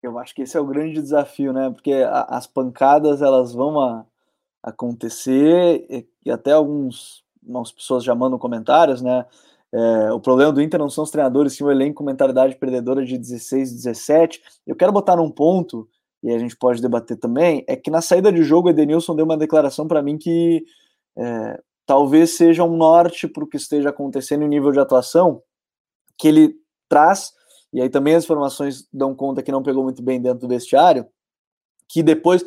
Eu 0.02 0.18
acho 0.18 0.34
que 0.34 0.42
esse 0.42 0.56
é 0.56 0.60
o 0.60 0.66
grande 0.66 0.94
desafio, 0.94 1.52
né? 1.52 1.68
Porque 1.70 1.92
a, 1.92 2.22
as 2.22 2.46
pancadas 2.46 3.20
elas 3.20 3.52
vão 3.52 3.78
a, 3.78 4.06
acontecer 4.62 5.84
e, 5.90 6.08
e, 6.24 6.30
até 6.30 6.52
alguns, 6.52 7.22
algumas 7.42 7.70
pessoas 7.70 8.02
já 8.02 8.14
mandam 8.14 8.38
comentários, 8.38 9.02
né? 9.02 9.26
É, 9.72 10.12
o 10.12 10.20
problema 10.20 10.52
do 10.52 10.62
Inter 10.62 10.80
não 10.80 10.88
são 10.88 11.04
os 11.04 11.10
treinadores, 11.10 11.52
sim 11.52 11.64
o 11.64 11.70
elenco 11.70 11.96
com 11.96 12.04
mentalidade 12.04 12.56
perdedora 12.56 13.04
de 13.04 13.18
16, 13.18 13.74
17. 13.74 14.40
Eu 14.66 14.74
quero 14.74 14.92
botar 14.92 15.16
num 15.16 15.30
ponto, 15.30 15.86
e 16.22 16.32
a 16.32 16.38
gente 16.38 16.56
pode 16.56 16.80
debater 16.80 17.18
também, 17.18 17.62
é 17.68 17.76
que 17.76 17.90
na 17.90 18.00
saída 18.00 18.32
de 18.32 18.42
jogo 18.42 18.68
o 18.68 18.70
Edenilson 18.70 19.14
deu 19.14 19.26
uma 19.26 19.36
declaração 19.36 19.86
para 19.86 20.02
mim 20.02 20.16
que 20.16 20.64
é, 21.18 21.60
talvez 21.86 22.36
seja 22.36 22.64
um 22.64 22.76
norte 22.76 23.28
para 23.28 23.44
o 23.44 23.46
que 23.46 23.56
esteja 23.56 23.90
acontecendo 23.90 24.44
em 24.44 24.48
nível 24.48 24.72
de 24.72 24.80
atuação, 24.80 25.42
que 26.18 26.28
ele 26.28 26.54
traz, 26.88 27.32
e 27.72 27.80
aí 27.80 27.88
também 27.88 28.14
as 28.14 28.24
informações 28.24 28.86
dão 28.92 29.14
conta 29.14 29.42
que 29.42 29.52
não 29.52 29.62
pegou 29.62 29.82
muito 29.82 30.02
bem 30.02 30.20
dentro 30.20 30.40
do 30.40 30.48
vestiário, 30.48 31.06
que 31.88 32.02
depois, 32.02 32.44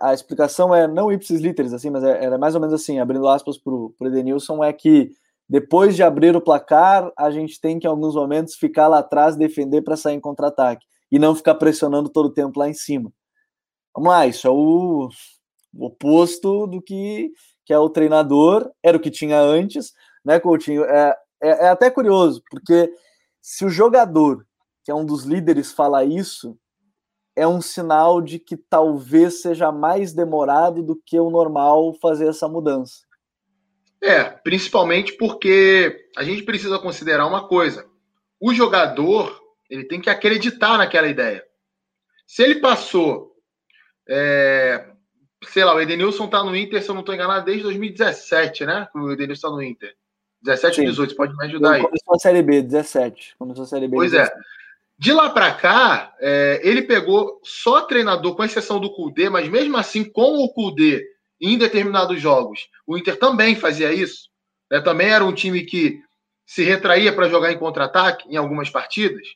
a 0.00 0.14
explicação 0.14 0.74
é 0.74 0.88
não 0.88 1.12
ipsis 1.12 1.40
literis, 1.40 1.72
assim, 1.72 1.90
mas 1.90 2.02
é, 2.04 2.24
era 2.24 2.38
mais 2.38 2.54
ou 2.54 2.60
menos 2.60 2.74
assim, 2.74 2.98
abrindo 2.98 3.28
aspas 3.28 3.58
para 3.58 3.72
o 3.72 3.94
Edenilson, 4.00 4.64
é 4.64 4.72
que 4.72 5.10
depois 5.48 5.94
de 5.94 6.02
abrir 6.02 6.34
o 6.34 6.40
placar, 6.40 7.12
a 7.16 7.30
gente 7.30 7.60
tem 7.60 7.78
que, 7.78 7.86
em 7.86 7.90
alguns 7.90 8.14
momentos, 8.14 8.54
ficar 8.54 8.88
lá 8.88 9.00
atrás, 9.00 9.36
defender 9.36 9.82
para 9.82 9.96
sair 9.96 10.14
em 10.14 10.20
contra-ataque, 10.20 10.86
e 11.10 11.18
não 11.18 11.34
ficar 11.34 11.56
pressionando 11.56 12.08
todo 12.08 12.26
o 12.26 12.32
tempo 12.32 12.58
lá 12.58 12.68
em 12.68 12.74
cima. 12.74 13.12
Vamos 13.94 14.10
lá, 14.10 14.26
isso 14.26 14.46
é 14.46 14.50
o 14.50 15.10
oposto 15.78 16.66
do 16.66 16.80
que 16.80 17.30
que 17.64 17.72
é 17.72 17.78
o 17.78 17.90
treinador, 17.90 18.70
era 18.82 18.96
o 18.96 19.00
que 19.00 19.10
tinha 19.10 19.38
antes, 19.38 19.92
né, 20.24 20.38
Coutinho? 20.40 20.84
É, 20.84 21.16
é, 21.42 21.48
é 21.48 21.68
até 21.68 21.90
curioso, 21.90 22.42
porque 22.50 22.92
se 23.40 23.64
o 23.64 23.70
jogador, 23.70 24.46
que 24.84 24.90
é 24.90 24.94
um 24.94 25.04
dos 25.04 25.24
líderes, 25.24 25.72
fala 25.72 26.04
isso, 26.04 26.56
é 27.34 27.46
um 27.46 27.60
sinal 27.60 28.20
de 28.20 28.38
que 28.38 28.56
talvez 28.56 29.40
seja 29.40 29.72
mais 29.72 30.12
demorado 30.12 30.82
do 30.82 30.96
que 30.96 31.18
o 31.18 31.30
normal 31.30 31.94
fazer 32.00 32.28
essa 32.28 32.46
mudança. 32.46 33.00
É, 34.02 34.24
principalmente 34.24 35.16
porque 35.16 36.08
a 36.16 36.24
gente 36.24 36.42
precisa 36.42 36.78
considerar 36.78 37.26
uma 37.26 37.46
coisa: 37.46 37.86
o 38.40 38.52
jogador 38.52 39.40
ele 39.70 39.84
tem 39.84 40.00
que 40.00 40.10
acreditar 40.10 40.76
naquela 40.76 41.08
ideia. 41.08 41.42
Se 42.26 42.42
ele 42.42 42.60
passou 42.60 43.32
é, 44.08 44.91
sei 45.44 45.64
lá, 45.64 45.74
o 45.74 45.80
Edenilson 45.80 46.28
tá 46.28 46.42
no 46.42 46.56
Inter, 46.56 46.82
se 46.82 46.88
eu 46.88 46.94
não 46.94 47.02
tô 47.02 47.12
enganado, 47.12 47.44
desde 47.44 47.62
2017, 47.64 48.64
né? 48.64 48.88
O 48.94 49.10
Edenilson 49.10 49.48
tá 49.48 49.54
no 49.54 49.62
Inter. 49.62 49.94
17 50.42 50.80
ou 50.80 50.86
18, 50.86 51.16
pode 51.16 51.36
me 51.36 51.44
ajudar 51.46 51.74
aí. 51.74 51.82
Começou 51.82 52.14
a 52.14 52.18
Série 52.18 52.42
B, 52.42 52.62
17. 52.62 53.36
Começou 53.38 53.64
a 53.64 53.66
Série 53.66 53.86
B. 53.86 53.96
Pois 53.96 54.10
17. 54.10 54.36
é. 54.36 54.40
De 54.98 55.12
lá 55.12 55.30
para 55.30 55.52
cá, 55.52 56.14
é, 56.20 56.60
ele 56.62 56.82
pegou 56.82 57.40
só 57.42 57.82
treinador, 57.82 58.36
com 58.36 58.44
exceção 58.44 58.78
do 58.78 58.92
Kudê, 58.92 59.28
mas 59.28 59.48
mesmo 59.48 59.76
assim, 59.76 60.04
com 60.04 60.38
o 60.38 60.52
Kudê 60.52 61.04
em 61.40 61.58
determinados 61.58 62.20
jogos, 62.20 62.68
o 62.86 62.96
Inter 62.96 63.18
também 63.18 63.56
fazia 63.56 63.92
isso. 63.92 64.28
Né? 64.70 64.80
Também 64.80 65.08
era 65.08 65.24
um 65.24 65.32
time 65.32 65.62
que 65.62 66.00
se 66.46 66.62
retraía 66.62 67.12
para 67.12 67.28
jogar 67.28 67.52
em 67.52 67.58
contra-ataque 67.58 68.28
em 68.28 68.36
algumas 68.36 68.70
partidas. 68.70 69.26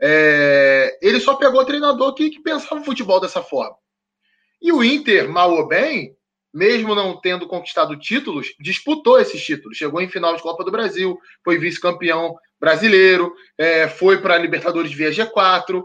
É, 0.00 0.98
ele 1.00 1.20
só 1.20 1.36
pegou 1.36 1.64
treinador 1.64 2.12
que, 2.14 2.30
que 2.30 2.42
pensava 2.42 2.80
o 2.80 2.84
futebol 2.84 3.20
dessa 3.20 3.42
forma. 3.42 3.76
E 4.60 4.72
o 4.72 4.82
Inter, 4.82 5.28
mal 5.28 5.52
ou 5.52 5.66
bem, 5.66 6.16
mesmo 6.54 6.94
não 6.94 7.20
tendo 7.20 7.48
conquistado 7.48 7.98
títulos, 7.98 8.54
disputou 8.60 9.20
esses 9.20 9.44
títulos. 9.44 9.76
Chegou 9.76 10.00
em 10.00 10.08
final 10.08 10.36
de 10.36 10.42
Copa 10.42 10.64
do 10.64 10.70
Brasil, 10.70 11.18
foi 11.42 11.58
vice-campeão 11.58 12.36
brasileiro, 12.60 13.34
é, 13.58 13.88
foi 13.88 14.20
para 14.20 14.34
a 14.34 14.38
Libertadores 14.38 14.92
via 14.92 15.10
G4. 15.10 15.82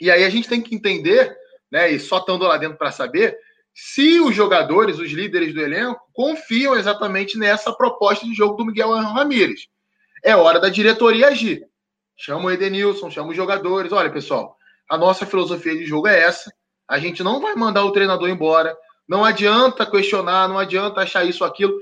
E 0.00 0.10
aí 0.10 0.24
a 0.24 0.28
gente 0.28 0.48
tem 0.48 0.60
que 0.60 0.74
entender, 0.74 1.34
né, 1.70 1.90
e 1.90 2.00
só 2.00 2.18
estando 2.18 2.44
lá 2.44 2.56
dentro 2.58 2.76
para 2.76 2.90
saber, 2.90 3.38
se 3.72 4.20
os 4.20 4.34
jogadores, 4.34 4.98
os 4.98 5.10
líderes 5.10 5.54
do 5.54 5.60
elenco, 5.60 6.00
confiam 6.12 6.74
exatamente 6.74 7.38
nessa 7.38 7.72
proposta 7.72 8.26
de 8.26 8.34
jogo 8.34 8.56
do 8.56 8.64
Miguel 8.64 8.90
Ramírez. 8.90 9.68
É 10.24 10.34
hora 10.34 10.58
da 10.58 10.68
diretoria 10.68 11.28
agir. 11.28 11.62
Chama 12.16 12.46
o 12.46 12.50
Edenilson, 12.50 13.10
chama 13.10 13.30
os 13.30 13.36
jogadores. 13.36 13.92
Olha, 13.92 14.10
pessoal, 14.10 14.56
a 14.88 14.96
nossa 14.96 15.26
filosofia 15.26 15.76
de 15.76 15.84
jogo 15.84 16.08
é 16.08 16.20
essa 16.20 16.50
A 16.88 16.98
gente 16.98 17.22
não 17.22 17.40
vai 17.40 17.54
mandar 17.54 17.84
o 17.84 17.92
treinador 17.92 18.28
embora. 18.28 18.76
Não 19.08 19.24
adianta 19.24 19.88
questionar, 19.88 20.48
não 20.48 20.58
adianta 20.58 21.00
achar 21.00 21.24
isso 21.24 21.44
aquilo. 21.44 21.76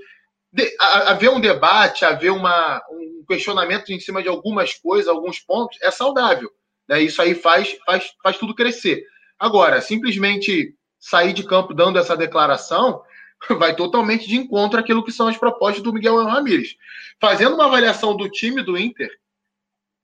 De, 0.53 0.75
haver 0.79 1.31
um 1.31 1.41
debate, 1.41 2.05
haver 2.05 2.31
uma, 2.31 2.83
um 2.91 3.25
questionamento 3.27 3.91
em 3.91 4.01
cima 4.01 4.23
de 4.23 4.29
algumas 4.29 4.75
coisas, 4.75 5.09
alguns 5.09 5.41
pontos, 5.41 5.79
é 5.83 5.91
saudável. 5.91 6.51
Né? 6.89 7.03
Isso 7.03 7.21
aí 7.21 7.35
faz, 7.35 7.77
faz, 7.85 8.13
faz 8.23 8.39
tudo 8.39 8.55
crescer. 8.55 9.05
Agora, 9.39 9.81
simplesmente 9.81 10.75
sair 10.99 11.33
de 11.33 11.43
campo 11.43 11.75
dando 11.75 11.99
essa 11.99 12.17
declaração 12.17 13.03
vai 13.59 13.75
totalmente 13.75 14.27
de 14.27 14.37
encontro 14.37 14.81
àquilo 14.81 15.05
que 15.05 15.13
são 15.13 15.29
as 15.29 15.37
propostas 15.37 15.83
do 15.83 15.93
Miguel 15.93 16.23
Ramírez. 16.25 16.77
Fazendo 17.21 17.55
uma 17.55 17.67
avaliação 17.67 18.17
do 18.17 18.29
time 18.29 18.63
do 18.63 18.79
Inter, 18.79 19.11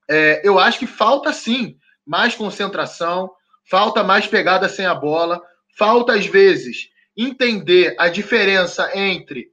é, 0.09 0.41
eu 0.45 0.59
acho 0.59 0.79
que 0.79 0.87
falta 0.87 1.33
sim 1.33 1.77
mais 2.05 2.35
concentração, 2.35 3.31
falta 3.71 4.03
mais 4.03 4.27
pegada 4.27 4.69
sem 4.69 4.85
a 4.85 4.95
bola, 4.95 5.41
falta 5.79 6.15
às 6.15 6.27
vezes 6.27 6.89
entender 7.17 7.95
a 7.99 8.09
diferença 8.09 8.91
entre 8.99 9.49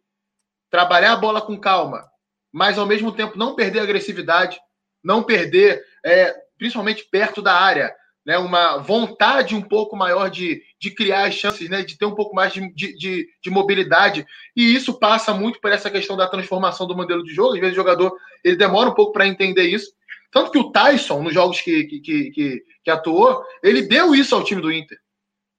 trabalhar 0.72 1.14
a 1.14 1.18
bola 1.18 1.42
com 1.42 1.58
calma, 1.58 2.04
mas 2.52 2.80
ao 2.80 2.86
mesmo 2.86 3.12
tempo 3.12 3.38
não 3.38 3.56
perder 3.56 3.80
agressividade, 3.80 4.60
não 5.04 5.24
perder, 5.24 5.84
é, 6.04 6.36
principalmente 6.58 7.08
perto 7.10 7.42
da 7.42 7.54
área, 7.54 7.94
né, 8.26 8.38
uma 8.38 8.78
vontade 8.78 9.56
um 9.56 9.62
pouco 9.62 9.96
maior 9.96 10.30
de, 10.30 10.62
de 10.82 10.92
criar 10.92 11.28
as 11.28 11.36
chances, 11.36 11.70
né, 11.70 11.84
de 11.84 11.98
ter 11.98 12.06
um 12.06 12.16
pouco 12.16 12.36
mais 12.36 12.52
de, 12.52 12.74
de, 12.74 13.28
de, 13.42 13.50
mobilidade. 13.50 14.26
E 14.54 14.76
isso 14.76 15.00
passa 15.00 15.34
muito 15.34 15.62
por 15.62 15.72
essa 15.72 15.90
questão 15.90 16.18
da 16.18 16.28
transformação 16.28 16.86
do 16.86 16.96
modelo 16.96 17.24
de 17.24 17.34
jogo. 17.34 17.54
Às 17.54 17.60
vezes 17.62 17.74
o 17.74 17.82
jogador 17.82 18.14
ele 18.44 18.58
demora 18.58 18.90
um 18.90 18.94
pouco 18.94 19.14
para 19.14 19.28
entender 19.28 19.64
isso. 19.64 19.92
Tanto 20.38 20.52
que 20.52 20.60
o 20.60 20.72
Tyson, 20.72 21.24
nos 21.24 21.34
jogos 21.34 21.60
que, 21.62 21.86
que, 21.86 22.00
que, 22.00 22.64
que, 22.84 22.92
atuou, 22.92 23.44
ele 23.64 23.82
deu 23.82 24.14
isso 24.14 24.36
ao 24.36 24.44
time 24.44 24.62
do 24.62 24.72
Inter. 24.72 24.96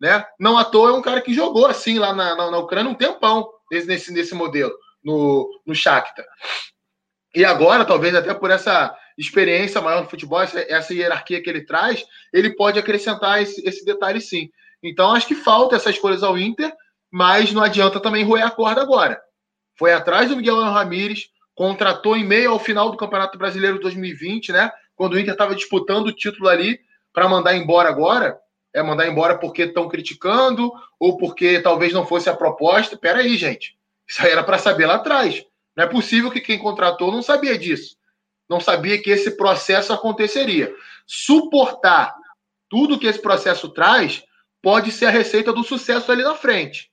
Né? 0.01 0.25
Não 0.39 0.57
à 0.57 0.65
toa 0.65 0.91
é 0.91 0.93
um 0.93 1.03
cara 1.03 1.21
que 1.21 1.35
jogou 1.35 1.67
assim 1.67 1.99
lá 1.99 2.15
na, 2.15 2.37
na, 2.37 2.49
na 2.49 2.59
Ucrânia 2.59 2.89
um 2.89 2.95
tempão 2.95 3.51
nesse, 3.73 4.13
nesse 4.13 4.37
modelo, 4.37 4.73
no, 5.03 5.51
no 5.67 5.75
Shakhtar. 5.75 6.25
E 7.35 7.45
agora, 7.45 7.85
talvez 7.85 8.15
até 8.15 8.33
por 8.33 8.53
essa 8.53 8.97
experiência 9.19 9.81
maior 9.81 10.05
no 10.05 10.09
futebol, 10.09 10.41
essa, 10.41 10.61
essa 10.61 10.95
hierarquia 10.95 11.43
que 11.43 11.51
ele 11.51 11.67
traz, 11.67 12.07
ele 12.33 12.55
pode 12.55 12.79
acrescentar 12.79 13.43
esse, 13.43 13.61
esse 13.69 13.85
detalhe 13.85 14.21
sim. 14.21 14.49
Então, 14.81 15.13
acho 15.13 15.27
que 15.27 15.35
falta 15.35 15.75
essas 15.75 15.99
coisas 15.99 16.23
ao 16.23 16.39
Inter, 16.39 16.73
mas 17.11 17.53
não 17.53 17.65
adianta 17.65 17.99
também 17.99 18.23
roer 18.23 18.47
a 18.47 18.51
corda 18.53 18.81
agora. 18.81 19.21
Foi 19.77 19.93
atrás 19.93 20.29
do 20.29 20.37
Miguel 20.37 20.61
Ramírez, 20.61 21.31
contratou 21.59 22.17
em 22.17 22.23
meio 22.23 22.53
ao 22.53 22.61
final 22.61 22.89
do 22.89 22.97
Campeonato 22.97 23.37
Brasileiro 23.37 23.81
2020, 23.81 24.53
né? 24.53 24.71
Quando 24.95 25.15
o 25.15 25.19
Inter 25.19 25.33
estava 25.33 25.57
disputando 25.57 26.07
o 26.07 26.13
título 26.13 26.49
ali 26.49 26.79
para 27.13 27.29
mandar 27.29 27.57
embora 27.57 27.89
agora. 27.89 28.39
É 28.73 28.81
mandar 28.81 29.09
embora 29.09 29.37
porque 29.37 29.63
estão 29.63 29.89
criticando 29.89 30.73
ou 31.01 31.17
porque 31.17 31.59
talvez 31.61 31.93
não 31.93 32.07
fosse 32.07 32.31
a 32.31 32.37
proposta. 32.37 32.97
Pera 32.97 33.19
aí, 33.19 33.37
gente. 33.37 33.77
Isso 34.07 34.25
aí 34.25 34.31
era 34.31 34.45
para 34.45 34.57
saber 34.57 34.87
lá 34.87 34.95
atrás. 34.95 35.45
Não 35.77 35.83
é 35.83 35.89
possível 35.89 36.31
que 36.31 36.41
quem 36.41 36.61
contratou 36.61 37.11
não 37.11 37.23
sabia 37.23 37.59
disso. 37.59 37.97
Não 38.49 38.61
sabia 38.61 39.03
que 39.03 39.11
esse 39.11 39.37
processo 39.37 39.93
aconteceria. 39.93 40.73
Suportar 41.09 42.15
tudo 42.69 43.01
que 43.01 43.09
esse 43.09 43.21
processo 43.21 43.69
traz 43.71 44.23
pode 44.63 44.93
ser 44.93 45.07
a 45.07 45.11
receita 45.11 45.53
do 45.53 45.65
sucesso 45.65 46.13
ali 46.13 46.23
na 46.23 46.37
frente. 46.37 46.88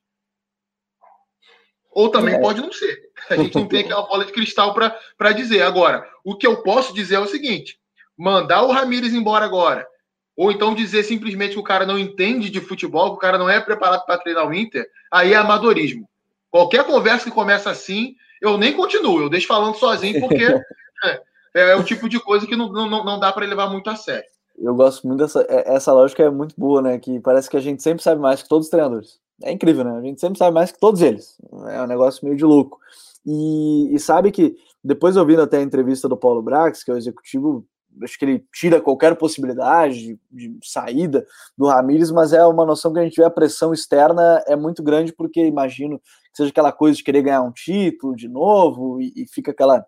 Ou 1.96 2.10
também 2.10 2.36
é. 2.36 2.40
pode 2.40 2.62
não 2.62 2.74
ser. 2.74 3.10
A 3.30 3.38
gente 3.38 3.56
não 3.56 3.66
tem 3.66 3.80
aquela 3.80 4.02
bola 4.02 4.26
de 4.26 4.34
cristal 4.34 4.74
para 4.74 5.32
dizer. 5.32 5.62
Agora, 5.62 6.06
o 6.26 6.36
que 6.36 6.46
eu 6.46 6.62
posso 6.62 6.94
dizer 6.94 7.16
é 7.16 7.20
o 7.20 7.26
seguinte: 7.26 7.80
mandar 8.18 8.64
o 8.64 8.72
Ramires 8.72 9.14
embora 9.14 9.46
agora, 9.46 9.88
ou 10.36 10.52
então 10.52 10.76
dizer 10.76 11.04
simplesmente 11.04 11.54
que 11.54 11.60
o 11.60 11.64
cara 11.64 11.86
não 11.86 11.98
entende 11.98 12.50
de 12.50 12.60
futebol, 12.60 13.12
que 13.12 13.16
o 13.16 13.20
cara 13.20 13.38
não 13.38 13.50
é 13.50 13.62
preparado 13.62 14.06
para 14.06 14.18
treinar 14.18 14.46
o 14.46 14.54
Inter, 14.54 14.86
aí 15.10 15.32
é 15.32 15.38
amadorismo. 15.38 16.08
Qualquer 16.52 16.86
conversa 16.86 17.26
que 17.26 17.32
começa 17.32 17.70
assim, 17.70 18.16
eu 18.42 18.58
nem 18.58 18.74
continuo, 18.74 19.22
eu 19.22 19.30
deixo 19.30 19.48
falando 19.48 19.76
sozinho, 19.76 20.20
porque 20.20 20.44
é, 21.06 21.22
é, 21.54 21.76
o 21.78 21.84
tipo 21.84 22.10
de 22.10 22.20
coisa 22.20 22.46
que 22.46 22.58
não, 22.58 22.70
não, 22.72 22.90
não 23.06 23.20
dá 23.20 23.32
para 23.32 23.46
levar 23.46 23.70
muito 23.70 23.90
a 23.90 23.96
sério. 23.96 24.30
Eu 24.58 24.76
gosto 24.76 25.08
muito 25.08 25.20
dessa 25.20 25.46
é, 25.50 25.76
essa 25.76 25.94
lógica, 25.94 26.24
é 26.24 26.30
muito 26.30 26.56
boa, 26.58 26.82
né? 26.82 27.00
Que 27.00 27.22
parece 27.22 27.50
que 27.50 27.56
a 27.56 27.62
gente 27.62 27.82
sempre 27.82 28.04
sabe 28.04 28.20
mais 28.20 28.44
que 28.44 28.50
todos 28.50 28.68
os 28.68 28.72
treinadores. 28.72 29.20
É 29.42 29.52
incrível, 29.52 29.84
né? 29.84 29.98
A 29.98 30.02
gente 30.02 30.22
sempre 30.22 30.38
sabe 30.38 30.54
mais 30.54 30.72
que 30.72 30.80
todos 30.80 31.02
eles. 31.02 31.38
É 31.68 31.82
um 31.82 31.88
negócio 31.88 32.24
meio 32.24 32.38
de 32.38 32.46
louco. 32.46 32.80
E, 33.26 33.94
e 33.94 34.00
sabe 34.00 34.32
que, 34.32 34.56
depois 34.84 35.18
ouvindo 35.18 35.42
até 35.42 35.58
a 35.58 35.62
entrevista 35.62 36.08
do 36.08 36.16
Paulo 36.16 36.42
Brax, 36.42 36.84
que 36.84 36.92
é 36.92 36.94
o 36.94 36.98
executivo, 36.98 37.66
acho 38.02 38.18
que 38.18 38.26
ele 38.26 38.46
tira 38.54 38.80
qualquer 38.80 39.16
possibilidade 39.16 40.00
de, 40.00 40.20
de 40.32 40.58
saída 40.64 41.26
do 41.58 41.66
Ramires, 41.68 42.12
mas 42.12 42.34
é 42.34 42.46
uma 42.46 42.66
noção 42.66 42.94
que 42.94 43.00
a 43.00 43.04
gente 43.04 43.16
vê 43.16 43.24
a 43.24 43.30
pressão 43.30 43.74
externa 43.74 44.44
é 44.48 44.56
muito 44.56 44.84
grande, 44.84 45.12
porque 45.12 45.46
imagino 45.46 46.00
que 46.00 46.38
seja 46.38 46.50
aquela 46.50 46.72
coisa 46.72 46.98
de 46.98 47.04
querer 47.04 47.24
ganhar 47.24 47.42
um 47.42 47.52
título 47.52 48.16
de 48.16 48.28
novo, 48.28 49.02
e, 49.02 49.12
e 49.16 49.28
fica 49.28 49.52
aquela 49.52 49.86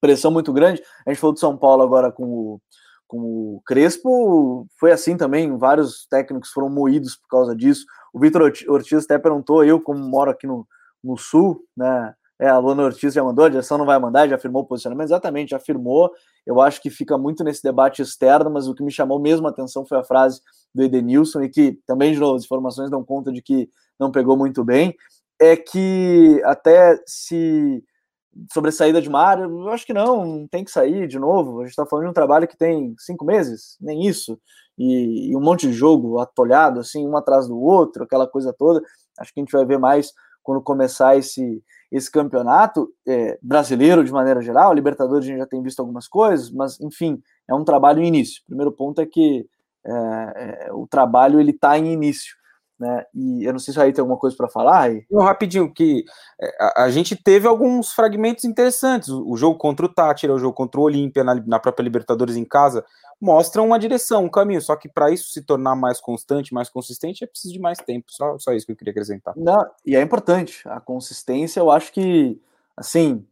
pressão 0.00 0.30
muito 0.30 0.52
grande. 0.52 0.82
A 1.06 1.10
gente 1.10 1.20
falou 1.20 1.34
de 1.34 1.40
São 1.40 1.56
Paulo 1.56 1.82
agora 1.82 2.12
com 2.12 2.24
o 2.24 2.60
com 3.06 3.18
o 3.20 3.62
Crespo, 3.64 4.66
foi 4.78 4.90
assim 4.90 5.16
também, 5.16 5.56
vários 5.56 6.06
técnicos 6.08 6.50
foram 6.50 6.68
moídos 6.68 7.16
por 7.16 7.28
causa 7.28 7.54
disso. 7.54 7.86
O 8.16 8.18
Vitor 8.18 8.50
Ortiz 8.68 9.04
até 9.04 9.18
perguntou, 9.18 9.62
eu 9.62 9.78
como 9.78 9.98
moro 9.98 10.30
aqui 10.30 10.46
no, 10.46 10.66
no 11.04 11.18
Sul, 11.18 11.62
né, 11.76 12.14
é, 12.40 12.48
a 12.48 12.56
Luana 12.56 12.84
Ortiz 12.84 13.12
já 13.12 13.22
mandou, 13.22 13.44
a 13.44 13.48
direção 13.50 13.76
não 13.76 13.84
vai 13.84 13.98
mandar, 13.98 14.26
já 14.26 14.36
afirmou 14.36 14.62
o 14.62 14.64
posicionamento, 14.64 15.08
exatamente, 15.08 15.50
já 15.50 15.58
afirmou, 15.58 16.10
eu 16.46 16.58
acho 16.58 16.80
que 16.80 16.88
fica 16.88 17.18
muito 17.18 17.44
nesse 17.44 17.62
debate 17.62 18.00
externo, 18.00 18.50
mas 18.50 18.68
o 18.68 18.74
que 18.74 18.82
me 18.82 18.90
chamou 18.90 19.20
mesmo 19.20 19.46
a 19.46 19.50
atenção 19.50 19.84
foi 19.84 19.98
a 19.98 20.02
frase 20.02 20.40
do 20.74 20.82
Edenilson, 20.82 21.42
e 21.42 21.50
que 21.50 21.78
também, 21.86 22.14
de 22.14 22.18
novo, 22.18 22.36
as 22.36 22.44
informações 22.44 22.88
dão 22.88 23.04
conta 23.04 23.30
de 23.30 23.42
que 23.42 23.68
não 24.00 24.10
pegou 24.10 24.34
muito 24.34 24.64
bem, 24.64 24.96
é 25.38 25.54
que 25.54 26.40
até 26.46 26.98
se 27.04 27.84
sobre 28.50 28.70
a 28.70 28.72
saída 28.72 29.02
de 29.02 29.10
Mário, 29.10 29.44
eu 29.44 29.68
acho 29.68 29.84
que 29.84 29.92
não, 29.92 30.24
não 30.24 30.48
tem 30.48 30.64
que 30.64 30.70
sair 30.70 31.06
de 31.06 31.18
novo. 31.18 31.60
A 31.60 31.64
gente 31.64 31.70
está 31.70 31.86
falando 31.86 32.04
de 32.04 32.10
um 32.10 32.14
trabalho 32.14 32.48
que 32.48 32.56
tem 32.56 32.94
cinco 32.98 33.24
meses, 33.24 33.76
nem 33.80 34.06
isso, 34.06 34.38
e, 34.78 35.30
e, 35.30 35.36
um 35.36 35.40
monte 35.40 35.66
de 35.66 35.72
jogo 35.72 36.18
atolhado, 36.18 36.80
assim, 36.80 37.06
um 37.06 37.16
atrás 37.16 37.48
do 37.48 37.58
outro, 37.58 38.04
aquela 38.04 38.26
coisa 38.26 38.52
toda. 38.52 38.82
Acho 39.18 39.32
que 39.32 39.40
a 39.40 39.42
gente 39.42 39.52
vai 39.52 39.64
ver 39.64 39.78
mais 39.78 40.12
quando 40.42 40.60
começar 40.62 41.16
esse, 41.16 41.62
esse 41.90 42.10
campeonato 42.10 42.88
é, 43.06 43.38
brasileiro 43.42 44.04
de 44.04 44.12
maneira 44.12 44.40
geral. 44.40 44.72
Libertadores 44.72 45.24
a 45.24 45.28
gente 45.28 45.38
já 45.38 45.46
tem 45.46 45.62
visto 45.62 45.80
algumas 45.80 46.06
coisas, 46.06 46.50
mas 46.50 46.80
enfim, 46.80 47.20
é 47.48 47.54
um 47.54 47.64
trabalho 47.64 48.02
em 48.02 48.06
início. 48.06 48.42
O 48.44 48.46
primeiro 48.46 48.70
ponto 48.70 49.00
é 49.00 49.06
que 49.06 49.46
é, 49.84 50.66
é, 50.66 50.72
o 50.72 50.86
trabalho 50.86 51.40
ele 51.40 51.52
está 51.52 51.78
em 51.78 51.92
início 51.92 52.36
né? 52.78 53.04
E 53.14 53.44
eu 53.44 53.52
não 53.52 53.58
sei 53.58 53.72
se 53.72 53.80
aí 53.80 53.92
tem 53.92 54.02
alguma 54.02 54.18
coisa 54.18 54.36
para 54.36 54.48
falar. 54.48 54.82
Aí. 54.82 55.04
Não, 55.10 55.22
rapidinho, 55.22 55.72
que 55.72 56.04
é, 56.40 56.56
a, 56.60 56.84
a, 56.84 56.90
gente 56.90 57.16
teve 57.16 57.48
alguns 57.48 57.92
fragmentos 57.92 58.44
interessantes. 58.44 59.08
O, 59.08 59.30
o 59.30 59.36
jogo 59.36 59.58
contra 59.58 59.86
o 59.86 59.88
Tátira, 59.88 60.34
o 60.34 60.38
jogo 60.38 60.54
contra 60.54 60.80
o 60.80 60.84
Olímpia, 60.84 61.24
na, 61.24 61.34
na, 61.34 61.58
própria 61.58 61.84
Libertadores 61.84 62.36
em 62.36 62.44
casa, 62.44 62.84
mostram 63.20 63.66
uma 63.66 63.78
direção, 63.78 64.24
um 64.24 64.28
caminho. 64.28 64.60
Só 64.60 64.76
que 64.76 64.88
para 64.88 65.10
isso 65.10 65.30
se 65.30 65.42
tornar 65.42 65.74
mais 65.74 66.00
constante, 66.00 66.52
mais 66.52 66.68
consistente, 66.68 67.24
é 67.24 67.26
preciso 67.26 67.54
de 67.54 67.60
mais 67.60 67.78
tempo. 67.78 68.06
Só, 68.08 68.38
só 68.38 68.52
isso 68.52 68.66
que 68.66 68.72
eu 68.72 68.76
queria 68.76 68.92
acrescentar. 68.92 69.34
Não, 69.36 69.64
e 69.84 69.96
é 69.96 70.02
importante. 70.02 70.62
A 70.68 70.80
consistência, 70.80 71.60
eu 71.60 71.70
acho 71.70 71.92
que, 71.92 72.40
assim, 72.76 73.24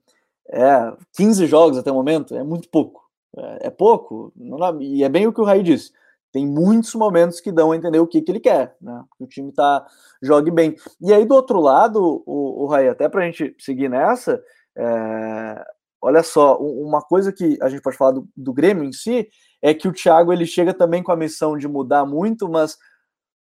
é 0.49 0.92
15 1.16 1.47
jogos 1.47 1.78
até 1.78 1.90
o 1.90 1.95
momento 1.95 2.34
é 2.34 2.42
muito 2.42 2.68
pouco. 2.68 3.05
É, 3.36 3.66
é 3.66 3.70
pouco, 3.70 4.32
não, 4.36 4.80
e 4.80 5.03
é 5.03 5.09
bem 5.09 5.26
o 5.26 5.32
que 5.32 5.40
o 5.40 5.45
Raí 5.45 5.62
disse 5.62 5.92
tem 6.35 6.45
muitos 6.45 6.93
momentos 6.97 7.41
que 7.41 7.53
dão 7.53 7.70
a 7.70 7.76
entender 7.76 8.01
o 8.01 8.09
que, 8.09 8.20
que 8.20 8.32
ele 8.32 8.41
quer, 8.41 8.76
né? 8.80 9.05
Que 9.16 9.22
o 9.22 9.26
time 9.28 9.53
tá, 9.53 9.87
jogue 10.20 10.51
bem. 10.51 10.74
E 11.01 11.12
aí, 11.12 11.24
do 11.24 11.32
outro 11.32 11.61
lado, 11.61 12.24
o, 12.26 12.64
o 12.64 12.66
Rai, 12.66 12.89
até 12.89 13.09
para 13.09 13.22
a 13.22 13.24
gente 13.24 13.55
seguir 13.57 13.89
nessa, 13.89 14.43
é, 14.76 15.64
olha 16.03 16.24
só, 16.24 16.59
uma 16.59 17.01
coisa 17.01 17.32
que 17.32 17.57
a 17.62 17.68
gente 17.68 17.80
pode 17.80 17.97
falar 17.97 18.11
do, 18.11 18.28
do 18.37 18.53
Grêmio 18.53 18.82
em 18.82 18.93
si 18.93 19.28
é 19.62 19.72
que 19.72 19.87
o 19.87 19.93
Thiago 19.93 20.32
ele 20.32 20.45
chega 20.45 20.74
também 20.74 21.05
com 21.05 21.12
a 21.12 21.16
missão 21.16 21.57
de 21.57 21.68
mudar 21.68 22.05
muito, 22.05 22.49
mas 22.49 22.76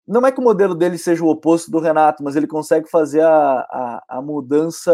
não 0.06 0.26
é 0.26 0.30
que 0.30 0.40
o 0.40 0.44
modelo 0.44 0.74
dele 0.74 0.98
seja 0.98 1.24
o 1.24 1.28
oposto 1.28 1.70
do 1.70 1.80
Renato, 1.80 2.22
mas 2.22 2.36
ele 2.36 2.46
consegue 2.46 2.90
fazer 2.90 3.22
a, 3.22 3.60
a, 3.60 4.04
a 4.06 4.20
mudança 4.20 4.92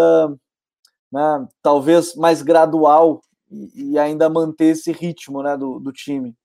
né, 1.10 1.48
talvez 1.60 2.14
mais 2.14 2.42
gradual 2.42 3.20
e, 3.50 3.94
e, 3.94 3.98
ainda 3.98 4.30
manter 4.30 4.66
esse 4.66 4.92
ritmo 4.92 5.42
né, 5.42 5.56
do, 5.56 5.80
do 5.80 5.90
time. 5.90 6.36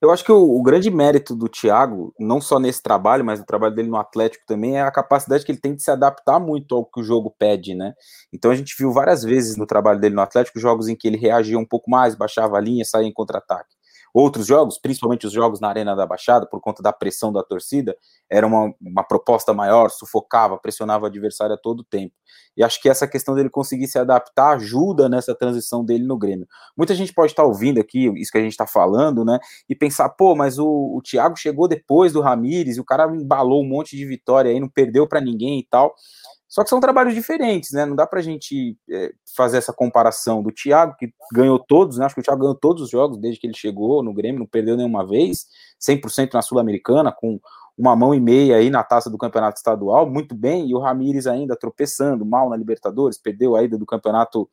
Eu 0.00 0.10
acho 0.10 0.22
que 0.22 0.30
o, 0.30 0.58
o, 0.58 0.62
grande 0.62 0.90
mérito 0.90 1.34
do 1.34 1.48
Thiago, 1.48 2.14
não 2.20 2.38
só 2.38 2.58
nesse 2.58 2.82
trabalho, 2.82 3.24
mas 3.24 3.40
o 3.40 3.46
trabalho 3.46 3.74
dele 3.74 3.88
no 3.88 3.96
Atlético 3.96 4.44
também, 4.46 4.76
é 4.76 4.82
a 4.82 4.90
capacidade 4.90 5.44
que 5.44 5.50
ele 5.50 5.60
tem 5.60 5.74
de 5.74 5.82
se 5.82 5.90
adaptar 5.90 6.38
muito 6.38 6.74
ao 6.74 6.84
que 6.84 7.00
o 7.00 7.02
jogo 7.02 7.34
pede, 7.38 7.74
né? 7.74 7.94
Então 8.32 8.50
a 8.50 8.54
gente 8.54 8.74
viu 8.78 8.92
várias 8.92 9.22
vezes 9.22 9.56
no 9.56 9.66
trabalho 9.66 9.98
dele 9.98 10.14
no 10.14 10.20
Atlético 10.20 10.60
jogos 10.60 10.88
em 10.88 10.94
que 10.94 11.08
ele 11.08 11.16
reagia 11.16 11.58
um 11.58 11.64
pouco 11.64 11.90
mais, 11.90 12.14
baixava 12.14 12.58
a 12.58 12.60
linha, 12.60 12.84
saía 12.84 13.06
em 13.08 13.12
contra-ataque. 13.12 13.74
Outros 14.18 14.46
jogos, 14.46 14.78
principalmente 14.78 15.26
os 15.26 15.32
jogos 15.32 15.60
na 15.60 15.68
Arena 15.68 15.94
da 15.94 16.06
Baixada, 16.06 16.46
por 16.46 16.58
conta 16.58 16.82
da 16.82 16.90
pressão 16.90 17.30
da 17.30 17.42
torcida, 17.42 17.94
era 18.30 18.46
uma, 18.46 18.74
uma 18.80 19.04
proposta 19.04 19.52
maior, 19.52 19.90
sufocava, 19.90 20.56
pressionava 20.56 21.04
o 21.04 21.06
adversário 21.06 21.54
a 21.54 21.58
todo 21.58 21.84
tempo. 21.84 22.14
E 22.56 22.64
acho 22.64 22.80
que 22.80 22.88
essa 22.88 23.06
questão 23.06 23.34
dele 23.34 23.50
conseguir 23.50 23.86
se 23.86 23.98
adaptar 23.98 24.54
ajuda 24.54 25.06
nessa 25.06 25.34
transição 25.34 25.84
dele 25.84 26.04
no 26.04 26.16
Grêmio. 26.16 26.46
Muita 26.74 26.94
gente 26.94 27.12
pode 27.12 27.32
estar 27.32 27.44
ouvindo 27.44 27.78
aqui 27.78 28.10
isso 28.18 28.32
que 28.32 28.38
a 28.38 28.40
gente 28.40 28.52
está 28.52 28.66
falando, 28.66 29.22
né? 29.22 29.38
E 29.68 29.74
pensar, 29.74 30.08
pô, 30.08 30.34
mas 30.34 30.58
o, 30.58 30.66
o 30.66 31.02
Thiago 31.02 31.36
chegou 31.36 31.68
depois 31.68 32.14
do 32.14 32.22
Ramires 32.22 32.78
e 32.78 32.80
o 32.80 32.84
cara 32.84 33.14
embalou 33.14 33.62
um 33.62 33.68
monte 33.68 33.94
de 33.96 34.06
vitória 34.06 34.50
aí, 34.50 34.58
não 34.58 34.68
perdeu 34.68 35.06
para 35.06 35.20
ninguém 35.20 35.58
e 35.58 35.66
tal. 35.68 35.94
Só 36.48 36.62
que 36.62 36.70
são 36.70 36.80
trabalhos 36.80 37.14
diferentes, 37.14 37.72
né? 37.72 37.84
Não 37.84 37.96
dá 37.96 38.06
pra 38.06 38.22
gente 38.22 38.76
é, 38.88 39.12
fazer 39.36 39.58
essa 39.58 39.72
comparação 39.72 40.42
do 40.42 40.52
Thiago, 40.52 40.96
que 40.96 41.12
ganhou 41.32 41.58
todos, 41.58 41.98
né? 41.98 42.06
Acho 42.06 42.14
que 42.14 42.20
o 42.20 42.24
Thiago 42.24 42.40
ganhou 42.40 42.54
todos 42.54 42.82
os 42.82 42.90
jogos 42.90 43.18
desde 43.18 43.40
que 43.40 43.46
ele 43.46 43.56
chegou 43.56 44.02
no 44.02 44.14
Grêmio, 44.14 44.40
não 44.40 44.46
perdeu 44.46 44.76
nenhuma 44.76 45.06
vez, 45.06 45.46
100% 45.80 46.34
na 46.34 46.42
Sul-Americana, 46.42 47.12
com 47.12 47.40
uma 47.76 47.94
mão 47.94 48.14
e 48.14 48.20
meia 48.20 48.56
aí 48.56 48.70
na 48.70 48.82
taça 48.82 49.10
do 49.10 49.18
campeonato 49.18 49.58
estadual, 49.58 50.08
muito 50.08 50.34
bem, 50.34 50.68
e 50.68 50.74
o 50.74 50.78
Ramires 50.78 51.26
ainda 51.26 51.54
tropeçando 51.54 52.24
mal 52.24 52.48
na 52.48 52.56
Libertadores, 52.56 53.18
perdeu 53.18 53.54
a 53.54 53.62
ida 53.62 53.76
do 53.76 53.84
campeonato 53.84 54.48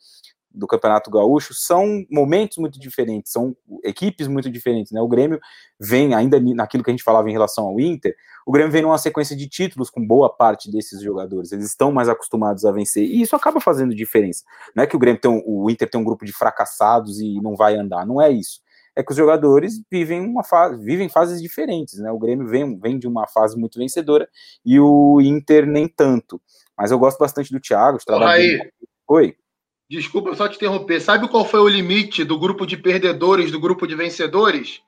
do 0.53 0.67
Campeonato 0.67 1.09
Gaúcho, 1.09 1.53
são 1.53 2.05
momentos 2.11 2.57
muito 2.57 2.79
diferentes, 2.79 3.31
são 3.31 3.55
equipes 3.83 4.27
muito 4.27 4.49
diferentes, 4.49 4.91
né? 4.91 5.01
O 5.01 5.07
Grêmio 5.07 5.39
vem 5.79 6.13
ainda 6.13 6.39
naquilo 6.39 6.83
que 6.83 6.89
a 6.89 6.93
gente 6.93 7.03
falava 7.03 7.29
em 7.29 7.33
relação 7.33 7.65
ao 7.65 7.79
Inter, 7.79 8.15
o 8.45 8.51
Grêmio 8.51 8.71
vem 8.71 8.81
numa 8.81 8.97
sequência 8.97 9.35
de 9.35 9.47
títulos 9.47 9.89
com 9.89 10.05
boa 10.05 10.29
parte 10.29 10.69
desses 10.69 11.01
jogadores, 11.01 11.51
eles 11.51 11.65
estão 11.65 11.91
mais 11.91 12.07
acostumados 12.07 12.65
a 12.65 12.71
vencer, 12.71 13.03
e 13.03 13.21
isso 13.21 13.35
acaba 13.35 13.59
fazendo 13.59 13.95
diferença. 13.95 14.43
Não 14.75 14.83
é 14.83 14.87
que 14.87 14.95
o 14.95 14.99
Grêmio 14.99 15.19
tem 15.19 15.31
um, 15.31 15.41
o 15.45 15.69
Inter 15.69 15.89
tem 15.89 15.99
um 15.99 16.03
grupo 16.03 16.25
de 16.25 16.33
fracassados 16.33 17.19
e 17.19 17.41
não 17.41 17.55
vai 17.55 17.75
andar, 17.75 18.05
não 18.05 18.21
é 18.21 18.31
isso 18.31 18.61
é 18.95 19.03
que 19.03 19.11
os 19.11 19.17
jogadores 19.17 19.81
vivem 19.91 20.21
uma 20.21 20.43
fase, 20.43 20.83
vivem 20.83 21.09
fases 21.09 21.41
diferentes, 21.41 21.99
né? 21.99 22.11
O 22.11 22.19
Grêmio 22.19 22.47
vem, 22.47 22.77
vem 22.79 22.99
de 22.99 23.07
uma 23.07 23.27
fase 23.27 23.57
muito 23.57 23.79
vencedora 23.79 24.29
e 24.63 24.79
o 24.79 25.19
Inter 25.19 25.65
nem 25.65 25.87
tanto. 25.87 26.39
Mas 26.77 26.91
eu 26.91 26.99
gosto 26.99 27.17
bastante 27.17 27.51
do 27.51 27.59
Thiago, 27.59 27.97
de 27.97 28.05
trabalho. 28.05 28.71
Oi. 29.07 29.35
Desculpa 29.89 30.35
só 30.35 30.47
te 30.47 30.55
interromper. 30.55 30.99
Sabe 30.99 31.27
qual 31.27 31.45
foi 31.45 31.59
o 31.59 31.67
limite 31.67 32.23
do 32.23 32.39
grupo 32.39 32.65
de 32.65 32.77
perdedores, 32.77 33.51
do 33.51 33.59
grupo 33.59 33.85
de 33.85 33.95
vencedores? 33.95 34.81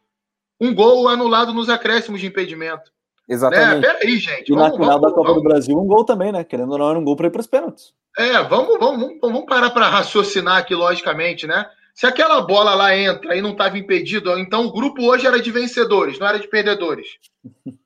Um 0.60 0.74
gol 0.74 1.08
anulado 1.08 1.54
nos 1.54 1.70
acréscimos 1.70 2.22
de 2.22 2.28
impedimento. 2.28 2.92
Exatamente. 3.28 3.88
Né? 3.88 3.94
Peraí, 3.94 4.18
gente. 4.18 4.52
E 4.52 4.56
vamos, 4.56 4.72
na 4.72 4.78
final 4.78 5.00
vamos, 5.00 5.02
da 5.02 5.10
Copa 5.10 5.28
vamos. 5.28 5.44
do 5.44 5.50
Brasil, 5.50 5.78
um 5.78 5.88
gol 5.88 6.06
também, 6.06 6.32
né? 6.32 6.44
Querendo 6.44 6.72
ou 6.72 6.78
não, 6.78 6.90
era 6.90 7.00
um 7.00 7.04
gol 7.04 7.16
para 7.16 7.28
ir 7.28 7.32
para 7.32 7.42
os 7.42 7.48
pênaltis. 7.48 7.94
É, 8.18 8.42
vamos, 8.44 8.80
vamos, 8.80 9.18
vamos 9.20 9.46
parar 9.46 9.72
para 9.72 9.90
raciocinar 9.90 10.58
aqui, 10.58 10.74
logicamente, 10.74 11.46
né? 11.46 11.66
Se 11.96 12.06
aquela 12.06 12.42
bola 12.42 12.76
lá 12.76 12.96
entra 12.96 13.38
e 13.38 13.42
não 13.42 13.52
estava 13.52 13.78
impedido, 13.78 14.38
então 14.38 14.66
o 14.66 14.72
grupo 14.74 15.02
hoje 15.02 15.26
era 15.26 15.42
de 15.42 15.50
vencedores, 15.50 16.20
não 16.20 16.28
era 16.28 16.38
de 16.38 16.48
perdedores. 16.50 17.08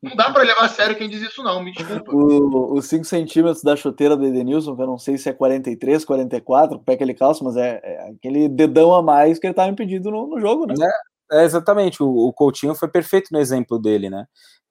Não 0.02 0.16
dá 0.16 0.32
para 0.32 0.42
levar 0.42 0.66
a 0.66 0.68
sério 0.68 0.96
quem 0.96 1.08
diz 1.08 1.22
isso, 1.22 1.44
não, 1.44 1.64
me 1.64 1.72
desculpa. 1.72 2.12
Os 2.12 2.88
5 2.88 3.06
centímetros 3.06 3.62
da 3.62 3.76
chuteira 3.76 4.18
do 4.18 4.26
Edenilson, 4.26 4.76
que 4.76 4.82
eu 4.82 4.88
não 4.88 4.98
sei 4.98 5.16
se 5.16 5.30
é 5.30 5.34
43, 5.34 6.04
44, 6.04 6.78
o 6.78 6.84
pé 6.84 6.98
que 6.98 7.04
ele 7.04 7.14
calça, 7.14 7.44
mas 7.44 7.56
é, 7.56 7.80
é, 7.84 8.10
aquele 8.10 8.50
dedão 8.50 8.96
a 8.96 9.04
mais 9.04 9.38
que 9.38 9.46
ele 9.46 9.52
estava 9.52 9.70
impedido 9.70 10.10
no, 10.10 10.26
no, 10.26 10.40
jogo, 10.40 10.66
né? 10.66 10.74
É, 11.32 11.42
é 11.42 11.46
exatamente, 11.46 12.02
o, 12.02 12.10
o 12.10 12.34
Coutinho 12.34 12.74
foi 12.74 12.88
perfeito 12.88 13.28
no 13.32 13.40
exemplo 13.40 13.78
dele, 13.78 14.10
né? 14.10 14.26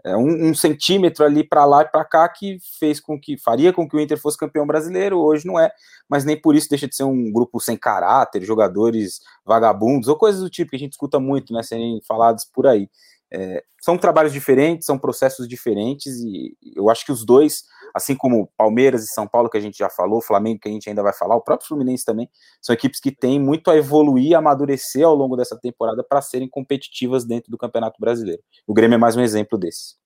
É, 0.04 0.16
um, 0.16 0.50
um, 0.50 0.54
centímetro 0.54 1.24
ali 1.24 1.42
para 1.42 1.64
lá 1.64 1.82
e 1.82 1.88
para 1.88 2.04
cá 2.04 2.28
que 2.28 2.58
fez 2.78 3.00
com 3.00 3.18
que 3.18 3.36
faria 3.36 3.72
com 3.72 3.88
que 3.88 3.96
o 3.96 4.00
Inter 4.00 4.18
fosse 4.18 4.38
campeão 4.38 4.66
brasileiro. 4.66 5.18
Hoje 5.18 5.46
não 5.46 5.58
é, 5.58 5.70
mas 6.08 6.24
nem 6.24 6.40
por 6.40 6.54
isso 6.54 6.68
deixa 6.68 6.86
de 6.88 6.94
ser 6.94 7.04
um 7.04 7.32
grupo 7.32 7.60
sem 7.60 7.76
caráter, 7.76 8.42
jogadores 8.44 9.20
vagabundos 9.44 10.08
ou 10.08 10.16
coisas 10.16 10.40
do 10.40 10.50
tipo 10.50 10.70
que 10.70 10.76
a 10.76 10.78
gente 10.78 10.92
escuta 10.92 11.18
muito, 11.18 11.52
né, 11.52 11.62
serem 11.62 12.00
falados 12.06 12.44
por 12.44 12.66
aí. 12.66 12.88
É, 13.32 13.62
são 13.80 13.98
trabalhos 13.98 14.32
diferentes, 14.32 14.86
são 14.86 14.98
processos 14.98 15.46
diferentes 15.46 16.18
e 16.20 16.56
eu 16.74 16.88
acho 16.88 17.04
que 17.04 17.12
os 17.12 17.24
dois 17.24 17.64
assim 17.94 18.14
como 18.14 18.50
Palmeiras 18.56 19.04
e 19.04 19.08
São 19.08 19.26
Paulo, 19.26 19.48
que 19.48 19.56
a 19.56 19.60
gente 19.60 19.78
já 19.78 19.90
falou, 19.90 20.20
Flamengo, 20.20 20.60
que 20.60 20.68
a 20.68 20.72
gente 20.72 20.88
ainda 20.88 21.02
vai 21.02 21.12
falar, 21.12 21.36
o 21.36 21.40
próprio 21.40 21.68
Fluminense 21.68 22.04
também, 22.04 22.28
são 22.60 22.72
equipes 22.74 23.00
que 23.00 23.10
têm 23.10 23.40
muito 23.40 23.70
a 23.70 23.76
evoluir, 23.76 24.34
a 24.34 24.38
amadurecer 24.38 25.04
ao 25.04 25.14
longo 25.14 25.36
dessa 25.36 25.58
temporada 25.58 26.02
para 26.02 26.22
serem 26.22 26.48
competitivas 26.48 27.24
dentro 27.24 27.50
do 27.50 27.58
Campeonato 27.58 28.00
Brasileiro. 28.00 28.42
O 28.66 28.74
Grêmio 28.74 28.96
é 28.96 28.98
mais 28.98 29.16
um 29.16 29.20
exemplo 29.20 29.58
desse. 29.58 29.96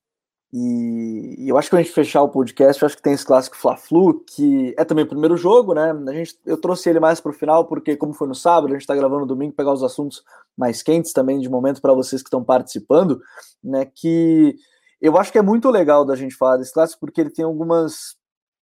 E, 0.52 1.48
eu 1.48 1.56
acho 1.56 1.70
que 1.70 1.76
a 1.76 1.78
gente 1.78 1.92
fechar 1.92 2.22
o 2.22 2.28
podcast, 2.28 2.82
eu 2.82 2.86
acho 2.86 2.96
que 2.96 3.02
tem 3.02 3.14
esse 3.14 3.24
clássico 3.24 3.56
Fla-Flu, 3.56 4.22
que 4.26 4.74
é 4.76 4.84
também 4.84 5.04
o 5.04 5.08
primeiro 5.08 5.36
jogo, 5.36 5.72
né? 5.72 5.92
A 5.92 6.12
gente, 6.12 6.38
eu 6.44 6.58
trouxe 6.58 6.90
ele 6.90 7.00
mais 7.00 7.20
para 7.20 7.30
o 7.30 7.34
final, 7.34 7.66
porque 7.66 7.96
como 7.96 8.12
foi 8.12 8.28
no 8.28 8.34
sábado, 8.34 8.66
a 8.68 8.72
gente 8.72 8.82
está 8.82 8.94
gravando 8.94 9.20
no 9.20 9.26
domingo, 9.26 9.54
pegar 9.54 9.72
os 9.72 9.82
assuntos 9.82 10.22
mais 10.56 10.82
quentes 10.82 11.12
também 11.14 11.40
de 11.40 11.48
momento 11.48 11.80
para 11.80 11.94
vocês 11.94 12.20
que 12.20 12.28
estão 12.28 12.44
participando, 12.44 13.20
né? 13.64 13.86
Que 13.86 14.56
eu 15.00 15.16
acho 15.16 15.32
que 15.32 15.38
é 15.38 15.42
muito 15.42 15.70
legal 15.70 16.04
da 16.04 16.14
gente 16.14 16.34
falar 16.36 16.58
desse 16.58 16.72
clássico, 16.72 17.00
porque 17.00 17.20
ele 17.20 17.30
tem 17.30 17.44
algumas. 17.44 18.16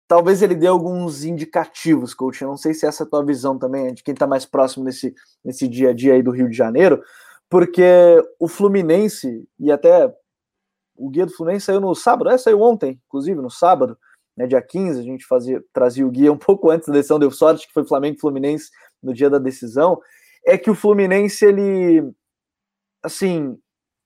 Talvez 0.07 0.43
ele 0.43 0.55
dê 0.55 0.67
alguns 0.67 1.25
indicativos, 1.25 2.15
coach. 2.15 2.43
Eu 2.43 2.49
não 2.49 2.57
sei 2.57 2.75
se 2.75 2.87
essa 2.87 3.03
é 3.03 3.07
a 3.07 3.09
tua 3.09 3.25
visão 3.25 3.59
também, 3.59 3.95
de 3.95 4.03
quem 4.03 4.13
está 4.13 4.27
mais 4.27 4.45
próximo 4.47 4.85
nesse, 4.85 5.15
nesse 5.45 5.67
dia 5.69 5.91
a 5.91 5.95
dia 5.95 6.15
aí 6.15 6.23
do 6.23 6.31
Rio 6.31 6.49
de 6.49 6.57
Janeiro, 6.57 7.03
porque 7.49 7.83
o 8.39 8.49
Fluminense, 8.49 9.47
e 9.59 9.71
até 9.73 10.15
o 10.99 11.09
guia 11.09 11.27
do 11.27 11.33
Fluminense 11.33 11.67
saiu 11.67 11.81
no 11.81 11.95
sábado, 11.95 12.31
é, 12.31 12.37
saiu 12.37 12.61
ontem, 12.61 13.01
inclusive, 13.07 13.41
no 13.41 13.51
sábado, 13.51 13.97
né, 14.37 14.47
dia 14.47 14.61
15, 14.61 15.01
a 15.01 15.03
gente 15.03 15.25
fazia, 15.25 15.63
trazia 15.73 16.07
o 16.07 16.11
guia 16.11 16.33
um 16.33 16.37
pouco 16.39 16.71
antes 16.71 16.89
da 16.89 16.95
decisão, 16.95 17.19
deu 17.19 17.31
sorte 17.31 17.67
que 17.67 17.73
foi 17.73 17.87
Flamengo 17.87 18.21
Fluminense 18.21 18.71
no 19.03 19.15
dia 19.15 19.31
da 19.31 19.39
decisão, 19.39 20.01
é 20.45 20.59
que 20.59 20.71
o 20.71 20.75
Fluminense, 20.75 21.45
ele, 21.45 22.13
assim, 23.03 23.57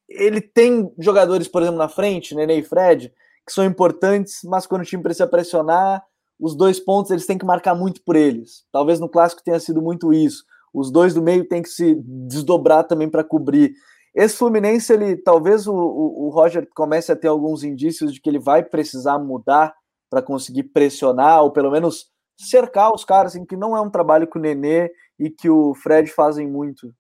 ele 0.09 0.41
tem 0.41 0.93
jogadores, 0.99 1.49
por 1.49 1.63
exemplo, 1.63 1.79
na 1.79 1.89
frente, 1.89 2.35
Nenê 2.35 2.59
e 2.59 2.63
Fred, 2.63 3.13
que 3.47 3.53
são 3.53 3.65
importantes, 3.65 4.41
mas 4.45 4.67
quando 4.67 4.83
o 4.83 4.85
time 4.85 5.03
precisa 5.03 5.27
pressionar, 5.27 6.05
os 6.39 6.57
dois 6.57 6.81
pontos 6.81 7.11
eles 7.11 7.27
têm 7.27 7.39
que 7.39 7.47
marcar 7.47 7.75
muito 7.75 8.03
por 8.05 8.17
eles. 8.17 8.65
Talvez 8.73 8.99
no 8.99 9.09
clássico 9.09 9.43
tenha 9.45 9.61
sido 9.61 9.81
muito 9.81 10.13
isso. 10.13 10.45
Os 10.75 10.91
dois 10.91 11.15
do 11.15 11.23
meio 11.23 11.47
têm 11.47 11.63
que 11.63 11.69
se 11.69 11.95
desdobrar 12.05 12.85
também 12.85 13.09
para 13.09 13.23
cobrir. 13.23 13.73
Esse 14.15 14.37
Fluminense, 14.37 14.93
ele 14.93 15.17
talvez 15.17 15.67
o, 15.67 15.73
o, 15.73 16.27
o, 16.27 16.29
Roger 16.29 16.69
comece 16.75 17.11
a 17.11 17.17
ter 17.17 17.29
alguns 17.29 17.65
indícios 17.65 18.13
de 18.13 18.21
que 18.21 18.29
ele 18.29 18.39
vai 18.39 18.63
precisar 18.63 19.19
mudar 19.19 19.75
para 20.11 20.21
conseguir 20.21 20.65
pressionar, 20.65 21.43
ou 21.43 21.51
pelo 21.51 21.71
menos 21.71 22.11
cercar 22.37 22.93
os 22.93 23.05
caras, 23.05 23.35
em 23.35 23.45
que 23.45 23.57
não 23.57 23.77
é 23.77 23.81
um 23.81 23.91
trabalho 23.91 24.27
que 24.27 24.37
o 24.37 24.41
Nenê 24.41 24.91
e 25.19 25.31
que 25.31 25.49
o 25.49 25.75
Fred 25.75 26.11
fazem 26.11 26.47
muito. 26.47 26.93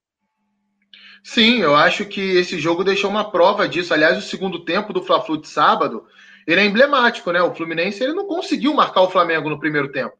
Sim, 1.22 1.60
eu 1.60 1.76
acho 1.76 2.06
que 2.06 2.20
esse 2.20 2.58
jogo 2.58 2.82
deixou 2.82 3.10
uma 3.10 3.30
prova 3.30 3.68
disso. 3.68 3.92
Aliás, 3.92 4.16
o 4.16 4.26
segundo 4.26 4.64
tempo 4.64 4.92
do 4.92 5.02
Fla-Flu 5.02 5.40
de 5.40 5.48
sábado, 5.48 6.04
ele 6.46 6.60
é 6.60 6.64
emblemático, 6.64 7.30
né? 7.30 7.42
O 7.42 7.54
Fluminense 7.54 8.02
ele 8.02 8.14
não 8.14 8.26
conseguiu 8.26 8.74
marcar 8.74 9.02
o 9.02 9.10
Flamengo 9.10 9.50
no 9.50 9.60
primeiro 9.60 9.92
tempo. 9.92 10.16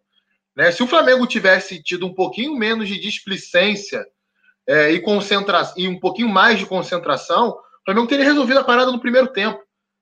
Né? 0.55 0.71
Se 0.71 0.83
o 0.83 0.87
Flamengo 0.87 1.27
tivesse 1.27 1.83
tido 1.83 2.07
um 2.07 2.15
pouquinho 2.15 2.55
menos 2.55 2.89
de 2.89 3.01
displicência 3.01 4.05
é, 4.67 4.91
e, 4.93 5.01
concentra 5.01 5.73
e 5.77 5.89
um 5.89 5.99
pouquinho 5.99 6.29
mais 6.29 6.59
de 6.59 6.67
concentração, 6.67 7.51
o 7.51 7.85
Flamengo 7.85 8.07
teria 8.07 8.25
resolvido 8.25 8.61
a 8.61 8.65
parada 8.65 8.93
no 8.93 9.01
primeiro 9.01 9.29
tempo. 9.29 9.61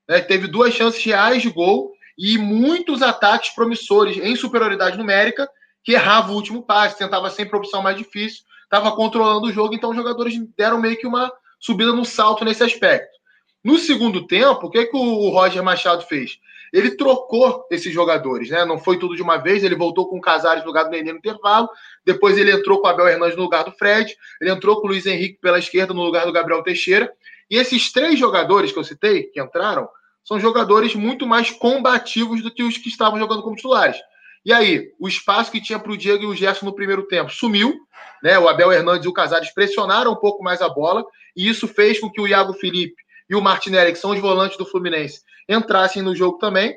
Né? 0.08 0.20
Teve 0.20 0.46
duas 0.46 0.74
chances 0.74 1.02
reais 1.04 1.42
de 1.42 1.50
gol 1.50 1.92
e 2.18 2.36
muitos 2.36 3.02
ataques 3.02 3.50
promissores 3.50 4.16
em 4.18 4.36
superioridade 4.36 4.98
numérica 4.98 5.48
que 5.82 5.92
errava 5.92 6.32
o 6.32 6.34
último 6.34 6.62
passe, 6.62 6.98
tentava 6.98 7.30
sempre 7.30 7.56
a 7.56 7.58
opção 7.58 7.82
mais 7.82 7.96
difícil 7.96 8.44
estava 8.70 8.92
controlando 8.92 9.48
o 9.48 9.52
jogo, 9.52 9.74
então 9.74 9.90
os 9.90 9.96
jogadores 9.96 10.34
deram 10.56 10.80
meio 10.80 10.96
que 10.96 11.06
uma 11.06 11.30
subida 11.58 11.92
no 11.92 12.04
salto 12.04 12.44
nesse 12.44 12.62
aspecto. 12.62 13.18
No 13.64 13.76
segundo 13.76 14.26
tempo, 14.28 14.68
o 14.68 14.70
que, 14.70 14.86
que 14.86 14.96
o 14.96 15.28
Roger 15.30 15.62
Machado 15.62 16.04
fez? 16.04 16.38
Ele 16.72 16.92
trocou 16.92 17.66
esses 17.70 17.92
jogadores, 17.92 18.50
né? 18.50 18.64
Não 18.64 18.78
foi 18.78 18.98
tudo 18.98 19.16
de 19.16 19.22
uma 19.22 19.36
vez, 19.36 19.64
ele 19.64 19.74
voltou 19.74 20.08
com 20.08 20.18
o 20.18 20.20
Casares 20.20 20.62
no 20.62 20.68
lugar 20.68 20.84
do 20.84 20.90
Nenê 20.90 21.12
no 21.12 21.18
intervalo, 21.18 21.68
depois 22.04 22.38
ele 22.38 22.52
entrou 22.52 22.80
com 22.80 22.86
o 22.86 22.90
Abel 22.90 23.08
Hernandes 23.08 23.36
no 23.36 23.42
lugar 23.42 23.64
do 23.64 23.72
Fred, 23.72 24.16
ele 24.40 24.50
entrou 24.50 24.80
com 24.80 24.86
o 24.86 24.90
Luiz 24.90 25.06
Henrique 25.06 25.38
pela 25.40 25.58
esquerda 25.58 25.92
no 25.92 26.02
lugar 26.02 26.26
do 26.26 26.32
Gabriel 26.32 26.62
Teixeira. 26.62 27.12
E 27.50 27.56
esses 27.56 27.90
três 27.92 28.18
jogadores 28.18 28.70
que 28.72 28.78
eu 28.78 28.84
citei, 28.84 29.24
que 29.24 29.40
entraram, 29.40 29.88
são 30.24 30.38
jogadores 30.38 30.94
muito 30.94 31.26
mais 31.26 31.50
combativos 31.50 32.42
do 32.42 32.50
que 32.50 32.62
os 32.62 32.78
que 32.78 32.88
estavam 32.88 33.18
jogando 33.18 33.42
como 33.42 33.56
titulares. 33.56 33.96
E 34.44 34.52
aí, 34.52 34.92
o 34.98 35.08
espaço 35.08 35.50
que 35.50 35.60
tinha 35.60 35.78
para 35.78 35.92
o 35.92 35.96
Diego 35.96 36.22
e 36.22 36.26
o 36.26 36.34
Gerson 36.34 36.66
no 36.66 36.74
primeiro 36.74 37.02
tempo 37.06 37.30
sumiu, 37.30 37.74
né? 38.22 38.38
O 38.38 38.48
Abel 38.48 38.72
Hernandes 38.72 39.04
e 39.04 39.08
o 39.08 39.12
Casares 39.12 39.52
pressionaram 39.52 40.12
um 40.12 40.16
pouco 40.16 40.42
mais 40.42 40.62
a 40.62 40.68
bola, 40.68 41.04
e 41.36 41.48
isso 41.48 41.68
fez 41.68 42.00
com 42.00 42.10
que 42.10 42.20
o 42.20 42.26
Iago 42.26 42.54
Felipe 42.54 43.02
e 43.30 43.36
o 43.36 43.40
Martinelli, 43.40 43.92
que 43.92 43.98
são 43.98 44.10
os 44.10 44.18
volantes 44.18 44.58
do 44.58 44.66
Fluminense, 44.66 45.22
entrassem 45.48 46.02
no 46.02 46.16
jogo 46.16 46.38
também. 46.38 46.76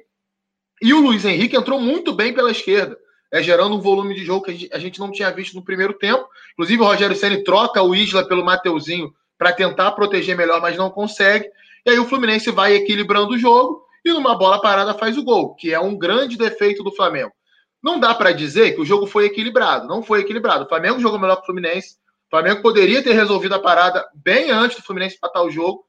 E 0.80 0.94
o 0.94 1.02
Luiz 1.02 1.26
Henrique 1.26 1.58
entrou 1.58 1.82
muito 1.82 2.14
bem 2.14 2.32
pela 2.32 2.52
esquerda, 2.52 2.96
é, 3.32 3.42
gerando 3.42 3.76
um 3.76 3.82
volume 3.82 4.14
de 4.14 4.24
jogo 4.24 4.46
que 4.46 4.70
a 4.72 4.78
gente 4.78 5.00
não 5.00 5.12
tinha 5.12 5.32
visto 5.32 5.56
no 5.56 5.66
primeiro 5.66 5.94
tempo. 5.94 6.28
Inclusive, 6.54 6.80
o 6.80 6.86
Rogério 6.86 7.16
Ceni 7.16 7.44
troca 7.44 7.82
o 7.82 7.96
Isla 7.96 8.28
pelo 8.28 8.46
Mateuzinho 8.46 9.12
para 9.36 9.52
tentar 9.52 9.94
proteger 9.94 10.38
melhor, 10.38 10.62
mas 10.62 10.78
não 10.78 10.92
consegue. 10.92 11.50
E 11.84 11.90
aí 11.90 11.98
o 11.98 12.06
Fluminense 12.06 12.52
vai 12.52 12.76
equilibrando 12.76 13.34
o 13.34 13.38
jogo 13.38 13.84
e 14.06 14.14
numa 14.14 14.36
bola 14.36 14.62
parada 14.62 14.94
faz 14.94 15.18
o 15.18 15.24
gol, 15.24 15.56
que 15.56 15.74
é 15.74 15.80
um 15.80 15.98
grande 15.98 16.38
defeito 16.38 16.84
do 16.84 16.92
Flamengo. 16.92 17.32
Não 17.82 18.00
dá 18.00 18.14
para 18.14 18.32
dizer 18.32 18.76
que 18.76 18.82
o 18.82 18.86
jogo 18.86 19.08
foi 19.08 19.26
equilibrado. 19.26 19.88
Não 19.88 20.04
foi 20.04 20.20
equilibrado. 20.20 20.66
O 20.66 20.70
Flamengo 20.70 21.00
jogou 21.00 21.20
melhor 21.20 21.38
que 21.38 21.44
o 21.44 21.46
Fluminense. 21.48 21.96
O 22.28 22.30
Flamengo 22.30 22.62
poderia 22.62 23.02
ter 23.02 23.14
resolvido 23.14 23.56
a 23.56 23.60
parada 23.60 24.08
bem 24.14 24.52
antes 24.52 24.78
do 24.78 24.84
Fluminense 24.84 25.16
empatar 25.16 25.44
o 25.44 25.50
jogo 25.50 25.84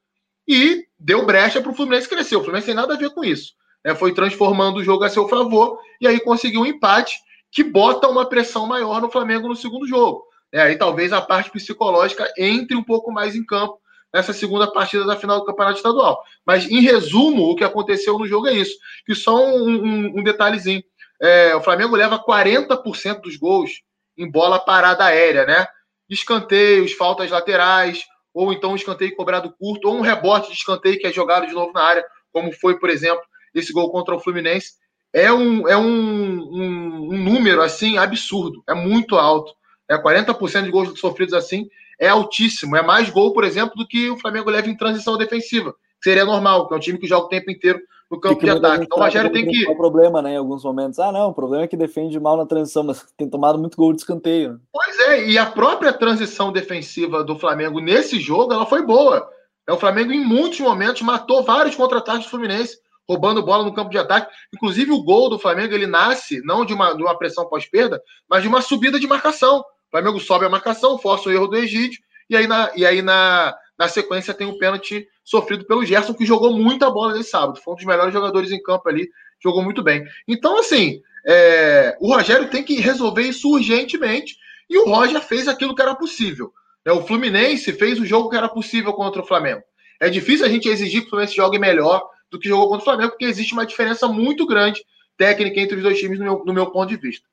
e 0.46 0.84
deu 0.98 1.24
brecha 1.24 1.60
para 1.60 1.70
o 1.70 1.74
Fluminense 1.74 2.08
crescer. 2.08 2.36
O 2.36 2.40
Fluminense 2.40 2.66
tem 2.66 2.74
nada 2.74 2.94
a 2.94 2.98
ver 2.98 3.10
com 3.10 3.24
isso. 3.24 3.52
Né? 3.84 3.94
Foi 3.94 4.12
transformando 4.12 4.78
o 4.78 4.84
jogo 4.84 5.04
a 5.04 5.08
seu 5.08 5.28
favor 5.28 5.78
e 6.00 6.06
aí 6.06 6.20
conseguiu 6.20 6.62
um 6.62 6.66
empate 6.66 7.18
que 7.50 7.62
bota 7.62 8.08
uma 8.08 8.28
pressão 8.28 8.66
maior 8.66 9.00
no 9.00 9.10
Flamengo 9.10 9.48
no 9.48 9.56
segundo 9.56 9.86
jogo. 9.86 10.24
É, 10.52 10.62
aí 10.62 10.76
talvez 10.76 11.12
a 11.12 11.20
parte 11.20 11.50
psicológica 11.50 12.32
entre 12.38 12.76
um 12.76 12.82
pouco 12.82 13.10
mais 13.10 13.34
em 13.34 13.44
campo 13.44 13.78
nessa 14.14 14.32
segunda 14.32 14.70
partida 14.70 15.04
da 15.04 15.16
final 15.16 15.40
do 15.40 15.44
Campeonato 15.44 15.78
Estadual. 15.78 16.22
Mas, 16.46 16.70
em 16.70 16.80
resumo, 16.80 17.50
o 17.50 17.56
que 17.56 17.64
aconteceu 17.64 18.16
no 18.16 18.28
jogo 18.28 18.46
é 18.46 18.54
isso. 18.54 18.76
E 19.08 19.14
só 19.14 19.36
um, 19.36 19.68
um, 19.68 20.18
um 20.18 20.22
detalhezinho. 20.22 20.84
É, 21.20 21.56
o 21.56 21.60
Flamengo 21.60 21.96
leva 21.96 22.22
40% 22.22 23.20
dos 23.20 23.36
gols 23.36 23.82
em 24.16 24.30
bola 24.30 24.60
parada 24.60 25.04
aérea, 25.04 25.44
né? 25.44 25.66
Escanteios, 26.08 26.92
faltas 26.92 27.30
laterais, 27.30 28.04
ou 28.34 28.52
então 28.52 28.72
um 28.72 28.76
escanteio 28.76 29.14
cobrado 29.14 29.54
curto, 29.58 29.88
ou 29.88 29.96
um 29.96 30.00
rebote 30.00 30.48
de 30.48 30.56
escanteio 30.56 30.98
que 30.98 31.06
é 31.06 31.12
jogado 31.12 31.46
de 31.46 31.54
novo 31.54 31.72
na 31.72 31.82
área, 31.82 32.04
como 32.32 32.52
foi, 32.52 32.78
por 32.78 32.90
exemplo, 32.90 33.22
esse 33.54 33.72
gol 33.72 33.90
contra 33.90 34.14
o 34.14 34.20
Fluminense. 34.20 34.72
É 35.12 35.32
um, 35.32 35.68
é 35.68 35.76
um, 35.76 35.86
um, 35.86 37.08
um 37.12 37.18
número 37.18 37.62
assim 37.62 37.96
absurdo, 37.96 38.62
é 38.68 38.74
muito 38.74 39.16
alto. 39.16 39.54
É 39.88 39.96
40% 39.96 40.64
de 40.64 40.70
gols 40.70 40.98
sofridos 40.98 41.34
assim 41.34 41.68
é 41.98 42.08
altíssimo. 42.08 42.76
É 42.76 42.82
mais 42.82 43.10
gol, 43.10 43.32
por 43.32 43.44
exemplo, 43.44 43.76
do 43.76 43.86
que 43.86 44.10
o 44.10 44.18
Flamengo 44.18 44.50
leva 44.50 44.68
em 44.68 44.76
transição 44.76 45.16
defensiva. 45.16 45.74
Seria 46.02 46.24
normal, 46.24 46.66
que 46.66 46.74
é 46.74 46.76
um 46.76 46.80
time 46.80 46.98
que 46.98 47.06
joga 47.06 47.26
o 47.26 47.28
tempo 47.28 47.50
inteiro 47.50 47.80
no 48.10 48.20
campo 48.20 48.44
de 48.44 48.50
ataque. 48.50 48.84
Então 48.84 48.98
o 48.98 49.02
Rogério 49.02 49.32
tem 49.32 49.46
que. 49.46 49.68
O 49.68 49.76
problema, 49.76 50.22
né? 50.22 50.34
Em 50.34 50.36
alguns 50.36 50.64
momentos. 50.64 50.98
Ah, 50.98 51.12
não, 51.12 51.28
o 51.28 51.34
problema 51.34 51.64
é 51.64 51.68
que 51.68 51.76
defende 51.76 52.18
mal 52.20 52.36
na 52.36 52.46
transição, 52.46 52.82
mas 52.82 53.04
tem 53.16 53.28
tomado 53.28 53.58
muito 53.58 53.76
gol 53.76 53.92
de 53.92 54.00
escanteio. 54.00 54.60
Pois 54.72 54.98
é, 55.00 55.28
e 55.28 55.38
a 55.38 55.46
própria 55.46 55.92
transição 55.92 56.52
defensiva 56.52 57.24
do 57.24 57.38
Flamengo 57.38 57.80
nesse 57.80 58.18
jogo, 58.20 58.52
ela 58.52 58.66
foi 58.66 58.82
boa. 58.82 59.28
É, 59.68 59.72
o 59.72 59.78
Flamengo, 59.78 60.12
em 60.12 60.24
muitos 60.24 60.60
momentos, 60.60 61.02
matou 61.02 61.42
vários 61.42 61.74
contra-ataques 61.74 62.26
do 62.26 62.30
Fluminense, 62.30 62.78
roubando 63.08 63.42
bola 63.42 63.64
no 63.64 63.74
campo 63.74 63.90
de 63.90 63.98
ataque. 63.98 64.32
Inclusive, 64.54 64.92
o 64.92 65.02
gol 65.02 65.30
do 65.30 65.38
Flamengo 65.38 65.74
ele 65.74 65.86
nasce 65.86 66.40
não 66.44 66.64
de 66.64 66.74
uma, 66.74 66.94
de 66.94 67.02
uma 67.02 67.16
pressão 67.16 67.46
pós-perda, 67.46 68.02
mas 68.28 68.42
de 68.42 68.48
uma 68.48 68.60
subida 68.60 69.00
de 69.00 69.06
marcação. 69.06 69.64
Flamengo 69.90 70.18
sobe 70.18 70.44
a 70.44 70.50
marcação, 70.50 70.98
força 70.98 71.28
o 71.28 71.32
erro 71.32 71.46
do 71.46 71.56
Egídio, 71.56 72.00
e 72.28 72.36
aí, 72.36 72.46
na, 72.46 72.70
e 72.74 72.84
aí 72.84 73.00
na, 73.00 73.54
na 73.78 73.86
sequência 73.88 74.34
tem 74.34 74.46
o 74.46 74.58
pênalti 74.58 75.06
sofrido 75.24 75.64
pelo 75.64 75.84
Gerson, 75.84 76.14
que 76.14 76.26
jogou 76.26 76.52
muita 76.52 76.90
bola 76.90 77.14
nesse 77.14 77.30
sábado. 77.30 77.58
Foi 77.60 77.72
um 77.72 77.76
dos 77.76 77.86
melhores 77.86 78.12
jogadores 78.12 78.52
em 78.52 78.62
campo 78.62 78.88
ali, 78.88 79.08
jogou 79.42 79.62
muito 79.62 79.82
bem. 79.82 80.04
Então, 80.28 80.58
assim, 80.58 81.00
é, 81.26 81.96
o 82.00 82.14
Rogério 82.14 82.50
tem 82.50 82.62
que 82.62 82.80
resolver 82.80 83.22
isso 83.22 83.50
urgentemente, 83.50 84.36
e 84.68 84.78
o 84.78 84.84
Roger 84.84 85.20
fez 85.22 85.48
aquilo 85.48 85.74
que 85.74 85.82
era 85.82 85.94
possível. 85.94 86.52
É, 86.84 86.92
o 86.92 87.02
Fluminense 87.02 87.72
fez 87.72 87.98
o 87.98 88.04
jogo 88.04 88.28
que 88.28 88.36
era 88.36 88.48
possível 88.48 88.92
contra 88.92 89.22
o 89.22 89.26
Flamengo. 89.26 89.62
É 90.00 90.10
difícil 90.10 90.44
a 90.44 90.48
gente 90.48 90.68
exigir 90.68 91.00
que 91.00 91.06
o 91.06 91.10
Fluminense 91.10 91.36
jogue 91.36 91.58
melhor 91.58 92.02
do 92.30 92.38
que 92.38 92.48
jogou 92.48 92.68
contra 92.68 92.82
o 92.82 92.84
Flamengo, 92.84 93.10
porque 93.10 93.24
existe 93.24 93.54
uma 93.54 93.64
diferença 93.64 94.06
muito 94.06 94.46
grande 94.46 94.84
técnica 95.16 95.60
entre 95.60 95.76
os 95.76 95.82
dois 95.82 95.98
times, 95.98 96.18
no 96.18 96.24
meu, 96.24 96.44
no 96.44 96.52
meu 96.52 96.66
ponto 96.70 96.88
de 96.88 96.96
vista. 96.96 97.26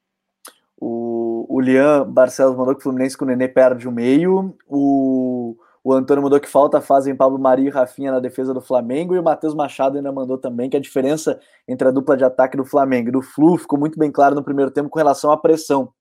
O, 0.77 1.45
o 1.49 1.59
Lian 1.59 2.09
Barcelos 2.09 2.55
mandou 2.55 2.73
que 2.73 2.79
o 2.79 2.83
Fluminense 2.83 3.17
com 3.17 3.25
o 3.25 3.27
Nenê 3.27 3.47
perde 3.47 3.87
o 3.87 3.91
meio. 3.91 4.55
O, 4.67 5.40
o 5.84 5.93
Antônio 5.93 6.21
mandou 6.21 6.39
que 6.39 6.47
falta 6.47 6.79
fazem 6.79 7.15
Pablo 7.15 7.39
Maria 7.39 7.67
e 7.67 7.71
Rafinha 7.71 8.11
na 8.11 8.19
defesa 8.19 8.53
do 8.53 8.61
Flamengo. 8.61 9.15
E 9.15 9.19
o 9.19 9.23
Matheus 9.23 9.55
Machado 9.55 9.97
ainda 9.97 10.11
mandou 10.11 10.38
também 10.38 10.69
que 10.69 10.77
a 10.77 10.79
diferença 10.79 11.39
entre 11.67 11.88
a 11.88 11.91
dupla 11.91 12.15
de 12.15 12.23
ataque 12.23 12.55
do 12.55 12.63
Flamengo 12.63 13.09
e 13.09 13.11
do 13.11 13.21
Flu 13.21 13.57
ficou 13.57 13.79
muito 13.79 13.97
bem 13.97 14.11
claro 14.11 14.36
no 14.36 14.43
primeiro 14.43 14.69
tempo 14.69 14.89
com 14.89 14.99
relação 14.99 15.32
à 15.32 15.38
pressão. 15.38 15.91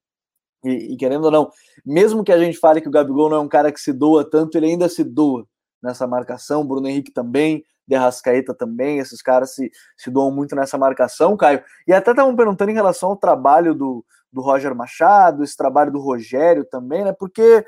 E, 0.63 0.93
e, 0.93 0.97
querendo 0.97 1.25
ou 1.25 1.31
não, 1.31 1.51
mesmo 1.85 2.23
que 2.23 2.33
a 2.33 2.39
gente 2.39 2.59
fale 2.59 2.83
que 2.83 2.89
o 2.89 2.91
Gabigol 2.91 3.31
não 3.31 3.39
é 3.39 3.41
um 3.41 3.49
cara 3.49 3.73
que 3.73 3.81
se 3.81 3.93
doa 3.93 4.29
tanto, 4.29 4.57
ele 4.59 4.67
ainda 4.67 4.89
se 4.89 5.03
doa 5.03 5.47
nessa 5.83 6.07
marcação. 6.07 6.67
Bruno 6.67 6.87
Henrique 6.87 7.11
também, 7.11 7.65
Derrascaeta 7.87 8.55
também, 8.55 8.99
esses 8.99 9.23
caras 9.23 9.55
se, 9.55 9.71
se 9.97 10.11
doam 10.11 10.31
muito 10.31 10.55
nessa 10.55 10.77
marcação, 10.77 11.37
Caio. 11.37 11.63
E 11.87 11.93
até 11.95 12.11
estavam 12.11 12.37
perguntando 12.37 12.71
em 12.71 12.75
relação 12.75 13.11
ao 13.11 13.17
trabalho 13.17 13.75
do, 13.75 14.05
do 14.31 14.43
Roger 14.43 14.75
Machado, 14.75 15.43
esse 15.43 15.57
trabalho 15.57 15.91
do 15.91 15.99
Rogério 15.99 16.65
também, 16.65 17.05
né? 17.05 17.13
Porque 17.13 17.65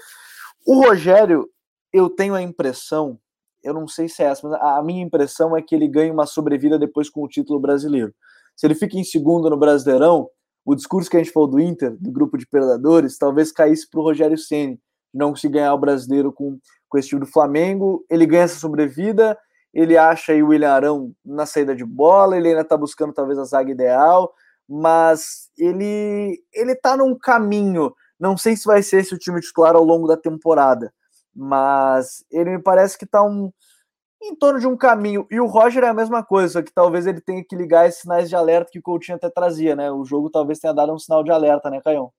o 0.67 0.85
Rogério, 0.85 1.49
eu 1.93 2.09
tenho 2.11 2.35
a 2.35 2.43
impressão, 2.43 3.19
eu 3.63 3.75
não 3.75 3.87
sei 3.87 4.09
se 4.09 4.23
é 4.23 4.27
essa, 4.27 4.47
mas 4.49 4.61
a 4.61 4.83
minha 4.83 5.03
impressão 5.03 5.57
é 5.57 5.63
que 5.63 5.75
ele 5.75 5.87
ganha 5.87 6.13
uma 6.13 6.27
sobrevida 6.27 6.79
depois 6.79 7.09
com 7.09 7.23
o 7.23 7.29
título 7.29 7.61
brasileiro. 7.61 8.15
Se 8.57 8.67
ele 8.67 8.75
fica 8.75 8.97
em 8.97 9.05
segundo 9.05 9.49
no 9.49 9.57
Brasileirão, 9.57 10.29
o 10.65 10.75
discurso 10.75 11.09
que 11.09 11.17
a 11.17 11.23
gente 11.23 11.33
falou 11.33 11.49
do 11.49 11.61
Inter, 11.61 11.97
do 11.99 12.11
grupo 12.11 12.37
de 12.37 12.47
predadores, 12.47 13.19
talvez 13.19 13.51
caísse 13.51 13.89
para 13.89 14.01
o 14.01 14.03
Rogério 14.03 14.37
Ceni, 14.37 14.79
não 15.13 15.31
conseguir 15.31 15.55
ganhar 15.55 15.75
o 15.75 15.79
brasileiro 15.79 16.33
com, 16.33 16.59
com 16.89 16.99
esse 16.99 17.09
time 17.09 17.21
do 17.21 17.27
Flamengo. 17.27 18.05
Ele 18.11 18.27
ganha 18.27 18.43
essa 18.43 18.59
sobrevida, 18.59 19.39
ele 19.73 19.97
acha 19.97 20.33
aí 20.33 20.43
o 20.43 20.49
William 20.49 20.71
Arão 20.71 21.13
na 21.25 21.47
saída 21.47 21.75
de 21.75 21.85
bola, 21.85 22.37
ele 22.37 22.49
ainda 22.49 22.61
está 22.63 22.77
buscando 22.77 23.13
talvez 23.13 23.39
a 23.39 23.45
zaga 23.45 23.71
ideal 23.71 24.33
mas 24.69 25.51
ele 25.59 26.43
ele 26.53 26.75
tá 26.75 26.97
num 26.97 27.17
caminho. 27.17 27.93
Não 28.19 28.37
sei 28.37 28.57
se 28.57 28.65
vai 28.65 28.83
ser 28.83 29.01
esse 29.01 29.15
o 29.15 29.19
time 29.19 29.41
titular 29.41 29.75
ao 29.75 29.85
longo 29.85 30.07
da 30.07 30.17
temporada, 30.17 30.93
mas 31.35 32.25
ele 32.31 32.51
me 32.51 32.63
parece 32.63 32.97
que 32.99 33.07
tá 33.07 33.23
um 33.23 33.53
em 34.23 34.37
torno 34.37 34.61
de 34.61 34.67
um 34.67 34.77
caminho. 34.77 35.27
E 35.31 35.41
o 35.41 35.47
Roger 35.47 35.83
é 35.83 35.89
a 35.89 35.95
mesma 35.95 36.23
coisa, 36.23 36.53
só 36.53 36.63
que 36.63 36.73
talvez 36.73 37.07
ele 37.07 37.21
tenha 37.21 37.45
que 37.45 37.57
ligar 37.57 37.89
esses 37.89 38.03
sinais 38.03 38.29
de 38.29 38.37
alerta 38.37 38.71
que 38.71 38.79
o 38.79 38.83
Coutinho 38.83 39.17
até 39.17 39.29
trazia, 39.29 39.75
né? 39.75 39.91
O 39.91 40.05
jogo 40.05 40.31
talvez 40.31 40.61
tenha 40.61 40.73
dado 40.73 40.93
um 40.93 40.99
sinal 40.99 41.25
de 41.25 41.33
alerta, 41.33 41.69
né, 41.69 41.81
Caião? 41.83 42.13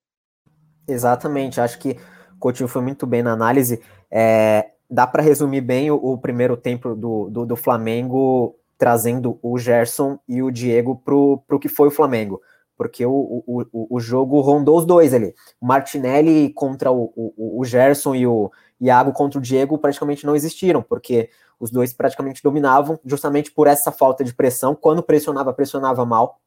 Exatamente, 0.87 1.61
acho 1.61 1.79
que 1.79 1.97
o 2.35 2.39
Coutinho 2.39 2.67
foi 2.67 2.81
muito 2.81 3.07
bem 3.07 3.23
na 3.23 3.31
análise. 3.31 3.81
É, 4.11 4.71
dá 4.89 5.07
para 5.07 5.23
resumir 5.23 5.61
bem 5.61 5.89
o, 5.89 5.95
o, 5.95 6.17
primeiro 6.17 6.57
tempo 6.57 6.93
do, 6.93 7.29
do, 7.29 7.45
do 7.45 7.55
Flamengo 7.55 8.55
trazendo 8.77 9.39
o 9.41 9.57
Gerson 9.57 10.19
e 10.27 10.43
o 10.43 10.51
Diego 10.51 11.01
pro, 11.05 11.41
pro 11.47 11.59
que 11.59 11.69
foi 11.69 11.87
o 11.87 11.91
Flamengo. 11.91 12.41
Porque 12.75 13.05
o, 13.05 13.43
o, 13.47 13.95
o 13.95 13.99
jogo 13.99 14.41
rondou 14.41 14.77
os 14.77 14.85
dois 14.85 15.13
ali. 15.13 15.33
O 15.61 15.65
Martinelli 15.65 16.51
contra 16.53 16.91
o, 16.91 17.13
o, 17.15 17.61
o 17.61 17.63
Gerson 17.63 18.13
e 18.13 18.27
o 18.27 18.51
Iago 18.85 19.13
contra 19.13 19.39
o 19.39 19.41
Diego 19.41 19.77
praticamente 19.77 20.25
não 20.25 20.35
existiram, 20.35 20.81
porque 20.81 21.29
os 21.59 21.71
dois 21.71 21.93
praticamente 21.93 22.41
dominavam, 22.43 22.99
justamente 23.05 23.51
por 23.51 23.67
essa 23.67 23.91
falta 23.91 24.23
de 24.23 24.33
pressão. 24.33 24.75
Quando 24.75 25.01
pressionava, 25.01 25.53
pressionava 25.53 26.05
mal 26.05 26.39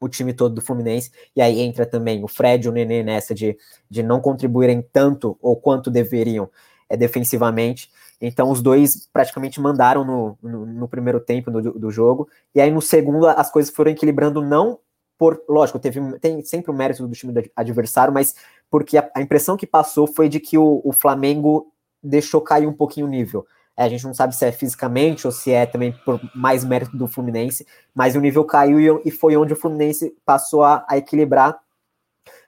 o 0.00 0.08
time 0.08 0.32
todo 0.32 0.54
do 0.54 0.62
Fluminense, 0.62 1.12
e 1.36 1.42
aí 1.42 1.60
entra 1.60 1.84
também 1.84 2.24
o 2.24 2.28
Fred 2.28 2.66
e 2.66 2.68
o 2.70 2.72
Nenê 2.72 3.02
nessa 3.02 3.34
de, 3.34 3.56
de 3.88 4.02
não 4.02 4.20
contribuírem 4.20 4.82
tanto 4.92 5.36
ou 5.42 5.56
quanto 5.56 5.90
deveriam 5.90 6.48
é, 6.88 6.96
defensivamente. 6.96 7.90
Então 8.20 8.50
os 8.50 8.62
dois 8.62 9.08
praticamente 9.12 9.60
mandaram 9.60 10.04
no, 10.04 10.38
no, 10.42 10.66
no 10.66 10.88
primeiro 10.88 11.20
tempo 11.20 11.50
do, 11.50 11.72
do, 11.72 11.90
jogo. 11.90 12.28
E 12.54 12.60
aí 12.60 12.70
no 12.70 12.80
segundo 12.80 13.26
as 13.26 13.50
coisas 13.50 13.72
foram 13.72 13.90
equilibrando, 13.90 14.42
não 14.42 14.78
por. 15.18 15.42
Lógico, 15.48 15.78
teve, 15.78 16.00
tem 16.18 16.42
sempre 16.44 16.70
o 16.70 16.74
mérito 16.74 17.06
do 17.06 17.14
time 17.14 17.32
adversário, 17.54 18.12
mas 18.12 18.34
porque 18.70 18.98
a, 18.98 19.10
a 19.14 19.22
impressão 19.22 19.56
que 19.56 19.66
passou 19.66 20.06
foi 20.06 20.28
de 20.28 20.40
que 20.40 20.56
o, 20.56 20.80
o 20.84 20.92
Flamengo 20.92 21.72
deixou 22.02 22.40
cair 22.40 22.66
um 22.66 22.72
pouquinho 22.72 23.06
o 23.06 23.10
nível. 23.10 23.46
É, 23.76 23.84
a 23.84 23.88
gente 23.88 24.04
não 24.04 24.14
sabe 24.14 24.34
se 24.34 24.44
é 24.44 24.52
fisicamente 24.52 25.26
ou 25.26 25.32
se 25.32 25.50
é 25.52 25.64
também 25.64 25.92
por 26.04 26.20
mais 26.34 26.64
mérito 26.64 26.96
do 26.96 27.08
Fluminense, 27.08 27.66
mas 27.94 28.14
o 28.14 28.20
nível 28.20 28.44
caiu 28.44 28.80
e, 28.80 29.08
e 29.08 29.10
foi 29.10 29.36
onde 29.36 29.52
o 29.52 29.56
Fluminense 29.56 30.14
passou 30.24 30.62
a, 30.62 30.84
a 30.88 30.98
equilibrar 30.98 31.58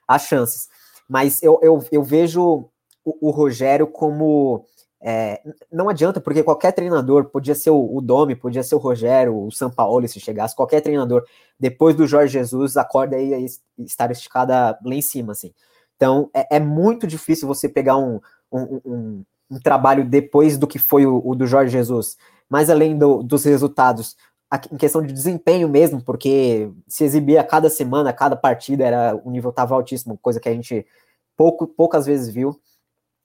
as 0.07 0.23
chances. 0.23 0.69
Mas 1.07 1.41
eu, 1.41 1.59
eu, 1.61 1.83
eu 1.91 2.03
vejo 2.03 2.69
o, 3.03 3.29
o 3.29 3.31
Rogério 3.31 3.87
como 3.87 4.65
é, 5.05 5.41
não 5.69 5.89
adianta, 5.89 6.21
porque 6.21 6.41
qualquer 6.41 6.71
treinador, 6.71 7.25
podia 7.25 7.53
ser 7.53 7.71
o, 7.71 7.97
o 7.97 7.99
Domi, 7.99 8.37
podia 8.37 8.63
ser 8.63 8.75
o 8.75 8.77
Rogério, 8.77 9.37
o 9.37 9.51
São 9.51 9.69
Paulo, 9.69 10.07
se 10.07 10.17
chegasse, 10.17 10.55
qualquer 10.55 10.79
treinador, 10.79 11.25
depois 11.59 11.93
do 11.93 12.07
Jorge 12.07 12.31
Jesus, 12.31 12.77
a 12.77 12.85
corda 12.85 13.19
ia 13.19 13.37
estar 13.79 14.09
esticada 14.11 14.79
lá 14.81 14.95
em 14.95 15.01
cima, 15.01 15.33
assim. 15.33 15.53
Então, 15.97 16.29
é, 16.33 16.55
é 16.55 16.59
muito 16.59 17.05
difícil 17.05 17.49
você 17.49 17.67
pegar 17.67 17.97
um, 17.97 18.21
um, 18.49 18.81
um, 18.85 19.25
um, 19.49 19.59
trabalho 19.59 20.05
depois 20.05 20.57
do 20.57 20.67
que 20.67 20.79
foi 20.79 21.05
o, 21.05 21.21
o 21.23 21.35
do 21.35 21.45
Jorge 21.47 21.71
Jesus, 21.71 22.17
mas 22.49 22.69
além 22.69 22.97
do, 22.97 23.23
dos 23.23 23.43
resultados, 23.43 24.15
em 24.71 24.77
questão 24.77 25.01
de 25.01 25.11
desempenho 25.11 25.67
mesmo, 25.67 26.03
porque 26.03 26.71
se 26.87 27.03
exibia 27.03 27.41
a 27.41 27.43
cada 27.43 27.69
semana, 27.69 28.11
a 28.11 28.13
cada 28.13 28.35
partida, 28.35 28.85
era 28.85 29.19
o 29.23 29.31
nível 29.31 29.49
estava 29.49 29.73
altíssimo, 29.73 30.17
coisa 30.21 30.39
que 30.39 30.49
a 30.49 30.53
gente 30.53 30.85
pouco, 31.35 31.67
poucas 31.67 32.05
vezes 32.05 32.29
viu 32.33 32.59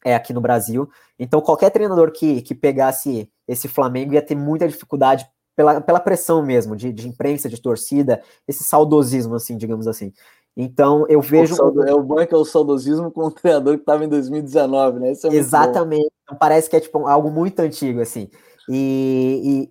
é, 0.05 0.15
aqui 0.15 0.33
no 0.33 0.41
Brasil. 0.41 0.89
Então, 1.19 1.41
qualquer 1.41 1.71
treinador 1.71 2.13
que, 2.13 2.41
que 2.43 2.55
pegasse 2.55 3.31
esse 3.47 3.69
Flamengo 3.69 4.15
ia 4.15 4.23
ter 4.23 4.35
muita 4.35 4.67
dificuldade 4.67 5.29
pela, 5.57 5.81
pela 5.81 6.01
pressão 6.01 6.43
mesmo, 6.43 6.77
de, 6.77 6.93
de 6.93 7.09
imprensa, 7.09 7.49
de 7.49 7.61
torcida, 7.61 8.23
esse 8.47 8.63
saudosismo, 8.63 9.35
assim, 9.35 9.57
digamos 9.57 9.89
assim. 9.89 10.13
Então, 10.61 11.07
eu 11.09 11.21
vejo. 11.21 11.55
O 11.55 11.85
é 11.85 11.95
o 11.95 12.03
bom 12.03 12.19
é 12.19 12.27
que 12.27 12.35
é 12.35 12.37
o 12.37 12.45
saudosismo 12.45 13.13
com 13.13 13.27
o 13.27 13.31
treinador 13.31 13.75
que 13.75 13.83
estava 13.83 14.05
em 14.05 14.09
2019, 14.09 14.99
né? 14.99 15.13
É 15.13 15.29
Exatamente. 15.29 16.11
Então, 16.25 16.37
parece 16.37 16.69
que 16.69 16.75
é 16.75 16.81
tipo 16.81 17.07
algo 17.07 17.31
muito 17.31 17.61
antigo, 17.61 18.01
assim. 18.01 18.29
E, 18.69 19.41
e 19.45 19.71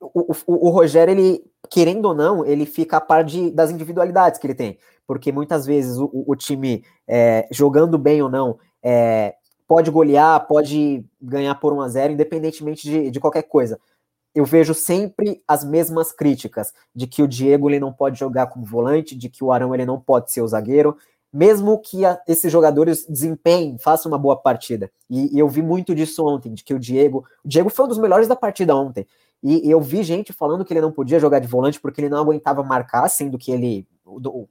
o, 0.00 0.32
o, 0.32 0.66
o, 0.66 0.70
Rogério, 0.70 1.12
ele, 1.12 1.40
querendo 1.70 2.06
ou 2.06 2.14
não, 2.14 2.44
ele 2.44 2.66
fica 2.66 2.96
a 2.96 3.00
par 3.00 3.22
de, 3.22 3.52
das 3.52 3.70
individualidades 3.70 4.40
que 4.40 4.46
ele 4.48 4.56
tem. 4.56 4.76
Porque 5.06 5.30
muitas 5.30 5.64
vezes 5.64 5.96
o, 5.96 6.10
o 6.12 6.34
time, 6.34 6.84
é, 7.06 7.46
jogando 7.52 7.96
bem 7.96 8.20
ou 8.22 8.28
não, 8.28 8.58
é, 8.82 9.36
pode 9.68 9.88
golear, 9.88 10.48
pode 10.48 11.06
ganhar 11.20 11.54
por 11.54 11.72
1 11.72 11.80
a 11.80 11.88
0 11.88 12.12
independentemente 12.14 12.90
de, 12.90 13.08
de 13.08 13.20
qualquer 13.20 13.42
coisa. 13.42 13.78
Eu 14.34 14.44
vejo 14.44 14.72
sempre 14.74 15.42
as 15.46 15.62
mesmas 15.64 16.10
críticas 16.12 16.72
de 16.94 17.06
que 17.06 17.22
o 17.22 17.28
Diego 17.28 17.68
ele 17.68 17.78
não 17.78 17.92
pode 17.92 18.18
jogar 18.18 18.46
como 18.46 18.64
volante, 18.64 19.16
de 19.16 19.28
que 19.28 19.44
o 19.44 19.52
Arão 19.52 19.74
ele 19.74 19.84
não 19.84 20.00
pode 20.00 20.32
ser 20.32 20.40
o 20.40 20.48
zagueiro, 20.48 20.96
mesmo 21.32 21.78
que 21.78 22.04
a, 22.04 22.20
esses 22.28 22.52
jogadores 22.52 23.06
desempenhem, 23.06 23.78
façam 23.78 24.10
uma 24.10 24.18
boa 24.18 24.36
partida. 24.36 24.90
E, 25.08 25.34
e, 25.34 25.38
eu 25.38 25.48
vi 25.48 25.62
muito 25.62 25.94
disso 25.94 26.24
ontem, 26.26 26.52
de 26.52 26.62
que 26.62 26.74
o 26.74 26.78
Diego, 26.78 27.24
o 27.42 27.48
Diego 27.48 27.70
foi 27.70 27.86
um 27.86 27.88
dos 27.88 27.98
melhores 27.98 28.28
da 28.28 28.36
partida 28.36 28.76
ontem. 28.76 29.06
E, 29.42 29.66
e 29.66 29.70
eu 29.70 29.80
vi 29.80 30.02
gente 30.02 30.32
falando 30.32 30.64
que 30.64 30.72
ele 30.72 30.80
não 30.80 30.92
podia 30.92 31.18
jogar 31.18 31.38
de 31.38 31.46
volante 31.46 31.80
porque 31.80 32.00
ele 32.00 32.10
não 32.10 32.18
aguentava 32.18 32.62
marcar, 32.62 33.08
sendo 33.08 33.38
que 33.38 33.50
ele 33.50 33.86
do, 34.04 34.48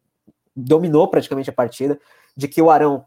dominou 0.56 1.08
praticamente 1.08 1.50
a 1.50 1.54
partida, 1.54 2.00
de 2.36 2.48
que 2.48 2.62
o 2.62 2.72
Arão 2.72 3.06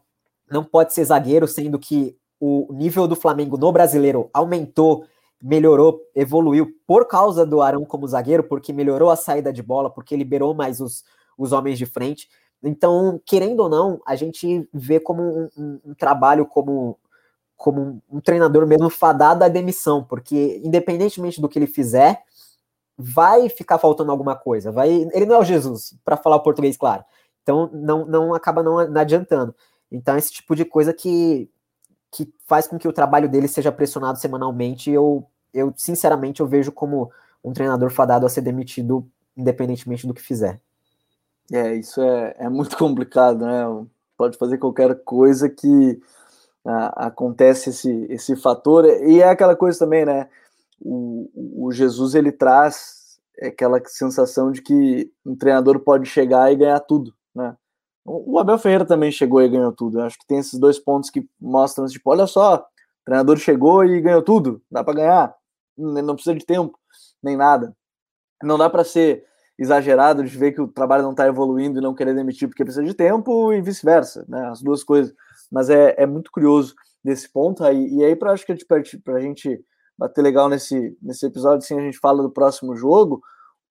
não 0.49 0.63
pode 0.63 0.93
ser 0.93 1.03
zagueiro, 1.03 1.47
sendo 1.47 1.77
que 1.77 2.17
o 2.39 2.71
nível 2.71 3.07
do 3.07 3.15
Flamengo 3.15 3.57
no 3.57 3.71
brasileiro 3.71 4.29
aumentou, 4.33 5.05
melhorou, 5.45 6.01
evoluiu 6.15 6.75
por 6.87 7.07
causa 7.07 7.45
do 7.45 7.61
Arão 7.61 7.85
como 7.85 8.07
zagueiro, 8.07 8.43
porque 8.43 8.73
melhorou 8.73 9.11
a 9.11 9.15
saída 9.15 9.53
de 9.53 9.61
bola, 9.61 9.91
porque 9.91 10.15
liberou 10.15 10.55
mais 10.55 10.81
os, 10.81 11.03
os 11.37 11.51
homens 11.51 11.77
de 11.77 11.85
frente. 11.85 12.27
Então, 12.63 13.21
querendo 13.23 13.59
ou 13.59 13.69
não, 13.69 14.01
a 14.07 14.15
gente 14.15 14.67
vê 14.73 14.99
como 14.99 15.21
um, 15.21 15.49
um, 15.55 15.79
um 15.85 15.93
trabalho 15.93 16.47
como, 16.47 16.97
como 17.55 18.01
um, 18.09 18.19
treinador 18.19 18.65
mesmo 18.65 18.89
fadado 18.89 19.43
à 19.43 19.47
demissão, 19.47 20.03
porque 20.03 20.59
independentemente 20.63 21.39
do 21.39 21.47
que 21.47 21.59
ele 21.59 21.67
fizer, 21.67 22.23
vai 22.97 23.47
ficar 23.47 23.77
faltando 23.77 24.11
alguma 24.11 24.35
coisa. 24.35 24.71
Vai, 24.71 24.89
ele 25.13 25.27
não 25.27 25.35
é 25.35 25.39
o 25.39 25.43
Jesus, 25.43 25.95
para 26.03 26.17
falar 26.17 26.37
o 26.37 26.43
português 26.43 26.75
claro. 26.75 27.05
Então 27.43 27.69
não, 27.71 28.03
não 28.03 28.33
acaba 28.33 28.63
não, 28.63 28.89
não 28.89 28.99
adiantando. 28.99 29.53
Então 29.91 30.17
esse 30.17 30.31
tipo 30.31 30.55
de 30.55 30.65
coisa 30.65 30.91
que, 30.91 31.47
que 32.11 32.33
faz 32.47 32.67
com 32.67 32.79
que 32.79 32.87
o 32.87 32.93
trabalho 32.93 33.29
dele 33.29 33.47
seja 33.47 33.71
pressionado 33.71 34.17
semanalmente, 34.17 34.89
eu, 34.89 35.27
eu 35.55 35.73
sinceramente 35.75 36.41
eu 36.41 36.47
vejo 36.47 36.71
como 36.71 37.11
um 37.43 37.53
treinador 37.53 37.89
fadado 37.89 38.25
a 38.25 38.29
ser 38.29 38.41
demitido 38.41 39.07
independentemente 39.35 40.05
do 40.05 40.13
que 40.13 40.21
fizer. 40.21 40.61
É, 41.51 41.75
isso 41.75 42.01
é, 42.01 42.35
é 42.37 42.49
muito 42.49 42.75
complicado, 42.77 43.45
né? 43.45 43.63
Pode 44.17 44.37
fazer 44.37 44.57
qualquer 44.57 45.03
coisa 45.03 45.49
que 45.49 45.99
acontece 46.65 47.69
esse, 47.69 48.07
esse 48.09 48.35
fator. 48.35 48.85
E 48.85 49.21
é 49.21 49.29
aquela 49.29 49.55
coisa 49.55 49.77
também, 49.77 50.05
né? 50.05 50.27
O, 50.81 51.67
o 51.67 51.71
Jesus 51.71 52.15
ele 52.15 52.31
traz 52.31 53.19
aquela 53.41 53.81
sensação 53.85 54.51
de 54.51 54.61
que 54.61 55.11
um 55.25 55.35
treinador 55.35 55.79
pode 55.79 56.07
chegar 56.07 56.51
e 56.51 56.55
ganhar 56.55 56.79
tudo, 56.79 57.13
né? 57.33 57.55
O 58.07 58.37
Abel 58.37 58.59
Ferreira 58.59 58.85
também 58.85 59.11
chegou 59.11 59.41
e 59.41 59.49
ganhou 59.49 59.71
tudo. 59.71 59.99
Eu 59.99 60.03
acho 60.03 60.17
que 60.19 60.27
tem 60.27 60.37
esses 60.37 60.59
dois 60.59 60.77
pontos 60.77 61.09
que 61.09 61.27
mostram, 61.41 61.87
tipo, 61.87 62.11
olha 62.11 62.27
só, 62.27 62.57
o 62.57 63.05
treinador 63.05 63.37
chegou 63.37 63.83
e 63.83 63.99
ganhou 63.99 64.21
tudo, 64.21 64.61
dá 64.69 64.83
para 64.83 64.93
ganhar, 64.93 65.35
não 65.77 66.15
precisa 66.15 66.35
de 66.35 66.45
tempo, 66.45 66.77
nem 67.21 67.35
nada. 67.35 67.75
Não 68.43 68.57
dá 68.57 68.69
para 68.69 68.83
ser 68.83 69.23
exagerado 69.57 70.23
de 70.23 70.37
ver 70.37 70.51
que 70.51 70.61
o 70.61 70.67
trabalho 70.67 71.03
não 71.03 71.11
está 71.11 71.25
evoluindo 71.27 71.79
e 71.79 71.81
não 71.81 71.95
querer 71.95 72.13
demitir 72.13 72.47
porque 72.47 72.63
precisa 72.63 72.83
de 72.83 72.93
tempo 72.93 73.53
e 73.53 73.61
vice-versa, 73.61 74.25
né? 74.27 74.47
As 74.47 74.61
duas 74.61 74.83
coisas. 74.83 75.13
Mas 75.51 75.69
é, 75.69 75.95
é 75.97 76.05
muito 76.05 76.31
curioso 76.31 76.75
desse 77.03 77.31
ponto 77.31 77.63
aí. 77.63 77.87
E 77.87 78.03
aí, 78.03 78.15
para 78.15 78.31
acho 78.31 78.45
que 78.45 78.55
para 78.65 79.15
a 79.15 79.21
gente 79.21 79.63
bater 79.97 80.21
legal 80.21 80.49
nesse, 80.49 80.97
nesse 81.01 81.25
episódio, 81.25 81.59
assim, 81.59 81.79
a 81.79 81.83
gente 81.83 81.97
fala 81.99 82.21
do 82.21 82.31
próximo 82.31 82.75
jogo. 82.75 83.21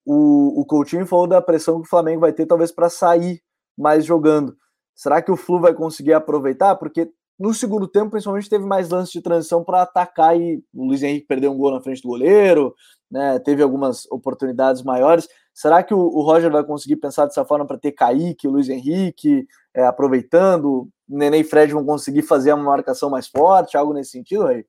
O, 0.07 0.61
o 0.61 0.65
Coutinho 0.65 1.07
falou 1.07 1.27
da 1.27 1.43
pressão 1.43 1.81
que 1.81 1.87
o 1.87 1.91
Flamengo 1.91 2.21
vai 2.21 2.33
ter, 2.33 2.47
talvez, 2.47 2.73
para 2.73 2.89
sair 2.89 3.43
mais 3.77 4.05
jogando. 4.05 4.57
Será 4.95 5.21
que 5.21 5.31
o 5.31 5.37
Flu 5.37 5.61
vai 5.61 5.75
conseguir 5.75 6.13
aproveitar? 6.13 6.77
Porque 6.77 7.11
no 7.39 7.53
segundo 7.53 7.89
tempo, 7.89 8.11
principalmente, 8.11 8.49
teve 8.49 8.65
mais 8.65 8.89
lances 8.91 9.13
de 9.13 9.21
transição 9.21 9.65
para 9.65 9.83
atacar 9.83 10.39
e 10.39 10.63
o 10.73 10.87
Luiz 10.87 11.03
Henrique 11.03 11.27
perdeu 11.27 11.53
um 11.53 11.59
gol 11.59 11.73
na 11.73 11.81
frente 11.81 12.01
do 12.01 12.09
goleiro, 12.09 12.75
né? 13.11 13.39
Teve 13.41 13.63
algumas 13.63 14.07
oportunidades 14.11 14.83
maiores. 14.83 15.29
Será 15.53 15.83
que 15.83 15.93
o, 15.93 15.99
o 15.99 16.23
Roger 16.23 16.51
vai 16.51 16.65
conseguir 16.65 16.97
pensar 16.97 17.27
dessa 17.27 17.45
forma 17.45 17.67
para 17.67 17.79
ter 17.79 17.93
Kaique, 17.93 18.49
Luiz 18.49 18.69
Henrique, 18.69 19.47
é, 19.75 19.85
aproveitando? 19.85 20.89
Nenê 21.09 21.39
e 21.39 21.45
Fred 21.45 21.73
vão 21.73 21.85
conseguir 21.85 22.23
fazer 22.23 22.53
uma 22.53 22.65
marcação 22.65 23.11
mais 23.11 23.27
forte, 23.27 23.77
algo 23.77 23.93
nesse 23.93 24.13
sentido, 24.13 24.47
aí? 24.47 24.65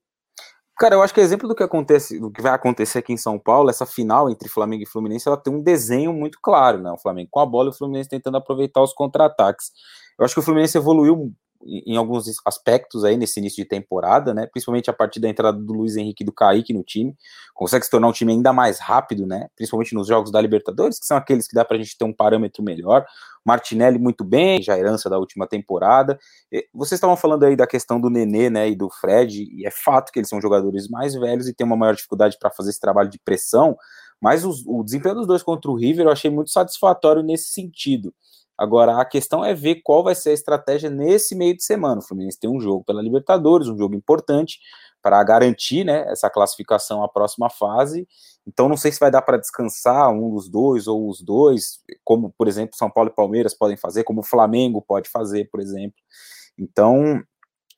Cara, 0.78 0.96
eu 0.96 1.02
acho 1.02 1.14
que 1.14 1.22
exemplo 1.22 1.48
do 1.48 1.56
que 1.56 1.64
acontece, 1.64 2.20
do 2.20 2.30
que 2.30 2.42
vai 2.42 2.52
acontecer 2.52 3.00
aqui 3.00 3.14
em 3.14 3.18
São 3.18 3.40
Paulo, 3.40 3.70
essa 3.70 3.86
final 3.86 4.30
entre 4.30 4.50
Flamengo 4.50 4.84
e 4.84 4.86
Fluminense, 4.86 5.26
ela 5.26 5.38
tem 5.38 5.54
um 5.54 5.62
desenho 5.62 6.12
muito 6.12 6.38
claro, 6.42 6.80
né? 6.80 6.92
O 6.92 6.98
Flamengo 6.98 7.30
com 7.32 7.40
a 7.40 7.46
bola 7.46 7.70
e 7.70 7.72
o 7.72 7.74
Fluminense 7.74 8.10
tentando 8.10 8.36
aproveitar 8.36 8.82
os 8.82 8.92
contra-ataques. 8.92 9.72
Eu 10.20 10.26
acho 10.26 10.34
que 10.34 10.40
o 10.42 10.44
Fluminense 10.44 10.78
evoluiu 10.78 11.34
em 11.66 11.98
alguns 11.98 12.26
aspectos 12.46 13.04
aí 13.04 13.18
nesse 13.18 13.40
início 13.40 13.64
de 13.64 13.68
temporada, 13.68 14.34
né? 14.34 14.46
Principalmente 14.46 14.90
a 14.90 14.94
partir 14.94 15.20
da 15.20 15.28
entrada 15.28 15.58
do 15.58 15.74
Luiz 15.74 15.98
Henrique 15.98 16.24
e 16.24 16.26
do 16.26 16.32
Kaique 16.32 16.74
no 16.74 16.84
time. 16.84 17.16
Consegue 17.54 17.86
se 17.86 17.92
tornar 17.92 18.08
um 18.08 18.12
time 18.12 18.32
ainda 18.32 18.54
mais 18.54 18.80
rápido, 18.80 19.26
né? 19.26 19.48
Principalmente 19.56 19.96
nos 19.96 20.08
jogos 20.08 20.32
da 20.32 20.40
Libertadores, 20.40 21.00
que 21.00 21.06
são 21.06 21.18
aqueles 21.18 21.48
que 21.48 21.56
dá 21.56 21.66
pra 21.66 21.78
gente 21.78 21.98
ter 21.98 22.06
um 22.06 22.14
parâmetro 22.14 22.64
melhor. 22.64 23.06
Martinelli 23.44 24.00
muito 24.00 24.24
bem, 24.24 24.62
já 24.62 24.78
herança 24.78 25.10
da 25.10 25.20
última 25.20 25.48
temporada. 25.48 26.18
Vocês 26.74 26.98
estavam 26.98 27.16
falando 27.16 27.44
aí 27.44 27.56
da 27.56 27.68
questão 27.68 28.02
do 28.02 28.10
Nenê, 28.10 28.50
né, 28.50 28.70
e 28.70 28.76
do 28.76 28.90
Fred, 28.90 29.48
e 29.52 29.66
é 29.66 29.72
fato 29.72 30.12
que 30.12 30.20
eles 30.20 30.30
são 30.30 30.42
jogadores 30.42 30.88
mais 30.88 31.14
velhos 31.14 31.48
e 31.48 31.54
têm 31.54 31.66
uma 31.66 31.78
maior 31.78 31.96
dificuldade 31.96 32.38
para 32.40 32.50
fazer 32.50 32.72
esse 32.72 32.80
trabalho 32.80 33.10
de 33.10 33.20
pressão, 33.20 33.78
mas 34.20 34.44
os, 34.44 34.64
o 34.66 34.84
desempenho 34.84 35.16
dos 35.16 35.28
dois 35.28 35.44
contra 35.44 35.70
o 35.70 35.76
River 35.76 36.08
eu 36.08 36.12
achei 36.12 36.32
muito 36.32 36.50
satisfatório 36.50 37.22
nesse 37.22 37.52
sentido. 37.52 38.14
Agora, 38.58 39.02
a 39.02 39.06
questão 39.06 39.44
é 39.44 39.54
ver 39.54 39.82
qual 39.84 40.04
vai 40.04 40.16
ser 40.16 40.30
a 40.30 40.34
estratégia 40.34 40.90
nesse 40.90 41.36
meio 41.36 41.56
de 41.56 41.64
semana. 41.64 42.00
O 42.00 42.02
Fluminense 42.02 42.40
tem 42.40 42.50
um 42.50 42.60
jogo 42.60 42.84
pela 42.86 43.02
Libertadores, 43.02 43.68
um 43.68 43.78
jogo 43.78 43.96
importante 43.96 44.60
para 45.02 45.24
garantir 45.24 45.84
né, 45.84 46.06
essa 46.12 46.30
classificação 46.30 47.04
à 47.04 47.08
próxima 47.08 47.50
fase. 47.50 48.08
Então, 48.48 48.70
não 48.70 48.78
sei 48.78 48.92
se 48.92 49.00
vai 49.00 49.12
dar 49.12 49.22
para 49.22 49.38
descansar 49.38 50.10
um 50.12 50.34
dos 50.34 50.50
dois 50.50 50.88
ou 50.88 51.10
os 51.10 51.22
dois, 51.22 51.80
como, 52.04 52.34
por 52.38 52.48
exemplo, 52.48 52.76
São 52.76 52.90
Paulo 52.90 53.10
e 53.10 53.16
Palmeiras 53.16 53.54
podem 53.54 53.78
fazer, 53.78 54.04
como 54.04 54.22
o 54.22 54.26
Flamengo 54.26 54.82
pode 54.82 55.10
fazer, 55.10 55.50
por 55.52 55.60
exemplo. 55.60 55.98
Então, 56.58 57.22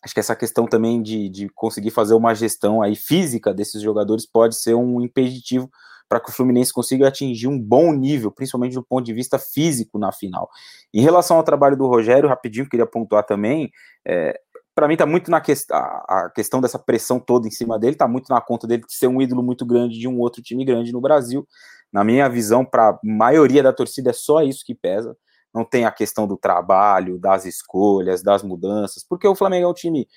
acho 0.04 0.14
que 0.14 0.20
essa 0.20 0.36
questão 0.36 0.66
também 0.66 1.02
de, 1.02 1.28
de 1.28 1.50
conseguir 1.50 1.92
fazer 1.92 2.14
uma 2.14 2.34
gestão 2.34 2.82
aí 2.82 2.96
física 2.96 3.54
desses 3.54 3.82
jogadores 3.82 4.26
pode 4.26 4.56
ser 4.56 4.76
um 4.76 5.02
impeditivo 5.02 5.70
para 6.08 6.20
que 6.20 6.30
o 6.30 6.34
Fluminense 6.34 6.72
consiga 6.72 7.08
atingir 7.08 7.48
um 7.48 7.60
bom 7.60 7.92
nível, 7.94 8.32
principalmente 8.32 8.74
do 8.74 8.84
ponto 8.84 9.06
de 9.06 9.14
vista 9.14 9.38
físico 9.38 10.00
na 10.00 10.12
final. 10.12 10.50
Em 10.94 11.02
relação 11.02 11.38
ao 11.38 11.44
trabalho 11.44 11.76
do 11.76 11.88
Rogério, 11.88 12.30
rapidinho, 12.30 12.70
queria 12.70 12.86
pontuar 12.86 13.26
também, 13.26 13.70
é, 14.06 14.40
para 14.78 14.88
mim 14.88 14.94
está 14.94 15.08
muito 15.08 15.32
na 15.32 15.42
questão, 15.42 15.76
a 15.76 16.30
questão 16.36 16.62
dessa 16.62 16.78
pressão 16.78 17.20
toda 17.20 17.48
em 17.48 17.52
cima 17.52 17.80
dele, 17.80 17.94
está 17.94 18.08
muito 18.08 18.30
na 18.30 18.40
conta 18.40 18.68
dele 18.68 18.84
de 18.86 18.94
ser 18.94 19.08
um 19.08 19.20
ídolo 19.20 19.42
muito 19.42 19.66
grande 19.66 19.98
de 19.98 20.08
um 20.08 20.20
outro 20.20 20.40
time 20.40 20.64
grande 20.64 20.94
no 20.94 21.02
Brasil. 21.02 21.48
Na 21.92 22.04
minha 22.04 22.30
visão, 22.30 22.64
para 22.64 22.90
a 22.90 23.00
maioria 23.04 23.64
da 23.64 23.74
torcida, 23.74 24.12
é 24.12 24.14
só 24.14 24.44
isso 24.44 24.64
que 24.64 24.76
pesa. 24.76 25.18
Não 25.52 25.66
tem 25.66 25.86
a 25.86 25.92
questão 25.92 26.28
do 26.28 26.38
trabalho, 26.38 27.18
das 27.18 27.46
escolhas, 27.46 28.22
das 28.22 28.44
mudanças, 28.44 29.04
porque 29.04 29.28
o 29.28 29.36
Flamengo 29.36 29.66
é 29.66 29.70
um 29.70 29.74
time 29.74 30.08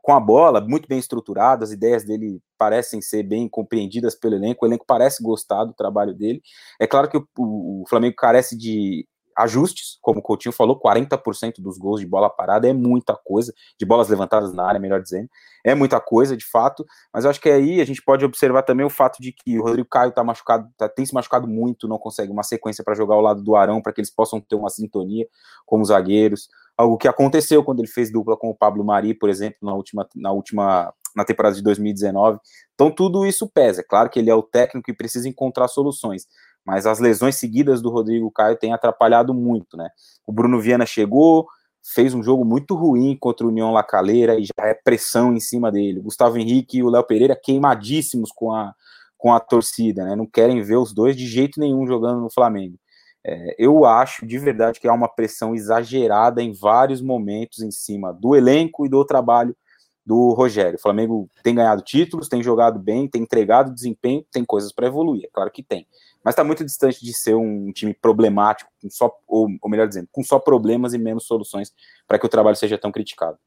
com 0.00 0.12
a 0.12 0.20
bola, 0.20 0.60
muito 0.60 0.88
bem 0.88 0.98
estruturado, 0.98 1.64
as 1.64 1.72
ideias 1.72 2.04
dele 2.04 2.40
parecem 2.58 3.00
ser 3.00 3.22
bem 3.22 3.48
compreendidas 3.48 4.14
pelo 4.14 4.34
elenco, 4.34 4.64
o 4.64 4.68
elenco 4.68 4.84
parece 4.86 5.22
gostar 5.22 5.64
do 5.64 5.72
trabalho 5.72 6.14
dele. 6.14 6.40
É 6.80 6.86
claro 6.86 7.08
que 7.08 7.16
o, 7.16 7.26
o 7.36 7.84
Flamengo 7.88 8.14
carece 8.16 8.56
de 8.56 9.06
ajustes, 9.36 9.98
como 10.00 10.20
o 10.20 10.22
Coutinho 10.22 10.52
falou, 10.52 10.78
40% 10.78 11.54
dos 11.58 11.78
gols 11.78 12.00
de 12.00 12.06
bola 12.06 12.28
parada 12.28 12.68
é 12.68 12.72
muita 12.72 13.14
coisa, 13.14 13.52
de 13.78 13.86
bolas 13.86 14.08
levantadas 14.08 14.52
na 14.52 14.66
área, 14.66 14.80
melhor 14.80 15.00
dizendo, 15.00 15.28
é 15.64 15.74
muita 15.74 16.00
coisa, 16.00 16.36
de 16.36 16.44
fato, 16.44 16.84
mas 17.12 17.24
eu 17.24 17.30
acho 17.30 17.40
que 17.40 17.48
aí 17.48 17.80
a 17.80 17.84
gente 17.84 18.02
pode 18.02 18.24
observar 18.24 18.62
também 18.62 18.84
o 18.84 18.90
fato 18.90 19.20
de 19.20 19.32
que 19.32 19.58
o 19.58 19.62
Rodrigo 19.62 19.88
Caio 19.88 20.12
tá 20.12 20.22
machucado, 20.22 20.68
tá, 20.76 20.88
tem 20.88 21.06
se 21.06 21.14
machucado 21.14 21.46
muito, 21.48 21.88
não 21.88 21.98
consegue 21.98 22.32
uma 22.32 22.42
sequência 22.42 22.84
para 22.84 22.94
jogar 22.94 23.14
ao 23.14 23.20
lado 23.20 23.42
do 23.42 23.56
Arão, 23.56 23.80
para 23.80 23.92
que 23.92 24.00
eles 24.00 24.10
possam 24.10 24.40
ter 24.40 24.54
uma 24.54 24.70
sintonia 24.70 25.26
como 25.64 25.84
zagueiros, 25.84 26.48
algo 26.82 26.98
que 26.98 27.08
aconteceu 27.08 27.64
quando 27.64 27.80
ele 27.80 27.88
fez 27.88 28.12
dupla 28.12 28.36
com 28.36 28.50
o 28.50 28.54
Pablo 28.54 28.84
Mari, 28.84 29.14
por 29.14 29.28
exemplo, 29.28 29.58
na 29.62 29.74
última, 29.74 30.06
na 30.14 30.32
última 30.32 30.92
na 31.14 31.24
temporada 31.24 31.54
de 31.54 31.62
2019. 31.62 32.38
Então 32.74 32.90
tudo 32.90 33.26
isso 33.26 33.48
pesa. 33.48 33.80
É 33.80 33.84
claro 33.84 34.08
que 34.08 34.18
ele 34.18 34.30
é 34.30 34.34
o 34.34 34.42
técnico 34.42 34.90
e 34.90 34.94
precisa 34.94 35.28
encontrar 35.28 35.68
soluções 35.68 36.26
mas 36.64 36.86
as 36.86 36.98
lesões 36.98 37.36
seguidas 37.36 37.82
do 37.82 37.90
Rodrigo 37.90 38.30
Caio 38.30 38.56
têm 38.56 38.72
atrapalhado 38.72 39.34
muito, 39.34 39.76
né? 39.76 39.88
O 40.26 40.32
Bruno 40.32 40.60
Viana 40.60 40.86
chegou, 40.86 41.46
fez 41.82 42.14
um 42.14 42.22
jogo 42.22 42.44
muito 42.44 42.74
ruim 42.74 43.16
contra 43.18 43.44
o 43.44 43.48
União 43.50 43.72
La 43.72 43.82
Calera 43.82 44.38
e 44.38 44.44
já 44.44 44.68
é 44.68 44.74
pressão 44.74 45.32
em 45.32 45.40
cima 45.40 45.70
dele. 45.72 46.00
Gustavo 46.00 46.38
Henrique 46.38 46.78
e 46.78 46.82
o 46.82 46.88
Léo 46.88 47.04
Pereira 47.04 47.36
queimadíssimos 47.36 48.30
com 48.32 48.54
a, 48.54 48.72
com 49.18 49.32
a 49.32 49.40
torcida, 49.40 50.04
né? 50.04 50.14
Não 50.14 50.26
querem 50.26 50.62
ver 50.62 50.76
os 50.76 50.92
dois 50.92 51.16
de 51.16 51.26
jeito 51.26 51.58
nenhum 51.58 51.86
jogando 51.86 52.20
no 52.20 52.32
Flamengo. 52.32 52.78
É, 53.24 53.54
eu 53.58 53.84
acho 53.84 54.26
de 54.26 54.38
verdade 54.38 54.80
que 54.80 54.88
há 54.88 54.92
uma 54.92 55.08
pressão 55.08 55.54
exagerada 55.54 56.42
em 56.42 56.52
vários 56.52 57.00
momentos 57.00 57.60
em 57.60 57.70
cima 57.70 58.12
do 58.12 58.34
elenco 58.34 58.84
e 58.84 58.88
do 58.88 59.04
trabalho 59.04 59.56
do 60.04 60.32
Rogério. 60.32 60.76
O 60.76 60.82
Flamengo 60.82 61.30
tem 61.42 61.54
ganhado 61.54 61.82
títulos, 61.82 62.28
tem 62.28 62.42
jogado 62.42 62.78
bem, 62.78 63.08
tem 63.08 63.22
entregado 63.22 63.72
desempenho, 63.72 64.24
tem 64.32 64.44
coisas 64.44 64.72
para 64.72 64.88
evoluir, 64.88 65.24
é 65.24 65.30
claro 65.32 65.50
que 65.50 65.62
tem 65.62 65.86
mas 66.24 66.32
está 66.32 66.44
muito 66.44 66.64
distante 66.64 67.04
de 67.04 67.12
ser 67.12 67.34
um 67.34 67.72
time 67.72 67.92
problemático, 67.92 68.70
com 68.80 68.88
só, 68.88 69.12
ou, 69.26 69.48
ou 69.60 69.70
melhor 69.70 69.88
dizendo, 69.88 70.08
com 70.12 70.22
só 70.22 70.38
problemas 70.38 70.94
e 70.94 70.98
menos 70.98 71.26
soluções 71.26 71.72
para 72.06 72.18
que 72.18 72.26
o 72.26 72.28
trabalho 72.28 72.56
seja 72.56 72.78
tão 72.78 72.92
criticado. 72.92 73.38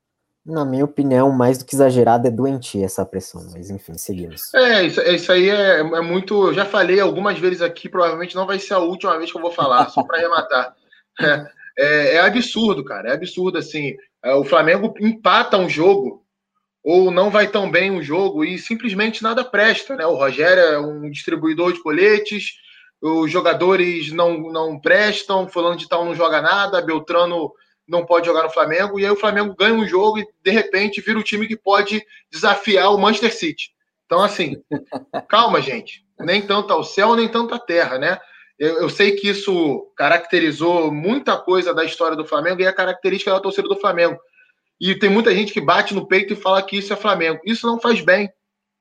Na 0.46 0.64
minha 0.64 0.86
opinião, 0.86 1.32
mais 1.32 1.58
do 1.58 1.66
que 1.66 1.74
exagerada, 1.74 2.28
é 2.28 2.32
doentia 2.32 2.86
essa 2.86 3.04
pressão, 3.04 3.43
mas 3.52 3.72
enfim, 3.72 3.98
seguimos. 3.98 4.54
É, 4.54 4.84
isso, 4.84 5.02
isso 5.02 5.32
aí 5.32 5.50
é, 5.50 5.80
é 5.80 6.02
muito. 6.02 6.54
Já 6.54 6.64
falei 6.66 7.00
algumas 7.00 7.39
vezes 7.39 7.64
aqui, 7.64 7.89
provavelmente 7.89 8.36
não 8.36 8.46
vai 8.46 8.60
ser 8.60 8.76
a 8.76 8.80
última 8.80 9.18
vez 9.18 9.32
que 9.32 9.38
eu 9.38 9.41
vou 9.41 9.52
falar, 9.52 9.89
só 9.89 10.04
para 10.04 10.20
arrematar. 10.20 10.76
É, 11.20 11.48
é, 11.80 12.16
é, 12.16 12.20
absurdo, 12.20 12.86
cara, 12.86 13.10
é 13.10 13.14
absurdo 13.14 13.58
assim. 13.58 13.96
É, 14.24 14.36
o 14.36 14.43
Flamengo 14.43 14.93
empata 15.00 15.58
um 15.58 15.68
jogo 15.68 16.24
ou 16.84 17.10
não 17.10 17.32
vai 17.32 17.48
tão 17.48 17.72
bem 17.72 17.89
um 17.89 18.04
jogo 18.04 18.46
e 18.46 18.60
simplesmente 18.60 19.24
nada 19.24 19.43
presta, 19.43 19.96
né? 19.96 20.06
O 20.06 20.14
Rogério 20.14 20.62
é 20.62 20.80
um 20.80 21.10
distribuidor 21.10 21.74
de 21.74 21.82
coletes, 21.82 22.52
os 23.02 23.32
jogadores 23.32 24.12
não, 24.12 24.38
não 24.52 24.80
prestam, 24.80 25.50
fulano 25.50 25.76
de 25.76 25.89
tal 25.89 26.06
não 26.06 26.14
joga 26.14 26.39
nada, 26.39 26.84
Beltrano 26.84 27.52
não 27.88 28.06
pode 28.06 28.26
jogar 28.26 28.44
no 28.44 28.50
Flamengo, 28.50 29.00
e 29.00 29.06
aí 29.06 29.12
o 29.12 29.16
Flamengo 29.16 29.56
ganha 29.56 29.74
um 29.74 29.88
jogo 29.88 30.20
e 30.20 30.28
de 30.44 30.52
repente 30.52 31.02
vira 31.02 31.20
o 31.20 31.24
time 31.24 31.48
que 31.48 31.56
pode 31.56 32.04
desafiar 32.32 32.94
o 32.94 32.98
Manchester 32.98 33.34
City. 33.34 33.72
Então, 34.06 34.22
assim, 34.22 34.56
calma, 35.30 35.62
gente. 35.62 36.06
Nem 36.20 36.42
tanto 36.42 36.72
ao 36.72 36.84
céu, 36.84 37.16
nem 37.16 37.28
tanto 37.28 37.54
à 37.54 37.60
terra, 37.60 37.98
né? 37.98 38.20
Eu, 38.58 38.82
eu, 38.82 38.90
sei 38.90 39.12
que 39.12 39.28
isso 39.28 39.92
caracterizou 39.98 40.92
muita 40.92 41.38
coisa 41.38 41.74
da 41.74 41.84
história 41.84 42.16
do 42.16 42.26
Flamengo 42.26 42.62
e 42.62 42.66
é 42.66 42.68
a 42.68 42.74
característica 42.74 43.32
da 43.32 43.40
torcida 43.40 43.68
do 43.68 43.76
Flamengo. 43.76 44.18
E 44.80 44.96
tem 44.96 45.10
muita 45.10 45.34
gente 45.34 45.52
que 45.52 45.60
bate 45.60 45.94
no 45.94 46.08
peito 46.08 46.34
e 46.34 46.38
fala 46.38 46.64
que 46.64 46.78
isso 46.78 46.94
é 46.94 46.96
Flamengo. 46.96 47.40
Isso 47.46 47.68
não 47.68 47.80
faz 47.80 48.00
bem. 48.02 48.30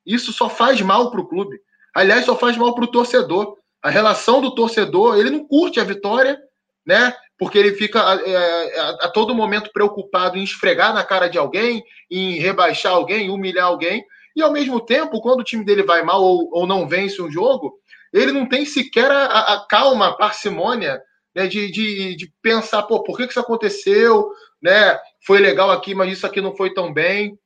Isso 0.07 0.33
só 0.33 0.49
faz 0.49 0.81
mal 0.81 1.11
para 1.11 1.21
o 1.21 1.27
clube. 1.27 1.59
Aliás, 1.95 2.25
só 2.25 2.37
faz 2.37 2.57
mal 2.57 2.75
para 2.75 2.85
o 2.85 2.91
torcedor. 2.91 3.57
A 3.83 3.91
relação 3.91 4.41
do 4.41 4.55
torcedor, 4.55 5.19
ele 5.19 5.31
não 5.31 5.47
curte 5.47 5.81
a 5.81 5.85
vitória, 5.85 6.39
né? 6.87 7.13
Porque 7.39 7.59
ele 7.59 7.73
fica 7.73 8.01
a, 8.01 8.13
a, 8.13 8.91
a 9.07 9.09
todo 9.09 9.35
momento 9.35 9.71
preocupado 9.73 10.39
em 10.39 10.45
esfregar 10.45 10.95
na 10.95 11.05
cara 11.05 11.29
de 11.29 11.37
alguém, 11.37 11.83
em 12.11 12.39
rebaixar 12.39 12.93
alguém, 12.93 13.31
humilhar 13.31 13.67
alguém. 13.67 14.05
E 14.37 14.43
ao 14.43 14.53
mesmo 14.53 14.81
tempo, 14.81 15.21
quando 15.21 15.41
o 15.41 15.45
time 15.45 15.65
dele 15.65 15.83
vai 15.83 16.03
mal 16.03 16.23
ou, 16.23 16.49
ou 16.53 16.67
não 16.67 16.89
vence 16.89 17.21
um 17.21 17.31
jogo, 17.31 17.75
ele 18.13 18.33
não 18.33 18.49
tem 18.49 18.65
sequer 18.65 19.11
a, 19.11 19.55
a 19.55 19.67
calma, 19.67 20.09
a 20.09 20.15
parcimônia 20.15 21.01
né, 21.35 21.47
de, 21.47 21.71
de, 21.71 22.17
de, 22.17 22.33
pensar, 22.41 22.85
pô, 22.85 23.03
por 23.03 23.17
que, 23.17 23.25
que 23.25 23.33
isso 23.33 23.41
aconteceu? 23.41 24.31
Né? 24.63 24.99
Foi 25.27 25.41
legal 25.41 25.71
aqui, 25.71 25.95
mas 25.95 26.13
isso 26.13 26.27
aqui 26.27 26.41
não 26.41 26.55
foi 26.57 26.73
tão 26.73 26.93
bem. 26.93 27.39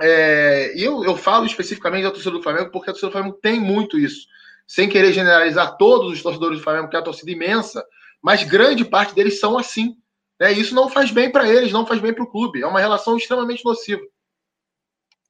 É, 0.00 0.72
eu, 0.76 1.04
eu 1.04 1.16
falo 1.16 1.46
especificamente 1.46 2.04
da 2.04 2.10
torcida 2.10 2.32
do 2.32 2.42
Flamengo, 2.42 2.70
porque 2.70 2.90
a 2.90 2.92
torcida 2.92 3.08
do 3.08 3.12
Flamengo 3.12 3.38
tem 3.40 3.60
muito 3.60 3.98
isso. 3.98 4.26
Sem 4.66 4.88
querer 4.88 5.12
generalizar 5.12 5.76
todos 5.76 6.12
os 6.12 6.22
torcedores 6.22 6.58
do 6.58 6.64
Flamengo, 6.64 6.88
que 6.88 6.96
é 6.96 6.98
a 6.98 7.02
torcida 7.02 7.30
imensa, 7.30 7.84
mas 8.22 8.44
grande 8.44 8.84
parte 8.84 9.14
deles 9.14 9.40
são 9.40 9.58
assim. 9.58 9.96
Né? 10.38 10.52
E 10.52 10.60
isso 10.60 10.74
não 10.74 10.88
faz 10.88 11.10
bem 11.10 11.30
para 11.30 11.48
eles, 11.48 11.72
não 11.72 11.86
faz 11.86 12.00
bem 12.00 12.14
para 12.14 12.24
o 12.24 12.30
clube. 12.30 12.62
É 12.62 12.66
uma 12.66 12.80
relação 12.80 13.16
extremamente 13.16 13.64
nociva. 13.64 14.02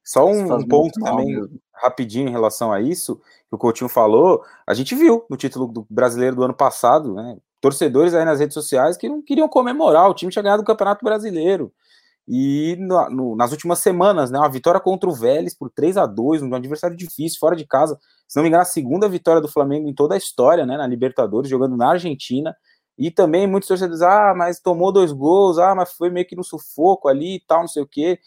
Só 0.03 0.25
um 0.25 0.67
ponto 0.67 0.99
também, 0.99 1.47
rapidinho 1.73 2.27
em 2.27 2.31
relação 2.31 2.71
a 2.71 2.81
isso, 2.81 3.17
que 3.47 3.55
o 3.55 3.57
Coutinho 3.57 3.89
falou, 3.89 4.43
a 4.65 4.73
gente 4.73 4.95
viu 4.95 5.25
no 5.29 5.37
título 5.37 5.67
do 5.67 5.85
brasileiro 5.89 6.35
do 6.35 6.43
ano 6.43 6.55
passado, 6.55 7.13
né? 7.13 7.37
Torcedores 7.61 8.13
aí 8.15 8.25
nas 8.25 8.39
redes 8.39 8.55
sociais 8.55 8.97
que 8.97 9.07
não 9.07 9.21
queriam 9.21 9.47
comemorar, 9.47 10.09
o 10.09 10.13
time 10.15 10.31
tinha 10.31 10.41
ganhado 10.41 10.63
o 10.63 10.65
Campeonato 10.65 11.05
Brasileiro. 11.05 11.71
E 12.27 12.75
no, 12.79 13.09
no, 13.09 13.35
nas 13.35 13.51
últimas 13.51 13.79
semanas, 13.79 14.31
né, 14.31 14.39
uma 14.39 14.49
vitória 14.49 14.79
contra 14.79 15.09
o 15.09 15.13
Vélez 15.13 15.55
por 15.55 15.69
3 15.69 15.97
a 15.97 16.05
2 16.05 16.41
um 16.41 16.53
adversário 16.55 16.95
difícil, 16.95 17.39
fora 17.39 17.55
de 17.55 17.65
casa. 17.65 17.99
Se 18.27 18.37
não 18.37 18.43
me 18.43 18.49
engano, 18.49 18.63
a 18.63 18.65
segunda 18.65 19.07
vitória 19.09 19.41
do 19.41 19.47
Flamengo 19.47 19.87
em 19.87 19.93
toda 19.93 20.15
a 20.15 20.17
história, 20.17 20.65
né, 20.65 20.77
na 20.77 20.87
Libertadores, 20.87 21.49
jogando 21.49 21.75
na 21.75 21.89
Argentina. 21.89 22.55
E 23.01 23.09
também 23.09 23.47
muitos 23.47 23.67
torcedores, 23.67 24.03
ah, 24.03 24.31
mas 24.37 24.59
tomou 24.59 24.91
dois 24.91 25.11
gols, 25.11 25.57
ah, 25.57 25.73
mas 25.73 25.91
foi 25.91 26.11
meio 26.11 26.23
que 26.23 26.35
no 26.35 26.43
sufoco 26.43 27.07
ali 27.07 27.37
e 27.37 27.39
tal, 27.39 27.61
não 27.61 27.67
sei 27.67 27.81
o 27.81 27.87
quê. 27.87 28.19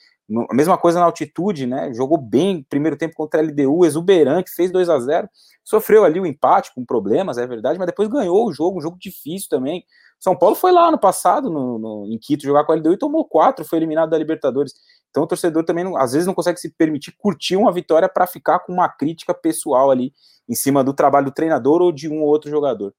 A 0.51 0.55
mesma 0.55 0.77
coisa 0.77 0.99
na 0.99 1.07
altitude, 1.07 1.65
né? 1.65 1.95
Jogou 1.95 2.19
bem 2.19 2.67
primeiro 2.69 2.97
tempo 2.97 3.15
contra 3.15 3.41
a 3.41 3.45
LDU, 3.45 3.85
exuberante, 3.85 4.51
fez 4.51 4.73
2 4.73 4.89
a 4.91 4.99
0 4.99 5.29
Sofreu 5.63 6.03
ali 6.03 6.19
o 6.19 6.27
empate 6.27 6.75
com 6.75 6.85
problemas, 6.85 7.39
é 7.39 7.47
verdade, 7.47 7.79
mas 7.79 7.87
depois 7.87 8.09
ganhou 8.09 8.49
o 8.49 8.53
jogo, 8.53 8.79
um 8.79 8.81
jogo 8.81 8.99
difícil 8.99 9.49
também. 9.49 9.85
São 10.19 10.37
Paulo 10.37 10.57
foi 10.57 10.73
lá 10.73 10.91
no 10.91 10.99
passado, 10.99 11.49
no, 11.49 11.79
no, 11.79 12.07
em 12.13 12.19
Quito, 12.19 12.43
jogar 12.43 12.65
com 12.65 12.73
a 12.73 12.75
LDU 12.75 12.95
e 12.95 12.99
tomou 12.99 13.25
quatro, 13.25 13.65
foi 13.65 13.79
eliminado 13.79 14.11
da 14.11 14.19
Libertadores. 14.19 14.75
Então 15.09 15.23
o 15.23 15.27
torcedor 15.29 15.65
também, 15.65 15.85
não, 15.85 15.97
às 15.97 16.13
vezes, 16.15 16.27
não 16.27 16.35
consegue 16.35 16.59
se 16.59 16.69
permitir 16.71 17.15
curtir 17.17 17.55
uma 17.55 17.71
vitória 17.71 18.09
para 18.09 18.27
ficar 18.27 18.59
com 18.59 18.73
uma 18.73 18.89
crítica 18.89 19.33
pessoal 19.33 19.93
ali 19.93 20.13
em 20.49 20.55
cima 20.57 20.83
do 20.83 20.93
trabalho 20.93 21.27
do 21.27 21.33
treinador 21.33 21.81
ou 21.81 21.93
de 21.93 22.09
um 22.09 22.23
ou 22.23 22.29
outro 22.29 22.51
jogador. 22.51 22.93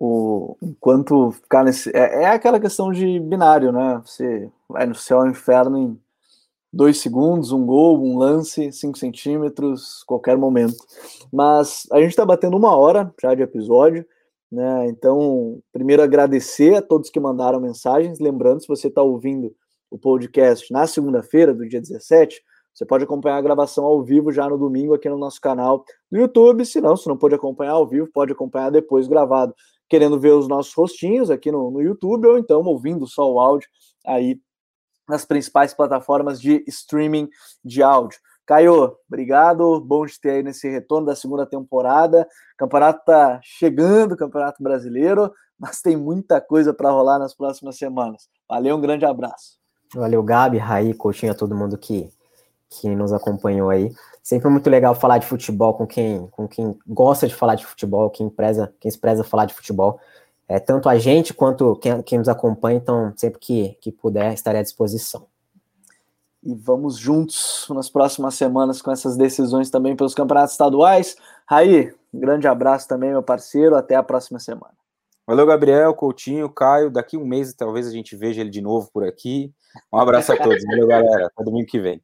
O, 0.00 0.56
enquanto 0.62 1.32
ficar 1.32 1.64
nesse. 1.64 1.90
É, 1.94 2.22
é 2.22 2.26
aquela 2.26 2.60
questão 2.60 2.92
de 2.92 3.18
binário, 3.18 3.72
né? 3.72 4.00
Você 4.04 4.48
vai 4.68 4.86
no 4.86 4.94
céu 4.94 5.26
e 5.26 5.30
inferno 5.30 5.76
em 5.76 6.00
dois 6.72 6.98
segundos, 6.98 7.50
um 7.50 7.66
gol, 7.66 8.00
um 8.00 8.16
lance, 8.16 8.70
cinco 8.70 8.96
centímetros, 8.96 10.04
qualquer 10.04 10.36
momento. 10.36 10.76
Mas 11.32 11.86
a 11.90 11.98
gente 12.00 12.10
está 12.10 12.24
batendo 12.24 12.56
uma 12.56 12.76
hora 12.76 13.12
já 13.20 13.34
de 13.34 13.42
episódio, 13.42 14.06
né? 14.50 14.86
Então, 14.88 15.60
primeiro 15.72 16.02
agradecer 16.02 16.76
a 16.76 16.82
todos 16.82 17.10
que 17.10 17.18
mandaram 17.18 17.60
mensagens. 17.60 18.20
Lembrando, 18.20 18.60
se 18.60 18.68
você 18.68 18.86
está 18.86 19.02
ouvindo 19.02 19.52
o 19.90 19.98
podcast 19.98 20.72
na 20.72 20.86
segunda-feira, 20.86 21.52
do 21.52 21.68
dia 21.68 21.80
17, 21.80 22.40
você 22.72 22.86
pode 22.86 23.02
acompanhar 23.02 23.38
a 23.38 23.42
gravação 23.42 23.84
ao 23.84 24.04
vivo 24.04 24.30
já 24.30 24.48
no 24.48 24.56
domingo 24.56 24.94
aqui 24.94 25.08
no 25.08 25.18
nosso 25.18 25.40
canal 25.40 25.84
do 26.12 26.18
YouTube. 26.18 26.64
Se 26.64 26.80
não, 26.80 26.96
se 26.96 27.08
não 27.08 27.16
pode 27.16 27.34
acompanhar 27.34 27.72
ao 27.72 27.86
vivo, 27.86 28.08
pode 28.12 28.30
acompanhar 28.30 28.70
depois 28.70 29.08
gravado, 29.08 29.52
querendo 29.88 30.18
ver 30.18 30.32
os 30.32 30.48
nossos 30.48 30.72
rostinhos 30.74 31.30
aqui 31.30 31.50
no, 31.50 31.70
no 31.70 31.80
YouTube, 31.80 32.26
ou 32.26 32.38
então 32.38 32.62
ouvindo 32.62 33.06
só 33.06 33.30
o 33.30 33.40
áudio 33.40 33.68
aí 34.06 34.40
nas 35.08 35.24
principais 35.24 35.72
plataformas 35.72 36.40
de 36.40 36.62
streaming 36.66 37.28
de 37.64 37.82
áudio. 37.82 38.18
Caio, 38.48 38.96
obrigado, 39.06 39.80
bom 39.80 40.06
de 40.06 40.18
ter 40.18 40.30
aí 40.30 40.42
nesse 40.42 40.68
retorno 40.70 41.06
da 41.06 41.14
segunda 41.14 41.44
temporada. 41.44 42.26
O 42.54 42.56
campeonato 42.56 43.04
tá 43.04 43.40
chegando, 43.42 44.16
Campeonato 44.16 44.62
Brasileiro, 44.62 45.30
mas 45.58 45.82
tem 45.82 45.96
muita 45.96 46.40
coisa 46.40 46.72
para 46.72 46.90
rolar 46.90 47.18
nas 47.18 47.34
próximas 47.34 47.76
semanas. 47.76 48.28
Valeu, 48.48 48.76
um 48.76 48.80
grande 48.80 49.04
abraço. 49.04 49.58
Valeu, 49.94 50.22
Gabi, 50.22 50.58
Raí, 50.58 50.94
Coutinho, 50.94 51.32
a 51.32 51.34
todo 51.34 51.54
mundo 51.54 51.76
que, 51.76 52.10
que 52.68 52.88
nos 52.88 53.12
acompanhou 53.12 53.70
aí. 53.70 53.92
Sempre 54.22 54.48
muito 54.48 54.68
legal 54.68 54.94
falar 54.94 55.18
de 55.18 55.26
futebol 55.26 55.74
com 55.74 55.86
quem, 55.86 56.26
com 56.28 56.46
quem 56.46 56.78
gosta 56.86 57.26
de 57.26 57.34
falar 57.34 57.54
de 57.54 57.64
futebol, 57.64 58.10
quem 58.10 58.28
preza, 58.28 58.72
quem 58.78 58.90
se 58.90 58.98
preza 58.98 59.24
falar 59.24 59.46
de 59.46 59.54
futebol 59.54 59.98
é, 60.48 60.58
tanto 60.58 60.88
a 60.88 60.98
gente 60.98 61.34
quanto 61.34 61.76
quem, 61.76 62.02
quem, 62.02 62.18
nos 62.18 62.28
acompanha, 62.28 62.78
então 62.78 63.12
sempre 63.16 63.38
que, 63.38 63.76
que 63.82 63.92
puder, 63.92 64.32
estarei 64.32 64.60
à 64.60 64.64
disposição. 64.64 65.26
E 66.42 66.54
vamos 66.54 66.96
juntos 66.96 67.66
nas 67.68 67.90
próximas 67.90 68.34
semanas 68.34 68.80
com 68.80 68.90
essas 68.90 69.16
decisões 69.16 69.68
também 69.68 69.94
pelos 69.94 70.14
campeonatos 70.14 70.52
estaduais. 70.52 71.16
Raí, 71.46 71.92
um 72.14 72.18
grande 72.18 72.48
abraço 72.48 72.88
também, 72.88 73.10
meu 73.10 73.22
parceiro. 73.22 73.76
Até 73.76 73.96
a 73.96 74.02
próxima 74.02 74.38
semana. 74.38 74.72
Valeu, 75.26 75.44
Gabriel, 75.44 75.92
Coutinho, 75.92 76.48
Caio. 76.48 76.90
Daqui 76.90 77.18
um 77.18 77.26
mês 77.26 77.52
talvez 77.52 77.86
a 77.86 77.90
gente 77.90 78.16
veja 78.16 78.40
ele 78.40 78.50
de 78.50 78.62
novo 78.62 78.88
por 78.90 79.04
aqui. 79.04 79.52
Um 79.92 79.98
abraço 79.98 80.32
a 80.32 80.36
todos. 80.36 80.64
Valeu, 80.64 80.86
galera. 80.86 81.26
Até 81.26 81.44
domingo 81.44 81.66
que 81.66 81.80
vem. 81.80 82.00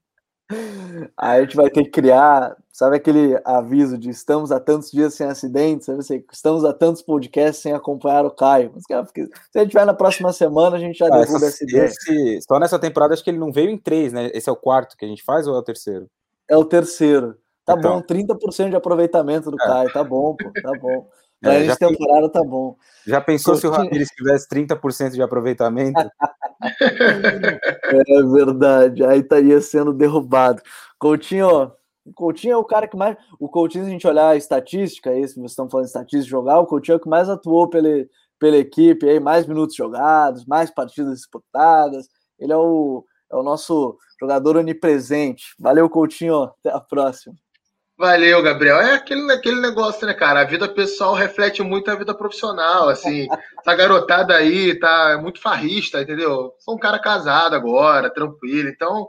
Aí 1.17 1.41
a 1.41 1.43
gente 1.43 1.57
vai 1.57 1.71
ter 1.71 1.85
que 1.85 1.91
criar, 1.91 2.57
sabe 2.71 2.97
aquele 2.97 3.41
aviso 3.45 3.97
de 3.97 4.11
estamos 4.11 4.53
há 4.53 4.61
tantos 4.61 4.91
dias 4.91 5.15
sem 5.15 5.27
acidentes, 5.27 5.87
sabe 5.87 6.01
assim, 6.01 6.25
estamos 6.31 6.65
há 6.65 6.73
tantos 6.73 7.03
podcasts 7.03 7.63
sem 7.63 7.73
acompanhar 7.73 8.27
o 8.27 8.31
Caio. 8.31 8.71
Mas, 8.75 8.85
cara, 8.85 9.07
se 9.07 9.59
a 9.59 9.63
gente 9.63 9.73
vai 9.73 9.85
na 9.85 9.95
próxima 9.95 10.33
semana, 10.33 10.77
a 10.77 10.79
gente 10.79 10.99
já 10.99 11.07
ah, 11.07 11.19
derruba 11.19 11.47
essa 11.47 11.65
ideia. 11.65 11.85
Esse, 11.87 12.41
só 12.43 12.59
nessa 12.59 12.79
temporada 12.79 13.15
acho 13.15 13.25
que 13.25 13.31
ele 13.31 13.39
não 13.39 13.53
veio 13.53 13.71
em 13.71 13.79
três, 13.79 14.13
né? 14.13 14.31
Esse 14.35 14.49
é 14.49 14.53
o 14.53 14.57
quarto 14.57 14.97
que 14.97 15.05
a 15.05 15.09
gente 15.09 15.25
faz 15.25 15.47
ou 15.47 15.55
é 15.55 15.59
o 15.59 15.63
terceiro? 15.63 16.09
É 16.49 16.57
o 16.57 16.65
terceiro. 16.65 17.39
Tá 17.65 17.75
então. 17.79 18.01
bom, 18.01 18.03
30% 18.03 18.69
de 18.69 18.77
aproveitamento 18.77 19.51
do 19.51 19.61
é. 19.61 19.67
Caio, 19.67 19.93
tá 19.93 20.05
bom, 20.05 20.37
pô, 20.37 20.53
tá 20.61 20.73
bom. 20.79 21.09
Pra 21.45 21.55
é, 21.55 21.77
temporada 21.77 22.29
tá 22.31 22.43
bom. 22.43 22.75
Já 23.07 23.21
pensou 23.21 23.55
se 23.57 23.67
o 23.67 23.71
Ramires 23.71 24.09
tivesse 24.09 24.49
30% 24.49 25.11
de 25.11 25.23
aproveitamento? 25.23 26.01
é 26.81 28.23
verdade, 28.33 29.05
aí 29.05 29.21
estaria 29.21 29.61
sendo 29.61 29.93
derrubado. 29.93 30.63
Coutinho, 30.99 31.71
Coutinho 32.15 32.55
é 32.55 32.57
o 32.57 32.65
cara 32.65 32.89
que 32.89 32.97
mais. 32.97 33.17
O 33.39 33.47
Coutinho, 33.47 33.85
se 33.85 33.91
a 33.91 33.93
gente 33.93 34.07
olhar 34.07 34.29
a 34.31 34.37
estatística, 34.37 35.11
aí, 35.11 35.29
se 35.29 35.35
vocês 35.35 35.51
estão 35.51 35.69
falando 35.69 35.85
de 35.85 35.91
estatística 35.91 36.31
jogar, 36.31 36.61
o 36.61 36.67
Coutinho 36.67 36.95
é 36.95 36.97
o 36.97 37.01
que 37.01 37.09
mais 37.09 37.29
atuou 37.29 37.69
pela, 37.69 37.89
pela 38.39 38.57
equipe, 38.57 39.07
aí, 39.07 39.21
mais 39.21 39.47
minutos 39.47 39.77
jogados, 39.77 40.47
mais 40.47 40.71
partidas 40.71 41.19
disputadas. 41.19 42.09
Ele 42.39 42.53
é 42.53 42.57
o, 42.57 43.05
é 43.31 43.37
o 43.37 43.43
nosso 43.43 43.99
jogador 44.19 44.57
onipresente. 44.57 45.55
Valeu, 45.59 45.91
Coutinho. 45.91 46.45
Até 46.45 46.71
a 46.71 46.81
próxima. 46.81 47.35
Valeu, 47.97 48.43
Gabriel. 48.43 48.81
É 48.81 48.95
aquele, 48.95 49.31
aquele 49.31 49.61
negócio, 49.61 50.05
né, 50.07 50.13
cara? 50.13 50.41
A 50.41 50.45
vida 50.45 50.69
pessoal 50.69 51.15
reflete 51.15 51.63
muito 51.63 51.89
a 51.91 51.95
vida 51.95 52.13
profissional. 52.13 52.89
Assim, 52.89 53.29
essa 53.61 53.75
garotada 53.75 54.35
aí 54.35 54.77
tá 54.79 55.19
muito 55.23 55.41
farrista, 55.41 56.03
entendeu? 56.03 56.53
Sou 56.59 56.75
um 56.75 56.79
cara 56.79 56.99
casado 56.99 57.55
agora, 57.55 58.13
tranquilo, 58.13 58.69
então 58.69 59.09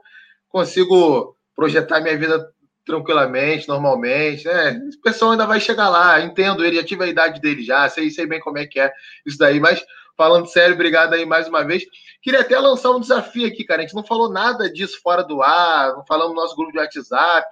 consigo 0.49 1.35
projetar 1.55 1.99
minha 1.99 2.17
vida 2.17 2.47
tranquilamente, 2.85 3.67
normalmente, 3.67 4.45
né? 4.45 4.79
O 4.95 5.01
pessoal 5.01 5.31
ainda 5.31 5.47
vai 5.47 5.59
chegar 5.59 5.89
lá, 5.89 6.21
entendo 6.21 6.63
ele, 6.63 6.75
já 6.75 6.83
tive 6.83 7.03
a 7.03 7.07
idade 7.07 7.41
dele 7.41 7.63
já, 7.63 7.89
sei, 7.89 8.11
sei 8.11 8.27
bem 8.27 8.39
como 8.39 8.59
é 8.59 8.67
que 8.67 8.79
é 8.79 8.91
isso 9.25 9.39
daí, 9.39 9.59
mas 9.59 9.83
falando 10.15 10.47
sério, 10.47 10.75
obrigado 10.75 11.13
aí 11.13 11.25
mais 11.25 11.47
uma 11.47 11.63
vez. 11.63 11.83
Queria 12.21 12.41
até 12.41 12.59
lançar 12.59 12.91
um 12.91 12.99
desafio 12.99 13.47
aqui, 13.47 13.63
cara. 13.63 13.81
A 13.81 13.85
gente 13.85 13.95
não 13.95 14.05
falou 14.05 14.31
nada 14.31 14.71
disso 14.71 14.99
fora 15.01 15.23
do 15.23 15.41
ar, 15.41 15.93
não 15.93 16.05
falamos 16.05 16.35
no 16.35 16.41
nosso 16.41 16.55
grupo 16.55 16.71
de 16.71 16.77
WhatsApp, 16.77 17.47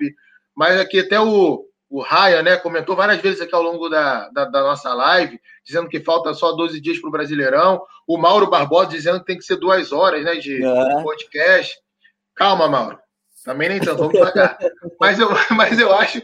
mas 0.56 0.80
aqui 0.80 1.00
até 1.00 1.20
o, 1.20 1.66
o 1.90 2.02
Raya, 2.02 2.42
né, 2.42 2.58
comentou 2.58 2.96
várias 2.96 3.22
vezes 3.22 3.42
aqui 3.42 3.54
ao 3.54 3.62
longo 3.62 3.88
da, 3.90 4.30
da, 4.30 4.46
da 4.46 4.62
nossa 4.62 4.94
live, 4.94 5.40
dizendo 5.64 5.88
que 5.88 6.00
falta 6.00 6.34
só 6.34 6.52
12 6.52 6.82
dias 6.82 7.00
para 7.00 7.08
o 7.08 7.12
Brasileirão. 7.12 7.82
O 8.08 8.18
Mauro 8.18 8.50
Barbosa 8.50 8.90
dizendo 8.90 9.20
que 9.20 9.26
tem 9.26 9.38
que 9.38 9.46
ser 9.46 9.58
duas 9.58 9.92
horas 9.92 10.24
né, 10.24 10.36
de 10.36 10.64
é. 10.64 11.04
podcast. 11.04 11.76
Calma, 12.36 12.68
Mauro. 12.68 12.98
Também 13.44 13.70
nem 13.70 13.80
tanto, 13.80 13.98
vamos 13.98 14.14
devagar. 14.14 14.58
mas, 15.00 15.20
eu, 15.20 15.30
mas, 15.52 15.78
eu 15.78 15.94
acho, 15.94 16.22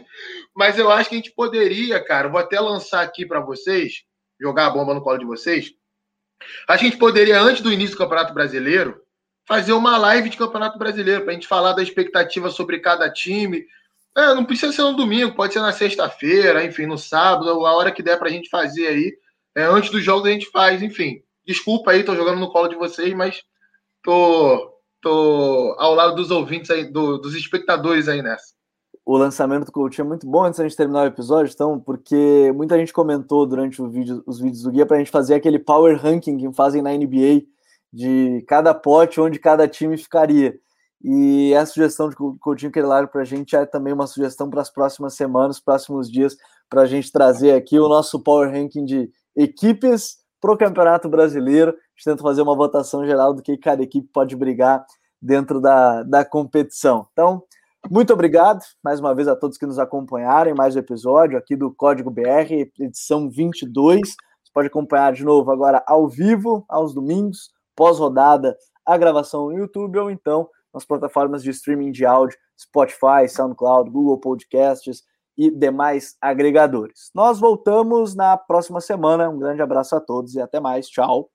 mas 0.56 0.78
eu 0.78 0.90
acho 0.90 1.08
que 1.08 1.14
a 1.14 1.18
gente 1.18 1.32
poderia, 1.32 2.02
cara, 2.02 2.28
vou 2.28 2.40
até 2.40 2.58
lançar 2.58 3.02
aqui 3.02 3.26
para 3.26 3.40
vocês, 3.40 4.02
jogar 4.40 4.66
a 4.66 4.70
bomba 4.70 4.94
no 4.94 5.02
colo 5.02 5.18
de 5.18 5.24
vocês. 5.24 5.72
A 6.66 6.76
gente 6.76 6.96
poderia, 6.96 7.40
antes 7.40 7.62
do 7.62 7.72
início 7.72 7.94
do 7.94 7.98
Campeonato 7.98 8.32
Brasileiro, 8.32 9.00
fazer 9.46 9.72
uma 9.72 9.96
live 9.98 10.30
de 10.30 10.36
Campeonato 10.36 10.78
Brasileiro, 10.78 11.22
para 11.22 11.30
a 11.32 11.34
gente 11.34 11.46
falar 11.46 11.74
da 11.74 11.82
expectativa 11.82 12.50
sobre 12.50 12.80
cada 12.80 13.10
time, 13.10 13.64
é, 14.16 14.34
não 14.34 14.44
precisa 14.44 14.72
ser 14.72 14.82
no 14.82 14.96
domingo, 14.96 15.34
pode 15.34 15.52
ser 15.52 15.60
na 15.60 15.72
sexta-feira, 15.72 16.64
enfim, 16.64 16.86
no 16.86 16.98
sábado, 16.98 17.66
a 17.66 17.76
hora 17.76 17.92
que 17.92 18.02
der 18.02 18.18
pra 18.18 18.30
gente 18.30 18.48
fazer 18.48 18.86
aí. 18.86 19.12
É, 19.56 19.64
antes 19.64 19.90
do 19.90 20.00
jogo 20.00 20.26
a 20.26 20.30
gente 20.30 20.46
faz, 20.50 20.82
enfim. 20.82 21.22
Desculpa 21.46 21.90
aí, 21.90 22.04
tô 22.04 22.14
jogando 22.14 22.40
no 22.40 22.50
colo 22.50 22.68
de 22.68 22.76
vocês, 22.76 23.12
mas 23.14 23.42
tô, 24.02 24.72
tô 25.00 25.76
ao 25.78 25.94
lado 25.94 26.14
dos 26.14 26.30
ouvintes 26.30 26.70
aí, 26.70 26.90
do, 26.90 27.18
dos 27.18 27.34
espectadores 27.34 28.08
aí 28.08 28.22
nessa. 28.22 28.54
O 29.04 29.16
lançamento 29.16 29.66
do 29.66 29.72
Coutinho 29.72 30.04
é 30.04 30.08
muito 30.08 30.26
bom 30.26 30.44
antes 30.44 30.58
da 30.58 30.68
gente 30.68 30.76
terminar 30.76 31.02
o 31.02 31.06
episódio, 31.06 31.52
então, 31.52 31.80
porque 31.80 32.52
muita 32.54 32.78
gente 32.78 32.92
comentou 32.92 33.46
durante 33.46 33.82
vídeo, 33.88 34.22
os 34.26 34.38
vídeos 34.38 34.62
do 34.62 34.70
guia 34.70 34.86
pra 34.86 34.98
gente 34.98 35.10
fazer 35.10 35.34
aquele 35.34 35.58
power 35.58 35.96
ranking 36.00 36.36
que 36.36 36.52
fazem 36.52 36.82
na 36.82 36.92
NBA 36.92 37.42
de 37.92 38.44
cada 38.46 38.72
pote 38.72 39.20
onde 39.20 39.38
cada 39.38 39.66
time 39.66 39.96
ficaria. 39.96 40.56
E 41.02 41.54
a 41.54 41.64
sugestão 41.64 42.10
de 42.10 42.16
Coutinho 42.16 42.70
Querilaro 42.70 43.08
para 43.08 43.22
a 43.22 43.24
gente 43.24 43.56
é 43.56 43.64
também 43.64 43.92
uma 43.92 44.06
sugestão 44.06 44.50
para 44.50 44.60
as 44.60 44.70
próximas 44.70 45.14
semanas, 45.14 45.58
próximos 45.58 46.10
dias, 46.10 46.36
para 46.68 46.82
a 46.82 46.86
gente 46.86 47.10
trazer 47.10 47.54
aqui 47.54 47.78
o 47.78 47.88
nosso 47.88 48.22
Power 48.22 48.50
Ranking 48.50 48.84
de 48.84 49.10
equipes 49.34 50.18
para 50.40 50.52
o 50.52 50.58
Campeonato 50.58 51.08
Brasileiro. 51.08 51.70
A 51.70 51.74
gente 51.96 52.04
tenta 52.04 52.22
fazer 52.22 52.42
uma 52.42 52.54
votação 52.54 53.06
geral 53.06 53.32
do 53.32 53.42
que 53.42 53.56
cada 53.56 53.82
equipe 53.82 54.08
pode 54.12 54.36
brigar 54.36 54.84
dentro 55.20 55.60
da, 55.60 56.02
da 56.02 56.24
competição. 56.24 57.06
Então, 57.12 57.42
muito 57.88 58.12
obrigado 58.12 58.60
mais 58.84 59.00
uma 59.00 59.14
vez 59.14 59.26
a 59.26 59.34
todos 59.34 59.56
que 59.56 59.66
nos 59.66 59.78
acompanharam 59.78 60.50
em 60.50 60.54
mais 60.54 60.76
um 60.76 60.80
episódio 60.80 61.38
aqui 61.38 61.56
do 61.56 61.72
Código 61.72 62.10
BR, 62.10 62.70
edição 62.78 63.30
22. 63.30 64.00
Você 64.00 64.52
pode 64.52 64.68
acompanhar 64.68 65.14
de 65.14 65.24
novo 65.24 65.50
agora 65.50 65.82
ao 65.86 66.06
vivo, 66.06 66.64
aos 66.68 66.92
domingos, 66.92 67.50
pós-rodada, 67.74 68.54
a 68.84 68.98
gravação 68.98 69.46
no 69.46 69.58
YouTube 69.58 69.98
ou 69.98 70.10
então 70.10 70.48
nas 70.72 70.84
plataformas 70.84 71.42
de 71.42 71.50
streaming 71.50 71.90
de 71.90 72.04
áudio, 72.04 72.38
Spotify, 72.58 73.28
SoundCloud, 73.28 73.90
Google 73.90 74.18
Podcasts 74.18 75.02
e 75.36 75.50
demais 75.50 76.16
agregadores. 76.20 77.10
Nós 77.14 77.40
voltamos 77.40 78.14
na 78.14 78.36
próxima 78.36 78.80
semana. 78.80 79.28
Um 79.28 79.38
grande 79.38 79.62
abraço 79.62 79.96
a 79.96 80.00
todos 80.00 80.34
e 80.34 80.40
até 80.40 80.60
mais. 80.60 80.88
Tchau. 80.88 81.30